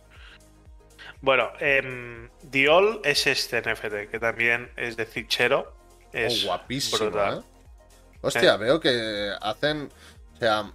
Bueno, 1.21 1.51
em, 1.61 2.29
Diol 2.43 3.01
es 3.05 3.27
este 3.27 3.61
NFT, 3.61 4.11
que 4.11 4.19
también 4.21 4.71
es 4.77 4.97
de 4.97 5.07
Fichero. 5.07 5.75
Es 6.13 6.45
oh, 6.45 6.49
guapísimo, 6.49 6.99
brutal. 6.99 7.39
¿eh? 7.39 7.59
Hostia, 8.21 8.57
veo 8.57 8.81
que 8.81 9.33
hacen... 9.41 9.91
O 10.35 10.37
sea, 10.39 10.73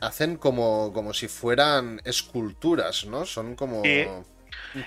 hacen 0.00 0.36
como, 0.36 0.92
como 0.92 1.14
si 1.14 1.28
fueran 1.28 2.00
esculturas, 2.04 3.04
¿no? 3.06 3.24
Son 3.24 3.54
como... 3.54 3.82
Sí. 3.82 4.06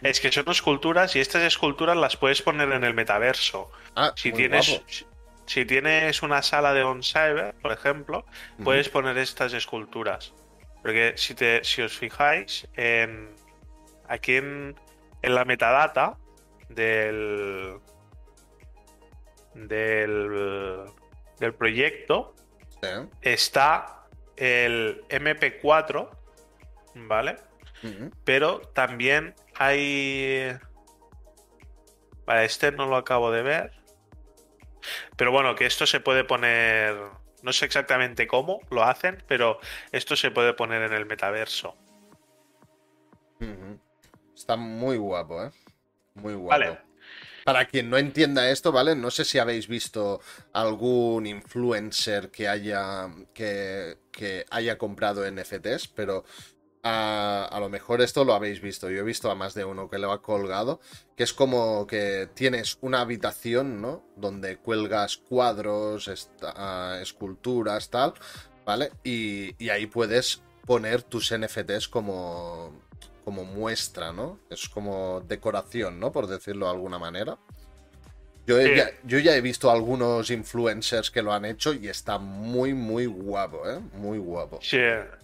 Es 0.01 0.19
que 0.19 0.31
son 0.31 0.49
esculturas 0.49 1.15
y 1.15 1.19
estas 1.19 1.43
esculturas 1.43 1.95
las 1.97 2.17
puedes 2.17 2.41
poner 2.41 2.71
en 2.71 2.83
el 2.83 2.93
metaverso. 2.93 3.71
Ah, 3.95 4.13
Si 4.15 4.31
tienes, 4.31 4.69
guapo. 4.69 4.85
si, 5.45 5.65
tienes 5.65 6.21
una 6.23 6.41
sala 6.41 6.73
de 6.73 6.83
on-cyber, 6.83 7.53
por 7.61 7.71
ejemplo, 7.71 8.25
puedes 8.63 8.89
poner 8.89 9.17
estas 9.17 9.53
esculturas. 9.53 10.33
Porque 10.81 11.13
si, 11.17 11.33
te, 11.35 11.63
si 11.63 11.81
os 11.81 11.97
fijáis, 11.97 12.67
en, 12.75 13.29
aquí 14.07 14.35
en, 14.35 14.75
en 15.21 15.35
la 15.35 15.45
metadata 15.45 16.17
del, 16.69 17.79
del, 19.53 20.83
del 21.39 21.53
proyecto 21.53 22.33
Sí. 22.81 22.89
está 23.21 24.03
el 24.35 25.01
MP4, 25.09 26.09
¿vale? 26.95 27.37
Pero 28.23 28.59
también 28.73 29.33
hay. 29.57 30.57
Vale, 32.25 32.45
este 32.45 32.71
no 32.71 32.87
lo 32.87 32.97
acabo 32.97 33.31
de 33.31 33.41
ver. 33.43 33.71
Pero 35.15 35.31
bueno, 35.31 35.55
que 35.55 35.65
esto 35.65 35.85
se 35.85 35.99
puede 35.99 36.23
poner. 36.23 36.95
No 37.41 37.53
sé 37.53 37.65
exactamente 37.65 38.27
cómo 38.27 38.61
lo 38.71 38.83
hacen, 38.83 39.23
pero 39.27 39.59
esto 39.91 40.15
se 40.15 40.31
puede 40.31 40.53
poner 40.53 40.81
en 40.81 40.93
el 40.93 41.05
metaverso. 41.05 41.75
Está 44.35 44.55
muy 44.55 44.97
guapo, 44.97 45.43
¿eh? 45.43 45.51
Muy 46.15 46.33
guapo. 46.33 46.49
Vale. 46.49 46.79
Para 47.45 47.65
quien 47.65 47.91
no 47.91 47.97
entienda 47.97 48.49
esto, 48.49 48.71
¿vale? 48.71 48.95
No 48.95 49.11
sé 49.11 49.23
si 49.23 49.37
habéis 49.37 49.67
visto 49.67 50.19
algún 50.51 51.27
influencer 51.27 52.31
que 52.31 52.47
haya, 52.47 53.07
que, 53.35 53.99
que 54.11 54.45
haya 54.49 54.79
comprado 54.79 55.29
NFTs, 55.29 55.89
pero 55.89 56.25
a, 56.87 57.57
lo 57.59 57.67
mejor 57.69 58.01
esto 58.01 58.23
lo 58.23 58.33
habéis 58.35 58.61
visto. 58.61 58.89
Yo 58.89 58.99
he 58.99 59.03
visto 59.03 59.31
a 59.31 59.35
más 59.35 59.55
de 59.55 59.65
uno 59.65 59.89
que 59.89 59.97
lo 59.97 60.11
ha 60.11 60.21
colgado, 60.21 60.79
que 61.15 61.23
es 61.23 61.33
como 61.33 61.87
que 61.87 62.29
tienes 62.35 62.77
una 62.81 63.01
habitación, 63.01 63.81
¿no? 63.81 64.03
Donde 64.15 64.57
cuelgas 64.57 65.17
cuadros, 65.17 66.07
esta- 66.07 67.01
esculturas, 67.01 67.89
tal, 67.89 68.13
¿vale? 68.65 68.91
Y, 69.03 69.55
y 69.63 69.69
ahí 69.69 69.87
puedes 69.87 70.43
poner 70.65 71.01
tus 71.01 71.31
NFTs 71.31 71.87
como, 71.87 72.71
como 73.23 73.45
muestra, 73.45 74.13
¿no? 74.13 74.39
Es 74.51 74.69
como 74.69 75.21
decoración, 75.21 75.99
¿no? 75.99 76.11
Por 76.11 76.27
decirlo 76.27 76.67
de 76.67 76.71
alguna 76.73 76.99
manera. 76.99 77.39
Yo, 78.47 78.61
Sí. 78.61 78.75
ya, 78.75 78.89
yo 79.03 79.17
ya 79.19 79.35
he 79.35 79.41
visto 79.41 79.71
algunos 79.71 80.29
influencers 80.29 81.09
que 81.09 81.21
lo 81.23 81.33
han 81.33 81.45
hecho 81.45 81.73
y 81.73 81.87
está 81.87 82.19
muy, 82.19 82.73
muy 82.75 83.07
guapo, 83.07 83.67
¿eh? 83.69 83.79
Muy 83.93 84.19
guapo. 84.19 84.59
Si, 84.61 84.77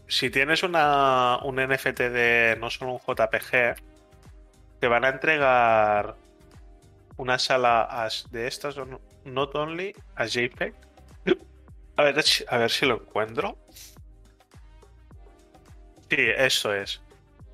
si 0.08 0.30
tienes 0.32 0.64
una, 0.64 1.38
un 1.44 1.58
NFT 1.60 2.00
de 2.10 2.58
no 2.60 2.70
solo 2.72 2.94
un 2.94 3.00
JPG, 3.00 3.76
te 4.80 4.88
van 4.88 5.06
a 5.06 5.10
entregar 5.10 6.16
una 7.18 7.38
sala 7.38 7.84
as- 7.84 8.26
de 8.32 8.48
estas, 8.48 8.76
not 9.26 9.54
only 9.56 9.96
a 10.16 10.26
JPEG. 10.26 10.74
A 11.98 12.04
ver, 12.04 12.24
si- 12.24 12.44
a 12.50 12.58
ver 12.58 12.72
si 12.72 12.88
lo 12.88 12.96
encuentro. 12.96 13.56
Sí, 16.10 16.18
eso 16.36 16.74
es. 16.74 17.02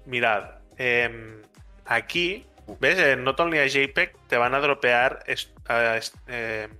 Mirad, 0.05 0.59
em, 0.77 1.41
aquí, 1.85 2.45
¿ves? 2.79 2.99
En 2.99 3.23
Not 3.23 3.39
Only 3.39 3.59
a 3.59 3.67
JPEG 3.67 4.15
te 4.27 4.37
van 4.37 4.53
a 4.53 4.59
dropear 4.59 5.23
es- 5.27 5.51
em, 6.27 6.71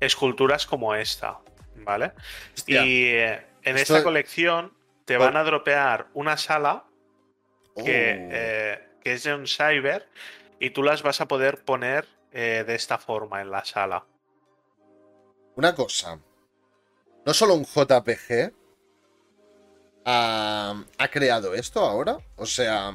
esculturas 0.00 0.66
como 0.66 0.94
esta, 0.94 1.40
¿vale? 1.76 2.12
Hostia. 2.54 2.84
Y 2.84 3.04
eh, 3.06 3.46
en 3.62 3.76
Esto- 3.76 3.94
esta 3.96 4.04
colección 4.04 4.72
te 5.04 5.16
van 5.16 5.36
a 5.36 5.44
dropear 5.44 6.06
una 6.14 6.36
sala 6.36 6.84
que, 7.76 7.82
Oh. 7.82 8.28
eh, 8.32 8.88
que 9.02 9.12
es 9.14 9.24
de 9.24 9.34
un 9.34 9.46
cyber 9.46 10.08
y 10.58 10.70
tú 10.70 10.82
las 10.82 11.02
vas 11.02 11.20
a 11.20 11.26
poder 11.28 11.64
poner 11.64 12.06
eh, 12.32 12.62
de 12.66 12.74
esta 12.76 12.96
forma 12.98 13.40
en 13.40 13.50
la 13.50 13.64
sala. 13.64 14.04
Una 15.56 15.74
cosa. 15.74 16.18
No 17.26 17.34
solo 17.34 17.54
un 17.54 17.64
JPG 17.64 18.52
ha, 20.04 20.84
ha 20.98 21.08
creado 21.08 21.54
esto 21.54 21.80
ahora. 21.80 22.18
O 22.36 22.46
sea, 22.46 22.92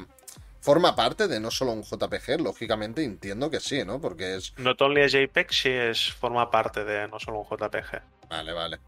forma 0.66 0.96
parte 0.96 1.28
de 1.28 1.40
no 1.40 1.52
solo 1.52 1.72
un 1.74 1.84
JPG. 1.84 2.42
Lógicamente 2.42 3.04
entiendo 3.04 3.52
que 3.52 3.60
sí, 3.60 3.86
¿no? 3.86 4.02
Porque 4.02 4.36
es. 4.36 4.54
Not 4.58 4.82
Only 4.82 5.04
a 5.04 5.08
JPEG 5.08 5.52
sí 5.52 5.70
es, 5.70 6.12
forma 6.12 6.50
parte 6.50 6.84
de 6.84 7.08
no 7.08 7.20
solo 7.20 7.40
un 7.40 7.46
JPG. 7.46 8.02
Vale, 8.30 8.52
vale. 8.52 8.80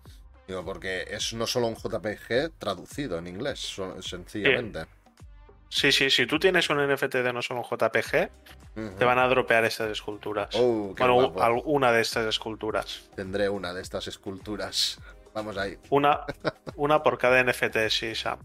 Digo, 0.47 0.65
porque 0.65 1.05
es 1.09 1.33
no 1.33 1.45
solo 1.45 1.67
un 1.67 1.75
JPG 1.75 2.57
traducido 2.57 3.19
en 3.19 3.27
inglés, 3.27 3.75
sencillamente. 4.01 4.85
Sí, 5.69 5.91
sí, 5.91 6.09
si 6.09 6.25
tú 6.25 6.39
tienes 6.39 6.69
un 6.69 6.77
NFT 6.77 7.15
de 7.15 7.33
no 7.33 7.41
solo 7.41 7.59
un 7.59 7.65
JPG, 7.77 8.29
te 8.97 9.05
van 9.05 9.19
a 9.19 9.27
dropear 9.27 9.65
estas 9.65 9.91
esculturas. 9.91 10.49
Oh, 10.53 10.95
bueno, 10.97 11.29
guapo. 11.29 11.61
una 11.65 11.91
de 11.91 12.01
estas 12.01 12.25
esculturas. 12.25 13.09
Tendré 13.15 13.49
una 13.49 13.73
de 13.73 13.81
estas 13.81 14.07
esculturas. 14.07 14.99
Vamos 15.33 15.57
ahí. 15.57 15.77
Una, 15.89 16.21
una 16.75 17.03
por 17.03 17.17
cada 17.17 17.43
NFT, 17.43 17.89
sí, 17.89 18.15
Sam. 18.15 18.39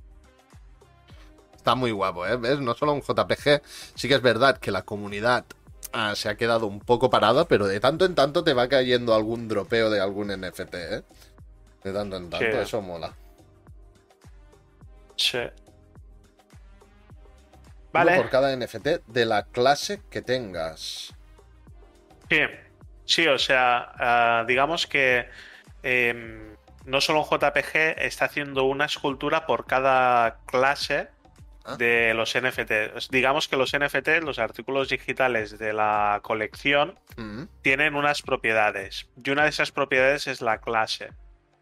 Está 1.63 1.77
muy 1.77 1.93
guapo, 1.93 2.27
¿eh? 2.27 2.37
¿Ves? 2.37 2.59
No 2.59 2.75
solo 2.75 2.93
un 2.93 3.03
JPG. 3.03 3.63
Sí 3.95 4.09
que 4.09 4.15
es 4.17 4.21
verdad 4.21 4.59
que 4.59 4.73
la 4.73 4.83
comunidad 4.83 5.45
ah, 5.93 6.13
se 6.17 6.29
ha 6.29 6.35
quedado 6.37 6.67
un 6.67 6.81
poco 6.81 7.09
parada, 7.09 7.47
pero 7.47 7.69
de 7.69 7.79
tanto 7.79 8.05
en 8.05 8.17
tanto 8.17 8.43
te 8.43 8.53
va 8.53 8.67
cayendo 8.67 9.15
algún 9.15 9.47
dropeo 9.47 9.89
de 9.89 10.01
algún 10.01 10.33
NFT, 10.33 10.75
¿eh? 10.75 11.03
De 11.85 11.93
tanto 11.93 12.17
en 12.17 12.31
tanto, 12.31 12.39
Sí. 12.51 12.57
eso 12.59 12.83
mola. 12.83 13.15
Sí. 15.15 15.39
Uno 15.39 15.53
Vale. 17.93 18.17
por 18.17 18.29
cada 18.29 18.57
NFT 18.57 19.05
de 19.07 19.25
la 19.25 19.45
clase 19.45 20.01
que 20.11 20.21
tengas. 20.21 21.15
Sí, 22.29 22.41
sí, 23.05 23.29
o 23.29 23.39
sea, 23.39 23.93
ah, 24.01 24.45
digamos 24.49 24.89
que 24.89 25.29
em, 25.85 26.57
no 26.87 27.01
solo 27.01 27.21
un 27.21 27.27
JPG 27.27 28.03
está 28.05 28.25
haciendo 28.25 28.65
una 28.65 28.87
escultura 28.87 29.47
por 29.47 29.65
cada 29.65 30.39
clase 30.47 31.09
Ah. 31.65 31.77
de 31.77 32.13
los 32.15 32.35
NFT. 32.35 33.09
Digamos 33.11 33.47
que 33.47 33.57
los 33.57 33.73
NFT, 33.73 34.23
los 34.23 34.39
artículos 34.39 34.89
digitales 34.89 35.59
de 35.59 35.73
la 35.73 36.19
colección, 36.23 36.99
Mm, 37.17 37.45
tienen 37.63 37.95
unas 37.95 38.23
propiedades 38.23 39.09
y 39.23 39.31
una 39.31 39.45
de 39.45 39.51
esas 39.51 39.73
propiedades 39.73 40.27
es 40.27 40.41
la 40.41 40.59
clase. 40.59 41.11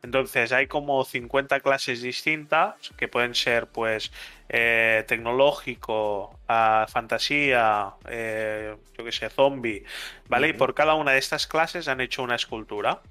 Entonces 0.03 0.51
hay 0.53 0.67
como 0.67 1.05
50 1.05 1.61
clases 1.61 2.01
distintas 2.01 2.75
que 2.97 3.07
pueden 3.07 3.35
ser 3.35 3.67
pues 3.67 4.11
eh, 4.49 5.05
tecnológico, 5.07 6.39
fantasía, 6.47 7.93
eh, 8.09 8.77
yo 8.97 9.05
que 9.05 9.13
sé, 9.13 9.29
zombie, 9.29 9.85
¿vale? 10.27 10.49
Y 10.49 10.53
por 10.55 10.75
cada 10.75 10.95
una 10.95 11.13
de 11.13 11.19
estas 11.19 11.47
clases 11.47 11.87
han 11.89 12.01
hecho 12.01 12.23
una 12.23 12.37
escultura. 12.37 13.03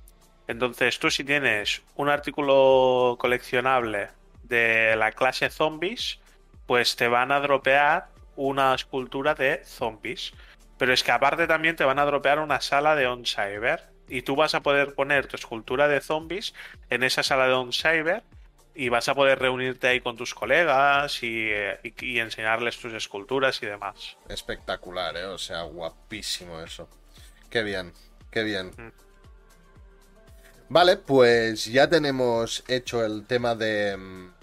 Entonces 0.47 0.97
tú 0.97 1.11
si 1.11 1.23
tienes 1.23 1.83
un 1.95 2.09
artículo 2.09 3.17
coleccionable 3.19 4.07
de 4.41 4.95
la 4.95 5.11
clase 5.11 5.51
zombies, 5.51 6.19
pues 6.69 6.95
te 6.95 7.07
van 7.07 7.31
a 7.31 7.39
dropear 7.39 8.09
una 8.35 8.75
escultura 8.75 9.33
de 9.33 9.63
zombies. 9.65 10.33
Pero 10.77 10.93
es 10.93 11.03
que 11.03 11.11
aparte 11.11 11.47
también 11.47 11.75
te 11.75 11.83
van 11.83 11.97
a 11.97 12.05
dropear 12.05 12.37
una 12.37 12.61
sala 12.61 12.95
de 12.95 13.07
on-cyber. 13.07 13.89
Y 14.07 14.21
tú 14.21 14.35
vas 14.35 14.53
a 14.53 14.61
poder 14.61 14.93
poner 14.93 15.25
tu 15.25 15.35
escultura 15.35 15.87
de 15.87 15.99
zombies 15.99 16.53
en 16.91 17.01
esa 17.01 17.23
sala 17.23 17.47
de 17.47 17.53
on-cyber. 17.55 18.21
Y 18.75 18.89
vas 18.89 19.09
a 19.09 19.15
poder 19.15 19.39
reunirte 19.39 19.87
ahí 19.87 19.99
con 19.99 20.15
tus 20.15 20.35
colegas 20.35 21.23
y, 21.23 21.47
eh, 21.49 21.79
y- 21.83 22.05
y 22.05 22.19
enseñarles 22.19 22.77
tus 22.77 22.93
esculturas 22.93 23.63
y 23.63 23.65
demás. 23.65 24.15
espectacular, 24.29 25.17
¿eh? 25.17 25.25
O 25.25 25.39
sea, 25.39 25.63
guapísimo 25.63 26.61
eso. 26.61 26.87
Qué 27.49 27.63
bien, 27.63 27.93
qué 28.29 28.43
bien. 28.43 28.67
Mm. 28.77 28.91
Vale, 30.69 30.97
pues 30.97 31.65
ya 31.65 31.89
tenemos 31.89 32.63
hecho 32.67 33.03
el 33.03 33.25
tema 33.25 33.55
de, 33.55 33.97
mm, 33.97 34.33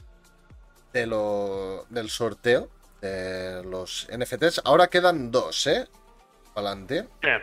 de 0.97 1.07
lo, 1.07 1.85
del 1.91 2.09
sorteo 2.09 2.71
de 3.03 3.63
los 3.65 4.09
NFTs. 4.11 4.63
Ahora 4.65 4.89
quedan 4.89 5.31
dos, 5.31 5.67
¿eh? 5.67 5.87
Adelante. 6.55 7.07
Bien. 7.21 7.43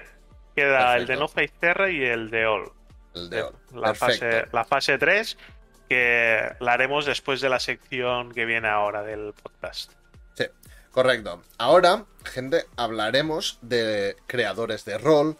Queda 0.56 0.96
el 0.98 1.06
de. 1.06 1.16
No 1.16 1.28
Face 1.28 1.54
Terra 1.60 1.92
y 1.92 2.04
el 2.04 2.32
de 2.32 2.48
All. 2.48 2.72
El 3.14 3.30
de 3.30 3.44
hoy. 3.44 3.54
La 3.76 3.94
fase, 3.94 4.48
la 4.52 4.66
fase 4.66 4.98
3, 4.98 5.38
que 5.88 6.56
la 6.60 6.74
haremos 6.74 7.06
después 7.06 7.42
de 7.42 7.50
la 7.50 7.60
sección 7.60 8.32
que 8.32 8.46
viene 8.46 8.68
ahora 8.68 9.04
del 9.04 9.34
podcast. 9.34 9.92
Sí, 10.34 10.46
correcto. 10.90 11.44
Ahora, 11.60 12.06
gente, 12.26 12.66
hablaremos 12.76 13.60
de 13.62 14.16
creadores 14.26 14.84
de 14.86 14.98
rol, 14.98 15.38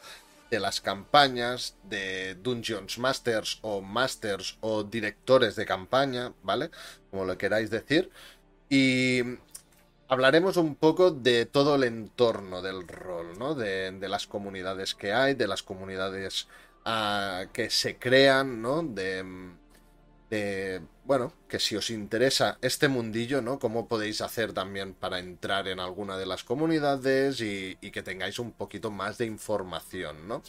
de 0.54 0.60
las 0.60 0.82
campañas, 0.82 1.78
de 1.82 2.36
Dungeons 2.36 3.00
Masters 3.00 3.58
o 3.64 3.82
Masters 3.82 4.60
o 4.62 4.84
directores 4.84 5.56
de 5.56 5.66
campaña, 5.66 6.32
¿vale? 6.44 6.70
Como 7.10 7.26
lo 7.26 7.36
queráis 7.40 7.72
decir. 7.72 8.12
Y 8.70 9.22
hablaremos 10.08 10.58
un 10.58 10.76
poco 10.76 11.10
de 11.10 11.48
todo 11.48 11.74
el 11.74 11.86
entorno 11.86 12.62
del 12.62 12.88
rol, 12.88 13.40
¿no? 13.40 13.56
De, 13.56 13.98
las 14.08 14.28
comunidades 14.28 14.94
que 14.94 15.12
hay, 15.12 15.34
de 15.34 15.48
las 15.48 15.64
comunidades 15.64 16.48
ah, 16.86 17.46
que 17.52 17.72
se 17.72 17.98
crean, 17.98 18.62
¿no? 18.62 18.84
De, 18.84 19.26
de, 20.30 20.82
bueno, 21.06 21.34
que 21.48 21.60
si 21.60 21.76
os 21.76 21.90
interesa 21.90 22.58
este 22.62 22.88
mundillo, 22.88 23.42
¿no? 23.42 23.60
Cómo 23.60 23.88
podéis 23.88 24.22
hacer 24.22 24.54
también 24.54 24.94
para 24.94 25.20
entrar 25.20 25.68
en 25.68 25.80
alguna 25.80 26.18
de 26.18 26.26
las 26.26 26.44
comunidades 26.44 27.42
y, 27.42 27.78
y 27.82 27.92
que 27.92 28.04
tengáis 28.04 28.40
un 28.40 28.52
poquito 28.52 28.92
más 28.92 29.18
de 29.18 29.26
información, 29.26 30.28
¿no? 30.28 30.42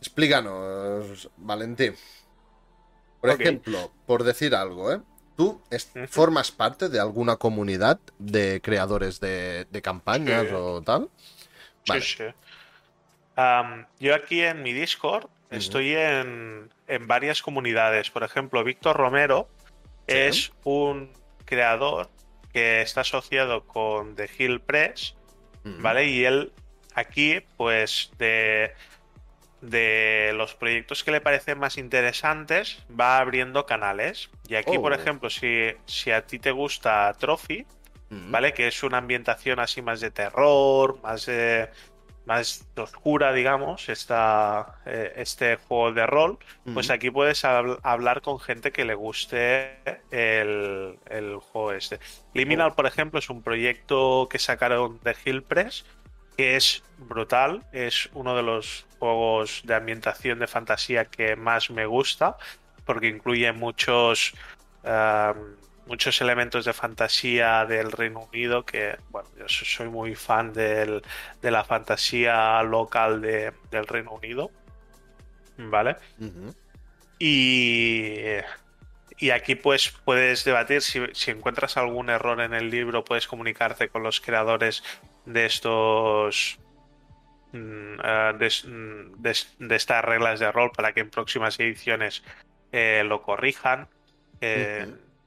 Explícanos, 0.00 1.30
Valentín. 1.36 1.94
Por 3.20 3.30
ejemplo, 3.30 3.92
por 4.06 4.24
decir 4.24 4.54
algo, 4.54 4.92
¿eh? 4.92 5.00
¿Tú 5.36 5.60
formas 6.08 6.50
parte 6.50 6.88
de 6.88 7.00
alguna 7.00 7.36
comunidad 7.36 8.00
de 8.18 8.60
creadores 8.62 9.20
de, 9.20 9.66
de 9.70 9.82
campañas 9.82 10.46
Sí. 10.48 10.54
o 10.54 10.82
tal? 10.82 11.10
Vale. 11.86 12.00
Sí, 12.02 12.16
sí. 12.18 12.24
Am, 13.36 13.86
yo 14.00 14.14
aquí 14.14 14.40
en 14.40 14.62
mi 14.62 14.72
Discord 14.72 15.28
estoy 15.50 15.94
en, 15.94 16.70
en 16.88 17.06
varias 17.06 17.42
comunidades. 17.42 18.10
Por 18.10 18.22
ejemplo, 18.24 18.62
Víctor 18.64 18.96
Romero 18.96 19.48
Sí. 20.08 20.14
es 20.16 20.52
un 20.64 21.10
creador 21.44 22.08
que 22.52 22.80
está 22.82 23.00
asociado 23.02 23.64
con 23.66 24.14
The 24.14 24.30
Hill 24.38 24.60
Press. 24.60 25.14
¿vale? 25.64 26.04
Y 26.06 26.24
él 26.24 26.52
aquí, 26.94 27.40
pues, 27.56 28.10
de, 28.18 28.72
de 29.60 30.32
los 30.36 30.54
proyectos 30.54 31.02
que 31.02 31.10
le 31.10 31.20
parecen 31.20 31.58
más 31.58 31.76
interesantes, 31.76 32.84
va 32.98 33.18
abriendo 33.18 33.66
canales. 33.66 34.30
Y 34.48 34.54
aquí, 34.54 34.78
por 34.78 34.92
Oh. 34.92 34.94
ejemplo, 34.94 35.28
si, 35.28 35.72
si 35.86 36.12
a 36.12 36.24
ti 36.26 36.38
te 36.38 36.50
gusta 36.52 37.12
Trophy. 37.18 37.66
¿vale? 38.08 38.54
Que 38.54 38.68
es 38.68 38.84
una 38.84 38.98
ambientación 38.98 39.58
así 39.58 39.82
más 39.82 40.00
de 40.00 40.12
terror, 40.12 41.00
más 41.02 41.26
de, 41.26 41.68
más 42.26 42.68
oscura, 42.76 43.32
digamos, 43.32 43.88
esta, 43.88 44.80
eh, 44.84 45.12
este 45.16 45.56
juego 45.56 45.92
de 45.92 46.06
rol, 46.06 46.38
pues 46.74 46.90
aquí 46.90 47.10
puedes 47.10 47.44
habl- 47.44 47.78
hablar 47.82 48.20
con 48.20 48.38
gente 48.40 48.72
que 48.72 48.84
le 48.84 48.94
guste 48.94 49.78
el, 50.10 50.98
el 51.06 51.36
juego 51.36 51.72
este. 51.72 52.00
Liminal, 52.34 52.74
por 52.74 52.86
ejemplo, 52.86 53.18
es 53.20 53.30
un 53.30 53.42
proyecto 53.42 54.28
que 54.28 54.38
sacaron 54.38 55.00
de 55.04 55.16
Hill 55.24 55.42
Press, 55.42 55.86
que 56.36 56.56
es 56.56 56.82
brutal, 56.98 57.64
es 57.72 58.10
uno 58.12 58.36
de 58.36 58.42
los 58.42 58.86
juegos 58.98 59.62
de 59.64 59.74
ambientación 59.74 60.38
de 60.38 60.46
fantasía 60.46 61.04
que 61.06 61.36
más 61.36 61.70
me 61.70 61.86
gusta, 61.86 62.36
porque 62.84 63.08
incluye 63.08 63.52
muchos... 63.52 64.34
muchos 65.86 66.20
elementos 66.20 66.64
de 66.64 66.72
fantasía 66.72 67.64
del 67.64 67.92
Reino 67.92 68.20
Unido, 68.32 68.64
que 68.64 68.96
bueno, 69.10 69.28
yo 69.38 69.46
soy 69.48 69.88
muy 69.88 70.14
fan 70.14 70.52
del, 70.52 71.02
de 71.40 71.50
la 71.50 71.64
fantasía 71.64 72.62
local 72.62 73.20
de, 73.20 73.52
del 73.70 73.86
Reino 73.86 74.12
Unido. 74.12 74.50
¿Vale? 75.58 75.96
Y 77.18 78.12
y 79.18 79.30
aquí 79.30 79.54
pues 79.54 79.94
puedes 80.04 80.44
debatir 80.44 80.82
si, 80.82 81.00
si, 81.12 81.30
encuentras 81.30 81.76
algún 81.76 82.10
error 82.10 82.40
en 82.40 82.52
el 82.52 82.70
libro, 82.70 83.04
puedes 83.04 83.26
comunicarte 83.26 83.88
con 83.88 84.02
los 84.02 84.20
creadores 84.20 84.82
de 85.24 85.46
estos 85.46 86.58
mm, 87.52 88.00
eh, 88.04 88.50
mm, 88.66 89.22
de, 89.22 89.74
estas 89.76 90.04
reglas 90.04 90.38
de 90.40 90.52
rol 90.52 90.70
para 90.70 90.92
que 90.92 91.00
en 91.00 91.10
próximas 91.10 91.58
ediciones 91.58 92.22
eh, 92.72 93.04
lo 93.06 93.22
corrijan. 93.22 93.88
Eh, 94.42 94.86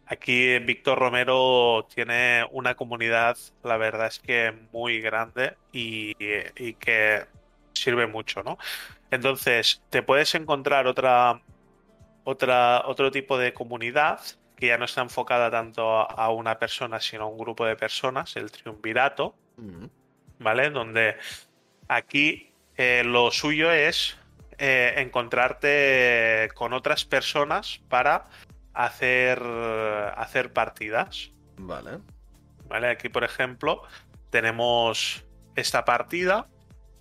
aquí 0.10 0.60
Víctor 0.60 1.00
Romero 1.00 1.88
tiene 1.94 2.46
una 2.52 2.76
comunidad, 2.76 3.38
la 3.64 3.78
verdad 3.78 4.08
es 4.08 4.20
que 4.20 4.54
muy 4.74 5.00
grande 5.00 5.56
y, 5.72 6.16
y 6.58 6.74
que 6.74 7.26
sirve 7.74 8.08
mucho, 8.08 8.44
¿no? 8.44 8.58
Entonces, 9.12 9.82
te 9.90 10.04
puedes 10.04 10.36
encontrar 10.36 10.88
otra 10.88 11.42
otra, 12.30 12.84
otro 12.86 13.12
tipo 13.12 13.38
de 13.38 13.54
comunidad 13.54 14.20
que 14.56 14.68
ya 14.68 14.78
no 14.78 14.86
está 14.86 15.02
enfocada 15.02 15.50
tanto 15.50 15.90
a 15.90 16.30
una 16.32 16.60
persona, 16.60 17.00
sino 17.00 17.24
a 17.24 17.28
un 17.28 17.38
grupo 17.38 17.66
de 17.66 17.76
personas, 17.76 18.36
el 18.36 18.52
triunvirato, 18.52 19.36
¿vale? 20.38 20.70
Donde 20.70 21.16
aquí 21.88 22.52
eh, 22.76 23.04
lo 23.06 23.32
suyo 23.32 23.72
es 23.72 24.18
eh, 24.58 24.96
encontrarte 24.98 26.50
con 26.56 26.74
otras 26.74 27.06
personas 27.06 27.80
para 27.88 28.26
hacer, 28.86 29.42
hacer 30.16 30.54
partidas. 30.54 31.32
Vale. 31.58 32.00
Vale, 32.68 32.88
aquí 32.90 33.10
por 33.10 33.24
ejemplo 33.24 33.84
tenemos 34.30 35.26
esta 35.56 35.84
partida 35.86 36.48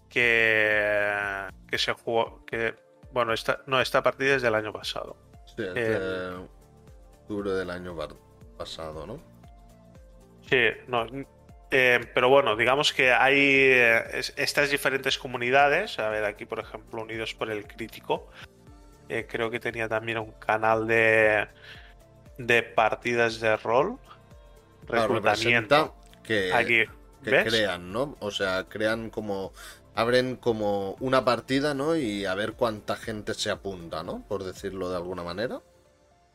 que, 0.09 1.49
que 1.69 1.79
se 1.79 1.93
jugó, 1.93 2.45
que 2.47 2.75
bueno, 3.13 3.33
esta, 3.33 3.63
no, 3.67 3.81
esta 3.81 4.03
partida 4.03 4.37
es 4.37 4.43
del 4.43 4.55
año 4.55 4.73
pasado. 4.73 5.17
Sí, 5.47 5.63
es 5.63 5.75
de 5.75 6.33
eh, 6.35 6.49
octubre 7.23 7.53
del 7.53 7.71
año 7.71 7.97
pasado, 8.57 9.07
¿no? 9.07 9.23
Sí, 10.49 10.69
no. 10.87 11.07
Eh, 11.71 12.01
pero 12.15 12.31
bueno, 12.31 12.57
digamos 12.57 12.95
que 12.95 13.13
hay 13.13 13.37
eh, 13.39 14.21
estas 14.37 14.71
diferentes 14.71 15.19
comunidades. 15.19 15.99
A 15.99 16.09
ver, 16.09 16.25
aquí 16.25 16.47
por 16.47 16.61
ejemplo, 16.61 17.03
Unidos 17.03 17.35
por 17.35 17.51
el 17.51 17.67
Crítico. 17.67 18.31
Creo 19.29 19.51
que 19.51 19.61
tenía 19.61 19.89
también 19.89 20.19
un 20.19 20.33
canal 20.33 20.87
de, 20.87 21.49
de 22.39 22.63
partidas 22.63 23.41
de 23.41 23.57
rol. 23.57 23.99
Ah, 24.91 25.07
reclutamiento. 25.07 25.95
Que, 26.23 26.53
aquí, 26.53 26.85
que 27.25 27.45
crean, 27.45 27.93
¿no? 27.93 28.17
O 28.21 28.31
sea, 28.31 28.65
crean 28.69 29.11
como 29.11 29.53
abren 29.99 30.37
como 30.37 30.93
una 31.01 31.25
partida, 31.25 31.75
¿no? 31.75 31.97
Y 31.97 32.25
a 32.25 32.35
ver 32.37 32.53
cuánta 32.53 32.95
gente 32.95 33.35
se 33.35 33.51
apunta, 33.51 34.05
¿no? 34.05 34.25
Por 34.29 34.45
decirlo 34.45 34.91
de 34.91 34.97
alguna 34.97 35.25
manera. 35.25 35.61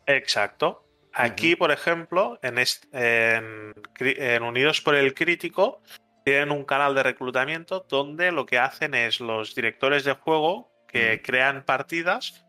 Exacto. 0.06 0.86
Aquí, 1.14 1.56
por 1.56 1.72
ejemplo, 1.72 2.40
en, 2.42 2.56
en, 2.92 4.44
Unidos 4.44 4.82
por 4.82 4.96
el 4.96 5.14
Crítico, 5.14 5.82
tienen 6.26 6.52
un 6.52 6.66
canal 6.66 6.94
de 6.94 7.04
reclutamiento 7.04 7.86
donde 7.88 8.34
lo 8.34 8.46
que 8.46 8.58
hacen 8.58 8.96
es 8.96 9.22
los 9.22 9.56
directores 9.56 10.04
de 10.04 10.14
juego 10.14 10.70
que 10.88 11.22
crean 11.22 11.64
partidas, 11.64 12.43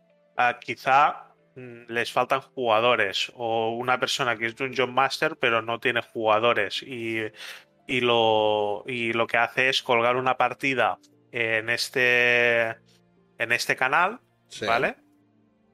quizá 0.61 1.33
mm, 1.55 1.85
les 1.89 2.11
faltan 2.11 2.41
jugadores 2.41 3.31
o 3.35 3.71
una 3.71 3.99
persona 3.99 4.37
que 4.37 4.47
es 4.47 4.55
Dungeon 4.55 4.93
Master 4.93 5.37
pero 5.39 5.61
no 5.61 5.79
tiene 5.79 6.01
jugadores 6.01 6.83
y 6.83 7.21
y 7.87 8.01
lo, 8.01 8.83
y 8.87 9.13
lo 9.13 9.27
que 9.27 9.37
hace 9.37 9.69
es 9.69 9.83
colgar 9.83 10.15
una 10.15 10.37
partida 10.37 10.97
en 11.31 11.69
este, 11.69 12.69
en 13.37 13.51
este 13.51 13.75
canal, 13.75 14.19
¿vale? 14.65 14.97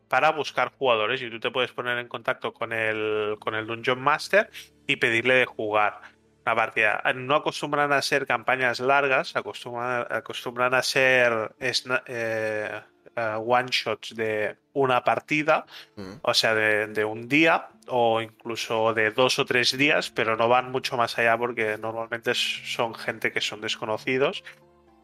Para 0.07 0.31
buscar 0.31 0.73
jugadores 0.73 1.21
y 1.21 1.29
tú 1.29 1.39
te 1.39 1.51
puedes 1.51 1.71
poner 1.71 1.97
en 1.97 2.07
contacto 2.07 2.53
con 2.53 2.73
el, 2.73 3.38
con 3.39 3.55
el 3.55 3.65
Dungeon 3.65 4.01
Master 4.01 4.49
y 4.88 4.97
pedirle 4.97 5.35
de 5.35 5.45
jugar 5.45 6.01
una 6.45 6.55
partida. 6.55 7.01
No 7.15 7.35
acostumbran 7.35 7.93
a 7.93 8.01
ser 8.01 8.25
campañas 8.27 8.79
largas, 8.81 9.35
acostumbran, 9.35 10.07
acostumbran 10.09 10.73
a 10.73 10.83
ser 10.83 11.55
eh, 11.59 12.81
eh, 13.15 13.35
one 13.45 13.69
shots 13.69 14.15
de 14.15 14.55
una 14.73 15.03
partida, 15.03 15.65
mm. 15.95 16.13
o 16.21 16.33
sea, 16.33 16.55
de, 16.55 17.05
un 17.05 17.27
día 17.27 17.69
o 17.88 18.21
incluso 18.21 18.93
de 18.93 19.11
dos 19.11 19.38
o 19.39 19.45
tres 19.45 19.77
días, 19.77 20.09
pero 20.11 20.38
no 20.38 20.47
van 20.47 20.71
mucho 20.71 20.95
más 20.95 21.17
allá 21.17 21.38
porque 21.38 21.77
normalmente 21.77 22.33
son 22.33 22.95
gente 22.95 23.31
que 23.31 23.41
son 23.41 23.61
desconocidos. 23.61 24.43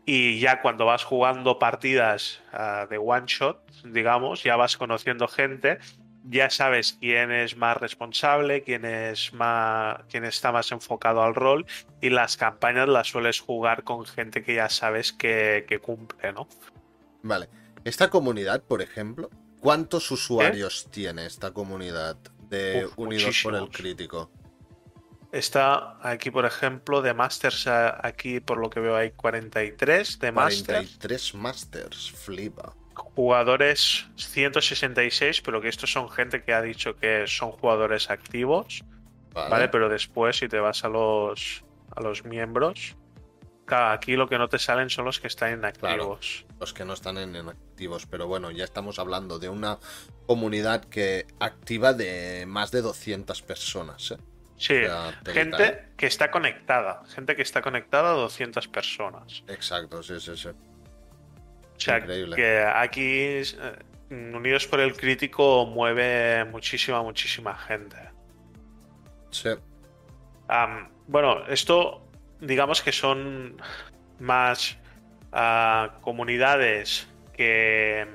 Y 0.06 0.40
ya 0.40 0.62
cuando 0.62 0.86
vas 0.86 1.04
jugando 1.04 1.60
partidas 1.60 2.42
ah, 2.54 2.88
de 2.90 2.98
one 2.98 3.26
shot, 3.28 3.60
digamos, 3.84 4.42
ya 4.42 4.56
vas 4.56 4.78
conociendo 4.78 5.28
gente, 5.28 5.80
ya 6.30 6.50
sabes 6.50 6.98
quién 7.00 7.32
es 7.32 7.58
más 7.58 7.76
responsable, 7.76 8.64
quién 8.64 8.86
es 8.86 9.34
más, 9.34 10.02
quién 10.10 10.24
está 10.24 10.54
más 10.54 10.72
enfocado 10.72 11.24
al 11.24 11.36
rol 11.36 11.66
y 12.02 12.10
las 12.10 12.38
campañas 12.38 12.88
las 12.88 13.08
sueles 13.08 13.42
jugar 13.42 13.84
con 13.84 14.06
gente 14.06 14.44
que 14.44 14.56
ya 14.56 14.70
sabes 14.70 15.12
que, 15.12 15.66
que 15.68 15.80
cumple, 15.80 16.32
¿no? 16.32 16.48
Vale. 17.24 17.50
Esta 17.88 18.10
comunidad, 18.10 18.64
por 18.64 18.82
ejemplo, 18.82 19.30
¿cuántos 19.62 20.12
usuarios 20.12 20.90
tiene 20.92 21.26
esta 21.26 21.52
comunidad 21.52 22.18
de 22.50 22.86
Unidos 22.98 23.40
por 23.42 23.56
el 23.56 23.70
Crítico? 23.70 24.30
Está 25.32 25.98
aquí, 26.02 26.30
por 26.30 26.46
ejemplo, 26.46 27.02
de 27.02 27.14
Masters, 27.14 27.66
aquí 27.66 28.42
por 28.42 28.58
lo 28.58 28.70
que 28.70 28.82
veo 28.82 28.98
hay 28.98 29.12
43 29.12 30.20
de 30.20 30.32
Masters. 30.34 30.66
43 30.66 31.36
Masters, 31.36 32.12
flipa. 32.12 32.74
Jugadores 32.94 34.08
166, 34.18 35.40
pero 35.40 35.62
que 35.62 35.70
estos 35.70 35.90
son 35.90 36.10
gente 36.10 36.44
que 36.44 36.54
ha 36.54 36.62
dicho 36.62 36.98
que 36.98 37.26
son 37.26 37.52
jugadores 37.54 38.10
activos. 38.10 38.84
Vale. 39.34 39.70
Pero 39.70 39.88
después, 39.88 40.36
si 40.36 40.50
te 40.50 40.60
vas 40.60 40.84
a 40.84 40.90
los, 40.90 41.64
a 41.96 42.02
los 42.02 42.26
miembros, 42.26 42.97
aquí 43.70 44.16
lo 44.16 44.28
que 44.28 44.38
no 44.38 44.48
te 44.48 44.60
salen 44.60 44.90
son 44.90 45.06
los 45.06 45.20
que 45.20 45.28
están 45.28 45.54
inactivos. 45.54 46.46
los 46.60 46.74
que 46.74 46.86
no 46.86 46.94
están 46.94 47.18
en 47.18 47.36
inactivos, 47.36 48.06
pero 48.06 48.28
bueno, 48.28 48.52
ya 48.52 48.64
estamos 48.64 49.00
hablando 49.00 49.40
de 49.40 49.50
una 49.50 49.80
comunidad 50.26 50.86
que 50.86 51.26
activa 51.40 51.94
de 51.94 52.46
más 52.48 52.72
de 52.72 52.82
200 52.82 53.42
personas. 53.42 54.12
¿eh? 54.12 54.18
Sí, 54.58 54.82
gente 55.26 55.90
que 55.98 56.08
está 56.08 56.32
conectada, 56.32 57.04
gente 57.14 57.36
que 57.36 57.42
está 57.42 57.62
conectada 57.62 58.12
a 58.12 58.16
200 58.16 58.68
personas. 58.68 59.44
Exacto, 59.48 60.02
sí, 60.02 60.20
sí, 60.20 60.36
sí. 60.36 60.50
O 60.50 61.80
sea, 61.80 62.04
que 62.04 62.64
aquí 62.64 63.02
eh, 63.02 63.44
Unidos 64.10 64.66
por 64.68 64.80
el 64.80 64.96
Crítico 64.96 65.66
mueve 65.66 66.46
muchísima, 66.46 67.04
muchísima 67.04 67.56
gente. 67.58 67.98
Sí. 69.32 69.50
bueno, 71.08 71.46
esto 71.48 72.07
digamos 72.42 72.82
que 72.82 72.92
son 72.92 73.62
más 74.20 74.78
ah, 75.32 75.98
comunidades 76.02 77.08
que, 77.34 78.08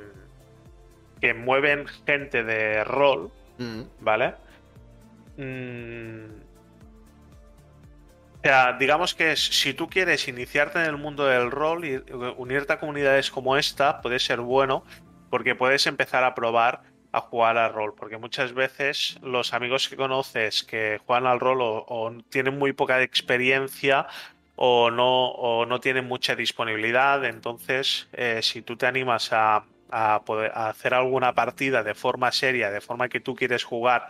que 1.21 1.35
mueven 1.35 1.87
gente 2.07 2.43
de 2.45 2.85
rol, 2.85 3.31
mm. 3.59 3.83
¿vale? 4.01 4.35
Mm. 5.37 6.27
o 8.35 8.43
sea, 8.43 8.73
digamos 8.75 9.15
que 9.15 9.35
si 9.37 9.73
tú 9.73 9.89
quieres 9.89 10.29
iniciarte 10.29 10.79
en 10.79 10.85
el 10.85 10.99
mundo 10.99 11.25
del 11.25 11.51
rol 11.51 11.87
y 11.87 12.03
unirte 12.37 12.75
a 12.75 12.79
comunidades 12.79 13.31
como 13.31 13.57
esta, 13.57 14.03
puede 14.03 14.19
ser 14.19 14.41
bueno 14.41 14.85
porque 15.31 15.55
puedes 15.55 15.87
empezar 15.87 16.25
a 16.25 16.35
probar 16.35 16.83
a 17.13 17.21
jugar 17.21 17.59
al 17.59 17.73
rol, 17.75 17.95
porque 17.95 18.17
muchas 18.17 18.55
veces 18.55 19.19
los 19.23 19.53
amigos 19.53 19.89
que 19.89 19.97
conoces 19.97 20.65
que 20.65 20.99
juegan 21.07 21.27
al 21.27 21.41
rol 21.41 21.59
o, 21.61 22.13
tienen 22.31 22.59
muy 22.59 22.73
poca 22.73 23.03
experiencia 23.03 24.07
o 24.57 24.91
no, 24.91 25.29
o 25.29 25.67
no 25.67 25.79
tienen 25.79 26.09
mucha 26.09 26.35
disponibilidad, 26.35 27.25
entonces 27.25 28.09
eh, 28.13 28.41
si 28.43 28.63
tú 28.63 28.77
te 28.77 28.87
animas 28.87 29.31
a, 29.33 29.65
poder 30.25 30.53
hacer 30.55 30.95
alguna 30.95 31.35
partida 31.35 31.83
de 31.83 31.95
forma 31.95 32.33
seria, 32.33 32.71
de 32.71 32.81
forma 32.81 33.11
que 33.11 33.21
tú 33.21 33.35
quieres 33.35 33.63
jugar 33.63 34.09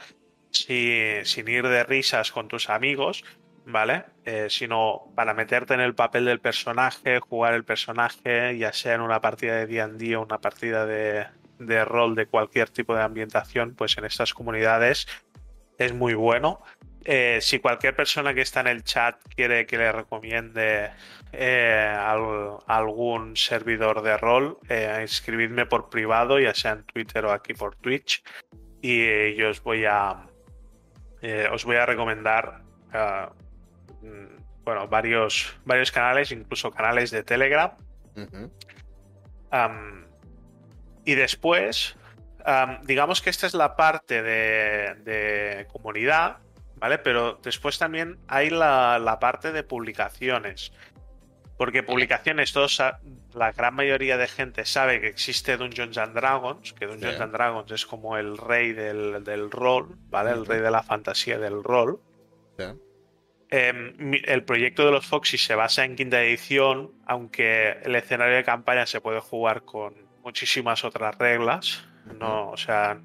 sin 0.52 1.48
ir 1.48 1.66
de 1.66 1.82
risas 1.82 2.30
con 2.30 2.46
tus 2.46 2.70
amigos, 2.70 3.24
¿vale? 3.66 4.04
Eh, 4.24 4.46
sino 4.48 5.12
para 5.16 5.34
meterte 5.34 5.74
en 5.74 5.80
el 5.80 5.96
papel 5.96 6.26
del 6.26 6.38
personaje, 6.38 7.18
jugar 7.18 7.54
el 7.54 7.64
personaje, 7.64 8.56
ya 8.56 8.72
sea 8.72 8.94
en 8.94 9.00
una 9.00 9.20
partida 9.20 9.56
de 9.56 9.66
D&D 9.66 10.14
o 10.14 10.22
una 10.22 10.38
partida 10.38 10.86
de, 10.86 11.26
de 11.66 11.84
rol 11.84 12.14
de 12.14 12.26
cualquier 12.26 12.68
tipo 12.70 12.94
de 12.94 13.02
ambientación, 13.02 13.74
pues 13.74 13.97
en 13.98 14.05
estas 14.05 14.34
comunidades 14.34 15.06
es 15.78 15.93
muy 15.93 16.14
bueno. 16.14 16.60
Eh, 17.05 17.39
si 17.40 17.59
cualquier 17.59 17.97
persona 17.97 18.32
que 18.32 18.43
está 18.43 18.60
en 18.60 18.68
el 18.68 18.84
chat 18.84 19.16
quiere 19.34 19.66
que 19.66 19.76
le 19.76 19.90
recomiende 19.90 20.90
eh, 21.32 21.97
algún 22.66 23.36
servidor 23.36 24.02
de 24.02 24.16
rol, 24.18 24.59
eh, 24.68 25.01
escribidme 25.02 25.66
por 25.66 25.89
privado, 25.89 26.39
ya 26.39 26.55
sea 26.55 26.72
en 26.72 26.84
Twitter 26.84 27.24
o 27.24 27.32
aquí 27.32 27.55
por 27.55 27.74
Twitch, 27.76 28.22
y 28.82 29.34
yo 29.34 29.48
os 29.48 29.62
voy 29.62 29.84
a, 29.86 30.26
eh, 31.22 31.48
os 31.51 31.64
voy 31.64 31.76
a 31.76 31.86
recomendar 31.86 32.60
mm, 34.02 34.64
bueno, 34.64 34.86
varios, 34.89 35.56
varios 35.64 35.90
canales, 35.90 36.30
incluso 36.32 36.70
canales 36.70 37.10
de 37.10 37.22
Telegram. 37.22 37.72
Y 41.04 41.14
después, 41.14 41.96
digamos 42.84 43.22
que 43.22 43.30
esta 43.30 43.46
es 43.46 43.54
la 43.54 43.76
parte 43.76 44.22
de, 44.22 45.66
comunidad, 45.72 46.38
¿vale? 46.76 46.98
Pero 46.98 47.40
después 47.42 47.78
también 47.78 48.18
hay 48.28 48.50
la, 48.50 48.98
la 48.98 49.18
parte 49.18 49.52
de 49.52 49.62
publicaciones. 49.62 50.72
Porque 51.56 51.82
publicaciones, 51.82 52.52
todos, 52.52 52.82
la 53.34 53.52
gran 53.52 53.74
mayoría 53.74 54.16
de 54.16 54.26
gente 54.26 54.64
sabe 54.64 55.00
que 55.00 55.06
existe 55.06 55.56
Dungeons 55.56 55.96
and 55.96 56.14
Dragons, 56.14 56.72
que 56.72 56.86
Dungeons 56.86 57.20
and 57.20 57.32
Dragons 57.32 57.70
es 57.70 57.86
como 57.86 58.16
el 58.16 58.36
rey 58.36 58.72
del, 58.72 59.50
rol, 59.50 59.96
¿vale? 60.08 60.30
El 60.32 60.44
rey 60.44 60.60
de 60.60 60.70
la 60.70 60.82
fantasía 60.82 61.38
del 61.38 61.62
rol. 61.62 62.00
Em, 63.50 64.14
el 64.24 64.44
proyecto 64.44 64.86
de 64.86 64.92
los 64.92 65.06
Foxy 65.06 65.36
se 65.36 65.54
basa 65.54 65.84
en 65.84 65.94
quinta 65.94 66.22
edición, 66.22 66.90
aunque 67.06 67.76
el 67.82 67.94
escenario 67.94 68.34
de 68.34 68.44
campaña 68.44 68.86
se 68.86 69.00
puede 69.00 69.20
jugar 69.20 69.62
con 69.62 69.94
muchísimas 70.23 70.85
otras 70.85 71.16
reglas. 71.19 71.85
No, 72.19 72.51
o 72.51 72.57
sea, 72.57 73.01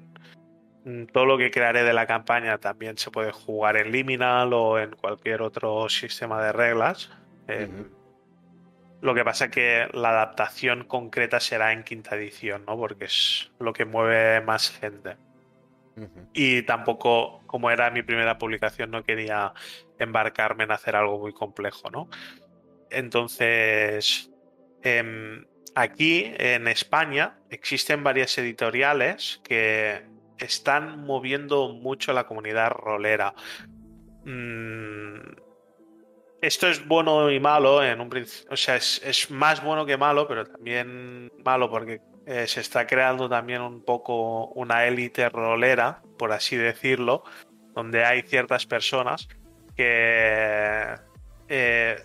todo 1.12 1.26
lo 1.26 1.38
que 1.38 1.50
crearé 1.50 1.82
de 1.82 1.92
la 1.92 2.06
campaña 2.06 2.58
también 2.58 2.98
se 2.98 3.10
puede 3.10 3.32
jugar 3.32 3.76
en 3.76 3.92
Liminal 3.92 4.52
o 4.52 4.78
en 4.78 4.90
cualquier 4.92 5.42
otro 5.42 5.88
sistema 5.88 6.42
de 6.42 6.52
reglas. 6.52 7.10
Em, 7.46 7.90
lo 9.00 9.14
que 9.14 9.24
pasa 9.24 9.46
es 9.46 9.50
que 9.50 9.88
la 9.92 10.10
adaptación 10.10 10.84
concreta 10.84 11.40
será 11.40 11.72
en 11.72 11.84
quinta 11.84 12.16
edición, 12.16 12.64
¿no? 12.66 12.76
Porque 12.76 13.04
es 13.04 13.50
lo 13.58 13.72
que 13.72 13.84
mueve 13.84 14.40
más 14.40 14.70
gente. 14.70 15.16
Y 16.32 16.62
tampoco, 16.62 17.42
como 17.46 17.72
era 17.72 17.90
mi 17.90 18.02
primera 18.02 18.38
publicación, 18.38 18.92
no 18.92 19.02
quería 19.02 19.52
embarcarme 19.98 20.62
en 20.62 20.70
hacer 20.70 20.94
algo 20.94 21.18
muy 21.18 21.32
complejo, 21.32 21.90
¿no? 21.90 22.08
Entonces, 22.88 24.30
em, 24.82 25.44
aquí 25.78 26.32
en 26.38 26.66
España 26.66 27.38
existen 27.50 28.02
varias 28.02 28.36
editoriales 28.36 29.40
que 29.44 30.02
están 30.38 31.04
moviendo 31.04 31.68
mucho 31.68 32.12
la 32.12 32.26
comunidad 32.26 32.70
rolera. 32.70 33.34
Mm, 34.24 35.18
esto 36.40 36.68
es 36.68 36.86
bueno 36.86 37.30
y 37.30 37.38
malo 37.38 37.82
en 37.84 38.00
un. 38.00 38.10
O 38.50 38.56
sea, 38.56 38.76
es, 38.76 39.30
más 39.30 39.62
bueno 39.62 39.86
que 39.86 39.96
malo, 39.96 40.26
pero 40.26 40.46
también 40.46 41.30
malo 41.44 41.70
porque 41.70 42.00
eh, 42.26 42.46
se 42.48 42.60
está 42.60 42.86
creando 42.86 43.28
también 43.28 43.62
un 43.62 43.84
poco 43.84 44.46
una 44.48 44.84
élite 44.86 45.28
rolera, 45.28 46.02
por 46.18 46.32
así 46.32 46.56
decirlo, 46.56 47.22
donde 47.74 48.04
hay 48.04 48.22
ciertas 48.22 48.66
personas 48.66 49.28
que 49.76 50.94
eh, 51.48 51.96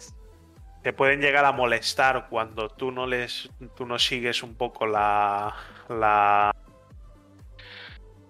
te 0.84 0.94
pueden 0.94 1.22
llegar 1.22 1.46
a 1.46 1.52
molestar 1.52 2.28
cuando 2.30 2.70
tú 2.70 2.92
no 2.92 3.08
les 3.08 3.50
tú 3.76 3.86
no 3.86 3.98
sigues 3.98 4.44
un 4.44 4.56
poco 4.56 4.86
la 4.86 5.56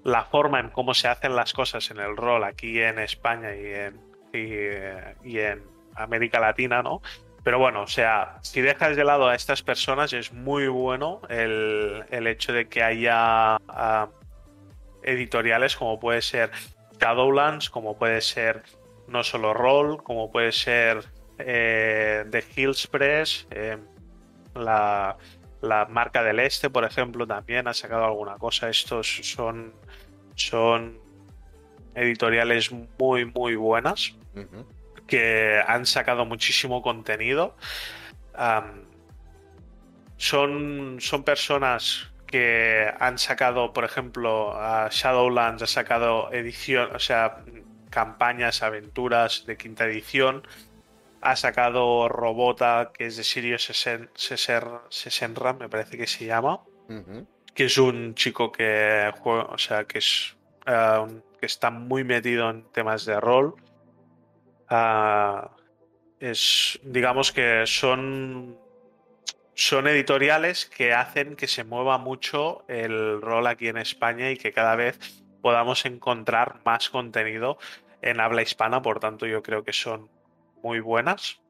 la 0.04 0.26
forma 0.26 0.60
en 0.60 0.70
cómo 0.70 0.94
se 0.94 1.08
hacen 1.08 1.36
las 1.36 1.54
cosas 1.54 1.90
en 1.92 2.00
el 2.00 2.16
rol 2.18 2.44
aquí 2.44 2.82
en 2.82 3.00
España 3.00 3.56
y 3.56 3.74
en, 3.74 4.00
y 5.24 5.40
en 5.40 5.64
América 5.96 6.40
Latina, 6.40 6.82
¿no? 6.84 7.02
Pero 7.44 7.60
bueno, 7.60 7.82
o 7.82 7.88
sea, 7.88 8.38
si 8.42 8.62
dejas 8.62 8.96
de 8.96 9.04
lado 9.04 9.28
a 9.28 9.36
estas 9.36 9.64
personas, 9.64 10.14
es 10.14 10.32
muy 10.32 10.68
bueno 10.68 11.22
el, 11.30 12.06
hecho 12.10 12.54
de 12.54 12.68
que 12.68 12.82
haya 12.82 13.58
ah, 13.68 14.10
editoriales 15.04 15.76
como 15.76 16.00
puede 16.00 16.22
ser 16.22 16.52
Shadowlands, 17.00 17.70
como 17.70 17.98
puede 17.98 18.22
ser 18.22 18.64
no 19.08 19.24
solo 19.24 19.54
Roll, 19.54 20.02
como 20.04 20.32
puede 20.32 20.54
ser 20.54 21.04
eh, 21.46 22.26
The 22.30 22.44
Hills 22.56 22.88
Press, 22.88 23.48
eh, 23.52 23.78
la, 24.56 25.18
la, 25.62 25.86
marca 25.86 26.24
del 26.24 26.40
Este, 26.40 26.70
por 26.70 26.86
ejemplo, 26.86 27.28
también 27.28 27.68
ha 27.68 27.74
sacado 27.74 28.06
alguna 28.06 28.38
cosa. 28.38 28.70
Estos 28.70 29.08
son, 29.24 29.74
son 30.36 31.00
editoriales 31.96 32.72
muy, 32.72 33.26
muy 33.26 33.56
buenas 33.56 34.16
que 35.08 35.62
han 35.68 35.86
sacado 35.86 36.26
muchísimo 36.26 36.82
contenido. 36.82 37.56
son, 40.18 40.98
son 41.00 41.24
personas 41.24 42.14
que 42.26 42.92
han 43.00 43.20
sacado, 43.20 43.74
por 43.74 43.84
ejemplo, 43.86 44.58
Shadowlands 44.90 45.62
ha 45.62 45.68
sacado 45.68 46.34
edición, 46.34 46.96
o 46.96 47.00
sea, 47.00 47.44
campañas, 47.92 48.64
aventuras 48.64 49.46
de 49.46 49.56
quinta 49.56 49.86
edición. 49.86 50.42
Ha 51.26 51.36
sacado 51.38 52.10
Robota, 52.10 52.92
que 52.94 53.06
es 53.06 53.16
de 53.16 53.24
Sirius 53.24 53.72
Sesenra, 54.90 55.54
me 55.54 55.70
parece 55.70 55.98
que 55.98 56.06
se 56.06 56.26
llama. 56.26 56.60
Que 57.54 57.66
es 57.66 57.78
un 57.78 58.14
chico 58.14 58.52
que 58.52 59.10
juega, 59.20 59.44
o 59.46 59.58
sea, 59.58 59.86
que 59.86 60.00
es 60.00 60.36
eh, 60.66 61.22
que 61.40 61.46
está 61.46 61.70
muy 61.72 62.04
metido 62.04 62.50
en 62.50 62.64
temas 62.72 63.06
de 63.06 63.20
rol. 63.20 63.56
Ah, 64.70 65.52
es, 66.20 66.80
digamos 66.84 67.32
que 67.32 67.64
son, 67.68 68.58
son 69.54 69.88
editoriales 69.88 70.66
que 70.66 70.94
hacen 70.94 71.36
que 71.36 71.48
se 71.48 71.64
mueva 71.64 71.98
mucho 71.98 72.66
el 72.68 73.22
rol 73.22 73.48
aquí 73.48 73.68
en 73.68 73.78
España 73.78 74.30
y 74.30 74.38
que 74.38 74.52
cada 74.52 74.76
vez 74.76 75.00
podamos 75.42 75.86
encontrar 75.86 76.60
más 76.66 76.90
contenido 76.90 77.58
en 78.02 78.20
habla 78.20 78.42
hispana, 78.42 78.82
por 78.82 79.00
tanto 79.00 79.26
yo 79.26 79.42
creo 79.44 79.64
que 79.64 79.74
son 79.74 80.10
muy 80.64 80.80
buenas 80.80 81.44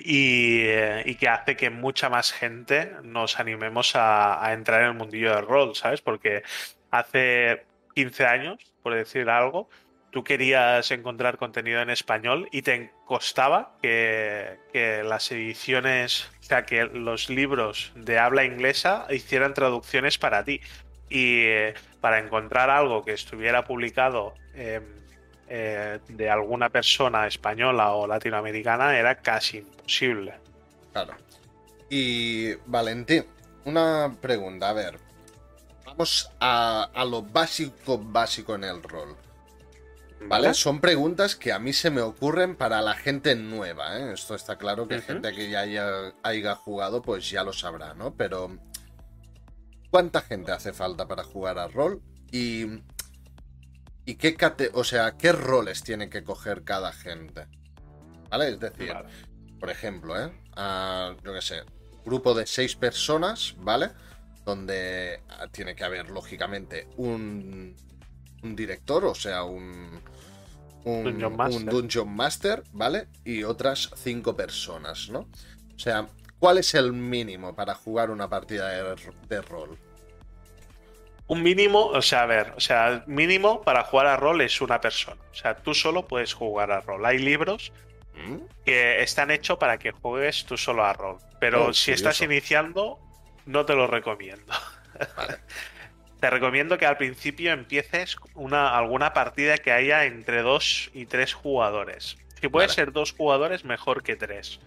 y, 0.00 0.62
eh, 0.62 1.16
que 1.20 1.28
hace 1.28 1.56
que 1.56 1.70
mucha 1.70 2.08
más 2.08 2.32
gente 2.32 2.92
nos 3.02 3.38
animemos 3.38 3.92
a, 3.94 4.52
entrar 4.52 4.82
en 4.82 4.88
el 4.88 4.94
mundillo 4.94 5.34
del 5.36 5.46
rol, 5.46 5.76
¿sabes? 5.76 6.00
Porque 6.00 6.42
hace 6.90 7.66
15 7.94 8.26
años, 8.26 8.72
por 8.82 8.94
decir 8.94 9.28
algo, 9.28 9.68
tú 10.10 10.24
querías 10.24 10.90
encontrar 10.90 11.36
contenido 11.36 11.80
en 11.80 11.90
español 11.90 12.48
y 12.52 12.62
te 12.62 12.92
costaba 13.04 13.76
que, 13.82 14.58
las 15.04 15.30
ediciones, 15.30 16.30
o 16.40 16.42
sea, 16.42 16.64
que 16.64 16.84
los 16.86 17.28
libros 17.30 17.92
de 17.94 18.18
habla 18.18 18.44
inglesa 18.44 19.06
hicieran 19.10 19.54
traducciones 19.54 20.18
para 20.18 20.44
ti. 20.44 20.60
Y 21.08 21.44
eh, 21.44 21.74
para 22.00 22.18
encontrar 22.18 22.70
algo 22.70 23.04
que 23.04 23.12
estuviera 23.12 23.64
publicado 23.64 24.32
em, 24.54 25.01
eh, 25.54 26.00
de 26.08 26.30
alguna 26.30 26.70
persona 26.70 27.26
española 27.26 27.92
o 27.92 28.06
latinoamericana 28.06 28.98
era 28.98 29.16
casi 29.16 29.58
imposible. 29.58 30.32
Claro. 30.94 31.14
Y 31.90 32.54
Valentín, 32.64 33.26
una 33.66 34.16
pregunta, 34.18 34.70
a 34.70 34.72
ver. 34.72 34.98
Vamos 35.84 36.30
a, 36.40 36.88
a 36.94 37.04
lo 37.04 37.20
básico, 37.20 37.98
básico 37.98 38.54
en 38.54 38.64
el 38.64 38.82
rol. 38.82 39.14
¿Vale? 40.26 40.54
Son 40.54 40.80
preguntas 40.80 41.36
que 41.36 41.52
a 41.52 41.58
mí 41.58 41.74
se 41.74 41.90
me 41.90 42.00
ocurren 42.00 42.56
para 42.56 42.80
la 42.80 42.94
gente 42.94 43.34
nueva, 43.34 43.98
¿eh? 43.98 44.14
Esto 44.14 44.34
está 44.34 44.56
claro 44.56 44.88
que 44.88 45.02
gente 45.02 45.34
que 45.34 45.50
ya 45.50 45.60
haya, 46.22 46.54
jugado, 46.54 47.02
pues 47.02 47.28
ya 47.28 47.44
lo 47.44 47.52
sabrá, 47.52 47.92
¿no? 47.92 48.14
Pero. 48.14 48.56
¿Cuánta 49.90 50.22
gente 50.22 50.52
hace 50.52 50.72
falta 50.72 51.06
para 51.06 51.24
jugar 51.24 51.58
al 51.58 51.74
rol? 51.74 52.00
Y. 52.30 52.64
¿Y 54.04 54.16
qué 54.16 54.36
o 54.74 54.84
sea, 54.84 55.16
qué 55.16 55.32
roles 55.32 55.82
tiene 55.82 56.08
que 56.10 56.24
coger 56.24 56.64
cada 56.64 56.92
gente? 56.92 57.46
¿Vale? 58.28 58.48
Es 58.48 58.60
decir, 58.60 58.92
por 59.60 59.70
ejemplo, 59.70 60.20
¿eh? 60.20 60.32
yo 61.24 61.32
qué 61.32 61.42
sé, 61.42 61.62
grupo 62.04 62.34
de 62.34 62.46
seis 62.46 62.74
personas, 62.74 63.54
¿vale? 63.58 63.90
Donde 64.44 65.22
tiene 65.52 65.76
que 65.76 65.84
haber, 65.84 66.10
lógicamente, 66.10 66.88
un, 66.96 67.76
un 68.42 68.56
director, 68.56 69.04
o 69.04 69.14
sea, 69.14 69.44
un, 69.44 70.00
un 70.84 71.66
Dungeon, 71.66 72.12
Master. 72.14 72.64
¿vale? 72.72 73.08
Y 73.24 73.44
otras 73.44 73.90
cinco 73.96 74.36
personas, 74.36 75.08
¿no? 75.10 75.20
O 75.20 75.78
sea, 75.78 76.08
¿cuál 76.38 76.58
es 76.58 76.74
el 76.74 76.92
mínimo 76.92 77.54
para 77.54 77.74
jugar 77.74 78.10
una 78.10 78.28
partida 78.28 78.68
de, 78.68 79.42
rol? 79.42 79.78
Un 81.32 81.42
mínimo, 81.42 81.86
o 81.86 82.02
sea, 82.02 82.24
a 82.24 82.26
ver, 82.26 82.52
o 82.58 82.60
sea, 82.60 82.88
el 82.88 83.02
mínimo 83.06 83.62
para 83.62 83.84
jugar 83.84 84.06
a 84.06 84.18
rol 84.18 84.42
es 84.42 84.60
una 84.60 84.82
persona. 84.82 85.22
O 85.30 85.34
sea, 85.34 85.56
tú 85.56 85.72
solo 85.72 86.06
puedes 86.06 86.34
jugar 86.34 86.70
a 86.70 86.80
rol. 86.80 87.06
Hay 87.06 87.16
libros 87.16 87.72
¿Mm? 88.14 88.36
que 88.66 89.02
están 89.02 89.30
hechos 89.30 89.56
para 89.56 89.78
que 89.78 89.92
juegues 89.92 90.44
tú 90.44 90.58
solo 90.58 90.84
a 90.84 90.92
rol. 90.92 91.16
Pero 91.40 91.68
oh, 91.68 91.72
si 91.72 91.90
estás 91.90 92.20
iniciando, 92.20 92.98
no 93.46 93.64
te 93.64 93.74
lo 93.74 93.86
recomiendo. 93.86 94.52
Vale. 95.16 95.38
te 96.20 96.28
recomiendo 96.28 96.76
que 96.76 96.84
al 96.84 96.98
principio 96.98 97.50
empieces 97.52 98.16
una, 98.34 98.76
alguna 98.76 99.14
partida 99.14 99.56
que 99.56 99.72
haya 99.72 100.04
entre 100.04 100.42
dos 100.42 100.90
y 100.92 101.06
tres 101.06 101.32
jugadores. 101.32 102.18
Si 102.42 102.48
puede 102.48 102.68
ser 102.68 102.92
dos 102.92 103.12
jugadores, 103.12 103.64
mejor 103.64 104.02
que 104.02 104.16
tres. 104.16 104.60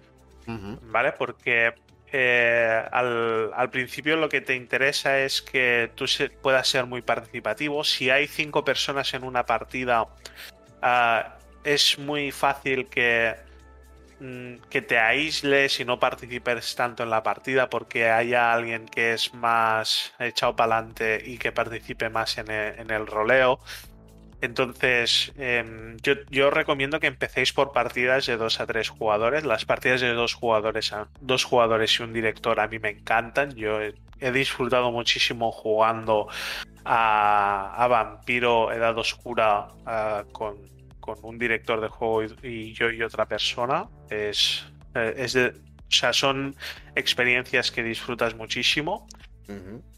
¿Vale? 0.48 1.12
Porque 1.12 1.76
eh, 2.18 2.88
al, 2.94 3.70
principio 3.72 4.16
lo 4.16 4.30
que 4.30 4.40
te 4.40 4.56
interesa 4.56 5.20
es 5.20 5.42
que 5.42 5.92
tú 5.96 6.06
puedas 6.42 6.66
ser 6.66 6.86
muy 6.86 7.02
participativo. 7.02 7.84
Si 7.84 8.10
hay 8.10 8.28
cinco 8.28 8.64
personas 8.64 9.14
en 9.14 9.26
una 9.26 9.46
partida, 9.46 10.08
ah, 10.82 11.36
es 11.66 12.00
muy 12.00 12.32
fácil 12.32 12.88
que, 12.88 13.36
mm, 14.22 14.56
que 14.70 14.82
te 14.82 14.98
aísles 14.98 15.82
y 15.82 15.84
no 15.84 16.00
participes 16.00 16.74
tanto 16.76 17.04
en 17.04 17.10
la 17.10 17.22
partida 17.22 17.70
porque 17.70 18.10
haya 18.10 18.54
alguien 18.54 18.86
que 18.88 19.12
es 19.14 19.34
más 19.34 20.14
echado 20.18 20.56
para 20.56 20.78
adelante 20.78 21.22
y 21.26 21.38
que 21.38 21.52
participe 21.52 22.10
más 22.10 22.38
en 22.38 22.50
el, 22.50 22.80
en 22.80 22.92
el 22.92 23.08
roleo. 23.08 23.60
Entonces, 24.42 25.34
em, 25.38 25.98
yo, 26.04 26.14
yo 26.30 26.50
recomiendo 26.50 27.00
que 27.00 27.08
empecéis 27.08 27.54
por 27.54 27.72
partidas 27.72 28.26
de 28.26 28.38
dos 28.38 28.60
a 28.60 28.66
tres 28.68 28.90
jugadores. 28.90 29.44
Las 29.46 29.66
partidas 29.66 30.02
de 30.02 30.14
dos 30.14 30.34
jugadores, 30.34 30.94
a, 30.94 31.08
dos 31.22 31.44
jugadores 31.44 32.00
y 32.00 32.04
un 32.04 32.14
director 32.14 32.60
a 32.60 32.68
mí 32.68 32.80
me 32.80 32.90
encantan. 32.90 33.56
Yo 33.56 33.80
he, 33.82 33.94
disfrutado 34.32 34.92
muchísimo 34.92 35.52
jugando 35.52 36.28
a, 36.84 37.74
a 37.76 37.88
Vampiro 37.88 38.72
Edad 38.72 38.98
Oscura 38.98 39.68
ah, 39.86 40.24
con, 40.32 40.58
con 41.00 41.18
un 41.22 41.38
director 41.38 41.82
de 41.82 41.88
juego 41.90 42.24
y, 42.24 42.36
y 42.44 42.74
yo 42.74 42.90
y 42.90 43.02
otra 43.02 43.26
persona. 43.26 43.88
Es, 44.10 44.66
eh, 44.94 45.14
es 45.18 45.34
de- 45.34 45.54
o 45.88 45.92
sea, 45.92 46.14
son 46.14 46.56
experiencias 46.96 47.72
que 47.72 47.84
disfrutas 47.84 48.36
muchísimo. 48.36 49.08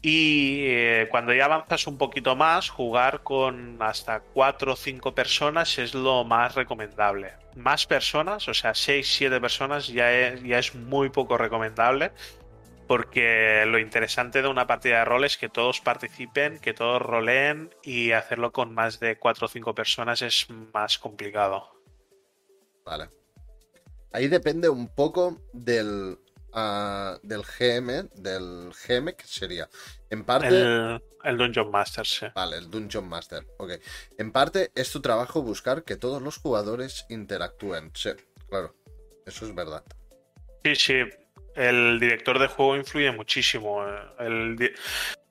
Y 0.02 0.64
eh, 0.66 1.08
cuando 1.10 1.32
ya 1.32 1.46
avanzas 1.46 1.86
un 1.86 1.98
poquito 1.98 2.36
más, 2.36 2.68
jugar 2.68 3.22
con 3.22 3.78
hasta 3.80 4.20
4 4.20 4.72
o 4.72 4.76
5 4.76 5.14
personas 5.14 5.78
es 5.78 5.94
lo 5.94 6.24
más 6.24 6.54
recomendable. 6.54 7.32
Más 7.56 7.86
personas, 7.86 8.46
o 8.48 8.54
sea, 8.54 8.74
6, 8.74 9.06
7 9.06 9.40
personas 9.40 9.88
ya 9.88 10.12
es, 10.12 10.42
ya 10.42 10.58
es 10.58 10.74
muy 10.74 11.08
poco 11.10 11.38
recomendable. 11.38 12.12
Porque 12.86 13.64
lo 13.66 13.78
interesante 13.78 14.40
de 14.40 14.48
una 14.48 14.66
partida 14.66 15.00
de 15.00 15.04
rol 15.04 15.24
es 15.24 15.36
que 15.36 15.50
todos 15.50 15.80
participen, 15.82 16.58
que 16.58 16.72
todos 16.72 17.02
roleen 17.02 17.74
y 17.82 18.12
hacerlo 18.12 18.50
con 18.50 18.72
más 18.72 18.98
de 18.98 19.18
4 19.18 19.44
o 19.44 19.48
5 19.48 19.74
personas 19.74 20.22
es 20.22 20.46
más 20.72 20.98
complicado. 20.98 21.68
Vale. 22.86 23.10
Ahí 24.12 24.28
depende 24.28 24.70
un 24.70 24.88
poco 24.88 25.42
del, 25.52 26.18
ah, 26.52 27.18
del 27.22 27.42
GM, 27.42 28.08
del 28.14 28.72
GM 28.72 29.14
que 29.14 29.26
sería. 29.26 29.68
En 30.10 30.24
parte, 30.24 30.48
El, 30.48 31.02
el 31.24 31.36
Dungeon 31.36 31.70
Master, 31.70 32.06
sí. 32.06 32.26
vale, 32.34 32.58
el 32.58 32.70
Dungeon 32.70 33.08
Master. 33.08 33.46
Ok. 33.58 33.72
En 34.18 34.32
parte 34.32 34.70
es 34.74 34.90
tu 34.92 35.00
trabajo 35.00 35.42
buscar 35.42 35.84
que 35.84 35.96
todos 35.96 36.22
los 36.22 36.36
jugadores 36.38 37.06
interactúen. 37.08 37.90
Sí, 37.94 38.10
claro. 38.48 38.74
Eso 39.26 39.44
es 39.46 39.54
verdad. 39.54 39.84
Sí, 40.64 40.74
sí. 40.76 40.94
El 41.54 41.98
director 42.00 42.38
de 42.38 42.46
juego 42.46 42.76
influye 42.76 43.10
muchísimo. 43.12 43.86
eh. 43.86 44.00
El 44.20 44.56
di- 44.56 44.70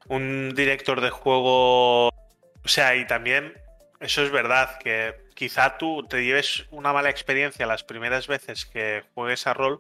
un 0.10 0.54
director 0.56 1.02
de 1.02 1.10
juego. 1.10 2.08
O 2.10 2.14
sea, 2.66 2.96
y 2.96 3.06
también. 3.08 3.54
Eso 4.00 4.22
es 4.22 4.30
verdad, 4.30 4.78
que 4.78 5.16
quizá 5.34 5.80
tú 5.80 6.06
te 6.08 6.24
lleves 6.24 6.68
una 6.70 6.94
mala 6.94 7.10
experiencia 7.10 7.66
las 7.66 7.84
primeras 7.84 8.28
veces 8.28 8.68
que 8.68 9.04
juegues 9.16 9.48
a 9.48 9.56
rol, 9.56 9.80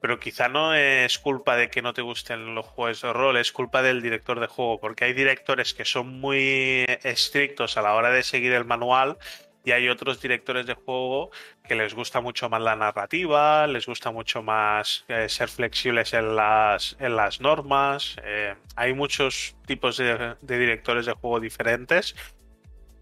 pero 0.00 0.20
quizá 0.20 0.48
no 0.48 0.74
es 0.74 1.18
culpa 1.18 1.56
de 1.56 1.70
que 1.70 1.82
no 1.82 1.94
te 1.94 2.02
gusten 2.02 2.54
los 2.54 2.66
juegos 2.66 3.02
de 3.02 3.12
rol, 3.12 3.36
es 3.36 3.52
culpa 3.52 3.82
del 3.82 4.02
director 4.02 4.40
de 4.40 4.46
juego, 4.46 4.80
porque 4.80 5.04
hay 5.04 5.12
directores 5.12 5.74
que 5.74 5.84
son 5.84 6.20
muy 6.20 6.84
estrictos 7.02 7.76
a 7.76 7.82
la 7.82 7.94
hora 7.94 8.10
de 8.10 8.22
seguir 8.22 8.52
el 8.52 8.64
manual 8.64 9.18
y 9.66 9.72
hay 9.72 9.88
otros 9.88 10.22
directores 10.22 10.64
de 10.66 10.74
juego 10.74 11.32
que 11.64 11.74
les 11.74 11.92
gusta 11.92 12.20
mucho 12.20 12.48
más 12.48 12.62
la 12.62 12.76
narrativa, 12.76 13.66
les 13.66 13.84
gusta 13.86 14.12
mucho 14.12 14.40
más 14.40 15.04
eh, 15.08 15.28
ser 15.28 15.48
flexibles 15.48 16.12
en 16.14 16.36
las, 16.36 16.96
en 17.00 17.16
las 17.16 17.40
normas. 17.40 18.16
eh, 18.22 18.54
hay 18.76 18.94
muchos 18.94 19.56
tipos 19.66 19.96
de, 19.96 20.36
directores 20.40 21.04
de 21.06 21.12
juego 21.14 21.40
diferentes. 21.40 22.14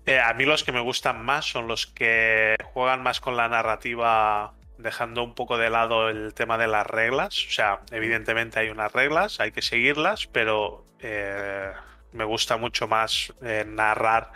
Eh, 0.07 0.19
a 0.19 0.33
mí 0.33 0.47
los 0.47 0.65
que 0.65 0.73
me 0.73 0.81
gustan 0.81 1.23
más 1.23 1.45
son 1.45 1.69
los 1.69 1.87
que 1.87 2.57
juegan 2.73 3.03
más 3.03 3.21
con 3.21 3.37
la 3.37 3.49
narrativa, 3.51 4.55
dejando 4.85 5.25
un 5.25 5.35
poco 5.35 5.59
de 5.59 5.71
lado 5.71 6.09
el 6.09 6.35
tema 6.35 6.59
de 6.59 6.69
las 6.69 6.87
reglas. 6.87 7.45
O 7.49 7.51
sea, 7.51 7.81
evidentemente 7.91 8.61
hay 8.61 8.69
unas 8.69 8.93
reglas, 8.93 9.41
hay 9.41 9.51
que 9.51 9.63
seguirlas, 9.63 10.29
pero 10.29 10.87
eh, 11.01 11.73
me 12.13 12.25
gusta 12.25 12.57
mucho 12.57 12.87
más 12.87 13.33
eh, 13.43 13.65
narrar 13.67 14.31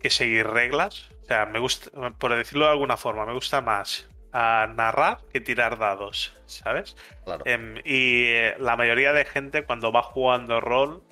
que 0.00 0.08
seguir 0.08 0.46
reglas. 0.46 1.10
O 1.24 1.26
sea, 1.26 1.46
me 1.46 1.58
gusta, 1.58 1.90
por 2.12 2.34
decirlo 2.34 2.64
de 2.64 2.70
alguna 2.70 2.96
forma, 2.96 3.26
me 3.26 3.34
gusta 3.34 3.60
más 3.60 4.08
ah, 4.32 4.72
narrar 4.74 5.18
que 5.32 5.40
tirar 5.40 5.78
dados, 5.78 6.34
¿sabes? 6.46 6.96
Claro. 7.24 7.42
Em, 7.44 7.76
y 7.84 8.26
eh, 8.28 8.56
la 8.58 8.76
mayoría 8.76 9.12
de 9.12 9.24
gente 9.24 9.64
cuando 9.64 9.92
va 9.92 10.02
jugando 10.02 10.60
rol 10.60 11.02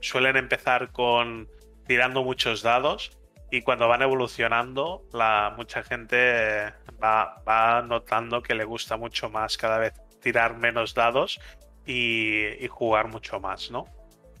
suelen 0.00 0.36
empezar 0.36 0.92
con 0.92 1.48
tirando 1.86 2.22
muchos 2.22 2.62
dados 2.62 3.17
y 3.50 3.62
cuando 3.62 3.88
van 3.88 4.02
evolucionando 4.02 5.04
la 5.12 5.54
mucha 5.56 5.82
gente 5.82 6.72
va, 7.02 7.42
va 7.48 7.82
notando 7.82 8.42
que 8.42 8.54
le 8.54 8.64
gusta 8.64 8.96
mucho 8.96 9.30
más 9.30 9.56
cada 9.56 9.78
vez 9.78 9.94
tirar 10.20 10.56
menos 10.56 10.94
dados 10.94 11.40
y, 11.86 12.46
y 12.62 12.68
jugar 12.68 13.08
mucho 13.08 13.40
más, 13.40 13.70
¿no? 13.70 13.86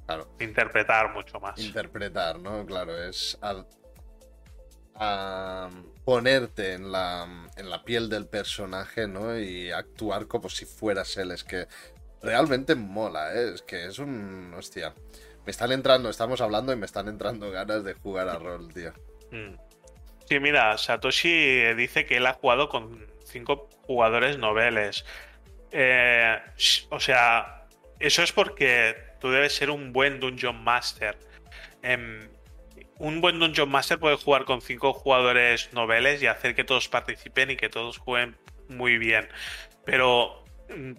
Claro. 0.06 0.28
Interpretar 0.40 1.12
mucho 1.12 1.38
más. 1.40 1.58
Interpretar, 1.58 2.38
¿no? 2.38 2.64
Claro, 2.66 2.96
es 3.02 3.38
a 5.00 5.70
ponerte 6.04 6.74
en 6.74 6.90
la, 6.90 7.26
en 7.56 7.70
la 7.70 7.84
piel 7.84 8.08
del 8.08 8.26
personaje, 8.26 9.06
¿no? 9.06 9.38
Y 9.38 9.70
actuar 9.70 10.26
como 10.26 10.48
si 10.48 10.64
fueras 10.64 11.16
él. 11.16 11.30
Es 11.30 11.44
que 11.44 11.68
realmente 12.22 12.74
mola, 12.74 13.34
¿eh? 13.34 13.54
Es 13.54 13.62
que 13.62 13.86
es 13.86 13.98
un... 13.98 14.52
Hostia. 14.54 14.94
Me 15.48 15.52
están 15.52 15.72
entrando, 15.72 16.10
estamos 16.10 16.42
hablando 16.42 16.74
y 16.74 16.76
me 16.76 16.84
están 16.84 17.08
entrando 17.08 17.50
ganas 17.50 17.82
de 17.82 17.94
jugar 17.94 18.28
a 18.28 18.38
rol, 18.38 18.70
tío. 18.70 18.92
Mm. 19.30 19.54
Sí, 20.26 20.40
mira, 20.40 20.76
Satoshi 20.76 21.72
dice 21.72 22.04
que 22.04 22.18
él 22.18 22.26
ha 22.26 22.34
jugado 22.34 22.68
con 22.68 23.06
cinco 23.24 23.70
jugadores 23.80 24.36
noveles. 24.36 25.06
Eh, 25.70 26.36
o 26.90 27.00
sea, 27.00 27.64
eso 27.98 28.22
es 28.22 28.30
porque 28.30 28.94
tú 29.22 29.30
debes 29.30 29.54
ser 29.54 29.70
un 29.70 29.94
buen 29.94 30.20
Dungeon 30.20 30.62
Master. 30.62 31.16
Em, 31.80 32.28
un 32.98 33.22
buen 33.22 33.38
Dungeon 33.38 33.70
Master 33.70 33.98
puede 33.98 34.16
jugar 34.16 34.44
con 34.44 34.60
cinco 34.60 34.92
jugadores 34.92 35.72
noveles 35.72 36.22
y 36.22 36.26
hacer 36.26 36.54
que 36.54 36.64
todos 36.64 36.90
participen 36.90 37.52
y 37.52 37.56
que 37.56 37.70
todos 37.70 37.96
jueguen 37.96 38.36
muy 38.68 38.98
bien. 38.98 39.26
Pero 39.86 40.44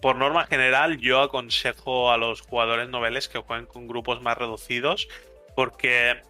por 0.00 0.16
norma 0.16 0.46
general, 0.46 0.98
yo 0.98 1.20
aconsejo 1.22 2.10
a 2.10 2.16
los 2.16 2.40
jugadores 2.42 2.88
noveles 2.88 3.28
que 3.28 3.38
jueguen 3.38 3.66
con 3.66 3.86
grupos 3.86 4.20
más 4.22 4.36
reducidos 4.36 5.08
porque, 5.54 6.22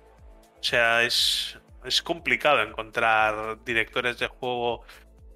o 0.59 0.63
sea, 0.63 1.03
es, 1.05 1.59
es 1.85 2.03
complicado 2.03 2.63
encontrar 2.63 3.63
directores 3.65 4.19
de 4.19 4.27
juego 4.27 4.83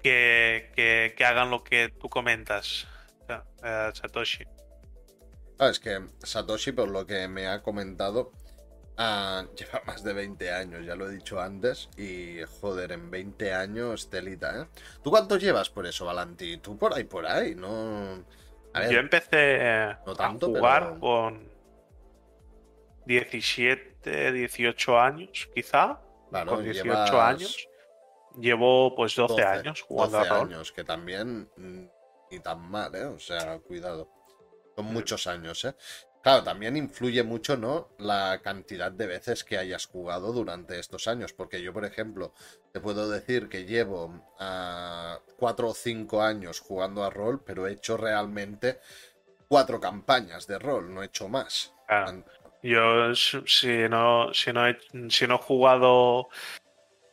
que, 0.03 0.71
que- 0.75 1.25
hagan 1.25 1.49
lo 1.49 1.63
que 1.63 1.89
tú 1.89 2.09
comentas, 2.09 2.87
eh, 3.63 3.89
Satoshi. 3.93 4.43
Ah, 5.57 5.69
es 5.69 5.79
que 5.79 5.99
Satoshi, 6.19 6.73
por 6.73 6.89
lo 6.89 7.07
que 7.07 7.27
me 7.27 7.47
ha 7.47 7.63
comentado, 7.63 8.31
ah, 8.97 9.45
lleva 9.57 9.81
más 9.85 10.03
de 10.03 10.13
20 10.13 10.51
años, 10.51 10.85
ya 10.85 10.95
lo 10.95 11.09
he 11.09 11.13
dicho 11.13 11.39
antes, 11.39 11.89
y 11.97 12.39
joder, 12.61 12.91
en 12.93 13.09
20 13.11 13.53
años, 13.53 14.09
telita, 14.09 14.61
¿eh? 14.61 14.67
¿Tú 15.03 15.09
cuánto 15.11 15.37
llevas 15.37 15.69
por 15.69 15.85
eso, 15.85 16.05
Valanti? 16.05 16.57
Tú 16.57 16.77
por 16.77 16.93
ahí, 16.93 17.03
por 17.03 17.25
ahí, 17.25 17.55
¿no? 17.55 18.23
A 18.73 18.79
ver, 18.81 18.91
Yo 18.91 18.99
empecé 18.99 19.95
no 20.05 20.15
tanto, 20.15 20.47
a 20.47 20.49
jugar 20.49 20.83
pero- 20.89 20.99
con 20.99 21.49
17, 23.05 24.31
18 24.31 24.99
años, 24.99 25.49
quizá. 25.53 25.99
Claro, 26.29 26.55
con 26.55 26.63
18 26.63 26.83
llevas 26.83 27.11
años. 27.11 27.67
Llevo 28.39 28.93
pues 28.95 29.15
12, 29.15 29.33
12, 29.33 29.43
años 29.45 29.81
jugando 29.81 30.17
12 30.17 30.29
a 30.29 30.33
rol. 30.33 30.47
años, 30.47 30.71
que 30.73 30.83
también 30.83 31.49
mm, 31.55 31.85
ni 32.31 32.39
tan 32.41 32.59
mal, 32.69 32.93
¿eh? 32.95 33.05
O 33.05 33.19
sea, 33.19 33.59
cuidado. 33.59 34.05
Mm. 34.05 34.75
Son 34.75 34.85
muchos 34.87 35.27
años, 35.27 35.63
¿eh? 35.63 35.73
Claro, 36.25 36.41
también 36.43 36.75
influye 36.75 37.21
mucho, 37.21 37.55
¿no? 37.55 37.89
La 37.99 38.41
cantidad 38.41 38.91
de 38.91 39.05
veces 39.05 39.43
que 39.43 39.59
hayas 39.59 39.85
jugado 39.85 40.33
durante 40.33 40.79
estos 40.79 41.07
años. 41.07 41.33
Porque 41.33 41.61
yo, 41.61 41.71
por 41.71 41.85
ejemplo, 41.85 42.33
te 42.73 42.79
puedo 42.79 43.07
decir 43.07 43.47
que 43.47 43.65
llevo 43.65 44.23
ah, 44.39 45.19
cuatro 45.37 45.67
o 45.67 45.73
cinco 45.75 46.23
años 46.23 46.61
jugando 46.61 47.03
a 47.03 47.11
rol, 47.11 47.43
pero 47.45 47.67
he 47.67 47.73
hecho 47.73 47.95
realmente 47.95 48.79
cuatro 49.47 49.79
campañas 49.79 50.47
de 50.47 50.57
rol, 50.57 50.91
no 50.91 51.03
he 51.03 51.05
hecho 51.05 51.29
más. 51.29 51.71
Claro. 51.87 52.07
An- 52.07 52.25
Yo 52.63 53.13
si 53.13 53.87
no, 53.87 54.33
si 54.33 54.51
no 54.51 54.67
he, 54.67 54.79
si 55.11 55.27
no 55.27 55.35
he 55.35 55.37
jugado 55.37 56.29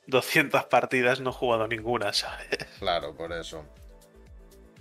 200 0.07 0.65
partidas, 0.65 1.21
no 1.21 1.29
he 1.29 1.35
jugado 1.35 1.69
ninguna, 1.69 2.15
¿sabes? 2.15 2.49
Claro, 2.79 3.15
por 3.15 3.31
eso. 3.35 3.63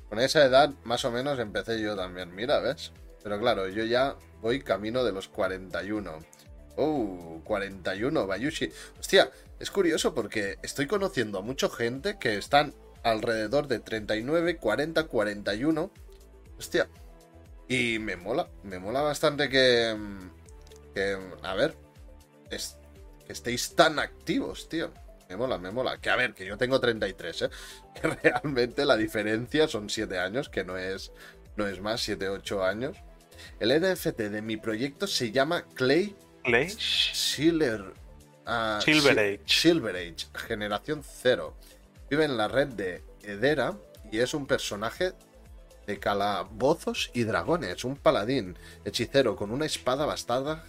Con 0.07 0.19
esa 0.19 0.45
edad, 0.45 0.69
más 0.85 1.03
o 1.03 1.11
menos, 1.11 1.37
empecé 1.37 1.81
yo 1.81 1.97
también. 1.97 2.33
Mira, 2.33 2.61
¿ves? 2.61 2.93
Pero 3.23 3.39
claro, 3.39 3.67
yo 3.67 3.83
ya 3.85 4.15
voy 4.41 4.61
camino 4.61 5.03
de 5.03 5.11
los 5.11 5.27
41. 5.27 6.19
Oh, 6.77 7.41
41, 7.43 8.27
Bayushi. 8.27 8.71
Hostia, 8.99 9.29
es 9.59 9.69
curioso 9.71 10.13
porque 10.13 10.57
estoy 10.63 10.87
conociendo 10.87 11.39
a 11.39 11.41
mucha 11.41 11.69
gente 11.69 12.17
que 12.17 12.37
están 12.37 12.73
alrededor 13.03 13.67
de 13.67 13.79
39, 13.79 14.57
40, 14.57 15.03
41. 15.03 15.91
Hostia. 16.57 16.87
Y 17.67 17.99
me 17.99 18.15
mola, 18.15 18.49
me 18.63 18.79
mola 18.79 19.01
bastante 19.01 19.49
que... 19.49 19.95
que 20.93 21.17
a 21.41 21.53
ver, 21.55 21.75
que 22.49 23.31
estéis 23.31 23.75
tan 23.75 23.99
activos, 23.99 24.67
tío. 24.67 24.91
Me 25.29 25.37
mola, 25.37 25.57
me 25.57 25.71
mola. 25.71 25.97
Que 25.97 26.09
a 26.09 26.17
ver, 26.17 26.33
que 26.33 26.45
yo 26.45 26.57
tengo 26.57 26.79
33, 26.79 27.43
¿eh? 27.43 27.49
Que 27.95 28.07
realmente 28.07 28.85
la 28.85 28.97
diferencia 28.97 29.67
son 29.67 29.89
7 29.89 30.19
años, 30.19 30.49
que 30.49 30.65
no 30.65 30.77
es, 30.77 31.13
no 31.55 31.67
es 31.67 31.79
más, 31.79 32.01
7, 32.01 32.27
8 32.27 32.63
años. 32.65 32.97
El 33.59 33.69
NFT 33.81 34.17
de 34.29 34.41
mi 34.41 34.57
proyecto 34.57 35.07
se 35.07 35.31
llama 35.31 35.65
Clay 35.75 36.15
Clay. 36.43 36.69
Silver, 36.69 37.93
ah, 38.45 38.79
Silver 38.83 39.13
Si- 39.13 39.19
Age. 39.19 39.41
Silver 39.45 39.95
Age, 39.95 40.27
generación 40.47 41.03
cero. 41.03 41.55
Vive 42.09 42.25
en 42.25 42.37
la 42.37 42.47
red 42.47 42.67
de 42.69 43.03
Edera 43.23 43.77
y 44.11 44.19
es 44.19 44.33
un 44.33 44.45
personaje 44.47 45.13
de 45.87 45.99
calabozos 45.99 47.09
y 47.13 47.23
dragones, 47.23 47.83
un 47.85 47.95
paladín 47.95 48.57
hechicero 48.85 49.35
con 49.35 49.51
una 49.51 49.65
espada 49.65 50.05
bastarda 50.05 50.63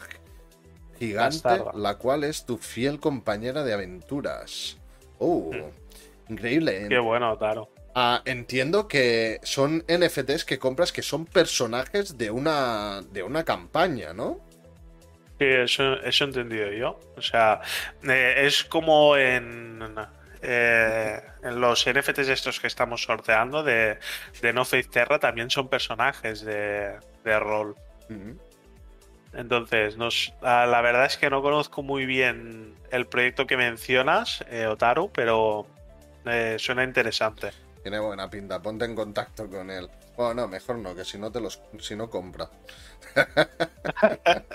gigante, 0.98 1.36
Bastarda. 1.48 1.72
la 1.74 1.96
cual 1.98 2.24
es 2.24 2.44
tu 2.46 2.58
fiel 2.58 3.00
compañera 3.00 3.64
de 3.64 3.72
aventuras. 3.72 4.76
Oh, 5.18 5.50
increíble. 6.28 6.84
Hmm. 6.84 6.88
Qué 6.88 6.98
bueno, 6.98 7.36
Taro. 7.38 7.68
Ah, 7.94 8.22
entiendo 8.24 8.88
que 8.88 9.38
son 9.42 9.84
NFTs 9.86 10.44
que 10.44 10.58
compras 10.58 10.92
que 10.92 11.02
son 11.02 11.26
personajes 11.26 12.16
de 12.16 12.30
una 12.30 13.02
de 13.10 13.22
una 13.22 13.44
campaña, 13.44 14.14
¿no? 14.14 14.40
Sí, 15.38 15.44
eso, 15.46 16.00
eso 16.02 16.24
he 16.24 16.26
entendido 16.28 16.72
yo. 16.72 17.00
O 17.16 17.22
sea, 17.22 17.60
eh, 18.02 18.34
es 18.46 18.64
como 18.64 19.16
en, 19.16 19.94
eh, 20.40 21.20
en 21.42 21.60
los 21.60 21.86
NFTs 21.86 22.28
estos 22.28 22.60
que 22.60 22.66
estamos 22.66 23.02
sorteando 23.02 23.62
de, 23.62 23.98
de 24.40 24.52
No 24.52 24.64
Faith 24.64 24.90
Terra 24.90 25.18
también 25.18 25.50
son 25.50 25.68
personajes 25.68 26.42
de, 26.42 26.96
de 27.24 27.38
rol. 27.38 27.76
Entonces, 29.34 29.96
nos, 29.96 30.32
ah, 30.42 30.66
la 30.66 30.80
verdad 30.82 31.06
es 31.06 31.16
que 31.16 31.30
no 31.30 31.42
conozco 31.42 31.82
muy 31.82 32.06
bien 32.06 32.74
el 32.90 33.06
proyecto 33.06 33.46
que 33.46 33.56
mencionas, 33.56 34.44
eh, 34.50 34.66
Otaru, 34.66 35.10
pero 35.12 35.66
eh, 36.26 36.56
suena 36.58 36.84
interesante. 36.84 37.50
Tiene 37.82 37.98
buena 37.98 38.30
pinta, 38.30 38.60
ponte 38.62 38.84
en 38.84 38.94
contacto 38.94 39.48
con 39.48 39.70
él. 39.70 39.88
Bueno, 40.16 40.34
no, 40.42 40.48
mejor 40.48 40.76
no, 40.78 40.94
que 40.94 41.04
si 41.04 41.18
no 41.18 41.30
te 41.32 41.40
los 41.40 41.60
si 41.80 41.96
no 41.96 42.08
compra. 42.10 42.48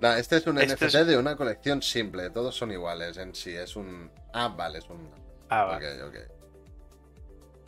Nah, 0.00 0.16
este 0.18 0.36
es 0.38 0.46
un 0.48 0.58
Este 0.58 0.74
NFT 0.86 0.94
es- 1.00 1.06
de 1.06 1.16
una 1.16 1.36
colección 1.36 1.80
simple, 1.80 2.28
todos 2.30 2.56
son 2.56 2.72
iguales 2.72 3.16
en 3.18 3.34
sí, 3.36 3.54
es 3.54 3.76
un 3.76 4.10
Ah, 4.32 4.48
vale, 4.48 4.78
es 4.78 4.90
un 4.90 5.08
Ah, 5.48 5.64
vale. 5.64 6.02
Ok, 6.08 6.08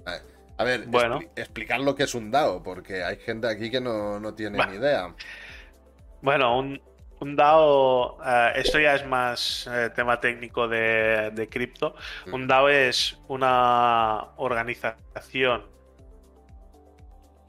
ok. 0.07 0.15
A 0.57 0.65
ver, 0.65 0.87
Bueno. 0.87 1.21
expli- 1.21 1.31
explicar 1.37 1.81
lo 1.81 1.95
que 1.95 2.03
es 2.05 2.15
un 2.15 2.31
DAO, 2.33 2.63
porque 2.63 3.03
hay 3.05 3.17
gente 3.19 3.47
aquí 3.49 3.71
que 3.71 3.81
no, 3.81 4.19
no 4.21 4.35
tiene 4.35 4.65
ni 4.67 4.75
idea. 4.77 5.15
Bueno, 6.23 6.59
un, 6.59 6.81
un 7.25 7.37
DAO, 7.37 8.19
eh, 8.25 8.53
esto 8.57 8.79
ya 8.79 8.95
es 8.95 9.07
más 9.07 9.67
eh, 9.67 9.91
tema 9.97 10.21
técnico 10.21 10.69
de, 10.69 11.31
de 11.33 11.49
cripto. 11.49 11.95
Un 12.31 12.47
DAO 12.47 12.69
es 12.69 13.19
una 13.29 14.27
organización 14.37 15.65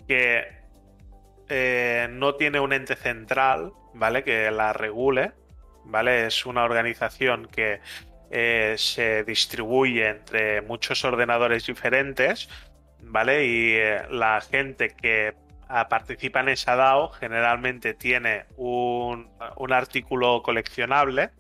que 0.07 0.47
eh, 1.49 2.07
no 2.10 2.35
tiene 2.35 2.60
un 2.60 2.72
ente 2.72 2.95
central, 2.95 3.73
¿vale? 3.93 4.23
Que 4.23 4.49
la 4.49 4.72
regule, 4.72 5.34
¿vale? 5.84 6.27
Es 6.27 6.45
una 6.45 6.64
organización 6.64 7.47
que 7.47 7.81
eh, 8.31 8.76
se 8.77 9.23
distribuye 9.23 10.07
entre 10.07 10.61
muchos 10.61 11.03
ordenadores 11.03 11.68
diferentes, 11.68 12.49
¿vale? 13.02 13.45
Y 13.45 13.73
eh, 13.73 14.03
la 14.10 14.39
gente 14.41 14.95
que 14.95 15.34
participa 15.90 16.40
en 16.42 16.50
esa 16.50 16.76
DAO 16.76 17.10
generalmente 17.10 17.94
tiene 17.94 18.46
un, 18.58 19.30
un 19.58 19.74
artículo 19.74 20.42
coleccionable. 20.44 21.32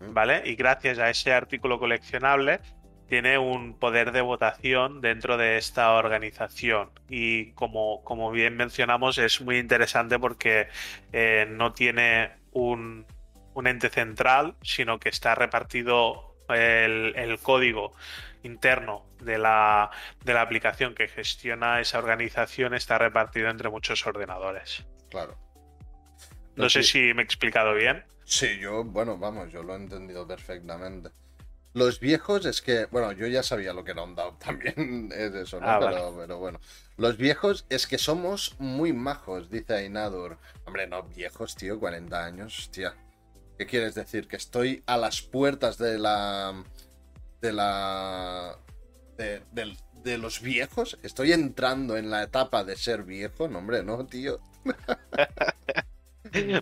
¿vale? 0.00 0.42
Y 0.46 0.54
gracias 0.54 0.98
a 0.98 1.10
ese 1.10 1.34
artículo 1.34 1.78
coleccionable 1.78 2.60
tiene 3.06 3.36
un 3.36 3.78
poder 3.78 4.12
de 4.12 4.22
votación 4.22 5.00
dentro 5.00 5.36
de 5.36 5.58
esta 5.58 5.92
organización. 5.92 6.90
Y 7.08 7.52
como, 7.52 8.02
como 8.02 8.30
bien 8.30 8.56
mencionamos, 8.56 9.18
es 9.18 9.40
muy 9.40 9.58
interesante 9.58 10.18
porque 10.18 10.68
eh, 11.12 11.46
no 11.50 11.72
tiene 11.72 12.30
un, 12.52 13.06
un 13.52 13.66
ente 13.66 13.90
central, 13.90 14.56
sino 14.62 14.98
que 14.98 15.10
está 15.10 15.34
repartido 15.34 16.34
el, 16.48 17.14
el 17.16 17.38
código 17.38 17.94
interno 18.44 19.06
de 19.20 19.38
la, 19.38 19.90
de 20.24 20.34
la 20.34 20.42
aplicación 20.42 20.94
que 20.94 21.08
gestiona 21.08 21.80
esa 21.80 21.98
organización, 21.98 22.74
está 22.74 22.98
repartido 22.98 23.50
entre 23.50 23.68
muchos 23.68 24.06
ordenadores. 24.06 24.84
Claro. 25.10 25.36
No 26.56 26.68
sé 26.70 26.82
sí. 26.82 26.92
si 27.08 27.14
me 27.14 27.22
he 27.22 27.24
explicado 27.24 27.74
bien. 27.74 28.04
Sí, 28.24 28.58
yo, 28.58 28.84
bueno, 28.84 29.18
vamos, 29.18 29.52
yo 29.52 29.62
lo 29.62 29.74
he 29.74 29.76
entendido 29.76 30.26
perfectamente. 30.26 31.10
Los 31.74 31.98
viejos 31.98 32.46
es 32.46 32.62
que, 32.62 32.86
bueno, 32.86 33.10
yo 33.10 33.26
ya 33.26 33.42
sabía 33.42 33.72
lo 33.72 33.82
que 33.82 33.90
era 33.90 34.02
un 34.02 34.14
DAO 34.14 34.36
también, 34.38 35.10
es 35.12 35.34
eso, 35.34 35.60
¿no? 35.60 35.68
Ah, 35.68 35.80
pero, 35.80 36.14
pero 36.16 36.38
bueno. 36.38 36.60
Los 36.96 37.16
viejos 37.16 37.66
es 37.68 37.88
que 37.88 37.98
somos 37.98 38.54
muy 38.60 38.92
majos, 38.92 39.50
dice 39.50 39.74
Ainadur. 39.74 40.38
Hombre, 40.64 40.86
no, 40.86 41.02
viejos, 41.02 41.56
tío, 41.56 41.80
40 41.80 42.24
años, 42.24 42.58
hostia. 42.58 42.94
¿Qué 43.58 43.66
quieres 43.66 43.94
decir? 43.96 44.28
¿Que 44.28 44.36
estoy 44.36 44.82
a 44.86 44.96
las 44.96 45.20
puertas 45.20 45.76
de 45.76 45.98
la. 45.98 46.64
De 47.44 47.52
la. 47.52 48.56
de, 49.18 49.42
de 50.02 50.18
los 50.18 50.40
viejos? 50.40 50.98
¿Estoy 51.02 51.32
entrando 51.32 51.96
en 51.98 52.10
la 52.10 52.22
etapa 52.22 52.64
de 52.64 52.76
ser 52.76 53.04
viejo? 53.04 53.48
No, 53.48 53.58
hombre, 53.58 53.82
no, 53.84 54.06
tío. 54.06 54.40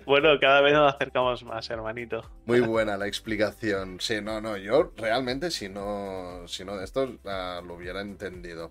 Bueno, 0.05 0.39
cada 0.39 0.61
vez 0.61 0.75
nos 0.75 0.95
acercamos 0.95 1.43
más, 1.45 1.71
hermanito. 1.71 2.31
Muy 2.45 2.61
buena 2.61 2.99
la 2.99 3.07
explicación. 3.07 4.01
Sí, 4.01 4.21
no, 4.21 4.39
no, 4.43 4.59
yo 4.59 4.93
realmente 4.99 5.51
si 5.51 5.71
no, 5.71 6.47
si 6.47 6.63
no 6.63 6.77
de 6.77 6.85
esto 6.85 7.07
lo 7.07 7.75
hubiera 7.75 8.03
entendido. 8.03 8.71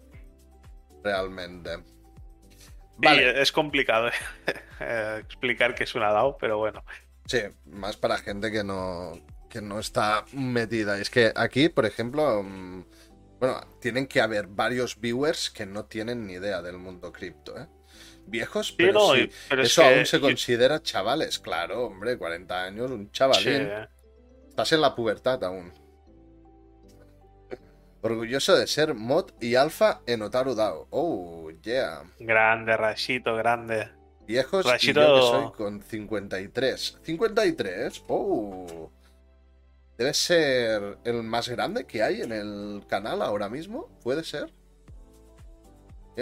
Realmente. 1.03 1.77
Sí, 1.77 2.97
Vale, 2.97 3.41
es 3.41 3.51
complicado 3.51 4.09
eh, 4.79 5.21
explicar 5.25 5.73
que 5.73 5.85
es 5.85 5.95
una 5.95 6.11
DAO, 6.11 6.38
pero 6.38 6.59
bueno. 6.59 6.83
sí, 7.25 7.39
más 7.65 7.97
para 7.97 8.17
gente 8.19 8.51
que 8.51 8.63
no, 8.63 9.13
que 9.51 9.61
no 9.61 9.79
está 9.79 10.25
metida. 10.33 10.97
Es 10.97 11.09
que 11.09 11.31
aquí, 11.35 11.69
por 11.69 11.85
ejemplo, 11.85 12.41
mm, 12.41 12.85
bueno, 13.39 13.59
tienen 13.79 14.07
que 14.07 14.21
haber 14.21 14.47
varios 14.47 14.99
viewers 14.99 15.49
que 15.51 15.65
no 15.65 15.85
tienen 15.85 16.25
ni 16.25 16.33
idea 16.33 16.61
del 16.61 16.77
mundo 16.77 17.11
cripto, 17.11 17.57
¿eh? 17.59 17.67
Viejos, 18.25 18.71
pero 18.71 18.93
no, 18.93 19.13
sí, 19.13 19.21
y- 19.23 19.31
pero 19.49 19.61
es 19.63 19.71
eso 19.71 19.81
que 19.81 19.95
aún 19.95 20.05
se 20.05 20.21
considera 20.21 20.81
chavales, 20.81 21.37
claro, 21.39 21.85
hombre, 21.87 22.17
40 22.17 22.63
años, 22.63 22.89
un 22.89 23.11
chavalín. 23.11 23.67
eh. 23.69 23.87
Estás 24.49 24.71
en 24.71 24.81
la 24.81 24.95
pubertad 24.95 25.43
aún. 25.43 25.73
Orgulloso 28.03 28.55
de 28.55 28.65
ser 28.67 28.93
mod 28.95 29.31
y 29.39 29.55
alfa 29.55 30.01
en 30.07 30.21
Otaru 30.23 30.55
DAO. 30.55 30.87
Oh, 30.89 31.51
yeah. 31.61 32.03
grande, 32.19 32.75
Rashito, 32.77 33.35
grande. 33.35 33.89
Viejos 34.25 34.65
Rashito- 34.65 35.01
y 35.01 35.03
yo 35.03 35.15
que 35.15 35.21
soy 35.21 35.51
con 35.51 35.81
53. 35.83 36.97
¿53? 37.03 38.03
Oh. 38.07 38.91
Debe 40.01 40.15
ser 40.15 40.97
el 41.03 41.21
más 41.21 41.47
grande 41.47 41.85
que 41.85 42.01
hay 42.01 42.21
en 42.21 42.31
el 42.31 42.83
canal 42.87 43.21
ahora 43.21 43.49
mismo. 43.49 43.87
¿Puede 44.01 44.23
ser? 44.23 44.51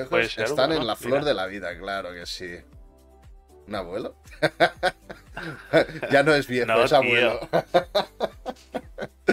Puede 0.10 0.28
ser, 0.28 0.44
están 0.44 0.68
bueno, 0.68 0.82
en 0.82 0.88
la 0.88 0.98
flor 0.98 1.20
mira. 1.20 1.26
de 1.30 1.34
la 1.34 1.46
vida, 1.46 1.78
claro 1.78 2.12
que 2.12 2.26
sí. 2.26 2.58
¿Un 3.68 3.76
abuelo? 3.76 4.18
ya 6.12 6.24
no 6.24 6.34
es 6.34 6.46
viejo, 6.48 6.68
No, 6.68 6.84
es 6.84 6.92
abuelo. 6.92 7.40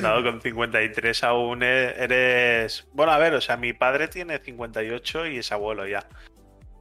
No, 0.00 0.22
con 0.22 0.40
53 0.40 1.24
aún 1.24 1.64
e- 1.64 1.96
eres... 2.00 2.86
Bueno, 2.92 3.10
a 3.10 3.18
ver, 3.18 3.34
o 3.34 3.40
sea, 3.40 3.56
mi 3.56 3.72
padre 3.72 4.06
tiene 4.06 4.38
58 4.38 5.26
y 5.26 5.38
es 5.38 5.50
abuelo 5.50 5.88
ya. 5.88 6.06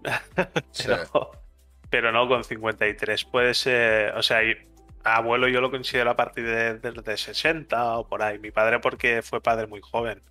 Sí. 0.71 0.83
Pero, 0.85 1.31
pero 1.89 2.11
no 2.11 2.27
con 2.27 2.43
53. 2.43 3.25
Puede 3.25 3.55
ser... 3.55 4.13
O 4.15 4.21
sea, 4.21 4.43
abuelo 5.05 5.47
yo 5.47 5.61
lo 5.61 5.71
considero 5.71 6.09
a 6.11 6.15
partir 6.15 6.45
de, 6.45 6.79
de- 6.79 6.91
de 6.91 7.17
60 7.17 7.97
o 7.99 8.07
por 8.07 8.21
ahí. 8.23 8.39
Mi 8.39 8.51
padre 8.51 8.79
porque 8.79 9.21
fue 9.21 9.41
padre 9.41 9.67
muy 9.67 9.81
joven. 9.81 10.21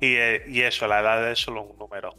Y, 0.00 0.14
eh, 0.16 0.44
y 0.48 0.62
eso, 0.62 0.86
la 0.88 1.00
edad 1.00 1.30
es 1.30 1.38
solo 1.40 1.62
un 1.62 1.78
número. 1.78 2.14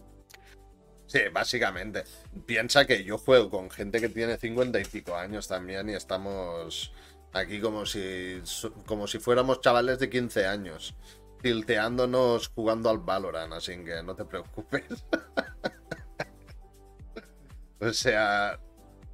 Sí, 1.08 1.20
básicamente. 1.32 2.04
Piensa 2.46 2.86
que 2.86 3.04
yo 3.04 3.18
juego 3.18 3.50
con 3.50 3.70
gente 3.70 4.00
que 4.02 4.10
tiene 4.10 4.38
50 4.38 4.80
y 4.80 4.84
años 5.16 5.48
también 5.48 5.90
y 5.90 5.94
estamos 5.94 6.94
aquí 7.34 7.60
como 7.60 7.86
si, 7.86 8.42
como 8.86 9.08
si 9.08 9.20
fuéramos 9.20 9.62
chavales 9.62 10.00
de 10.00 10.10
15 10.10 10.46
años, 10.48 10.96
tilteándonos 11.42 12.48
jugando 12.50 12.90
al 12.90 13.00
Valorant, 13.00 13.54
así 13.54 13.84
que 13.84 14.02
no 14.04 14.16
te 14.16 14.26
preocupes. 14.26 15.06
o 17.80 17.94
sea, 17.94 18.60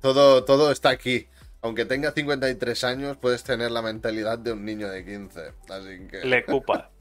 todo, 0.01 0.43
todo 0.45 0.71
está 0.71 0.89
aquí. 0.89 1.27
Aunque 1.61 1.85
tenga 1.85 2.11
53 2.11 2.83
años, 2.85 3.17
puedes 3.17 3.43
tener 3.43 3.71
la 3.71 3.81
mentalidad 3.81 4.39
de 4.39 4.53
un 4.53 4.63
niño 4.63 4.89
de 4.89 5.03
15. 5.03 5.41
Así 5.69 6.07
que... 6.09 6.25
Lecupaz. 6.25 6.89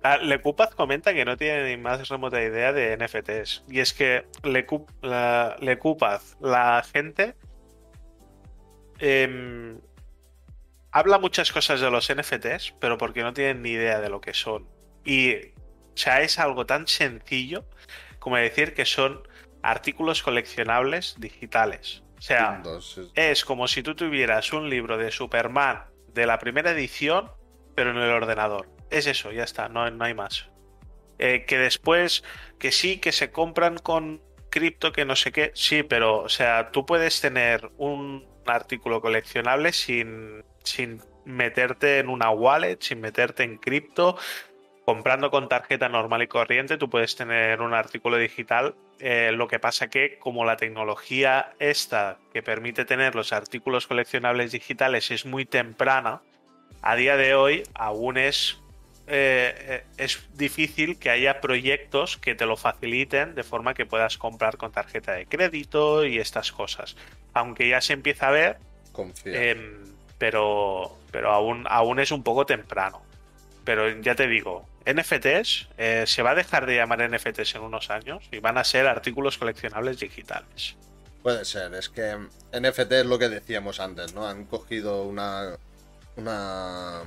Ah, 0.00 0.16
Lecupaz 0.16 0.76
comenta 0.76 1.12
que 1.12 1.24
no 1.24 1.36
tiene 1.36 1.64
ni 1.70 1.76
más 1.76 2.08
remota 2.08 2.40
idea 2.40 2.72
de 2.72 2.96
NFTs. 2.96 3.64
Y 3.68 3.80
es 3.80 3.92
que 3.92 4.26
Lecu- 4.44 4.86
la, 5.02 5.56
Lecupaz, 5.60 6.36
la 6.40 6.84
gente. 6.92 7.34
em, 9.00 9.80
habla 10.92 11.18
muchas 11.18 11.50
cosas 11.52 11.80
de 11.80 11.90
los 11.90 12.08
NFTs, 12.14 12.74
pero 12.80 12.96
porque 12.96 13.24
no 13.24 13.32
tienen 13.32 13.60
ni 13.62 13.70
idea 13.70 14.00
de 14.00 14.08
lo 14.08 14.20
que 14.20 14.34
son. 14.34 14.68
Y, 15.04 15.34
o 15.34 15.96
sea, 15.96 16.22
es 16.22 16.38
algo 16.38 16.64
tan 16.64 16.86
sencillo 16.86 17.64
como 18.20 18.36
decir 18.36 18.74
que 18.74 18.84
son 18.84 19.26
artículos 19.62 20.22
coleccionables 20.22 21.16
digitales. 21.18 22.04
O 22.18 22.22
sea, 22.22 22.56
Entonces, 22.56 23.10
es 23.14 23.44
como 23.44 23.68
si 23.68 23.82
tú 23.82 23.94
tuvieras 23.94 24.52
un 24.52 24.68
libro 24.68 24.98
de 24.98 25.10
Superman 25.10 25.84
de 26.12 26.26
la 26.26 26.38
primera 26.38 26.72
edición, 26.72 27.30
pero 27.74 27.90
en 27.90 27.96
el 27.98 28.10
ordenador. 28.10 28.68
Es 28.90 29.06
eso, 29.06 29.30
ya 29.30 29.44
está, 29.44 29.68
no, 29.68 29.88
no 29.90 30.04
hay 30.04 30.14
más. 30.14 30.48
Eh, 31.18 31.44
que 31.46 31.58
después, 31.58 32.24
que 32.58 32.72
sí, 32.72 32.98
que 32.98 33.12
se 33.12 33.30
compran 33.30 33.78
con 33.78 34.22
cripto, 34.50 34.92
que 34.92 35.04
no 35.04 35.14
sé 35.16 35.32
qué, 35.32 35.52
sí, 35.54 35.82
pero, 35.82 36.20
o 36.20 36.28
sea, 36.28 36.70
tú 36.70 36.86
puedes 36.86 37.20
tener 37.20 37.70
un 37.76 38.26
artículo 38.46 39.00
coleccionable 39.00 39.72
sin, 39.72 40.44
sin 40.64 41.02
meterte 41.24 41.98
en 41.98 42.08
una 42.08 42.30
wallet, 42.30 42.78
sin 42.80 43.00
meterte 43.00 43.42
en 43.42 43.58
cripto. 43.58 44.16
Comprando 44.88 45.30
con 45.30 45.50
tarjeta 45.50 45.90
normal 45.90 46.22
y 46.22 46.28
corriente, 46.28 46.78
tú 46.78 46.88
puedes 46.88 47.14
tener 47.14 47.60
un 47.60 47.74
artículo 47.74 48.16
digital. 48.16 48.74
eh, 49.00 49.32
lo 49.34 49.46
que 49.46 49.58
pasa 49.58 49.88
que, 49.88 50.18
como 50.18 50.46
la 50.46 50.56
tecnología 50.56 51.52
esta 51.58 52.16
que 52.32 52.42
permite 52.42 52.86
tener 52.86 53.14
los 53.14 53.34
artículos 53.34 53.86
coleccionables 53.86 54.50
digitales 54.50 55.10
es 55.10 55.26
muy 55.26 55.44
temprana, 55.44 56.22
a 56.80 56.96
día 56.96 57.18
de 57.18 57.34
hoy 57.34 57.64
aún 57.74 58.16
es 58.16 58.62
eh, 59.08 59.54
eh, 59.58 59.84
es 59.98 60.26
difícil 60.32 60.98
que 60.98 61.10
haya 61.10 61.42
proyectos 61.42 62.16
que 62.16 62.34
te 62.34 62.46
lo 62.46 62.56
faciliten 62.56 63.34
de 63.34 63.42
forma 63.42 63.74
que 63.74 63.84
puedas 63.84 64.16
comprar 64.16 64.56
con 64.56 64.72
tarjeta 64.72 65.12
de 65.12 65.26
crédito 65.26 66.06
y 66.06 66.16
estas 66.16 66.50
cosas. 66.50 66.96
Aunque 67.34 67.68
ya 67.68 67.82
se 67.82 67.92
empieza 67.92 68.28
a 68.28 68.30
ver, 68.30 68.56
em, 69.26 69.84
pero, 70.16 70.96
pero 71.12 71.30
aún, 71.30 71.66
aún 71.68 72.00
es 72.00 72.10
un 72.10 72.22
poco 72.22 72.46
temprano. 72.46 73.02
Pero 73.66 74.00
ya 74.00 74.14
te 74.14 74.26
digo, 74.26 74.64
NFTs 74.92 75.68
eh, 75.76 76.04
se 76.06 76.22
va 76.22 76.30
a 76.30 76.34
dejar 76.34 76.64
de 76.66 76.76
llamar 76.76 77.08
NFTs 77.10 77.56
en 77.56 77.62
unos 77.62 77.90
años 77.90 78.24
y 78.32 78.38
van 78.38 78.56
a 78.56 78.64
ser 78.64 78.86
artículos 78.86 79.36
coleccionables 79.36 80.00
digitales. 80.00 80.76
Puede 81.22 81.44
ser, 81.44 81.74
es 81.74 81.88
que 81.88 82.16
NFT 82.58 82.92
es 82.92 83.06
lo 83.06 83.18
que 83.18 83.28
decíamos 83.28 83.80
antes, 83.80 84.14
¿no? 84.14 84.26
Han 84.26 84.44
cogido 84.46 85.04
una. 85.04 85.56
una. 86.16 87.02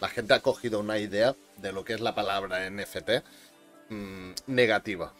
La 0.00 0.08
gente 0.08 0.34
ha 0.34 0.40
cogido 0.40 0.80
una 0.80 0.98
idea 0.98 1.34
de 1.56 1.72
lo 1.72 1.84
que 1.84 1.94
es 1.94 2.00
la 2.00 2.14
palabra 2.14 2.70
NFT 2.70 3.10
mm, 3.90 4.30
negativa. 4.46 5.12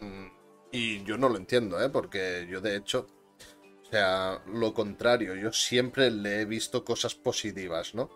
Mm, 0.00 0.26
y 0.70 1.04
yo 1.04 1.18
no 1.18 1.28
lo 1.28 1.36
entiendo, 1.36 1.82
¿eh? 1.82 1.88
Porque 1.90 2.46
yo 2.48 2.60
de 2.60 2.76
hecho. 2.76 3.08
O 3.84 3.90
sea, 3.92 4.40
lo 4.46 4.72
contrario, 4.72 5.34
yo 5.34 5.52
siempre 5.52 6.10
le 6.10 6.40
he 6.40 6.44
visto 6.46 6.82
cosas 6.82 7.14
positivas, 7.14 7.94
¿no? 7.94 8.10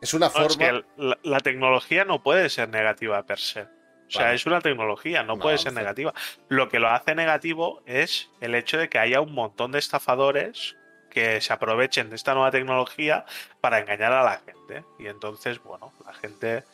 Es 0.00 0.14
una 0.14 0.26
No, 0.26 0.32
forma. 0.32 0.48
es 0.48 0.56
que 0.56 0.84
la, 0.96 1.18
la 1.22 1.40
tecnología 1.40 2.04
no 2.04 2.22
puede 2.22 2.48
ser 2.48 2.68
negativa 2.68 3.22
per 3.24 3.38
se. 3.38 3.62
O 3.62 4.12
sea, 4.12 4.24
Vale. 4.24 4.36
es 4.36 4.46
una 4.46 4.60
tecnología, 4.60 5.22
no 5.22 5.38
puede 5.38 5.56
ser 5.58 5.72
negativa. 5.72 6.12
Lo 6.48 6.68
que 6.68 6.80
lo 6.80 6.88
hace 6.88 7.14
negativo 7.14 7.80
es 7.86 8.28
el 8.40 8.54
hecho 8.56 8.76
de 8.76 8.88
que 8.88 8.98
haya 8.98 9.20
un 9.20 9.32
montón 9.32 9.70
de 9.70 9.78
estafadores 9.78 10.76
que 11.10 11.40
se 11.40 11.52
aprovechen 11.52 12.10
de 12.10 12.16
esta 12.16 12.34
nueva 12.34 12.50
tecnología 12.50 13.24
para 13.60 13.78
engañar 13.78 14.12
a 14.12 14.24
la 14.24 14.38
gente. 14.38 14.84
Y 14.98 15.06
entonces, 15.06 15.62
bueno, 15.62 15.92
la 16.04 16.12
gente 16.14 16.64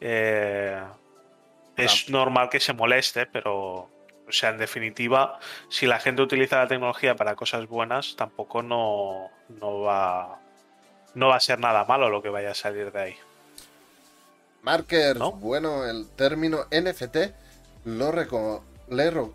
eh, 0.00 0.82
es 1.76 2.10
normal 2.10 2.48
que 2.50 2.60
se 2.60 2.72
moleste, 2.74 3.24
pero, 3.26 3.54
o 4.28 4.32
sea, 4.32 4.50
en 4.50 4.58
definitiva, 4.58 5.38
si 5.70 5.86
la 5.86 5.98
gente 5.98 6.20
utiliza 6.22 6.56
la 6.58 6.68
tecnología 6.68 7.16
para 7.16 7.36
cosas 7.36 7.66
buenas, 7.66 8.16
tampoco 8.16 8.62
no, 8.62 9.30
no 9.48 9.80
va 9.80 10.40
no 11.16 11.28
va 11.28 11.36
a 11.36 11.40
ser 11.40 11.58
nada 11.58 11.84
malo 11.84 12.08
lo 12.10 12.22
que 12.22 12.28
vaya 12.28 12.52
a 12.52 12.54
salir 12.54 12.92
de 12.92 13.00
ahí. 13.00 13.16
Marker, 14.62 15.16
¿No? 15.16 15.32
bueno, 15.32 15.84
el 15.86 16.08
término 16.10 16.66
NFT 16.70 17.16
lo, 17.84 18.12
reco- 18.12 18.62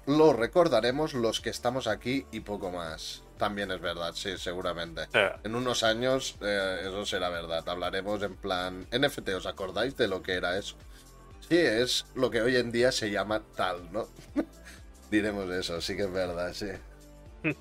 lo 0.05 0.33
recordaremos 0.33 1.13
los 1.13 1.41
que 1.41 1.49
estamos 1.49 1.87
aquí 1.87 2.25
y 2.31 2.41
poco 2.41 2.69
más. 2.71 3.23
También 3.37 3.71
es 3.71 3.81
verdad, 3.81 4.13
sí, 4.13 4.37
seguramente. 4.37 5.07
En 5.43 5.55
unos 5.55 5.81
años 5.83 6.35
eh, 6.41 6.81
eso 6.81 7.05
será 7.05 7.29
verdad. 7.29 7.67
Hablaremos 7.67 8.21
en 8.21 8.35
plan 8.35 8.85
NFT, 8.91 9.29
¿os 9.29 9.45
acordáis 9.47 9.97
de 9.97 10.07
lo 10.07 10.21
que 10.21 10.33
era 10.33 10.57
eso? 10.57 10.75
Sí, 11.49 11.57
es 11.57 12.05
lo 12.13 12.29
que 12.29 12.41
hoy 12.41 12.57
en 12.57 12.71
día 12.71 12.91
se 12.91 13.09
llama 13.09 13.41
tal, 13.55 13.91
¿no? 13.91 14.07
Diremos 15.09 15.49
eso, 15.49 15.81
sí 15.81 15.95
que 15.95 16.03
es 16.03 16.11
verdad, 16.13 16.53
sí. 16.53 16.67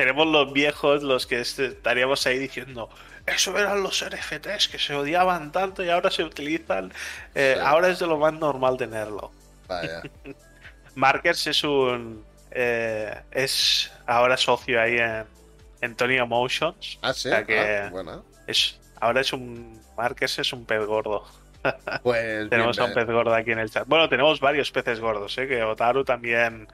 tenemos 0.00 0.26
los 0.26 0.52
viejos, 0.52 1.02
los 1.02 1.26
que 1.26 1.40
est- 1.40 1.58
estaríamos 1.60 2.26
ahí 2.26 2.38
diciendo, 2.38 2.88
eso 3.26 3.56
eran 3.58 3.82
los 3.82 4.02
NFTs 4.02 4.68
que 4.68 4.78
se 4.78 4.94
odiaban 4.94 5.52
tanto 5.52 5.82
y 5.84 5.90
ahora 5.90 6.10
se 6.10 6.24
utilizan, 6.24 6.92
eh, 7.34 7.54
Sí. 7.56 7.62
ahora 7.64 7.88
es 7.88 7.98
de 7.98 8.06
lo 8.06 8.16
más 8.18 8.32
normal 8.32 8.76
tenerlo. 8.76 9.30
Vaya. 9.68 10.02
Markers 10.94 11.46
es 11.46 11.62
un... 11.64 12.24
eh, 12.50 13.14
es 13.30 13.92
ahora 14.06 14.36
socio 14.36 14.80
ahí 14.80 14.96
en, 15.80 15.94
Tony 15.96 16.16
Emotions. 16.16 16.98
Ah, 17.02 17.12
sí, 17.12 17.28
O 17.28 17.32
sea 17.32 17.44
que 17.44 17.58
ah, 17.58 17.88
bueno. 17.90 18.24
es, 18.46 18.78
ahora 19.00 19.20
es 19.20 19.32
un... 19.32 19.80
Markers 19.96 20.38
es 20.38 20.52
un 20.52 20.64
pez 20.66 20.84
gordo. 20.86 21.24
Pues 22.02 22.48
Tenemos 22.48 22.78
a 22.78 22.84
un 22.86 22.94
bien, 22.94 23.06
pez 23.06 23.14
gordo 23.14 23.34
aquí 23.34 23.52
en 23.52 23.58
el 23.58 23.70
chat. 23.70 23.86
Bueno, 23.86 24.08
tenemos 24.08 24.40
varios 24.40 24.70
peces 24.70 24.98
gordos, 24.98 25.36
¿eh? 25.36 25.46
que 25.46 25.62
Otaru 25.62 26.04
también 26.04 26.66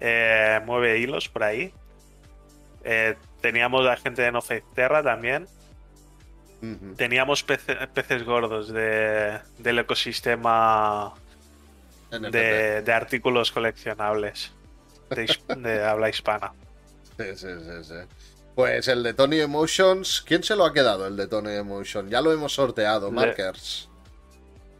eh, 0.00 0.60
mueve 0.66 0.98
hilos 0.98 1.28
por 1.30 1.42
ahí. 1.42 1.72
Eh, 2.88 3.16
teníamos 3.40 3.84
la 3.84 3.96
gente 3.96 4.22
de 4.22 4.30
No 4.30 4.40
Faith 4.40 4.64
Terra 4.74 5.02
también. 5.02 5.48
Teníamos 6.96 7.46
pece- 7.46 7.86
peces 7.88 8.24
gordos 8.24 8.72
de, 8.72 9.38
del 9.58 9.78
ecosistema 9.80 11.12
de, 12.10 12.82
de 12.82 12.92
artículos 12.92 13.52
coleccionables 13.52 14.52
de, 15.10 15.84
habla 15.84 16.08
hispana. 16.08 16.52
Sí, 17.18 17.24
sí, 17.36 17.48
sí, 17.60 17.84
sí. 17.84 17.94
Pues 18.54 18.88
el 18.88 19.02
de 19.02 19.12
Tony 19.14 19.40
Emotions, 19.40 20.22
¿quién 20.26 20.42
se 20.42 20.56
lo 20.56 20.64
ha 20.64 20.72
quedado 20.72 21.06
el 21.06 21.16
de 21.16 21.26
Tony 21.26 21.52
Emotion? 21.54 22.08
Ya 22.08 22.20
lo 22.22 22.32
hemos 22.32 22.54
sorteado, 22.54 23.10
Markers. 23.12 23.88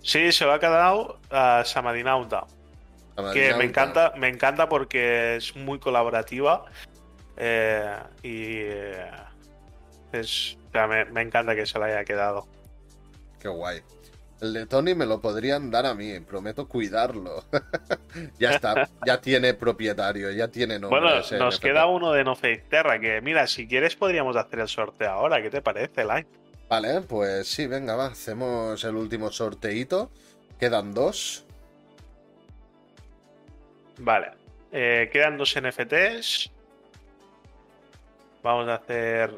Sí, 0.03 0.33
se 0.33 0.45
lo 0.45 0.53
ha 0.53 0.61
quedado 0.61 1.19
a 1.31 1.63
Samadinauta. 1.65 2.45
que 3.35 3.53
me 3.55 3.65
encanta, 3.65 4.13
me 4.17 4.29
encanta 4.29 4.69
porque 4.69 5.37
es 5.37 5.55
muy 5.57 5.79
colaborativa 5.79 6.65
eh, 7.37 7.99
y 8.23 8.59
eh, 8.59 9.11
es, 10.13 10.57
o 10.69 10.73
sea, 10.73 10.87
me, 10.87 11.05
me 11.07 11.23
encanta 11.23 11.55
que 11.55 11.67
se 11.67 11.79
la 11.79 11.87
haya 11.87 12.05
quedado. 12.05 12.47
Qué 13.39 13.49
guay. 13.49 13.83
El 14.41 14.53
de 14.53 14.67
Tony 14.67 14.95
me 14.95 15.07
lo 15.07 15.21
podrían 15.21 15.71
dar 15.71 15.87
a 15.87 15.95
mí, 15.95 16.21
prometo 16.21 16.69
cuidarlo. 16.69 17.45
ya 18.39 18.53
está, 18.53 18.89
ya 19.07 19.21
tiene 19.21 19.55
propietario, 19.55 20.31
ya 20.31 20.49
tiene 20.49 20.79
nombre. 20.79 21.01
bueno, 21.01 21.19
ese 21.19 21.39
nos 21.39 21.59
queda 21.59 21.87
uno 21.87 22.13
de 22.13 22.23
No 22.23 22.37
Faith 22.37 22.69
Terra 22.69 23.01
que 23.01 23.23
mira, 23.23 23.47
si 23.47 23.67
quieres 23.67 23.97
podríamos 23.97 24.37
hacer 24.37 24.61
el 24.61 24.69
sorteo 24.69 25.11
ahora. 25.11 25.41
¿Qué 25.41 25.49
te 25.49 25.63
parece, 25.63 26.05
Light? 26.05 26.27
Vale, 26.69 27.01
pues 27.03 27.49
sí, 27.49 27.67
venga, 27.67 27.97
va, 27.97 28.07
hacemos 28.07 28.85
el 28.85 28.97
último 28.97 29.31
sorteíto. 29.31 30.11
Quedan 30.59 30.93
dos. 30.93 31.47
Vale, 33.99 34.33
eh, 34.71 35.09
quedan 35.11 35.39
dos 35.39 35.57
NFTs. 35.59 36.53
Vamos 38.47 38.69
a 38.69 38.75
hacer 38.77 39.35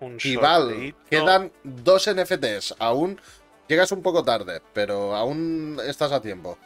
un 0.00 0.18
Y 0.24 0.34
Val, 0.34 0.92
quedan 1.08 1.52
dos 1.62 2.10
NFTs. 2.12 2.74
Aún 2.80 3.20
llegas 3.68 3.92
un 3.92 4.02
poco 4.02 4.24
tarde, 4.24 4.60
pero 4.72 5.14
aún 5.14 5.78
estás 5.86 6.10
a 6.10 6.20
tiempo. 6.20 6.58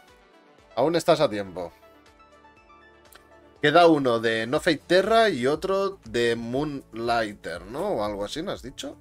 Aún 0.75 0.97
estás 0.97 1.21
a 1.21 1.29
tiempo. 1.29 1.71
Queda 3.61 3.87
uno 3.87 4.19
de 4.19 4.47
No 4.47 4.61
Fate 4.61 4.81
Terra 4.87 5.29
y 5.29 5.47
otro 5.47 5.99
de 6.09 6.37
Moonlighter, 6.37 7.67
¿no? 7.67 7.89
O 7.97 8.05
algo 8.05 8.25
así, 8.25 8.43
¿no 8.43 8.53
has 8.53 8.63
dicho? 8.63 8.97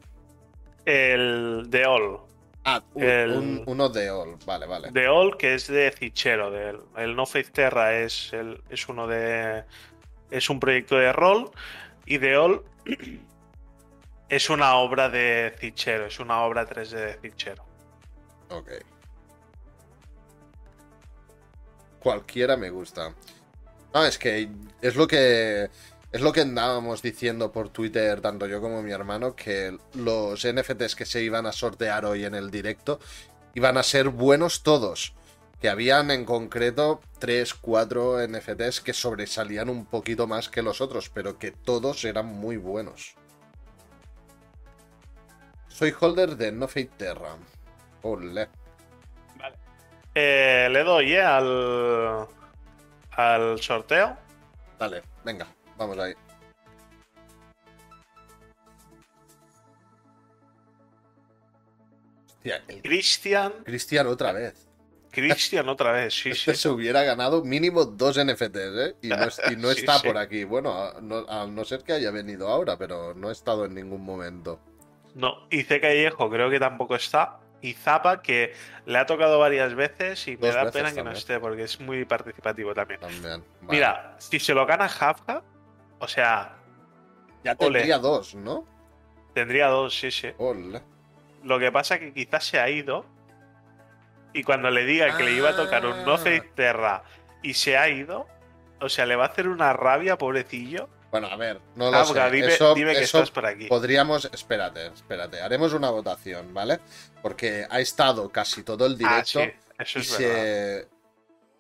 el 0.84 1.66
de 1.70 1.86
All. 1.86 2.20
Ah, 2.66 2.82
un- 2.94 3.04
El- 3.04 3.32
un- 3.32 3.64
uno 3.66 3.88
de 3.90 4.10
All. 4.10 4.36
Vale, 4.46 4.66
vale. 4.66 4.90
De 4.92 5.08
All, 5.08 5.38
que 5.38 5.54
es 5.54 5.68
de 5.68 5.90
Cichero. 5.92 6.52
del- 6.52 6.80
el 6.98 7.16
No 7.16 7.26
Faith 7.26 7.50
Terra 7.54 7.98
es, 8.00 8.32
el, 8.34 8.62
es 8.70 8.88
uno 8.90 9.08
de. 9.08 9.64
Es 10.32 10.50
un 10.50 10.60
proyecto 10.60 10.98
de 10.98 11.14
rol. 11.14 11.50
Y 12.08 12.18
de 12.18 12.38
All 12.38 12.64
es 14.30 14.50
una 14.50 14.76
obra 14.76 15.10
de 15.10 15.54
Cichero. 15.60 16.08
Es 16.08 16.20
una 16.20 16.42
obra 16.42 16.68
3D 16.68 16.90
de 16.90 17.20
Cichero. 17.22 17.64
Ok. 18.50 18.72
Cualquiera 22.00 22.56
me 22.56 22.70
gusta. 22.70 23.14
No, 23.94 24.06
es 24.06 24.18
que 24.18 24.50
es 24.82 24.96
lo 24.96 25.08
que 25.08 25.70
es 26.12 26.22
lo 26.22 26.32
que 26.32 26.42
andábamos 26.42 27.02
diciendo 27.02 27.52
por 27.52 27.70
Twitter, 27.70 28.22
tanto 28.22 28.48
yo 28.48 28.62
como 28.62 28.82
mi 28.82 28.92
hermano, 28.92 29.36
que 29.36 29.78
los 29.96 30.48
NFTs 30.48 30.96
que 30.96 31.06
se 31.06 31.22
iban 31.22 31.46
a 31.46 31.52
sortear 31.52 32.06
hoy 32.06 32.24
en 32.24 32.34
el 32.34 32.50
directo 32.50 33.00
iban 33.54 33.78
a 33.78 33.84
ser 33.84 34.10
buenos 34.10 34.64
todos. 34.64 35.14
Que 35.62 35.70
habían 35.70 36.12
en 36.12 36.24
concreto 36.26 37.02
3, 37.20 37.54
4 37.56 38.28
NFTs 38.28 38.82
que 38.82 38.94
sobresalían 38.94 39.70
un 39.70 39.86
poquito 39.86 40.28
más 40.28 40.50
que 40.50 40.62
los 40.62 40.82
otros, 40.82 41.10
pero 41.10 41.40
que 41.40 41.52
todos 41.52 42.06
eran 42.06 42.28
muy 42.28 42.58
buenos. 42.58 43.16
soy 45.68 45.94
holder 46.00 46.36
de 46.38 46.52
No 46.52 46.68
Fate 46.68 46.92
Terra. 46.98 47.36
Ole. 48.02 48.50
Vale. 49.38 49.56
Eh, 50.16 50.68
le 50.72 50.84
doy 50.84 51.14
eh, 51.14 51.22
al, 51.22 52.28
al 53.12 53.60
sorteo. 53.62 54.18
Dale, 54.80 55.02
venga, 55.24 55.48
vamos 55.78 55.98
ahí. 56.00 56.14
Hostia, 62.28 62.64
el 62.68 62.82
Cristian. 62.82 63.54
Cristian 63.64 64.08
otra 64.08 64.32
vez. 64.32 64.67
Cristian 65.22 65.68
otra 65.70 65.92
vez, 65.92 66.14
sí, 66.14 66.30
Este 66.30 66.54
sí. 66.54 66.62
se 66.62 66.70
hubiera 66.70 67.04
ganado 67.04 67.44
mínimo 67.44 67.86
dos 67.86 68.18
NFTs, 68.18 68.56
¿eh? 68.56 68.96
Y 69.02 69.08
no, 69.10 69.24
es- 69.26 69.42
y 69.52 69.56
no 69.56 69.70
Sí, 69.74 69.80
está 69.80 69.98
sí. 70.00 70.08
por 70.08 70.18
aquí. 70.18 70.44
Bueno, 70.44 70.72
a 70.74 71.02
no, 71.02 71.26
a 71.28 71.46
no 71.48 71.66
ser 71.66 71.84
que 71.84 71.94
haya 71.94 72.12
venido 72.12 72.48
ahora, 72.50 72.78
pero 72.78 73.14
no 73.14 73.30
ha 73.30 73.32
estado 73.32 73.66
en 73.66 73.74
ningún 73.76 74.04
momento. 74.04 74.60
No, 75.16 75.48
y 75.50 75.64
C. 75.64 75.82
Callejo 75.82 76.30
creo 76.30 76.50
que 76.50 76.60
tampoco 76.60 76.96
está. 76.96 77.40
Y 77.60 77.74
Zapa, 77.74 78.22
que 78.22 78.54
le 78.86 79.00
ha 79.00 79.08
tocado 79.08 79.40
varias 79.40 79.74
veces 79.74 80.28
y 80.28 80.38
me 80.38 80.46
Dos 80.48 80.56
da 80.56 80.72
pena 80.72 80.94
que 80.94 81.04
no 81.04 81.12
esté 81.12 81.40
porque 81.40 81.64
es 81.64 81.80
muy 81.80 82.06
participativo 82.06 82.76
también. 82.76 83.00
También. 83.00 83.44
Vale. 83.62 83.68
Mira, 83.72 84.16
si 84.20 84.40
se 84.40 84.54
lo 84.54 84.64
gana 84.68 84.86
Hafka, 84.86 85.42
o 85.98 86.08
sea, 86.08 86.56
ya 87.44 87.56
ole. 87.58 87.80
tendría 87.80 87.98
dos, 87.98 88.36
¿no? 88.36 88.64
tendría 89.34 89.68
dos, 89.68 89.98
sí, 90.00 90.12
sí. 90.12 90.30
Ole. 90.38 90.82
Lo 91.44 91.58
que 91.60 91.72
pasa 91.72 91.98
que 92.00 92.14
quizás 92.14 92.44
se 92.46 92.60
ha 92.60 92.70
ido 92.70 93.06
y 94.34 94.44
cuando 94.44 94.70
le 94.70 94.86
diga 94.86 95.16
que 95.18 95.24
le 95.24 95.32
iba 95.34 95.50
a 95.50 95.56
tocar 95.56 95.86
un 95.86 96.04
No 96.06 96.16
Ah. 96.16 96.24
Terra 96.56 97.04
y 97.42 97.54
se 97.54 97.78
ha 97.78 97.90
ido, 97.90 98.28
o 98.80 98.90
sea, 98.90 99.06
le 99.06 99.16
va 99.16 99.26
a 99.26 99.28
hacer 99.28 99.48
una 99.48 99.74
rabia, 99.74 100.18
pobrecillo. 100.18 100.90
Bueno, 101.10 101.28
a 101.28 101.38
ver, 101.38 101.62
no 101.76 101.90
lo 101.90 101.98
Hafka, 101.98 102.26
sé. 102.30 102.36
dime, 102.36 102.48
eso, 102.48 102.74
dime 102.76 102.92
que 102.94 103.04
eso 103.04 103.20
estás 103.20 103.32
por 103.32 103.46
aquí. 103.46 103.68
podríamos. 103.68 104.26
Espérate, 104.34 104.88
espérate. 104.88 105.42
Haremos 105.42 105.74
una 105.74 105.90
votación, 105.90 106.54
¿vale? 106.54 106.80
Porque 107.22 107.66
ha 107.70 107.80
estado 107.80 108.30
casi 108.30 108.64
todo 108.64 108.86
el 108.86 108.94
Ah, 108.94 108.98
directo. 109.24 109.40
sí, 109.40 109.52
eso 109.80 110.00
y 110.00 110.02
es 110.02 110.12
verdad. 110.20 110.28
se. 110.36 110.88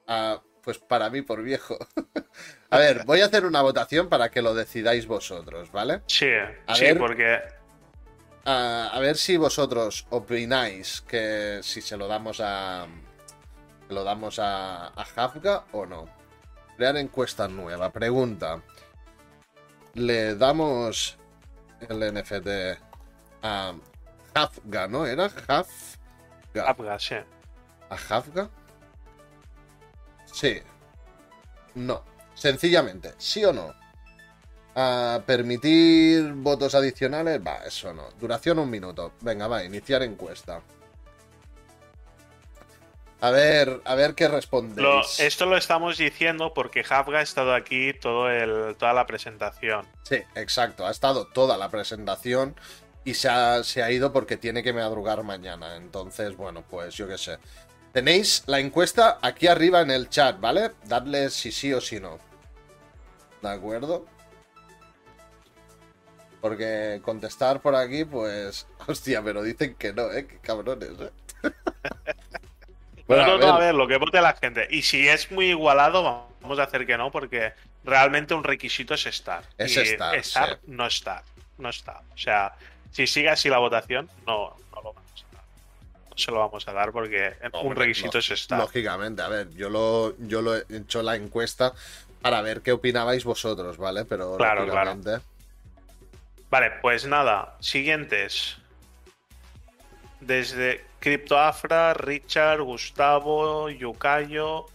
ah, 0.07 0.41
pues 0.61 0.79
para 0.79 1.09
mí, 1.09 1.21
por 1.21 1.41
viejo. 1.43 1.77
a 2.69 2.77
ver, 2.77 3.05
voy 3.05 3.21
a 3.21 3.25
hacer 3.27 3.45
una 3.45 3.61
votación 3.61 4.09
para 4.09 4.29
que 4.29 4.41
lo 4.41 4.53
decidáis 4.53 5.07
vosotros, 5.07 5.71
¿vale? 5.71 6.01
Sí, 6.07 6.27
A 6.67 6.75
sí, 6.75 6.83
ver. 6.83 6.97
porque 6.97 7.39
Ah, 8.49 8.91
a 8.93 8.99
ver 9.01 9.17
si 9.17 9.35
vosotros 9.35 10.07
opináis 10.09 11.01
que 11.01 11.59
si 11.61 11.81
se 11.81 11.97
lo 11.97 12.07
damos 12.07 12.39
a. 12.39 12.87
lo 13.89 14.05
damos 14.05 14.39
a, 14.39 14.87
a 14.87 15.05
Hafga 15.17 15.65
o 15.73 15.85
no. 15.85 16.05
Crear 16.77 16.95
encuesta 16.95 17.49
nueva. 17.49 17.91
Pregunta. 17.91 18.61
Le 19.95 20.35
damos 20.35 21.17
el 21.89 22.13
NFT 22.13 22.47
a 23.43 23.73
Hafga, 24.33 24.87
¿no? 24.87 25.05
¿Era 25.05 25.25
Hafga? 25.25 25.65
Hafga, 26.65 26.99
sí. 26.99 27.15
¿A 27.89 27.95
Hafga? 27.95 28.49
Sí. 30.23 30.61
No. 31.75 32.01
Sencillamente, 32.33 33.13
¿sí 33.17 33.43
o 33.43 33.51
no? 33.51 33.73
¿A 34.79 35.23
permitir 35.25 36.33
votos 36.33 36.75
adicionales? 36.75 37.41
Va, 37.43 37.65
eso 37.65 37.91
no. 37.95 38.11
Duración 38.19 38.59
un 38.59 38.69
minuto. 38.69 39.13
Venga, 39.21 39.47
va, 39.47 39.63
iniciar 39.63 40.03
encuesta. 40.03 40.61
A 43.19 43.31
ver, 43.31 43.81
a 43.85 43.95
ver 43.95 44.13
qué 44.13 44.27
respondéis. 44.27 45.19
esto 45.19 45.47
lo 45.47 45.57
estamos 45.57 45.97
diciendo 45.97 46.53
porque 46.53 46.85
Hafga 46.87 47.17
ha 47.17 47.21
estado 47.23 47.55
aquí 47.55 47.91
todo 47.93 48.29
el, 48.29 48.75
toda 48.75 48.93
la 48.93 49.07
presentación. 49.07 49.83
Sí, 50.03 50.17
exacto. 50.35 50.85
Ha 50.85 50.91
estado 50.91 51.25
toda 51.25 51.57
la 51.57 51.69
presentación 51.69 52.55
y 53.03 53.15
se 53.15 53.29
ha, 53.29 53.63
se 53.63 53.81
ha 53.81 53.89
ido 53.89 54.13
porque 54.13 54.37
tiene 54.37 54.61
que 54.61 54.73
madrugar 54.73 55.23
mañana. 55.23 55.75
Entonces, 55.75 56.37
bueno, 56.37 56.63
pues 56.69 56.93
yo 56.93 57.07
qué 57.07 57.17
sé. 57.17 57.39
Tenéis 57.93 58.43
la 58.45 58.59
encuesta 58.59 59.17
aquí 59.23 59.47
arriba 59.47 59.81
en 59.81 59.89
el 59.89 60.07
chat, 60.07 60.39
¿vale? 60.39 60.73
Dadle 60.83 61.31
si 61.31 61.51
sí 61.51 61.73
o 61.73 61.81
si 61.81 61.99
no. 61.99 62.19
¿De 63.41 63.49
acuerdo? 63.49 64.05
Porque 66.41 67.01
contestar 67.03 67.61
por 67.61 67.75
aquí, 67.75 68.05
pues... 68.05 68.67
Hostia, 68.87 69.21
pero 69.23 69.41
dicen 69.43 69.75
que 69.75 69.93
no, 69.93 70.11
¿eh? 70.11 70.27
Qué 70.27 70.37
cabrones, 70.39 70.91
¿eh? 70.99 71.11
Bueno, 73.07 73.25
no, 73.25 73.33
a 73.33 73.37
no, 73.37 73.47
no, 73.47 73.53
a 73.53 73.59
ver. 73.59 73.67
ver, 73.67 73.75
lo 73.75 73.87
que 73.87 73.97
vote 73.97 74.19
la 74.19 74.33
gente. 74.33 74.67
Y 74.69 74.81
si 74.81 75.07
es 75.07 75.31
muy 75.31 75.45
igualado, 75.47 76.27
vamos 76.41 76.59
a 76.59 76.63
hacer 76.63 76.85
que 76.85 76.97
no, 76.97 77.09
porque 77.09 77.53
realmente 77.85 78.33
un 78.33 78.43
requisito 78.43 78.93
es 78.95 79.05
estar. 79.05 79.43
Es 79.57 79.77
Y 79.77 79.79
estar, 79.79 80.21
sí. 80.23 80.59
no 80.67 80.85
estar. 80.85 81.23
No 81.57 81.69
está. 81.69 82.01
O 82.13 82.17
sea, 82.17 82.53
si 82.91 83.07
sigue 83.07 83.29
así 83.29 83.49
la 83.49 83.59
votación, 83.59 84.09
no, 84.25 84.55
no 84.71 84.81
lo 84.81 84.93
vamos 84.93 85.25
a 85.31 85.35
dar. 85.35 85.43
No 86.09 86.17
se 86.17 86.31
lo 86.31 86.39
vamos 86.39 86.67
a 86.67 86.73
dar 86.73 86.91
porque 86.91 87.33
un 87.63 87.75
requisito 87.75 88.17
es 88.17 88.29
estar. 88.29 88.59
Lógicamente, 88.59 89.21
a 89.21 89.29
ver, 89.29 89.51
yo 89.51 89.69
lo, 89.69 90.17
yo 90.19 90.41
lo 90.41 90.57
he 90.57 90.65
hecho 90.69 91.01
la 91.01 91.15
encuesta 91.15 91.73
para 92.21 92.41
ver 92.41 92.61
qué 92.61 92.73
opinabais 92.73 93.23
vosotros, 93.23 93.77
¿vale? 93.77 94.03
Pero 94.03 94.35
Claro, 94.35 94.65
lógicamente. 94.65 95.21
Vale, 96.49 96.71
pues 96.81 97.05
nada, 97.05 97.55
siguientes. 97.59 98.57
Desde 100.19 100.83
CryptoAfra, 100.99 101.93
Richard, 101.93 102.61
Gustavo, 102.61 103.69
Yukayo, 103.69 104.65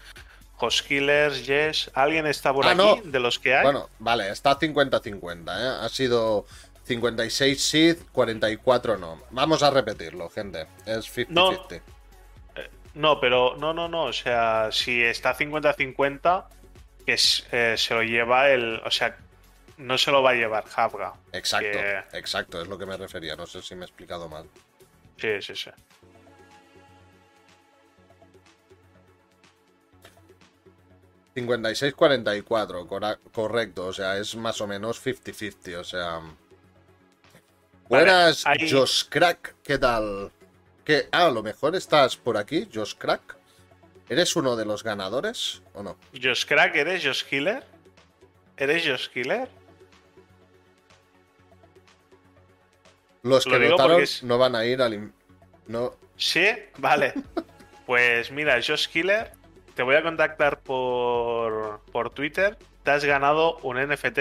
Hoskillers, 0.59 1.44
Yes. 1.47 1.90
¿Alguien 1.94 2.27
está 2.27 2.53
por 2.53 2.66
Ah, 2.66 2.70
aquí 2.70 2.78
no. 2.78 2.97
de 3.05 3.19
los 3.20 3.39
que 3.39 3.55
hay? 3.57 3.65
Bueno, 3.65 3.89
vale, 3.99 4.31
está 4.31 4.57
50-50, 4.59 5.51
¿eh? 5.61 5.85
Ha 5.85 5.89
sido 5.89 6.47
56 6.85 7.61
Sith, 7.65 8.03
44 8.12 8.97
no. 8.99 9.20
Vamos 9.31 9.62
a 9.62 9.70
repetirlo, 9.70 10.28
gente. 10.28 10.66
Es 10.86 11.07
50-50. 11.16 11.81
No, 12.94 13.19
pero 13.19 13.57
no, 13.57 13.73
no, 13.73 13.89
no. 13.89 14.05
O 14.05 14.12
sea, 14.12 14.69
si 14.70 15.03
está 15.03 15.35
50-50, 15.35 16.44
que 17.07 17.15
es- 17.15 17.47
eh, 17.51 17.74
se 17.78 17.94
lo 17.94 18.03
lleva 18.03 18.51
el. 18.51 18.81
O 18.85 18.90
sea, 18.90 19.16
no 19.83 19.99
se 19.99 20.11
lo 20.11 20.23
va 20.23 20.31
a 20.31 20.35
llevar 20.35 20.65
Hafga. 20.75 21.15
Exacto, 21.33 21.71
que- 21.79 22.19
exacto, 22.19 22.63
es 22.63 22.69
lo 22.69 22.79
que 22.79 22.87
me 22.87 22.97
refería. 22.97 23.37
No 23.37 23.47
sé 23.47 23.63
si 23.63 23.75
me 23.75 23.83
he 23.83 23.85
explicado 23.87 24.29
mal. 24.29 24.49
Sí, 25.19 25.41
sí, 25.43 25.55
sí. 25.55 25.71
56-44, 31.53 32.87
cora- 32.87 33.19
correcto. 33.33 33.87
O 33.87 33.93
sea, 33.93 34.19
es 34.19 34.35
más 34.37 34.61
o 34.61 34.67
menos 34.67 34.99
50-50. 35.05 35.77
O 35.79 35.85
sea. 35.85 36.21
Buenas, 37.89 38.47
ahí- 38.47 38.71
Josh 38.71 39.05
Crack, 39.09 39.55
¿qué 39.63 39.79
tal? 39.79 40.31
¿Qué? 40.85 41.09
Ah, 41.13 41.27
a 41.27 41.31
lo 41.31 41.43
mejor 41.43 41.77
estás 41.77 42.17
por 42.17 42.37
aquí, 42.37 42.69
Josh 42.73 42.95
Crack. 42.97 43.37
¿Eres 44.09 44.35
uno 44.37 44.57
de 44.57 44.65
los 44.65 44.83
ganadores 44.83 45.63
o 45.75 45.83
no? 45.83 45.97
Josh 46.21 46.45
Crack, 46.47 46.75
¿eres 46.77 47.05
Josh 47.05 47.25
Killer? 47.25 47.65
¿Eres 48.57 48.85
Josh 48.87 49.09
Killer? 49.09 49.49
Los 53.23 53.47
Lo 53.47 53.53
que 53.53 53.59
digo 53.61 53.73
votaron 53.73 54.03
es- 54.03 54.23
no 54.23 54.39
van 54.39 54.55
a 54.57 54.65
ir 54.65 54.81
al. 54.82 55.12
No, 55.66 55.94
Sí, 56.16 56.47
vale. 56.78 57.15
Pues 57.86 58.31
mira, 58.31 58.59
Josh 58.65 58.86
Killer, 58.89 59.32
te 59.74 59.82
voy 59.82 59.97
a 59.97 60.03
contactar 60.03 60.61
por, 60.61 61.81
por 61.93 62.11
Twitter. 62.11 62.57
Te 62.85 62.90
has 62.93 63.05
ganado 63.05 63.57
un 63.59 63.77
NFT 63.77 64.19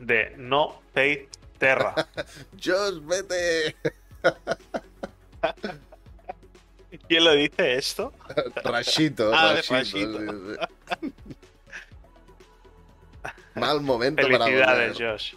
de 0.00 0.34
No 0.36 0.82
Fate 0.92 1.28
Terra. 1.58 1.94
Josh, 2.62 2.98
vete. 3.02 3.76
¿Quién 7.08 7.24
lo 7.24 7.32
dice 7.32 7.76
esto? 7.76 8.12
Rashito, 8.64 9.30
Ah, 9.32 9.54
de 9.54 9.62
Rashito, 9.62 10.18
Rashito. 10.18 10.20
sí, 10.20 10.26
sí. 11.00 11.12
Mal 13.54 13.80
momento 13.80 14.22
Felicidades, 14.22 14.66
para 14.66 14.88
volver. 14.92 15.12
Josh. 15.12 15.34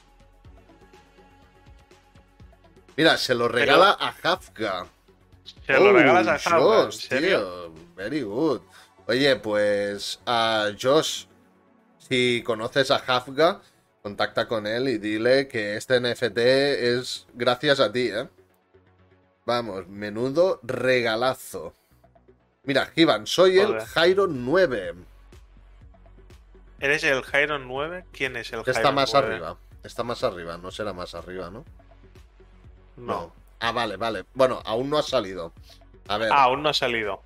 Mira, 3.02 3.18
se 3.18 3.34
lo 3.34 3.48
regala 3.48 3.98
a 4.00 4.14
Hafka. 4.22 4.86
Se 5.66 5.74
lo 5.74 5.90
Oh, 5.90 5.92
regalas 5.92 6.28
a 6.28 6.34
Hafga, 6.36 6.58
¿en 6.58 6.64
Josh, 6.64 7.08
serio? 7.08 7.40
tío. 7.40 7.74
Very 7.96 8.22
good. 8.22 8.62
Oye, 9.08 9.36
pues 9.38 10.20
a 10.28 10.68
Josh, 10.80 11.26
si 11.98 12.44
conoces 12.46 12.92
a 12.92 12.98
Hafga, 12.98 13.60
contacta 14.04 14.48
con 14.48 14.68
él 14.68 14.88
y 14.88 15.00
dile 15.00 15.48
que 15.48 15.78
este 15.78 16.00
NFT 16.00 16.38
es 16.38 17.26
gracias 17.34 17.80
a 17.80 17.92
ti, 17.92 18.10
¿eh? 18.10 18.30
Vamos, 19.48 19.88
menudo 19.88 20.60
regalazo. 20.62 21.74
Mira, 22.66 22.86
Givan, 22.86 23.26
soy 23.26 23.58
el. 23.58 23.80
Jairo 23.82 24.28
9. 24.28 24.94
¿Eres 26.80 27.04
el 27.04 27.24
Jairon 27.24 27.68
9? 27.68 28.06
¿Quién 28.12 28.36
es 28.38 28.54
el 28.54 28.60
Está 28.60 28.74
Jairon 28.74 28.94
más 28.94 29.10
9? 29.12 29.28
arriba. 29.28 29.58
Está 29.84 30.04
más 30.04 30.24
arriba, 30.24 30.60
no 30.60 30.70
será 30.70 30.94
más 30.94 31.16
arriba, 31.16 31.50
¿no? 31.50 31.66
No. 32.98 33.34
Ah, 33.60 33.72
vale, 33.72 33.98
vale. 33.98 34.26
Bueno, 34.34 34.62
aún 34.66 34.90
no 34.90 34.98
ha 34.98 35.04
salido. 35.04 35.54
A 36.08 36.18
ver. 36.18 36.32
Ah, 36.32 36.44
aún 36.44 36.64
no 36.64 36.70
ha 36.70 36.74
salido. 36.74 37.22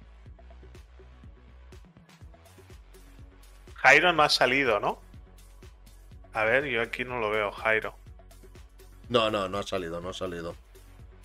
Jairo 3.75 4.13
no 4.13 4.23
ha 4.23 4.29
salido, 4.29 4.79
¿no? 4.79 4.99
A 6.33 6.43
ver, 6.43 6.65
yo 6.65 6.81
aquí 6.81 7.05
no 7.05 7.19
lo 7.19 7.29
veo, 7.29 7.51
Jairo. 7.51 7.95
No, 9.09 9.29
no, 9.29 9.47
no 9.47 9.59
ha 9.59 9.63
salido, 9.63 10.01
no 10.01 10.09
ha 10.09 10.13
salido. 10.13 10.55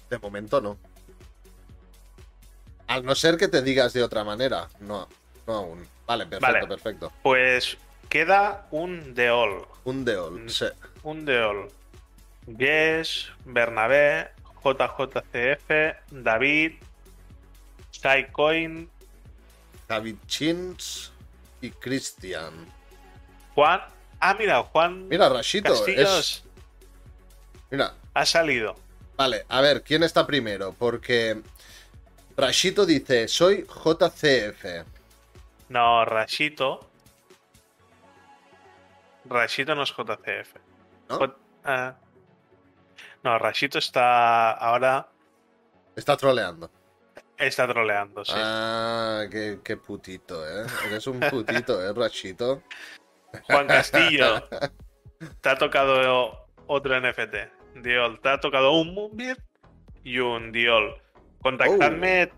De 0.09 0.19
momento 0.19 0.61
no. 0.61 0.77
Al 2.87 3.05
no 3.05 3.15
ser 3.15 3.37
que 3.37 3.49
te 3.49 3.63
digas 3.63 3.93
de 3.93 4.03
otra 4.03 4.25
manera. 4.25 4.69
No, 4.81 5.09
no 5.47 5.55
aún. 5.55 5.89
Vale, 6.07 6.27
perfecto, 6.27 6.53
Vale. 6.53 6.67
perfecto. 6.67 7.13
Pues 7.23 7.79
queda 8.09 8.67
un 8.71 9.15
de 9.15 9.31
all. 9.31 9.65
Un 9.85 10.05
de 10.05 10.17
all. 10.17 10.45
Mm. 10.45 10.49
sí. 10.49 10.67
Un 11.03 11.25
de 11.25 11.43
all. 11.43 11.69
Yes, 12.47 13.29
Bernabé, 13.45 14.31
JJCF, 14.65 15.97
David, 16.11 16.73
Skycoin, 17.95 18.91
David 19.89 20.17
Chins 20.27 21.13
y 21.61 21.71
Christian. 21.71 22.67
Juan. 23.55 23.81
Ah, 24.21 24.35
mira, 24.39 24.63
Juan 24.63 25.09
Mira, 25.09 25.29
Rashito. 25.29 25.87
Es... 25.87 26.45
Mira, 27.71 27.95
ha 28.15 28.27
salido. 28.27 28.75
vale, 29.17 29.45
a 29.49 29.61
ver, 29.61 29.83
¿quién 29.83 30.03
está 30.03 30.27
primero? 30.27 30.75
Porque 30.79 31.41
Rashito 32.37 32.85
dice, 32.87 33.29
soy 33.29 33.65
JCF. 33.67 34.85
No, 35.69 36.05
Rashito. 36.05 36.87
Rashito 39.25 39.75
no 39.75 39.83
es 39.85 39.91
JCF. 39.91 40.55
¿No? 41.09 41.19
J- 41.19 41.37
ah. 41.65 41.95
No, 43.23 43.39
Rashito 43.39 43.79
está 43.79 44.53
ahora. 44.53 45.09
Está 45.97 46.17
troleando. 46.17 46.71
Está 47.37 47.67
troleando, 47.67 48.25
sí. 48.25 48.35
Ah, 48.37 49.25
qué, 49.31 49.61
qué 49.65 49.77
putito, 49.77 50.47
¿eh? 50.47 50.67
Eres 50.87 51.07
un 51.07 51.21
putito, 51.21 51.83
¿eh, 51.83 51.93
Rashito? 51.95 52.63
Juan 53.45 53.67
Castillo. 53.67 54.47
te 55.41 55.49
ha 55.49 55.57
tocado 55.57 56.47
otro 56.67 57.01
NFT. 57.01 57.83
Diol. 57.83 58.21
Te 58.21 58.29
ha 58.29 58.41
tocado 58.41 58.73
un 58.73 58.95
Moonbeam 58.95 59.37
y 60.05 60.19
un 60.19 60.53
Diol. 60.53 61.01
Contactadme 61.41 62.31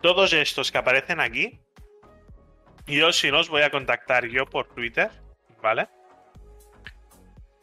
todos 0.00 0.32
estos 0.32 0.72
que 0.72 0.78
aparecen 0.78 1.20
aquí. 1.20 1.60
Yo, 2.86 3.12
si 3.12 3.30
no, 3.30 3.40
os 3.40 3.48
voy 3.48 3.62
a 3.62 3.70
contactar 3.70 4.26
yo 4.26 4.46
por 4.46 4.66
Twitter, 4.68 5.10
¿vale? 5.62 5.88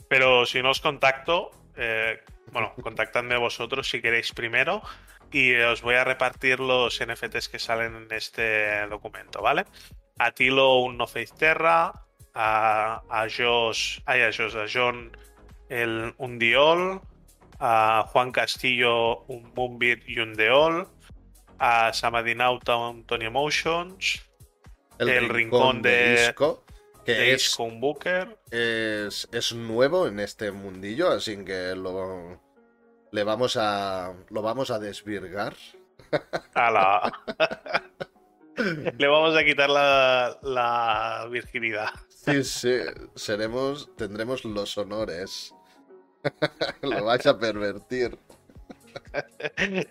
Pero 0.07 0.45
si 0.45 0.61
no 0.61 0.71
os 0.71 0.79
contacto, 0.79 1.51
eh, 1.77 2.19
bueno, 2.51 2.73
contactadme 2.81 3.37
vosotros 3.37 3.89
si 3.89 4.01
queréis 4.01 4.33
primero 4.33 4.81
y 5.31 5.55
os 5.55 5.81
voy 5.81 5.95
a 5.95 6.03
repartir 6.03 6.59
los 6.59 6.99
NFTs 7.05 7.49
que 7.49 7.59
salen 7.59 7.95
en 7.95 8.07
este 8.11 8.87
documento, 8.87 9.41
¿vale? 9.41 9.65
A 10.19 10.31
Tilo 10.31 10.77
un 10.79 10.97
No 10.97 11.05
Face 11.07 11.33
Terra, 11.37 11.91
a, 12.33 13.01
a 13.09 13.27
Josh, 13.29 13.99
ay, 14.05 14.21
a 14.21 14.31
Josh, 14.31 14.55
a 14.55 14.65
John 14.71 15.15
el, 15.69 16.13
un 16.17 16.39
Diol, 16.39 17.01
a 17.59 18.05
Juan 18.07 18.31
Castillo 18.31 19.23
un 19.27 19.51
Moonbeat 19.55 20.07
y 20.07 20.19
un 20.19 20.33
Deol, 20.33 20.87
a 21.59 21.91
Samadinauta 21.91 22.75
un 22.77 23.05
Tony 23.05 23.25
Emotions, 23.25 24.23
El 24.99 25.27
rincón 25.29 25.81
de- 25.81 26.27
Isco, 26.29 26.63
que 27.13 27.33
es, 27.33 27.43
Isco 27.43 27.63
un 27.63 27.79
Booker, 27.79 28.37
es, 28.51 29.29
es 29.31 29.53
nuevo 29.53 30.07
en 30.07 30.19
este 30.19 30.51
mundillo, 30.51 31.09
así 31.09 31.43
que 31.45 31.73
lo, 31.73 32.41
le 33.11 33.23
vamos 33.23 33.55
a, 33.57 34.13
lo 34.29 34.41
vamos 34.41 34.71
a 34.71 34.79
desvirgar. 34.79 35.55
a 36.53 36.71
la... 36.71 37.13
Le 38.97 39.07
vamos 39.07 39.37
a 39.37 39.43
quitar 39.43 39.69
la, 39.69 40.39
la 40.41 41.27
virginidad. 41.29 41.91
Sí, 42.09 42.43
sí, 42.43 42.79
seremos, 43.13 43.95
tendremos 43.95 44.43
los 44.45 44.75
honores. 44.79 45.53
lo 46.81 47.05
vais 47.05 47.27
a 47.27 47.37
pervertir. 47.37 48.17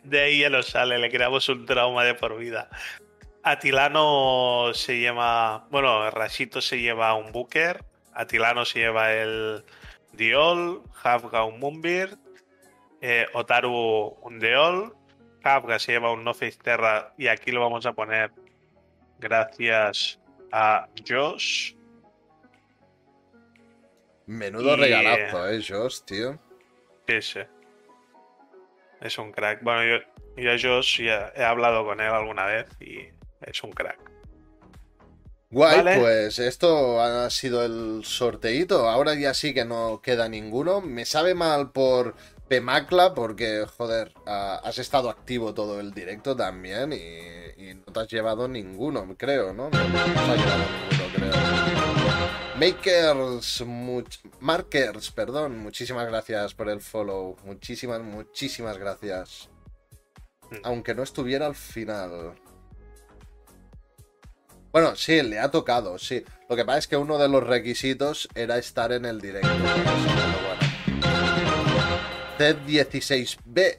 De 0.03 0.21
ahí 0.21 0.41
ya 0.41 0.51
no 0.51 0.65
sale, 0.65 0.99
le 0.99 1.11
creamos 1.11 1.49
un 1.49 1.65
trauma 1.65 2.03
de 2.03 2.15
por 2.15 2.37
vida. 2.37 2.69
Atilano 3.49 4.73
se 4.75 4.99
lleva. 4.99 5.67
Bueno, 5.71 6.11
Rashito 6.11 6.61
se 6.61 6.81
lleva 6.81 7.15
un 7.15 7.31
Booker. 7.31 7.85
Atilano 8.13 8.65
se 8.65 8.81
lleva 8.81 9.13
el 9.13 9.65
Diol. 10.13 10.83
Hafga 11.05 11.45
un 11.45 11.61
Moonbeard. 11.61 12.19
eh, 13.01 13.27
Otaru 13.35 14.17
un 14.23 14.41
Deol. 14.41 14.93
Hafga 15.45 15.79
se 15.79 15.93
lleva 15.93 16.11
un 16.11 16.25
No 16.25 16.35
Face 16.35 16.59
Terra. 16.61 17.13
Y 17.17 17.29
aquí 17.29 17.53
lo 17.53 17.61
vamos 17.61 17.87
a 17.87 17.93
poner 17.93 18.33
gracias 19.21 20.19
a 20.51 20.89
Josh. 21.09 21.75
Menudo 24.27 24.75
Y- 24.77 24.81
regalazo, 24.81 25.49
eh, 25.51 25.63
Josh, 25.67 26.01
tío. 26.05 26.37
Sí, 27.07 27.23
sí. 27.23 27.41
Es 29.01 29.19
un 29.19 29.31
crack. 29.31 29.63
Bueno, 29.63 29.85
yo, 29.85 30.05
yo 30.37 30.51
a 30.51 30.57
Josh 30.59 31.01
ya 31.05 31.33
he 31.37 31.45
hablado 31.45 31.85
con 31.85 32.01
él 32.01 32.09
alguna 32.13 32.47
vez 32.47 32.67
y 32.81 33.15
es 33.43 33.63
un 33.63 33.73
crack. 33.73 33.99
Guay, 35.51 35.77
Vale. 35.77 36.01
pues 36.01 36.39
esto 36.41 37.01
ha 37.01 37.31
sido 37.31 37.65
el 37.65 38.03
sorteíto. 38.05 38.89
Ahora 38.89 39.15
ya 39.15 39.33
sí 39.33 39.55
que 39.55 39.65
no 39.65 40.01
queda 40.03 40.29
ninguno. 40.29 40.81
Me 40.81 41.05
sabe 41.05 41.35
mal 41.35 41.71
por 41.71 42.17
Pemacla 42.49 43.15
porque, 43.15 43.65
joder, 43.77 44.13
ah, 44.27 44.61
has 44.65 44.79
estado 44.79 45.09
activo 45.09 45.55
todo 45.55 45.79
el 45.81 45.93
directo 45.93 46.35
también 46.37 46.93
y, 46.93 47.63
y 47.63 47.75
no 47.75 47.85
te 47.93 48.01
has 48.01 48.09
llevado 48.09 48.49
ninguno, 48.49 49.07
creo, 49.17 49.53
¿no? 49.55 49.71
No, 49.71 49.89
no 49.89 49.93
te 49.95 49.99
has 49.99 50.39
llevado 50.39 50.65
ninguno, 50.91 51.13
creo. 51.15 51.33
Makers, 52.59 53.61
much- 53.67 54.21
Markers, 54.41 55.11
perdón, 55.13 55.59
muchísimas 55.59 56.07
gracias 56.09 56.55
por 56.55 56.69
el 56.71 56.81
follow. 56.81 57.37
Muchísimas, 57.45 58.01
muchísimas 58.03 58.79
gracias. 58.79 59.49
Mm. 60.51 60.57
Aunque 60.65 60.95
no 60.95 61.03
estuviera 61.03 61.47
al 61.47 61.55
final. 61.55 62.35
Bueno, 64.77 64.95
sí, 64.95 65.23
le 65.23 65.39
ha 65.39 65.51
tocado, 65.51 65.99
sí. 65.99 66.23
Lo 66.51 66.55
que 66.55 66.63
pasa 66.67 66.77
es 66.81 66.87
que 66.87 66.99
uno 66.99 67.17
de 67.17 67.31
los 67.31 67.43
requisitos 67.43 68.29
era 68.35 68.59
estar 68.59 68.93
en 68.93 69.07
el 69.07 69.23
directo. 69.23 69.49
por 69.49 69.65
eso, 69.65 70.11
pero 70.15 70.39
bueno. 72.37 72.61
Z16B. 72.67 73.79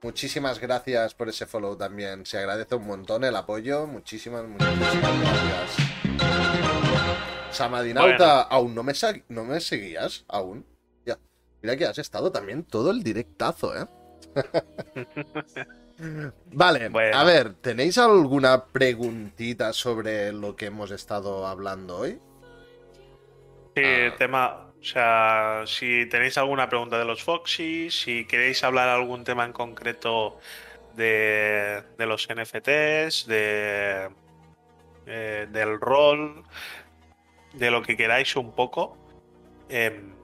Muchísimas 0.00 0.60
gracias 0.60 1.14
por 1.16 1.28
ese 1.28 1.44
follow 1.46 1.76
también. 1.76 2.24
Se 2.24 2.38
agradece 2.38 2.76
un 2.76 2.86
montón 2.86 3.24
el 3.24 3.34
apoyo. 3.34 3.88
Muchísimas, 3.88 4.44
muchísimas 4.46 4.92
gracias. 5.00 5.88
Samadinauta, 7.50 8.16
Bueno. 8.16 8.46
aún 8.48 8.74
no 8.76 8.84
me, 8.84 8.94
sa- 8.94 9.20
no 9.28 9.42
me 9.42 9.58
seguías, 9.58 10.24
aún. 10.28 10.64
Ya. 11.04 11.18
Mira 11.62 11.76
que 11.76 11.84
has 11.84 11.98
estado 11.98 12.30
también 12.30 12.62
todo 12.62 12.92
el 12.92 13.02
directazo, 13.02 13.74
¿eh? 13.76 13.86
Vale, 16.52 16.88
Bueno. 16.90 17.16
a 17.18 17.24
ver, 17.24 17.54
¿tenéis 17.54 17.98
alguna 17.98 18.66
preguntita 18.66 19.72
sobre 19.72 20.32
lo 20.32 20.54
que 20.54 20.66
hemos 20.66 20.90
estado 20.90 21.46
hablando 21.46 21.98
hoy? 21.98 22.18
Sí, 23.76 23.82
Ah. 23.84 24.14
tema. 24.16 24.64
O 24.80 24.84
sea, 24.84 25.62
si 25.66 26.06
tenéis 26.06 26.38
alguna 26.38 26.68
pregunta 26.68 26.98
de 26.98 27.04
los 27.04 27.22
Foxy, 27.24 27.90
si 27.90 28.24
queréis 28.26 28.62
hablar 28.62 28.88
algún 28.88 29.24
tema 29.24 29.44
en 29.44 29.52
concreto 29.52 30.38
de, 30.94 31.82
de 31.98 32.06
los 32.06 32.28
NFTs, 32.30 33.26
de, 33.26 34.08
eh, 35.06 35.48
del 35.50 35.80
rol, 35.80 36.44
de 37.54 37.70
lo 37.72 37.82
que 37.82 37.96
queráis 37.96 38.36
un 38.36 38.54
poco, 38.54 38.96
em, 39.68 40.14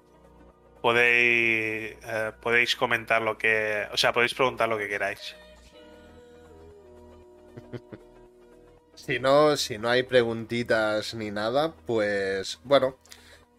podéis, 0.80 1.96
eh, 2.06 2.32
podéis 2.40 2.76
comentar 2.76 3.22
lo 3.22 3.36
que. 3.36 3.88
O 3.92 3.96
sea, 3.96 4.12
podéis 4.12 4.34
preguntar 4.34 4.68
lo 4.68 4.78
que 4.78 4.88
queráis. 4.88 5.34
Si 8.94 9.18
no, 9.18 9.56
si 9.56 9.76
no 9.78 9.88
hay 9.90 10.04
preguntitas 10.04 11.14
ni 11.14 11.30
nada, 11.30 11.74
pues 11.86 12.60
bueno, 12.64 12.96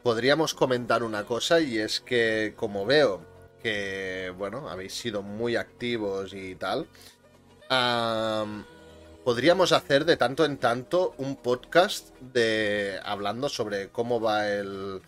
podríamos 0.01 0.53
comentar 0.53 1.03
una 1.03 1.25
cosa 1.25 1.59
y 1.59 1.77
es 1.77 1.99
que 1.99 2.53
como 2.55 2.85
veo 2.85 3.21
que, 3.61 4.33
bueno, 4.37 4.69
habéis 4.69 4.93
sido 4.93 5.21
muy 5.23 5.55
activos 5.57 6.33
y 6.33 6.55
tal, 6.55 6.87
am, 7.69 8.65
podríamos 9.25 9.71
hacer 9.73 10.05
de 10.05 10.15
tanto 10.17 10.45
en 10.45 10.57
tanto 10.57 11.13
un 11.17 11.35
podcast 11.35 12.15
de 12.21 12.99
hablando 13.03 13.49
sobre 13.49 13.89
cómo 13.89 14.21
va 14.21 14.47
el, 14.49 15.01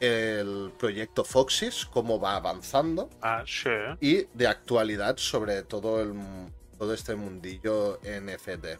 el 0.00 0.72
proyecto 0.78 1.24
Foxys, 1.24 1.84
cómo 1.86 2.20
va 2.20 2.36
avanzando 2.36 3.10
Ah, 3.22 3.42
sí. 3.46 3.70
y 4.00 4.26
de 4.34 4.46
actualidad 4.46 5.16
sobre 5.16 5.62
todo 5.62 6.00
el 6.00 6.12
todo 6.84 6.92
este 6.92 7.14
mundillo 7.14 7.98
NFT. 8.02 8.78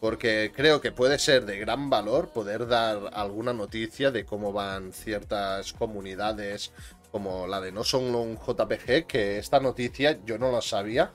Porque 0.00 0.52
creo 0.54 0.82
que 0.82 0.92
puede 0.92 1.18
ser 1.18 1.46
de 1.46 1.58
gran 1.58 1.88
valor 1.88 2.28
poder 2.28 2.66
dar 2.66 3.08
alguna 3.14 3.54
noticia 3.54 4.10
de 4.10 4.26
cómo 4.26 4.52
van 4.52 4.92
ciertas 4.92 5.72
comunidades 5.72 6.72
como 7.10 7.46
la 7.46 7.62
de 7.62 7.72
No 7.72 7.84
Son 7.84 8.14
un 8.14 8.36
JPG, 8.36 9.06
que 9.06 9.38
esta 9.38 9.60
noticia 9.60 10.18
yo 10.26 10.36
no 10.36 10.52
la 10.52 10.60
sabía, 10.60 11.10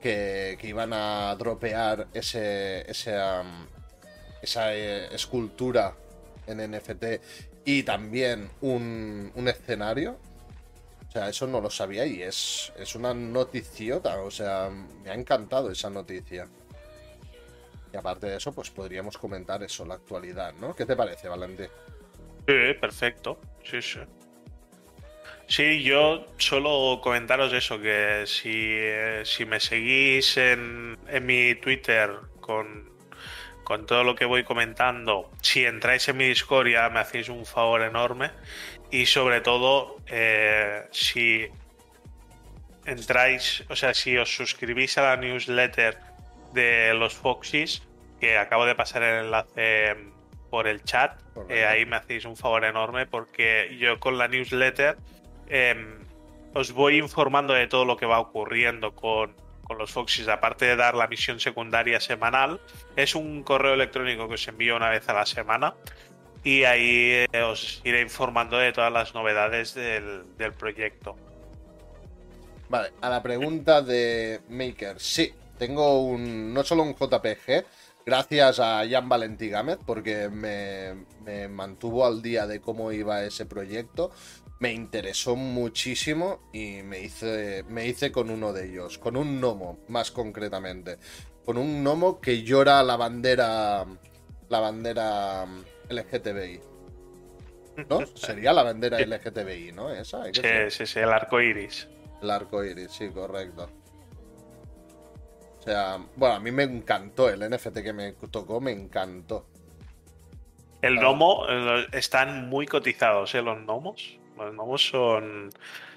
que, 0.00 0.58
iban 0.62 0.94
a 0.94 1.36
dropear 1.36 2.08
ese, 2.14 2.86
am, 3.20 3.66
esa 4.40 4.74
eh, 4.74 5.14
escultura 5.14 5.94
en 6.46 6.72
NFT 6.72 7.04
y 7.66 7.82
también 7.82 8.48
un, 8.62 9.30
un 9.34 9.48
escenario 9.48 10.16
O 11.12 11.14
sea, 11.14 11.28
eso 11.28 11.46
no 11.46 11.60
lo 11.60 11.68
sabía 11.68 12.06
y 12.06 12.22
es, 12.22 12.72
es 12.74 12.94
una 12.94 13.12
noticiota. 13.12 14.22
O 14.22 14.30
sea, 14.30 14.70
me 14.70 15.10
ha 15.10 15.14
encantado 15.14 15.70
esa 15.70 15.90
noticia. 15.90 16.48
Y 17.92 17.96
aparte 17.98 18.28
de 18.28 18.38
eso, 18.38 18.54
pues 18.54 18.70
podríamos 18.70 19.18
comentar 19.18 19.62
eso, 19.62 19.84
la 19.84 19.96
actualidad, 19.96 20.54
¿no? 20.54 20.74
¿Qué 20.74 20.86
te 20.86 20.96
parece, 20.96 21.28
Valentín? 21.28 21.68
Sí, 22.48 22.74
perfecto. 22.80 23.38
Sí, 23.62 23.82
sí. 23.82 24.00
Sí, 25.48 25.82
yo 25.82 26.24
solo 26.38 27.02
comentaros 27.02 27.52
eso, 27.52 27.78
que 27.78 28.24
si, 28.26 28.70
eh, 28.70 29.20
si 29.26 29.44
me 29.44 29.60
seguís 29.60 30.38
en, 30.38 30.98
en 31.08 31.26
mi 31.26 31.56
Twitter 31.56 32.10
con, 32.40 32.90
con 33.64 33.84
todo 33.84 34.02
lo 34.02 34.14
que 34.14 34.24
voy 34.24 34.44
comentando, 34.44 35.30
si 35.42 35.66
entráis 35.66 36.08
en 36.08 36.16
mi 36.16 36.28
Discord 36.28 36.68
ya 36.68 36.88
me 36.88 37.00
hacéis 37.00 37.28
un 37.28 37.44
favor 37.44 37.82
enorme. 37.82 38.30
Y 38.92 39.06
sobre 39.06 39.40
todo, 39.40 39.96
eh, 40.06 40.86
si 40.90 41.48
entráis, 42.84 43.64
o 43.70 43.74
sea, 43.74 43.94
si 43.94 44.18
os 44.18 44.36
suscribís 44.36 44.98
a 44.98 45.02
la 45.02 45.16
newsletter 45.16 45.98
de 46.52 46.92
los 46.92 47.14
Foxys, 47.14 47.82
que 48.20 48.36
acabo 48.36 48.66
de 48.66 48.74
pasar 48.74 49.02
el 49.02 49.24
enlace 49.24 49.96
por 50.50 50.68
el 50.68 50.84
chat, 50.84 51.18
eh, 51.48 51.64
ahí 51.64 51.86
me 51.86 51.96
hacéis 51.96 52.26
un 52.26 52.36
favor 52.36 52.66
enorme 52.66 53.06
porque 53.06 53.74
yo 53.80 53.98
con 53.98 54.18
la 54.18 54.28
newsletter 54.28 54.98
em, 55.48 56.04
os 56.52 56.72
voy 56.72 56.98
informando 56.98 57.54
de 57.54 57.68
todo 57.68 57.86
lo 57.86 57.96
que 57.96 58.04
va 58.04 58.20
ocurriendo 58.20 58.94
con, 58.94 59.34
con 59.62 59.78
los 59.78 59.90
Foxys, 59.90 60.28
aparte 60.28 60.66
de 60.66 60.76
dar 60.76 60.94
la 60.94 61.06
misión 61.06 61.40
secundaria 61.40 61.98
semanal, 61.98 62.60
es 62.94 63.14
un 63.14 63.42
correo 63.42 63.72
electrónico 63.72 64.28
que 64.28 64.34
os 64.34 64.46
envío 64.46 64.76
una 64.76 64.90
vez 64.90 65.08
a 65.08 65.14
la 65.14 65.24
semana 65.24 65.72
y 66.44 66.64
ahí 66.64 67.26
eh, 67.32 67.42
os 67.42 67.80
iré 67.84 68.00
informando 68.00 68.58
de 68.58 68.72
todas 68.72 68.92
las 68.92 69.14
novedades 69.14 69.74
del, 69.74 70.36
del 70.36 70.52
proyecto. 70.52 71.16
Vale, 72.68 72.92
a 73.00 73.10
la 73.10 73.22
pregunta 73.22 73.82
de 73.82 74.40
Maker, 74.48 74.98
sí, 74.98 75.32
tengo 75.58 76.02
un 76.02 76.54
no 76.54 76.64
solo 76.64 76.82
un 76.82 76.94
JPG, 76.94 77.64
gracias 78.04 78.60
a 78.60 78.82
Jan 78.88 79.08
Valentí 79.08 79.48
Gámez, 79.48 79.78
porque 79.84 80.28
me, 80.28 81.04
me 81.24 81.48
mantuvo 81.48 82.06
al 82.06 82.22
día 82.22 82.46
de 82.46 82.60
cómo 82.60 82.90
iba 82.90 83.22
ese 83.24 83.46
proyecto, 83.46 84.10
me 84.62 84.72
interesó 84.72 85.34
muchísimo 85.34 86.48
y 86.52 86.82
me 86.82 87.00
hice, 87.00 87.64
me 87.68 87.86
hice 87.86 88.12
con 88.12 88.30
uno 88.30 88.52
de 88.52 88.70
ellos, 88.70 88.96
con 88.96 89.16
un 89.16 89.40
gnomo, 89.40 89.80
más 89.88 90.12
concretamente. 90.12 90.98
Con 91.44 91.58
un 91.58 91.82
gnomo 91.82 92.20
que 92.20 92.44
llora 92.44 92.80
la 92.84 92.96
bandera. 92.96 93.84
La 94.48 94.60
bandera 94.60 95.46
LGTBI. 95.92 96.60
¿No? 97.88 98.04
Sería 98.06 98.52
la 98.52 98.62
bandera 98.62 98.98
LGTBI, 99.00 99.72
¿no? 99.72 99.90
Esa. 99.90 100.24
¿hay 100.24 100.32
que 100.32 100.70
Sí, 100.70 100.78
sí, 100.78 100.86
sí, 100.86 100.98
el 100.98 101.10
arco 101.10 101.40
iris. 101.40 101.88
El 102.20 102.30
arco 102.30 102.62
iris, 102.64 102.90
sí, 102.92 103.08
correcto. 103.10 103.68
O 105.58 105.62
sea, 105.62 105.98
bueno, 106.16 106.34
a 106.34 106.40
mí 106.40 106.50
me 106.50 106.64
encantó 106.64 107.28
el 107.30 107.48
NFT 107.48 107.78
que 107.82 107.92
me 107.92 108.12
tocó, 108.30 108.60
me 108.60 108.72
encantó. 108.72 109.46
El 110.82 110.96
gnomo 110.98 111.46
están 111.92 112.48
muy 112.48 112.66
cotizados, 112.66 113.34
¿eh? 113.36 113.42
Los 113.42 113.58
gnomos. 113.62 114.18
Los 114.36 114.52
gnomos 114.52 114.86
son. 114.88 115.50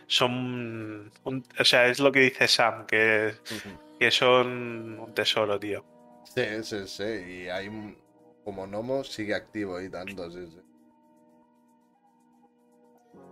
Son. 0.08 1.12
un- 1.24 1.44
o 1.60 1.66
sea, 1.66 1.88
es 1.88 2.00
lo 2.00 2.12
que 2.12 2.20
dice 2.20 2.48
Sam, 2.48 2.86
que, 2.86 3.34
que 4.00 4.12
son 4.12 5.00
un 5.00 5.14
tesoro, 5.16 5.60
tío. 5.60 5.84
Sí, 6.26 6.44
sí, 6.64 6.88
sí. 6.88 7.04
Y 7.04 7.50
hay 7.50 7.70
como 8.46 8.68
Nomo 8.68 9.04
sigue 9.04 9.34
activo 9.34 9.82
y 9.82 9.90
tanto, 9.90 10.30
sí, 10.30 10.48
sí. 10.48 10.62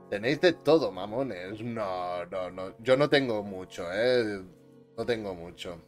Tenéis 0.10 0.42
de 0.42 0.54
todo, 0.54 0.92
mamones. 0.92 1.62
No, 1.62 2.26
no, 2.26 2.52
no. 2.52 2.76
Yo 2.80 2.98
no 2.98 3.10
tengo 3.10 3.44
mucho, 3.44 3.86
eh. 3.94 4.44
No 4.98 5.06
tengo 5.06 5.34
mucho. 5.34 5.82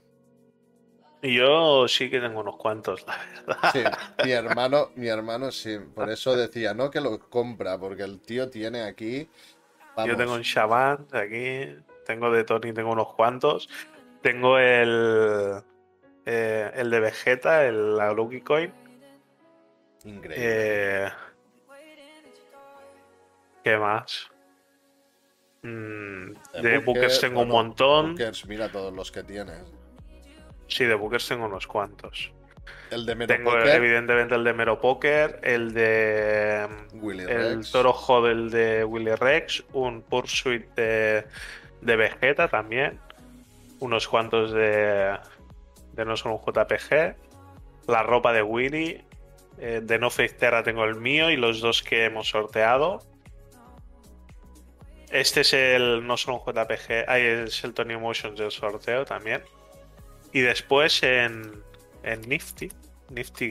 Y 1.22 1.38
yo 1.38 1.88
sí 1.88 2.10
que 2.10 2.19
tengo 2.19 2.39
unos 2.39 2.57
cuantos, 2.57 3.06
la 3.07 3.18
verdad. 3.18 3.72
Sí, 3.73 3.84
mi 4.23 4.31
hermano, 4.31 4.91
mi 4.95 5.07
hermano 5.07 5.52
sí. 5.52 5.77
Por 5.93 6.10
eso 6.10 6.35
decía, 6.35 6.76
no 6.76 6.91
que 6.91 7.02
lo 7.02 7.19
compra, 7.30 7.80
porque 7.80 8.03
el 8.03 8.22
tío 8.22 8.49
tiene 8.49 8.84
aquí. 8.84 9.27
Yo 10.06 10.15
tengo 10.15 10.34
un 10.34 10.41
Shaban 10.41 11.07
aquí, 11.14 11.76
tengo 12.06 12.30
de 12.30 12.43
Tony, 12.43 12.73
tengo 12.73 12.91
unos 12.91 13.14
cuantos. 13.14 13.69
Tengo 14.22 14.60
el. 14.60 15.64
eh, 16.26 16.72
el 16.76 16.91
de 16.91 16.99
Vegeta, 16.99 17.65
el 17.65 17.97
la 17.97 18.14
Lucky 18.14 18.41
Coin. 18.41 18.84
Increíble. 20.06 20.36
Eh, 20.38 21.10
¿Qué 23.64 23.77
más? 23.77 24.30
Mm, 25.64 26.34
de 26.61 26.77
Bookers 26.77 27.19
tengo 27.19 27.41
un 27.41 27.49
montón. 27.49 28.11
Bookers, 28.11 28.45
mira 28.48 28.72
todos 28.72 28.94
los 28.94 29.11
que 29.11 29.23
tienes. 29.23 29.64
Sí, 30.68 30.86
de 30.86 30.94
Bookers 30.94 31.27
tengo 31.27 31.45
unos 31.45 31.65
cuantos. 31.65 32.32
El 32.91 33.06
de 33.06 33.15
Mero 33.15 33.36
Tengo 33.36 33.52
Poker, 33.52 33.76
evidentemente 33.76 34.36
el 34.36 34.44
de 34.44 34.53
Mero 34.53 34.80
Poker, 34.80 35.40
el 35.44 35.73
de 35.73 36.68
Willy 36.94 37.23
el 37.23 37.57
Rex. 37.57 37.72
Toro 37.72 37.91
Hodel 37.91 38.49
de 38.52 38.84
Willy 38.84 39.15
Rex, 39.15 39.64
un 39.73 40.02
Pursuit 40.03 40.68
de, 40.76 41.26
de 41.82 41.95
Vegeta 41.95 42.48
también, 42.48 42.99
unos 43.80 44.07
cuantos 44.07 44.52
de, 44.52 45.18
de 45.94 46.06
no 46.06 46.15
solo 46.15 46.36
un 46.36 46.41
JPG, 46.41 47.15
la 47.88 48.03
ropa 48.03 48.34
de 48.34 48.41
Willy, 48.41 49.03
eh, 49.57 49.82
de 49.84 49.99
No 49.99 50.10
Face 50.10 50.36
Terra 50.36 50.64
tengo 50.64 50.84
el 50.86 50.95
mío 50.95 51.30
y 51.30 51.38
los 51.38 51.61
dos 51.61 51.82
que 51.82 52.06
hemos 52.06 52.30
sorteado. 52.30 53.02
Este 55.11 55.41
es 55.41 55.53
el 55.53 56.06
no 56.06 56.18
solo 56.18 56.38
un 56.38 56.53
JPG, 56.53 57.06
ahí 57.07 57.23
es 57.23 57.64
el 57.64 57.73
Tony 57.73 57.94
Emotions 57.94 58.38
del 58.38 58.52
sorteo 58.52 59.06
también. 59.06 59.44
Y 60.34 60.41
después 60.41 61.02
en, 61.03 61.64
en 62.03 62.22
Nifty, 62.22 62.69
Nifty 63.10 63.49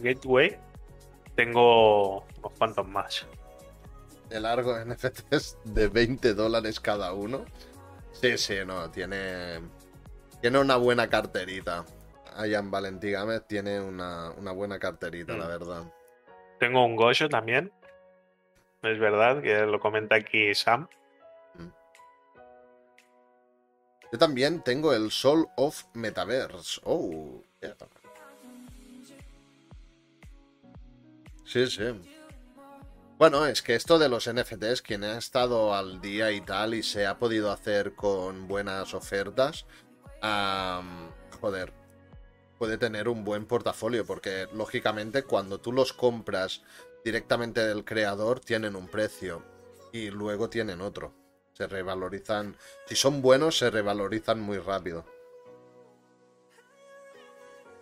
Gateway, 0.00 0.58
tengo 1.36 2.20
unos 2.38 2.52
cuantos 2.58 2.86
más. 2.88 3.26
de 4.28 4.40
largo 4.40 4.76
NFTs 4.84 5.58
de 5.64 5.88
20 5.88 6.34
dólares 6.34 6.80
cada 6.80 7.12
uno. 7.12 7.44
Sí, 8.12 8.38
sí, 8.38 8.54
no, 8.66 8.90
tiene. 8.90 9.60
Tiene 10.40 10.58
una 10.58 10.76
buena 10.76 11.08
carterita. 11.08 11.84
Ayan 12.34 12.70
Valentí 12.70 13.10
Gámez 13.12 13.46
tiene 13.46 13.80
una, 13.80 14.30
una 14.32 14.52
buena 14.52 14.78
carterita, 14.78 15.34
Mm. 15.34 15.38
la 15.38 15.46
verdad. 15.46 15.92
Tengo 16.58 16.84
un 16.84 16.96
Gojo 16.96 17.28
también. 17.28 17.72
Es 18.82 18.98
verdad 18.98 19.40
que 19.42 19.60
lo 19.66 19.80
comenta 19.80 20.16
aquí 20.16 20.54
Sam. 20.54 20.88
Yo 24.12 24.18
también 24.18 24.62
tengo 24.62 24.92
el 24.92 25.10
Soul 25.10 25.48
of 25.56 25.84
Metaverse. 25.94 26.80
Oh, 26.84 27.42
yeah. 27.60 27.74
Sí, 31.44 31.66
sí. 31.66 31.82
Bueno, 33.18 33.46
es 33.46 33.62
que 33.62 33.74
esto 33.74 33.98
de 33.98 34.08
los 34.08 34.28
NFTs, 34.32 34.82
quien 34.82 35.02
ha 35.04 35.18
estado 35.18 35.74
al 35.74 36.00
día 36.00 36.30
y 36.32 36.40
tal 36.40 36.74
y 36.74 36.82
se 36.82 37.06
ha 37.06 37.18
podido 37.18 37.50
hacer 37.50 37.94
con 37.94 38.46
buenas 38.48 38.92
ofertas, 38.94 39.66
joder, 41.40 41.72
puede 42.58 42.78
tener 42.78 43.08
un 43.08 43.24
buen 43.24 43.46
portafolio 43.46 44.04
porque 44.04 44.46
lógicamente 44.52 45.22
cuando 45.24 45.60
tú 45.60 45.72
los 45.72 45.92
compras 45.92 46.62
directamente 47.04 47.66
del 47.66 47.84
creador 47.84 48.40
tienen 48.40 48.76
un 48.76 48.88
precio 48.88 49.42
y 49.92 50.10
luego 50.10 50.48
tienen 50.48 50.80
otro. 50.80 51.12
Se 51.52 51.66
revalorizan, 51.66 52.56
si 52.86 52.96
son 52.96 53.22
buenos 53.22 53.58
se 53.58 53.70
revalorizan 53.70 54.40
muy 54.40 54.58
rápido. 54.58 55.04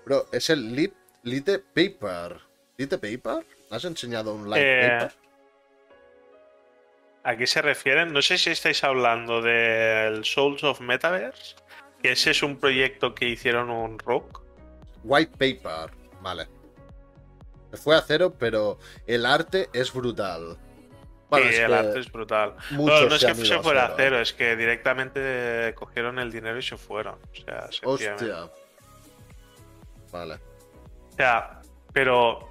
Bro, 0.05 0.27
es 0.33 0.51
el 0.51 0.75
Lit, 0.75 0.95
Lite 1.23 1.61
Paper. 1.61 2.41
¿Lite 2.77 2.99
Paper? 2.99 3.47
¿Has 3.71 3.85
enseñado 3.85 4.35
un 4.35 4.51
light 4.51 4.63
Eh, 4.65 4.99
paper? 4.99 5.13
¿A 7.25 7.37
qué 7.37 7.47
se 7.47 7.63
refieren? 7.63 8.13
No 8.13 8.21
sé 8.21 8.37
si 8.37 8.51
estáis 8.51 8.83
hablando 8.83 9.41
del 9.41 10.25
Souls 10.25 10.65
of 10.65 10.81
Metaverse, 10.81 11.55
que 12.03 12.13
ese 12.13 12.33
es 12.33 12.43
un 12.43 12.59
proyecto 12.59 13.15
que 13.15 13.29
hicieron 13.29 13.71
un 13.71 13.99
rock. 14.01 14.42
White 15.05 15.33
Paper, 15.33 15.91
vale. 16.21 16.47
Se 17.71 17.77
fue 17.77 17.97
a 17.97 18.03
cero, 18.03 18.35
pero 18.39 18.79
el 19.07 19.25
arte 19.25 19.69
es 19.73 19.93
brutal. 19.93 20.59
Bueno, 21.31 21.49
es 21.49 21.59
el 21.59 21.73
arte 21.73 21.99
es 21.99 22.13
brutal. 22.13 22.55
No, 22.73 23.09
no 23.09 23.15
es 23.15 23.25
que 23.25 23.35
se 23.35 23.59
fuera 23.61 23.87
a 23.87 23.95
cero. 23.97 24.21
es 24.21 24.35
que 24.35 24.55
directamente 24.55 25.73
cogieron 25.75 26.19
el 26.19 26.31
dinero 26.31 26.59
y 26.59 26.63
se 26.63 26.77
fueron. 26.77 27.15
O 27.15 27.35
sea. 27.35 27.69
Hostia. 27.85 28.51
Vale. 30.13 30.35
O 30.35 31.17
sea, 31.17 31.63
pero 31.93 32.51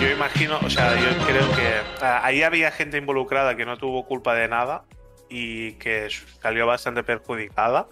yo 0.00 0.10
imagino, 0.10 0.58
o 0.64 0.70
sea, 0.70 0.94
yo 0.96 1.24
creo 1.24 1.48
que 1.54 2.04
ah, 2.04 2.20
ahí 2.24 2.42
había 2.42 2.70
gente 2.72 2.96
involucrada 2.96 3.56
que 3.56 3.64
no 3.64 3.76
tuvo 3.78 4.04
culpa 4.06 4.34
de 4.34 4.48
nada 4.48 4.84
y 5.28 5.74
que 5.74 6.08
salió 6.40 6.66
bastante 6.66 7.02
perjudicada. 7.04 7.88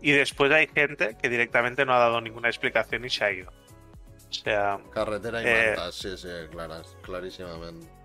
Y 0.00 0.12
después 0.12 0.52
hay 0.52 0.68
gente 0.68 1.16
que 1.20 1.28
directamente 1.28 1.84
no 1.84 1.94
ha 1.94 1.98
dado 1.98 2.20
ninguna 2.20 2.48
explicación 2.48 3.04
y 3.04 3.10
se 3.10 3.24
ha 3.24 3.32
ido. 3.32 3.50
O 3.50 4.32
sea, 4.32 4.78
Carretera 4.92 5.42
y 5.42 5.46
Eh, 5.46 5.66
mantas, 5.76 5.94
sí, 5.94 6.16
sí, 6.16 6.28
claras, 6.50 6.96
clarísimamente. 7.02 7.98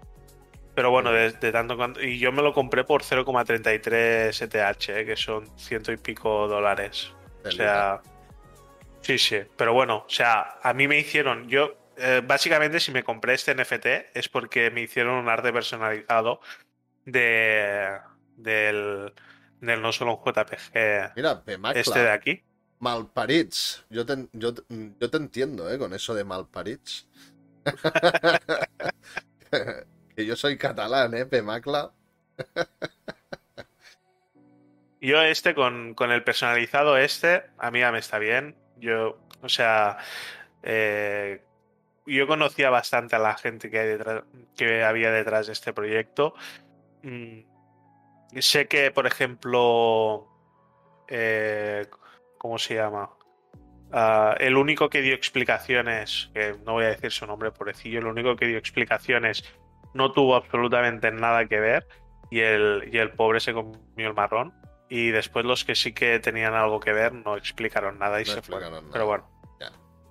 Pero 0.76 0.90
bueno, 0.90 1.12
de, 1.12 1.32
tanto 1.52 1.78
cuanto. 1.78 2.02
Y 2.02 2.18
yo 2.18 2.32
me 2.32 2.42
lo 2.42 2.54
compré 2.54 2.84
por 2.84 3.04
0,33 3.04 4.42
ETH, 4.42 4.90
eh, 4.90 5.06
que 5.06 5.16
son 5.16 5.48
ciento 5.58 5.92
y 5.92 5.98
pico 5.98 6.48
dólares. 6.48 7.12
O 7.46 7.52
sea. 7.52 8.02
Sí, 9.02 9.20
sí. 9.20 9.42
Pero 9.56 9.74
bueno, 9.74 10.06
o 10.08 10.10
sea, 10.10 10.58
a 10.64 10.74
mí 10.74 10.88
me 10.88 10.98
hicieron. 10.98 11.48
Yo, 11.48 11.76
eh, 11.98 12.22
básicamente, 12.26 12.80
si 12.80 12.92
me 12.92 13.04
compré 13.04 13.36
este 13.36 13.54
NFT 13.54 14.18
es 14.18 14.30
porque 14.30 14.72
me 14.72 14.82
hicieron 14.82 15.16
un 15.16 15.30
arte 15.30 15.54
personalizado 15.54 16.40
de. 17.06 18.00
del. 18.38 19.14
Del 19.66 19.82
no 19.82 19.92
solo 19.92 20.18
un 20.18 20.24
JPG. 20.24 21.14
Mira, 21.16 21.42
Este 21.74 22.00
de 22.00 22.12
aquí. 22.12 22.44
Malparits. 22.80 23.86
Yo 23.90 24.06
te, 24.06 24.28
yo, 24.34 24.54
yo 25.00 25.10
te 25.10 25.18
entiendo, 25.18 25.72
¿eh? 25.72 25.78
Con 25.78 25.94
eso 25.94 26.14
de 26.14 26.26
Malparits. 26.26 27.08
que 30.16 30.26
yo 30.26 30.36
soy 30.36 30.58
catalán, 30.58 31.14
¿eh? 31.14 31.26
Pemacla. 31.26 31.94
yo 35.02 35.22
este 35.22 35.56
con, 35.56 35.96
el 35.98 36.24
personalizado 36.24 36.98
este, 36.98 37.44
a 37.58 37.72
mí 37.72 37.80
ya 37.80 37.94
me 37.94 38.00
está 38.00 38.20
bien. 38.20 38.58
Yo, 38.78 39.18
o 39.42 39.48
sea, 39.48 39.98
eh, 40.62 41.42
yo 42.06 42.28
conocía 42.28 42.70
bastante 42.70 43.16
a 43.16 43.20
la 43.20 43.38
gente 43.38 43.72
que, 43.72 43.80
hay 43.80 43.88
detrás, 43.88 44.24
que 44.58 44.84
había 44.84 45.10
detrás 45.12 45.48
de 45.48 45.54
este 45.54 45.72
proyecto. 45.72 46.34
Mm, 47.04 47.53
sé 48.42 48.68
que, 48.68 48.92
por 48.92 49.08
ejemplo, 49.08 50.28
eh, 51.08 51.88
¿cómo 52.38 52.58
se 52.58 52.76
llama? 52.76 53.10
Ah, 53.92 54.36
el 54.40 54.58
único 54.58 54.90
que 54.90 55.02
dio 55.02 55.14
explicaciones, 55.14 56.32
que 56.34 56.56
no 56.66 56.74
voy 56.74 56.86
a 56.86 56.90
decir 56.90 57.12
su 57.12 57.28
nombre, 57.28 57.52
pobrecillo, 57.52 58.00
el 58.00 58.08
único 58.08 58.36
que 58.36 58.48
dio 58.48 58.58
explicaciones 58.58 59.44
no 59.94 60.12
tuvo 60.12 60.36
absolutamente 60.36 61.12
nada 61.12 61.46
que 61.46 61.60
ver 61.60 61.88
y 62.32 62.40
el, 62.40 62.90
y 62.92 62.98
el 62.98 63.12
pobre 63.12 63.40
se 63.40 63.54
comió 63.54 64.08
el 64.08 64.14
marrón. 64.14 64.54
Y 64.90 65.12
después 65.12 65.46
los 65.46 65.64
que 65.64 65.76
sí 65.76 65.94
que 65.94 66.20
tenían 66.20 66.54
algo 66.54 66.80
que 66.80 66.94
ver 66.94 67.14
no 67.14 67.36
explicaron 67.36 67.98
nada 68.00 68.22
y 68.22 68.26
se 68.26 68.42
fueron. 68.42 68.90
Pero 68.92 69.06
bueno, 69.06 69.30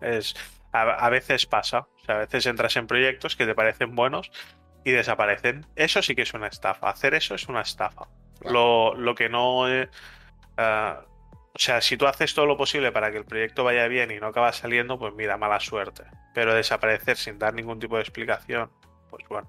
es, 0.00 0.34
a, 0.72 1.08
veces 1.10 1.46
pasa. 1.46 1.86
O 1.96 2.04
sea, 2.04 2.16
a 2.16 2.18
veces 2.18 2.46
entras 2.46 2.76
en 2.76 2.86
proyectos 2.86 3.36
que 3.36 3.46
te 3.46 3.54
parecen 3.54 3.94
buenos 3.94 4.30
y 4.84 4.90
desaparecen. 4.90 5.66
Eso 5.76 6.02
sí 6.02 6.14
que 6.14 6.22
es 6.22 6.34
una 6.34 6.48
estafa. 6.48 6.90
Hacer 6.90 7.14
eso 7.14 7.34
es 7.34 7.48
una 7.48 7.62
estafa. 7.62 8.08
Lo, 8.42 8.94
lo, 8.94 9.14
que 9.14 9.28
no... 9.28 9.68
Eh, 9.68 9.88
o 10.56 11.58
sea, 11.58 11.80
si 11.80 11.96
tú 11.96 12.06
haces 12.06 12.34
todo 12.34 12.46
lo 12.46 12.56
posible 12.56 12.92
para 12.92 13.10
que 13.10 13.18
el 13.18 13.24
proyecto 13.24 13.62
vaya 13.64 13.86
bien 13.88 14.10
y 14.10 14.18
no 14.18 14.28
acaba 14.28 14.52
saliendo, 14.52 14.98
pues 14.98 15.14
mira, 15.14 15.36
mala 15.36 15.60
suerte. 15.60 16.04
Pero 16.34 16.54
desaparecer 16.54 17.16
sin 17.16 17.38
dar 17.38 17.54
ningún 17.54 17.78
tipo 17.78 17.96
de 17.96 18.02
explicación 18.02 18.70
pues 19.12 19.28
bueno, 19.28 19.48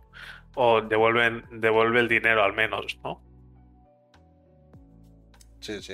o 0.56 0.82
devuelven, 0.82 1.46
devuelve 1.50 2.02
el 2.02 2.10
dinero 2.10 2.44
al 2.44 2.52
menos, 2.52 3.00
¿no? 3.02 3.24
Sí, 5.62 5.82
sí. 5.82 5.94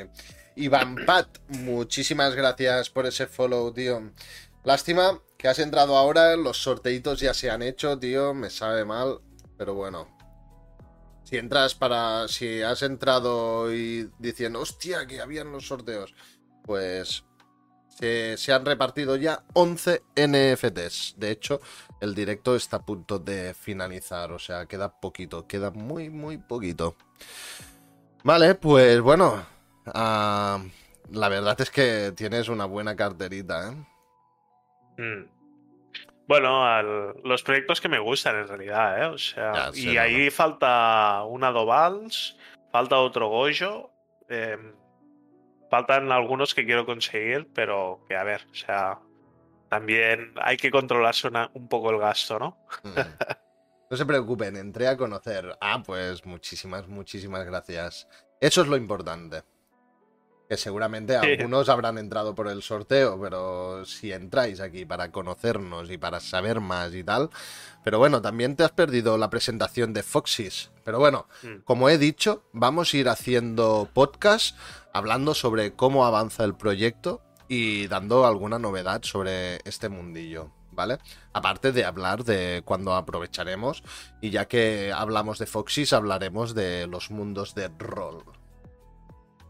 Iván 0.56 0.96
Pat, 1.06 1.38
muchísimas 1.50 2.34
gracias 2.34 2.90
por 2.90 3.06
ese 3.06 3.28
follow, 3.28 3.72
tío. 3.72 4.12
Lástima 4.64 5.22
que 5.38 5.48
has 5.48 5.60
entrado 5.60 5.96
ahora, 5.96 6.36
los 6.36 6.58
sorteitos 6.58 7.20
ya 7.20 7.36
se 7.36 7.52
han 7.52 7.62
hecho, 7.62 8.00
tío, 8.00 8.34
me 8.34 8.50
sabe 8.50 8.86
mal, 8.86 9.20
pero 9.60 9.76
bueno. 9.76 10.08
Si 11.26 11.38
entras 11.38 11.76
para. 11.76 12.28
Si 12.28 12.64
has 12.64 12.82
entrado 12.82 13.72
y 13.72 14.10
diciendo, 14.18 14.62
hostia, 14.62 15.06
que 15.06 15.20
habían 15.20 15.52
los 15.52 15.68
sorteos, 15.68 16.16
pues 16.64 17.26
se, 18.00 18.54
han 18.54 18.66
repartido 18.66 19.18
ya 19.18 19.44
11 19.54 20.02
NFTs. 20.16 21.16
De 21.18 21.32
hecho, 21.32 21.60
el 22.00 22.16
directo 22.16 22.56
está 22.56 22.78
a 22.78 22.86
punto 22.86 23.20
de 23.20 23.54
finalizar, 23.54 24.32
o 24.32 24.40
sea, 24.40 24.66
queda 24.66 25.00
poquito, 25.00 25.46
queda 25.46 25.72
muy, 25.72 26.10
muy 26.10 26.38
poquito. 26.38 26.96
Vale, 28.24 28.56
pues 28.56 29.02
bueno, 29.02 29.46
ah, 29.88 30.64
la 31.12 31.30
verdad 31.30 31.60
es 31.60 31.70
que 31.70 32.14
tienes 32.16 32.48
una 32.48 32.66
buena 32.66 32.96
carterita, 32.96 33.72
¿eh? 33.72 33.86
Hmm. 34.98 35.39
Bueno, 36.30 37.12
los 37.24 37.42
proyectos 37.42 37.82
que 37.82 37.90
me 37.90 37.98
gustan 37.98 38.36
en 38.36 38.48
realidad, 38.48 39.02
¿eh? 39.02 39.06
O 39.08 39.18
sea, 39.18 39.72
y 39.74 39.98
ahí 39.98 40.30
falta 40.30 41.24
una 41.24 41.50
Dovals, 41.50 42.38
falta 42.72 43.00
otro 43.00 43.30
Gojo. 43.30 43.92
Eh, 44.30 44.56
faltan 45.72 46.12
algunos 46.12 46.54
que 46.54 46.66
quiero 46.66 46.86
conseguir, 46.86 47.50
pero 47.52 48.06
que 48.08 48.16
a 48.16 48.24
ver, 48.24 48.46
o 48.52 48.54
sea, 48.54 49.00
también 49.72 50.34
hay 50.40 50.58
que 50.58 50.70
controlarse 50.70 51.28
un 51.56 51.68
poco 51.68 51.90
el 51.90 51.98
gasto, 51.98 52.38
¿no? 52.38 52.60
Mm. 52.84 53.00
No 53.90 53.98
se 53.98 54.06
preocupen, 54.06 54.56
entré 54.56 54.88
a 54.88 54.98
conocer. 54.98 55.58
Ah, 55.60 55.82
pues 55.84 56.24
muchísimas, 56.28 56.88
muchísimas 56.88 57.44
gracias. 57.44 58.08
Eso 58.40 58.62
es 58.62 58.68
lo 58.68 58.78
importante. 58.78 59.42
Que 60.50 60.58
seguramente 60.58 61.16
algunos 61.16 61.70
habrán 61.70 62.00
entrado 62.00 62.34
por 62.34 62.48
el 62.48 62.64
sorteo, 62.64 63.22
pero 63.22 63.86
si 63.86 64.12
entráis 64.12 64.60
aquí 64.60 64.84
para 64.84 65.12
conocernos 65.12 65.92
y 65.92 66.00
para 66.00 66.20
saber 66.20 66.60
más 66.60 66.96
y 66.96 67.04
tal. 67.04 67.30
Pero 67.84 68.00
bueno, 68.00 68.20
también 68.20 68.56
te 68.56 68.64
has 68.64 68.72
perdido 68.72 69.16
la 69.20 69.30
presentación 69.30 69.94
de 69.94 70.02
Foxys. 70.02 70.72
Pero 70.84 70.98
bueno, 70.98 71.28
mm. 71.44 71.62
como 71.66 71.88
he 71.88 72.00
dicho, 72.00 72.42
vamos 72.52 72.92
a 72.92 72.98
ir 72.98 73.10
haciendo 73.10 73.88
podcast 73.94 74.58
hablando 74.92 75.36
sobre 75.36 75.74
cómo 75.74 76.04
avanza 76.04 76.46
el 76.46 76.56
proyecto 76.56 77.22
y 77.48 77.86
dando 77.86 78.26
alguna 78.26 78.58
novedad 78.58 79.04
sobre 79.04 79.58
este 79.66 79.88
mundillo. 79.88 80.50
¿Vale? 80.72 80.98
Aparte 81.32 81.72
de 81.72 81.86
hablar 81.86 82.24
de 82.24 82.64
cuando 82.66 82.96
aprovecharemos, 82.96 83.84
y 84.20 84.32
ya 84.32 84.48
que 84.48 84.92
hablamos 84.92 85.38
de 85.38 85.46
Foxys, 85.46 85.94
hablaremos 85.94 86.56
de 86.56 86.88
los 86.88 87.12
mundos 87.12 87.54
de 87.54 87.70
rol. 87.78 88.24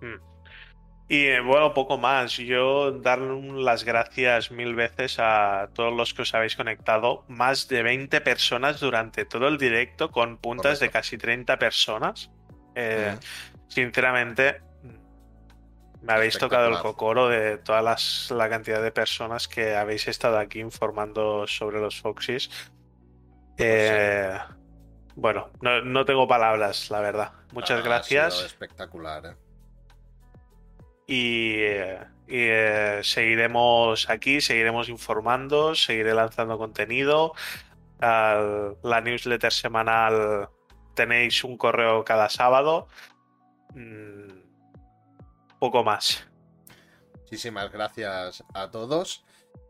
Hmm. 0.01 0.28
Y 1.11 1.39
bueno, 1.39 1.73
poco 1.73 1.97
más. 1.97 2.38
Yo 2.38 2.91
dar 2.91 3.17
las 3.17 3.83
gracias 3.83 4.51
mil 4.51 4.75
veces 4.75 5.17
a 5.17 5.69
todos 5.73 5.91
los 5.91 6.13
que 6.13 6.21
os 6.21 6.35
habéis 6.35 6.55
conectado. 6.55 7.25
Más 7.27 7.67
de 7.67 7.81
20 7.81 8.21
personas 8.21 8.79
durante 8.79 9.25
todo 9.25 9.47
el 9.47 9.57
directo, 9.57 10.11
con 10.11 10.38
puntas 10.38 10.79
de 10.79 10.91
casi 10.91 11.17
30 11.17 11.57
personas. 11.57 12.29
Eh, 12.75 13.17
sinceramente, 13.67 14.61
me 16.03 16.13
habéis 16.13 16.38
tocado 16.38 16.69
el 16.69 16.77
cocoro 16.77 17.27
de 17.27 17.57
toda 17.57 17.81
la 17.81 18.49
cantidad 18.49 18.81
de 18.83 18.91
personas 18.91 19.47
que 19.47 19.75
habéis 19.75 20.07
estado 20.07 20.38
aquí 20.38 20.59
informando 20.59 21.47
sobre 21.47 21.79
los 21.79 21.99
Foxys. 21.99 22.51
Eh, 23.57 24.38
bueno, 25.15 25.49
no, 25.61 26.05
tengo 26.05 26.27
palabras, 26.27 26.91
la 26.91 27.01
verdad. 27.01 27.33
Muchas 27.51 27.83
gracias. 27.83 28.43
espectacular. 28.43 29.25
¿eh? 29.25 29.48
Y, 31.11 31.55
eh, 32.27 32.99
seguiremos 33.01 34.07
aquí, 34.11 34.41
seguiremos 34.41 34.89
informando, 34.89 35.73
seguiré 35.73 36.13
lanzando 36.13 36.59
contenido. 36.59 37.33
la 37.99 39.01
newsletter 39.03 39.51
semanal 39.51 40.49
tenéis 40.93 41.43
un 41.43 41.57
correo 41.57 42.05
cada 42.05 42.29
sábado. 42.29 42.88
Mm, 43.73 44.39
poco 45.59 45.83
más. 45.83 46.27
Muchísimas 47.21 47.71
gracias 47.71 48.43
a 48.53 48.69
todos 48.69 49.25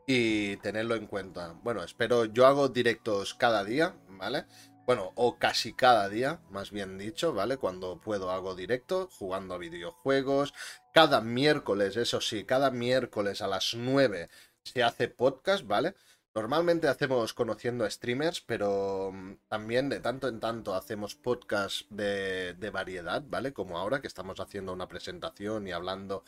y 0.05 0.57
tenerlo 0.57 0.95
en 0.95 1.07
cuenta. 1.07 1.55
Bueno, 1.63 1.83
espero, 1.83 2.25
yo 2.25 2.47
hago 2.47 2.67
directos 2.67 3.33
cada 3.33 3.63
día, 3.63 3.95
¿vale? 4.09 4.43
Bueno, 4.89 5.11
o 5.13 5.37
casi 5.37 5.73
cada 5.73 6.09
día, 6.09 6.39
más 6.49 6.71
bien 6.71 6.97
dicho, 6.97 7.31
¿vale? 7.31 7.57
Cuando 7.57 8.01
puedo 8.01 8.31
hago 8.31 8.55
directo, 8.55 9.07
jugando 9.11 9.53
a 9.53 9.59
videojuegos. 9.59 10.51
Cada 10.95 11.21
miércoles, 11.21 11.95
eso 11.95 12.19
sí, 12.21 12.43
cada 12.43 12.71
miércoles 12.71 13.43
a 13.43 13.47
las 13.47 13.75
9 13.75 14.29
se 14.63 14.81
hace 14.81 15.07
podcast, 15.07 15.67
¿vale? 15.67 15.93
Normalmente 16.33 16.87
hacemos 16.87 17.35
conociendo 17.35 17.85
a 17.85 17.91
streamers, 17.91 18.41
pero 18.41 19.11
mm, 19.13 19.33
también 19.47 19.89
de 19.89 19.99
tanto 19.99 20.27
en 20.27 20.39
tanto 20.39 20.73
hacemos 20.73 21.13
podcast 21.13 21.87
de, 21.91 22.71
variedad, 22.73 23.21
¿vale? 23.27 23.53
Como 23.53 23.77
ahora 23.77 24.01
que 24.01 24.07
estamos 24.07 24.39
haciendo 24.39 24.73
una 24.73 24.87
presentación 24.87 25.67
y 25.67 25.71
hablando 25.71 26.23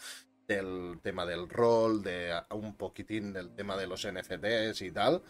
del 0.47 0.99
tema 1.01 1.25
del 1.25 1.49
rol, 1.49 2.03
de 2.03 2.39
un 2.51 2.75
poquitín 2.75 3.33
del 3.33 3.55
tema 3.55 3.75
de 3.75 3.87
los 3.87 4.05
NFTs 4.05 4.83
y 4.83 4.91
tal. 4.91 5.23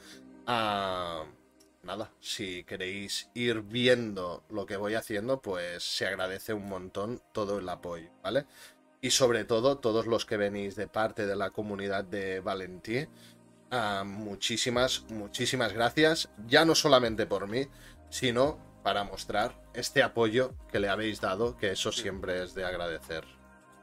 Ah, 0.48 1.24
nada, 1.84 2.12
si 2.20 2.64
queréis 2.64 3.30
ir 3.34 3.62
viendo 3.62 4.44
lo 4.50 4.66
que 4.66 4.78
voy 4.78 4.96
haciendo, 4.96 5.42
pues 5.42 5.84
se 5.84 6.08
agradece 6.08 6.54
un 6.54 6.68
montón 6.68 7.22
todo 7.32 7.60
el 7.60 7.70
apoyo, 7.70 8.10
¿vale? 8.24 8.46
Y 9.02 9.12
sobre 9.12 9.46
todo 9.46 9.80
todos 9.80 10.06
los 10.06 10.26
que 10.26 10.38
venís 10.38 10.76
de 10.76 10.88
parte 10.88 11.26
de 11.26 11.36
la 11.36 11.50
comunidad 11.50 12.04
de 12.04 12.40
Valentí 12.40 13.08
Ah, 13.74 14.04
muchísimas, 14.06 15.06
muchísimas 15.10 15.72
gracias, 15.72 16.30
ya 16.46 16.66
no 16.66 16.76
solamente 16.76 17.26
por 17.26 17.48
mí, 17.48 17.68
sino 18.10 18.60
para 18.84 19.06
mostrar 19.06 19.54
este 19.74 20.04
apoyo 20.04 20.52
que 20.70 20.82
le 20.82 20.90
habéis 20.90 21.22
dado, 21.22 21.56
que 21.56 21.72
eso 21.72 21.94
siempre 21.94 22.44
es 22.44 22.54
de 22.54 22.66
agradecer. 22.66 23.24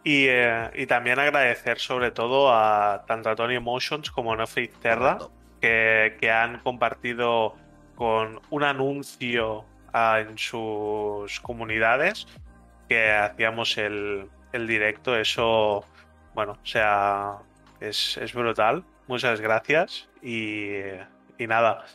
Y, 0.05 0.27
eh, 0.29 0.87
también 0.87 1.19
agradecer 1.19 1.79
sobre 1.79 2.11
todo 2.11 2.53
a 2.53 3.05
tanto 3.07 3.31
a 3.31 3.35
Tony 3.35 3.55
Emotions 3.55 4.11
como 4.11 4.35
a 4.35 4.37
Netflix 4.37 4.79
Terra, 4.81 5.19
que, 5.63 6.19
que, 6.21 6.31
han 6.31 6.61
compartido 6.61 7.55
con 7.99 8.41
un 8.51 8.63
anuncio 8.63 9.65
en 9.93 10.39
sus 10.39 11.41
comunidades 11.41 12.29
que 12.89 13.11
hacíamos 13.11 13.77
el, 13.77 14.31
directo. 14.53 15.19
Eso, 15.19 15.85
bueno, 16.33 16.53
o 16.63 16.67
sea, 16.67 17.39
es, 17.81 18.33
brutal. 18.33 18.85
Muchas 19.09 19.41
gracias 19.41 20.09
y, 20.23 20.77
y 21.39 21.47
nada. 21.49 21.87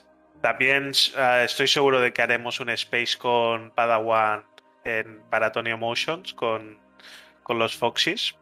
También 0.42 0.92
eh, 1.16 1.44
estoy 1.46 1.70
seguro 1.70 2.02
de 2.02 2.12
que 2.12 2.22
haremos 2.22 2.60
un 2.60 2.70
space 2.72 3.18
con 3.18 3.72
Padawan 3.72 4.44
en, 4.84 5.22
para 5.30 5.54
Tony 5.54 5.70
Emotions 5.70 6.34
con, 6.34 6.80
con 7.44 7.60
los 7.60 7.78
Foxys. 7.78 8.36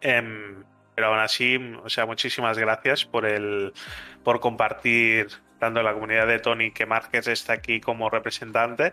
Em, 0.00 0.64
pero 0.94 1.08
aún 1.08 1.18
así, 1.18 1.58
o 1.82 1.90
sea, 1.90 2.06
muchísimas 2.06 2.56
gracias 2.56 3.04
por 3.04 3.26
el 3.26 3.74
por 4.22 4.40
compartir 4.40 5.28
en 5.66 5.86
la 5.86 5.94
comunidad 5.94 6.26
de 6.26 6.38
Tony 6.38 6.70
que 6.70 6.86
Márquez 6.86 7.26
está 7.28 7.54
aquí 7.54 7.80
como 7.80 8.10
representante 8.10 8.92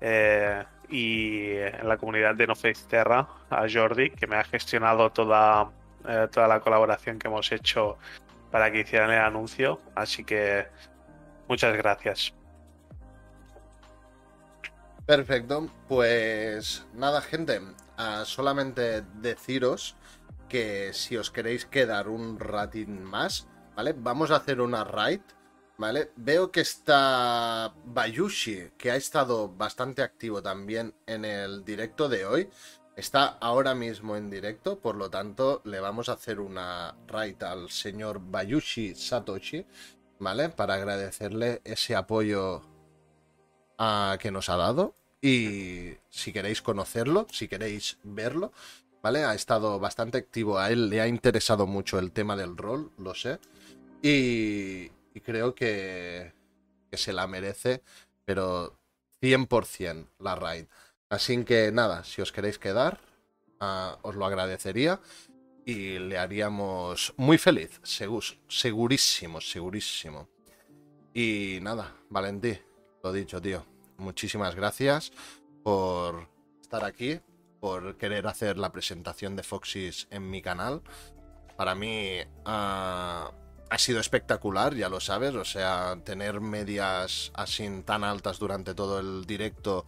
eh, 0.00 0.64
y 0.88 1.50
en 1.50 1.88
la 1.88 1.96
comunidad 1.96 2.34
de 2.34 2.46
No 2.46 2.54
Face 2.54 2.84
Terra 2.88 3.26
a 3.50 3.66
Jordi 3.72 4.10
que 4.10 4.26
me 4.26 4.36
ha 4.36 4.44
gestionado 4.44 5.10
toda 5.10 5.70
eh, 6.08 6.28
toda 6.32 6.48
la 6.48 6.60
colaboración 6.60 7.18
que 7.18 7.28
hemos 7.28 7.50
hecho 7.52 7.98
para 8.50 8.70
que 8.70 8.80
hicieran 8.80 9.10
el 9.10 9.20
anuncio. 9.20 9.80
Así 9.94 10.24
que 10.24 10.66
muchas 11.48 11.76
gracias. 11.76 12.34
Perfecto. 15.06 15.68
Pues 15.88 16.86
nada 16.94 17.20
gente 17.20 17.60
solamente 18.24 19.02
deciros 19.20 19.96
que 20.48 20.92
si 20.92 21.16
os 21.16 21.30
queréis 21.30 21.64
quedar 21.64 22.08
un 22.08 22.38
ratín 22.38 23.02
más, 23.02 23.46
¿vale? 23.74 23.94
Vamos 23.96 24.30
a 24.30 24.36
hacer 24.36 24.60
una 24.60 24.84
raid, 24.84 25.20
Veo 26.16 26.52
que 26.52 26.60
está 26.60 27.74
Bayushi, 27.86 28.70
que 28.78 28.92
ha 28.92 28.96
estado 28.96 29.48
bastante 29.48 30.02
activo 30.02 30.40
también 30.40 30.94
en 31.06 31.24
el 31.24 31.64
directo 31.64 32.08
de 32.08 32.24
hoy. 32.24 32.48
Está 32.94 33.38
ahora 33.40 33.74
mismo 33.74 34.16
en 34.16 34.30
directo, 34.30 34.78
por 34.78 34.94
lo 34.94 35.10
tanto 35.10 35.60
le 35.64 35.80
vamos 35.80 36.08
a 36.08 36.12
hacer 36.12 36.38
una 36.38 36.94
raid 37.08 37.42
al 37.42 37.68
señor 37.70 38.20
Bayushi 38.22 38.94
Satoshi, 38.94 39.66
¿vale? 40.20 40.50
Para 40.50 40.74
agradecerle 40.74 41.62
ese 41.64 41.96
apoyo 41.96 42.62
a, 43.76 44.16
que 44.20 44.30
nos 44.30 44.50
ha 44.50 44.56
dado. 44.56 44.94
Y 45.20 45.94
si 46.10 46.32
queréis 46.32 46.62
conocerlo, 46.62 47.26
si 47.32 47.48
queréis 47.48 47.98
verlo, 48.04 48.52
¿vale? 49.02 49.24
Ha 49.24 49.34
estado 49.34 49.80
bastante 49.80 50.18
activo, 50.18 50.58
a 50.58 50.70
él 50.70 50.90
le 50.90 51.00
ha 51.00 51.08
interesado 51.08 51.66
mucho 51.66 51.98
el 51.98 52.12
tema 52.12 52.36
del 52.36 52.56
rol, 52.56 52.92
lo 52.98 53.14
sé, 53.14 53.40
y, 54.02 54.90
creo 55.20 55.54
que, 55.54 56.32
se 56.92 57.12
la 57.12 57.26
merece, 57.26 57.82
pero 58.24 58.78
100% 59.20 60.08
la 60.18 60.34
raid. 60.34 60.66
Así 61.08 61.44
que 61.44 61.72
nada, 61.72 62.04
si 62.04 62.22
os 62.22 62.32
queréis 62.32 62.58
quedar, 62.58 63.00
ah, 63.60 63.98
os 64.02 64.14
lo 64.14 64.26
agradecería 64.26 65.00
y 65.64 65.98
le 65.98 66.18
haríamos 66.18 67.14
muy 67.16 67.38
feliz, 67.38 67.80
segurísimo, 68.48 69.40
segurísimo. 69.40 70.28
Y 71.14 71.58
nada, 71.62 71.94
Valentí, 72.08 72.58
lo 73.02 73.12
dicho, 73.12 73.40
tío. 73.40 73.64
Muchísimas 73.98 74.54
gracias 74.54 75.12
por 75.62 76.28
estar 76.60 76.84
aquí, 76.84 77.20
por 77.60 77.96
querer 77.96 78.26
hacer 78.26 78.58
la 78.58 78.72
presentación 78.72 79.36
de 79.36 79.42
Foxys 79.42 80.08
en 80.10 80.28
mi 80.28 80.42
canal. 80.42 80.82
Para 81.56 81.74
mí 81.74 82.18
ah, 82.44 83.30
ha 83.72 83.78
sido 83.78 84.00
espectacular, 84.00 84.74
ya 84.74 84.90
lo 84.90 85.00
sabes, 85.00 85.34
o 85.34 85.46
sea, 85.46 85.96
tener 86.04 86.42
medias 86.42 87.32
así 87.34 87.66
tan 87.86 88.04
altas 88.04 88.38
durante 88.38 88.74
todo 88.74 89.00
el 89.00 89.24
directo 89.24 89.86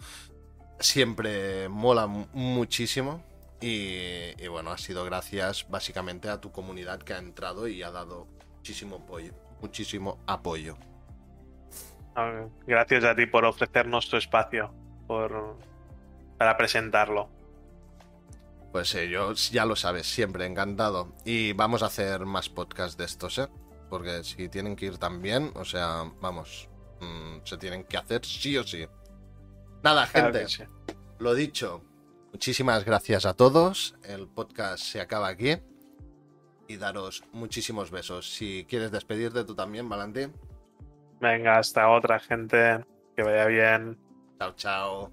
siempre 0.80 1.68
mola 1.68 2.06
muchísimo. 2.06 3.22
Y, 3.60 4.42
y, 4.42 4.48
bueno, 4.48 4.70
ha 4.70 4.78
sido 4.78 5.04
gracias 5.04 5.66
básicamente 5.68 6.30
a 6.30 6.40
tu 6.40 6.50
comunidad 6.50 7.02
que 7.02 7.12
ha 7.12 7.18
entrado 7.18 7.68
y 7.68 7.82
ha 7.82 7.90
dado 7.90 8.26
muchísimo 8.56 8.96
apoyo. 8.96 9.34
Muchísimo 9.60 10.18
apoyo. 10.26 10.78
Gracias 12.66 13.04
a 13.04 13.14
ti 13.14 13.26
por 13.26 13.44
ofrecernos 13.44 14.08
tu 14.08 14.16
espacio 14.16 14.72
por, 15.06 15.58
para 16.38 16.56
presentarlo. 16.56 17.28
Pues 18.72 18.94
eh, 18.94 19.10
yo 19.10 19.34
ya 19.34 19.66
lo 19.66 19.76
sabes, 19.76 20.06
siempre 20.06 20.46
encantado. 20.46 21.12
Y 21.26 21.52
vamos 21.52 21.82
a 21.82 21.86
hacer 21.86 22.24
más 22.24 22.48
podcasts 22.48 22.96
de 22.96 23.04
estos, 23.04 23.38
¿eh? 23.38 23.48
Porque 23.94 24.24
si 24.24 24.48
tienen 24.48 24.74
que 24.74 24.86
ir 24.86 24.98
también, 24.98 25.52
o 25.54 25.64
sea, 25.64 26.02
vamos, 26.20 26.68
mm, 27.00 27.44
se 27.44 27.56
tienen 27.58 27.84
que 27.84 27.96
hacer 27.96 28.26
sí 28.26 28.58
o 28.58 28.64
sí. 28.64 28.84
Nada, 29.84 30.04
gente, 30.08 30.44
lo 31.20 31.32
dicho, 31.32 31.80
muchísimas 32.32 32.84
gracias 32.84 33.24
a 33.24 33.34
todos. 33.34 33.94
El 34.02 34.26
podcast 34.26 34.82
se 34.82 35.00
acaba 35.00 35.28
aquí. 35.28 35.58
Y 36.66 36.76
daros 36.76 37.22
muchísimos 37.30 37.92
besos. 37.92 38.34
Si 38.34 38.66
quieres 38.68 38.90
despedirte 38.90 39.44
tú 39.44 39.54
también, 39.54 39.88
Valentín. 39.88 40.32
Venga, 41.20 41.58
hasta 41.58 41.88
otra 41.88 42.18
gente. 42.18 42.84
Que 43.14 43.22
vaya 43.22 43.46
bien. 43.46 43.96
Chao, 44.40 44.54
chao. 44.56 45.12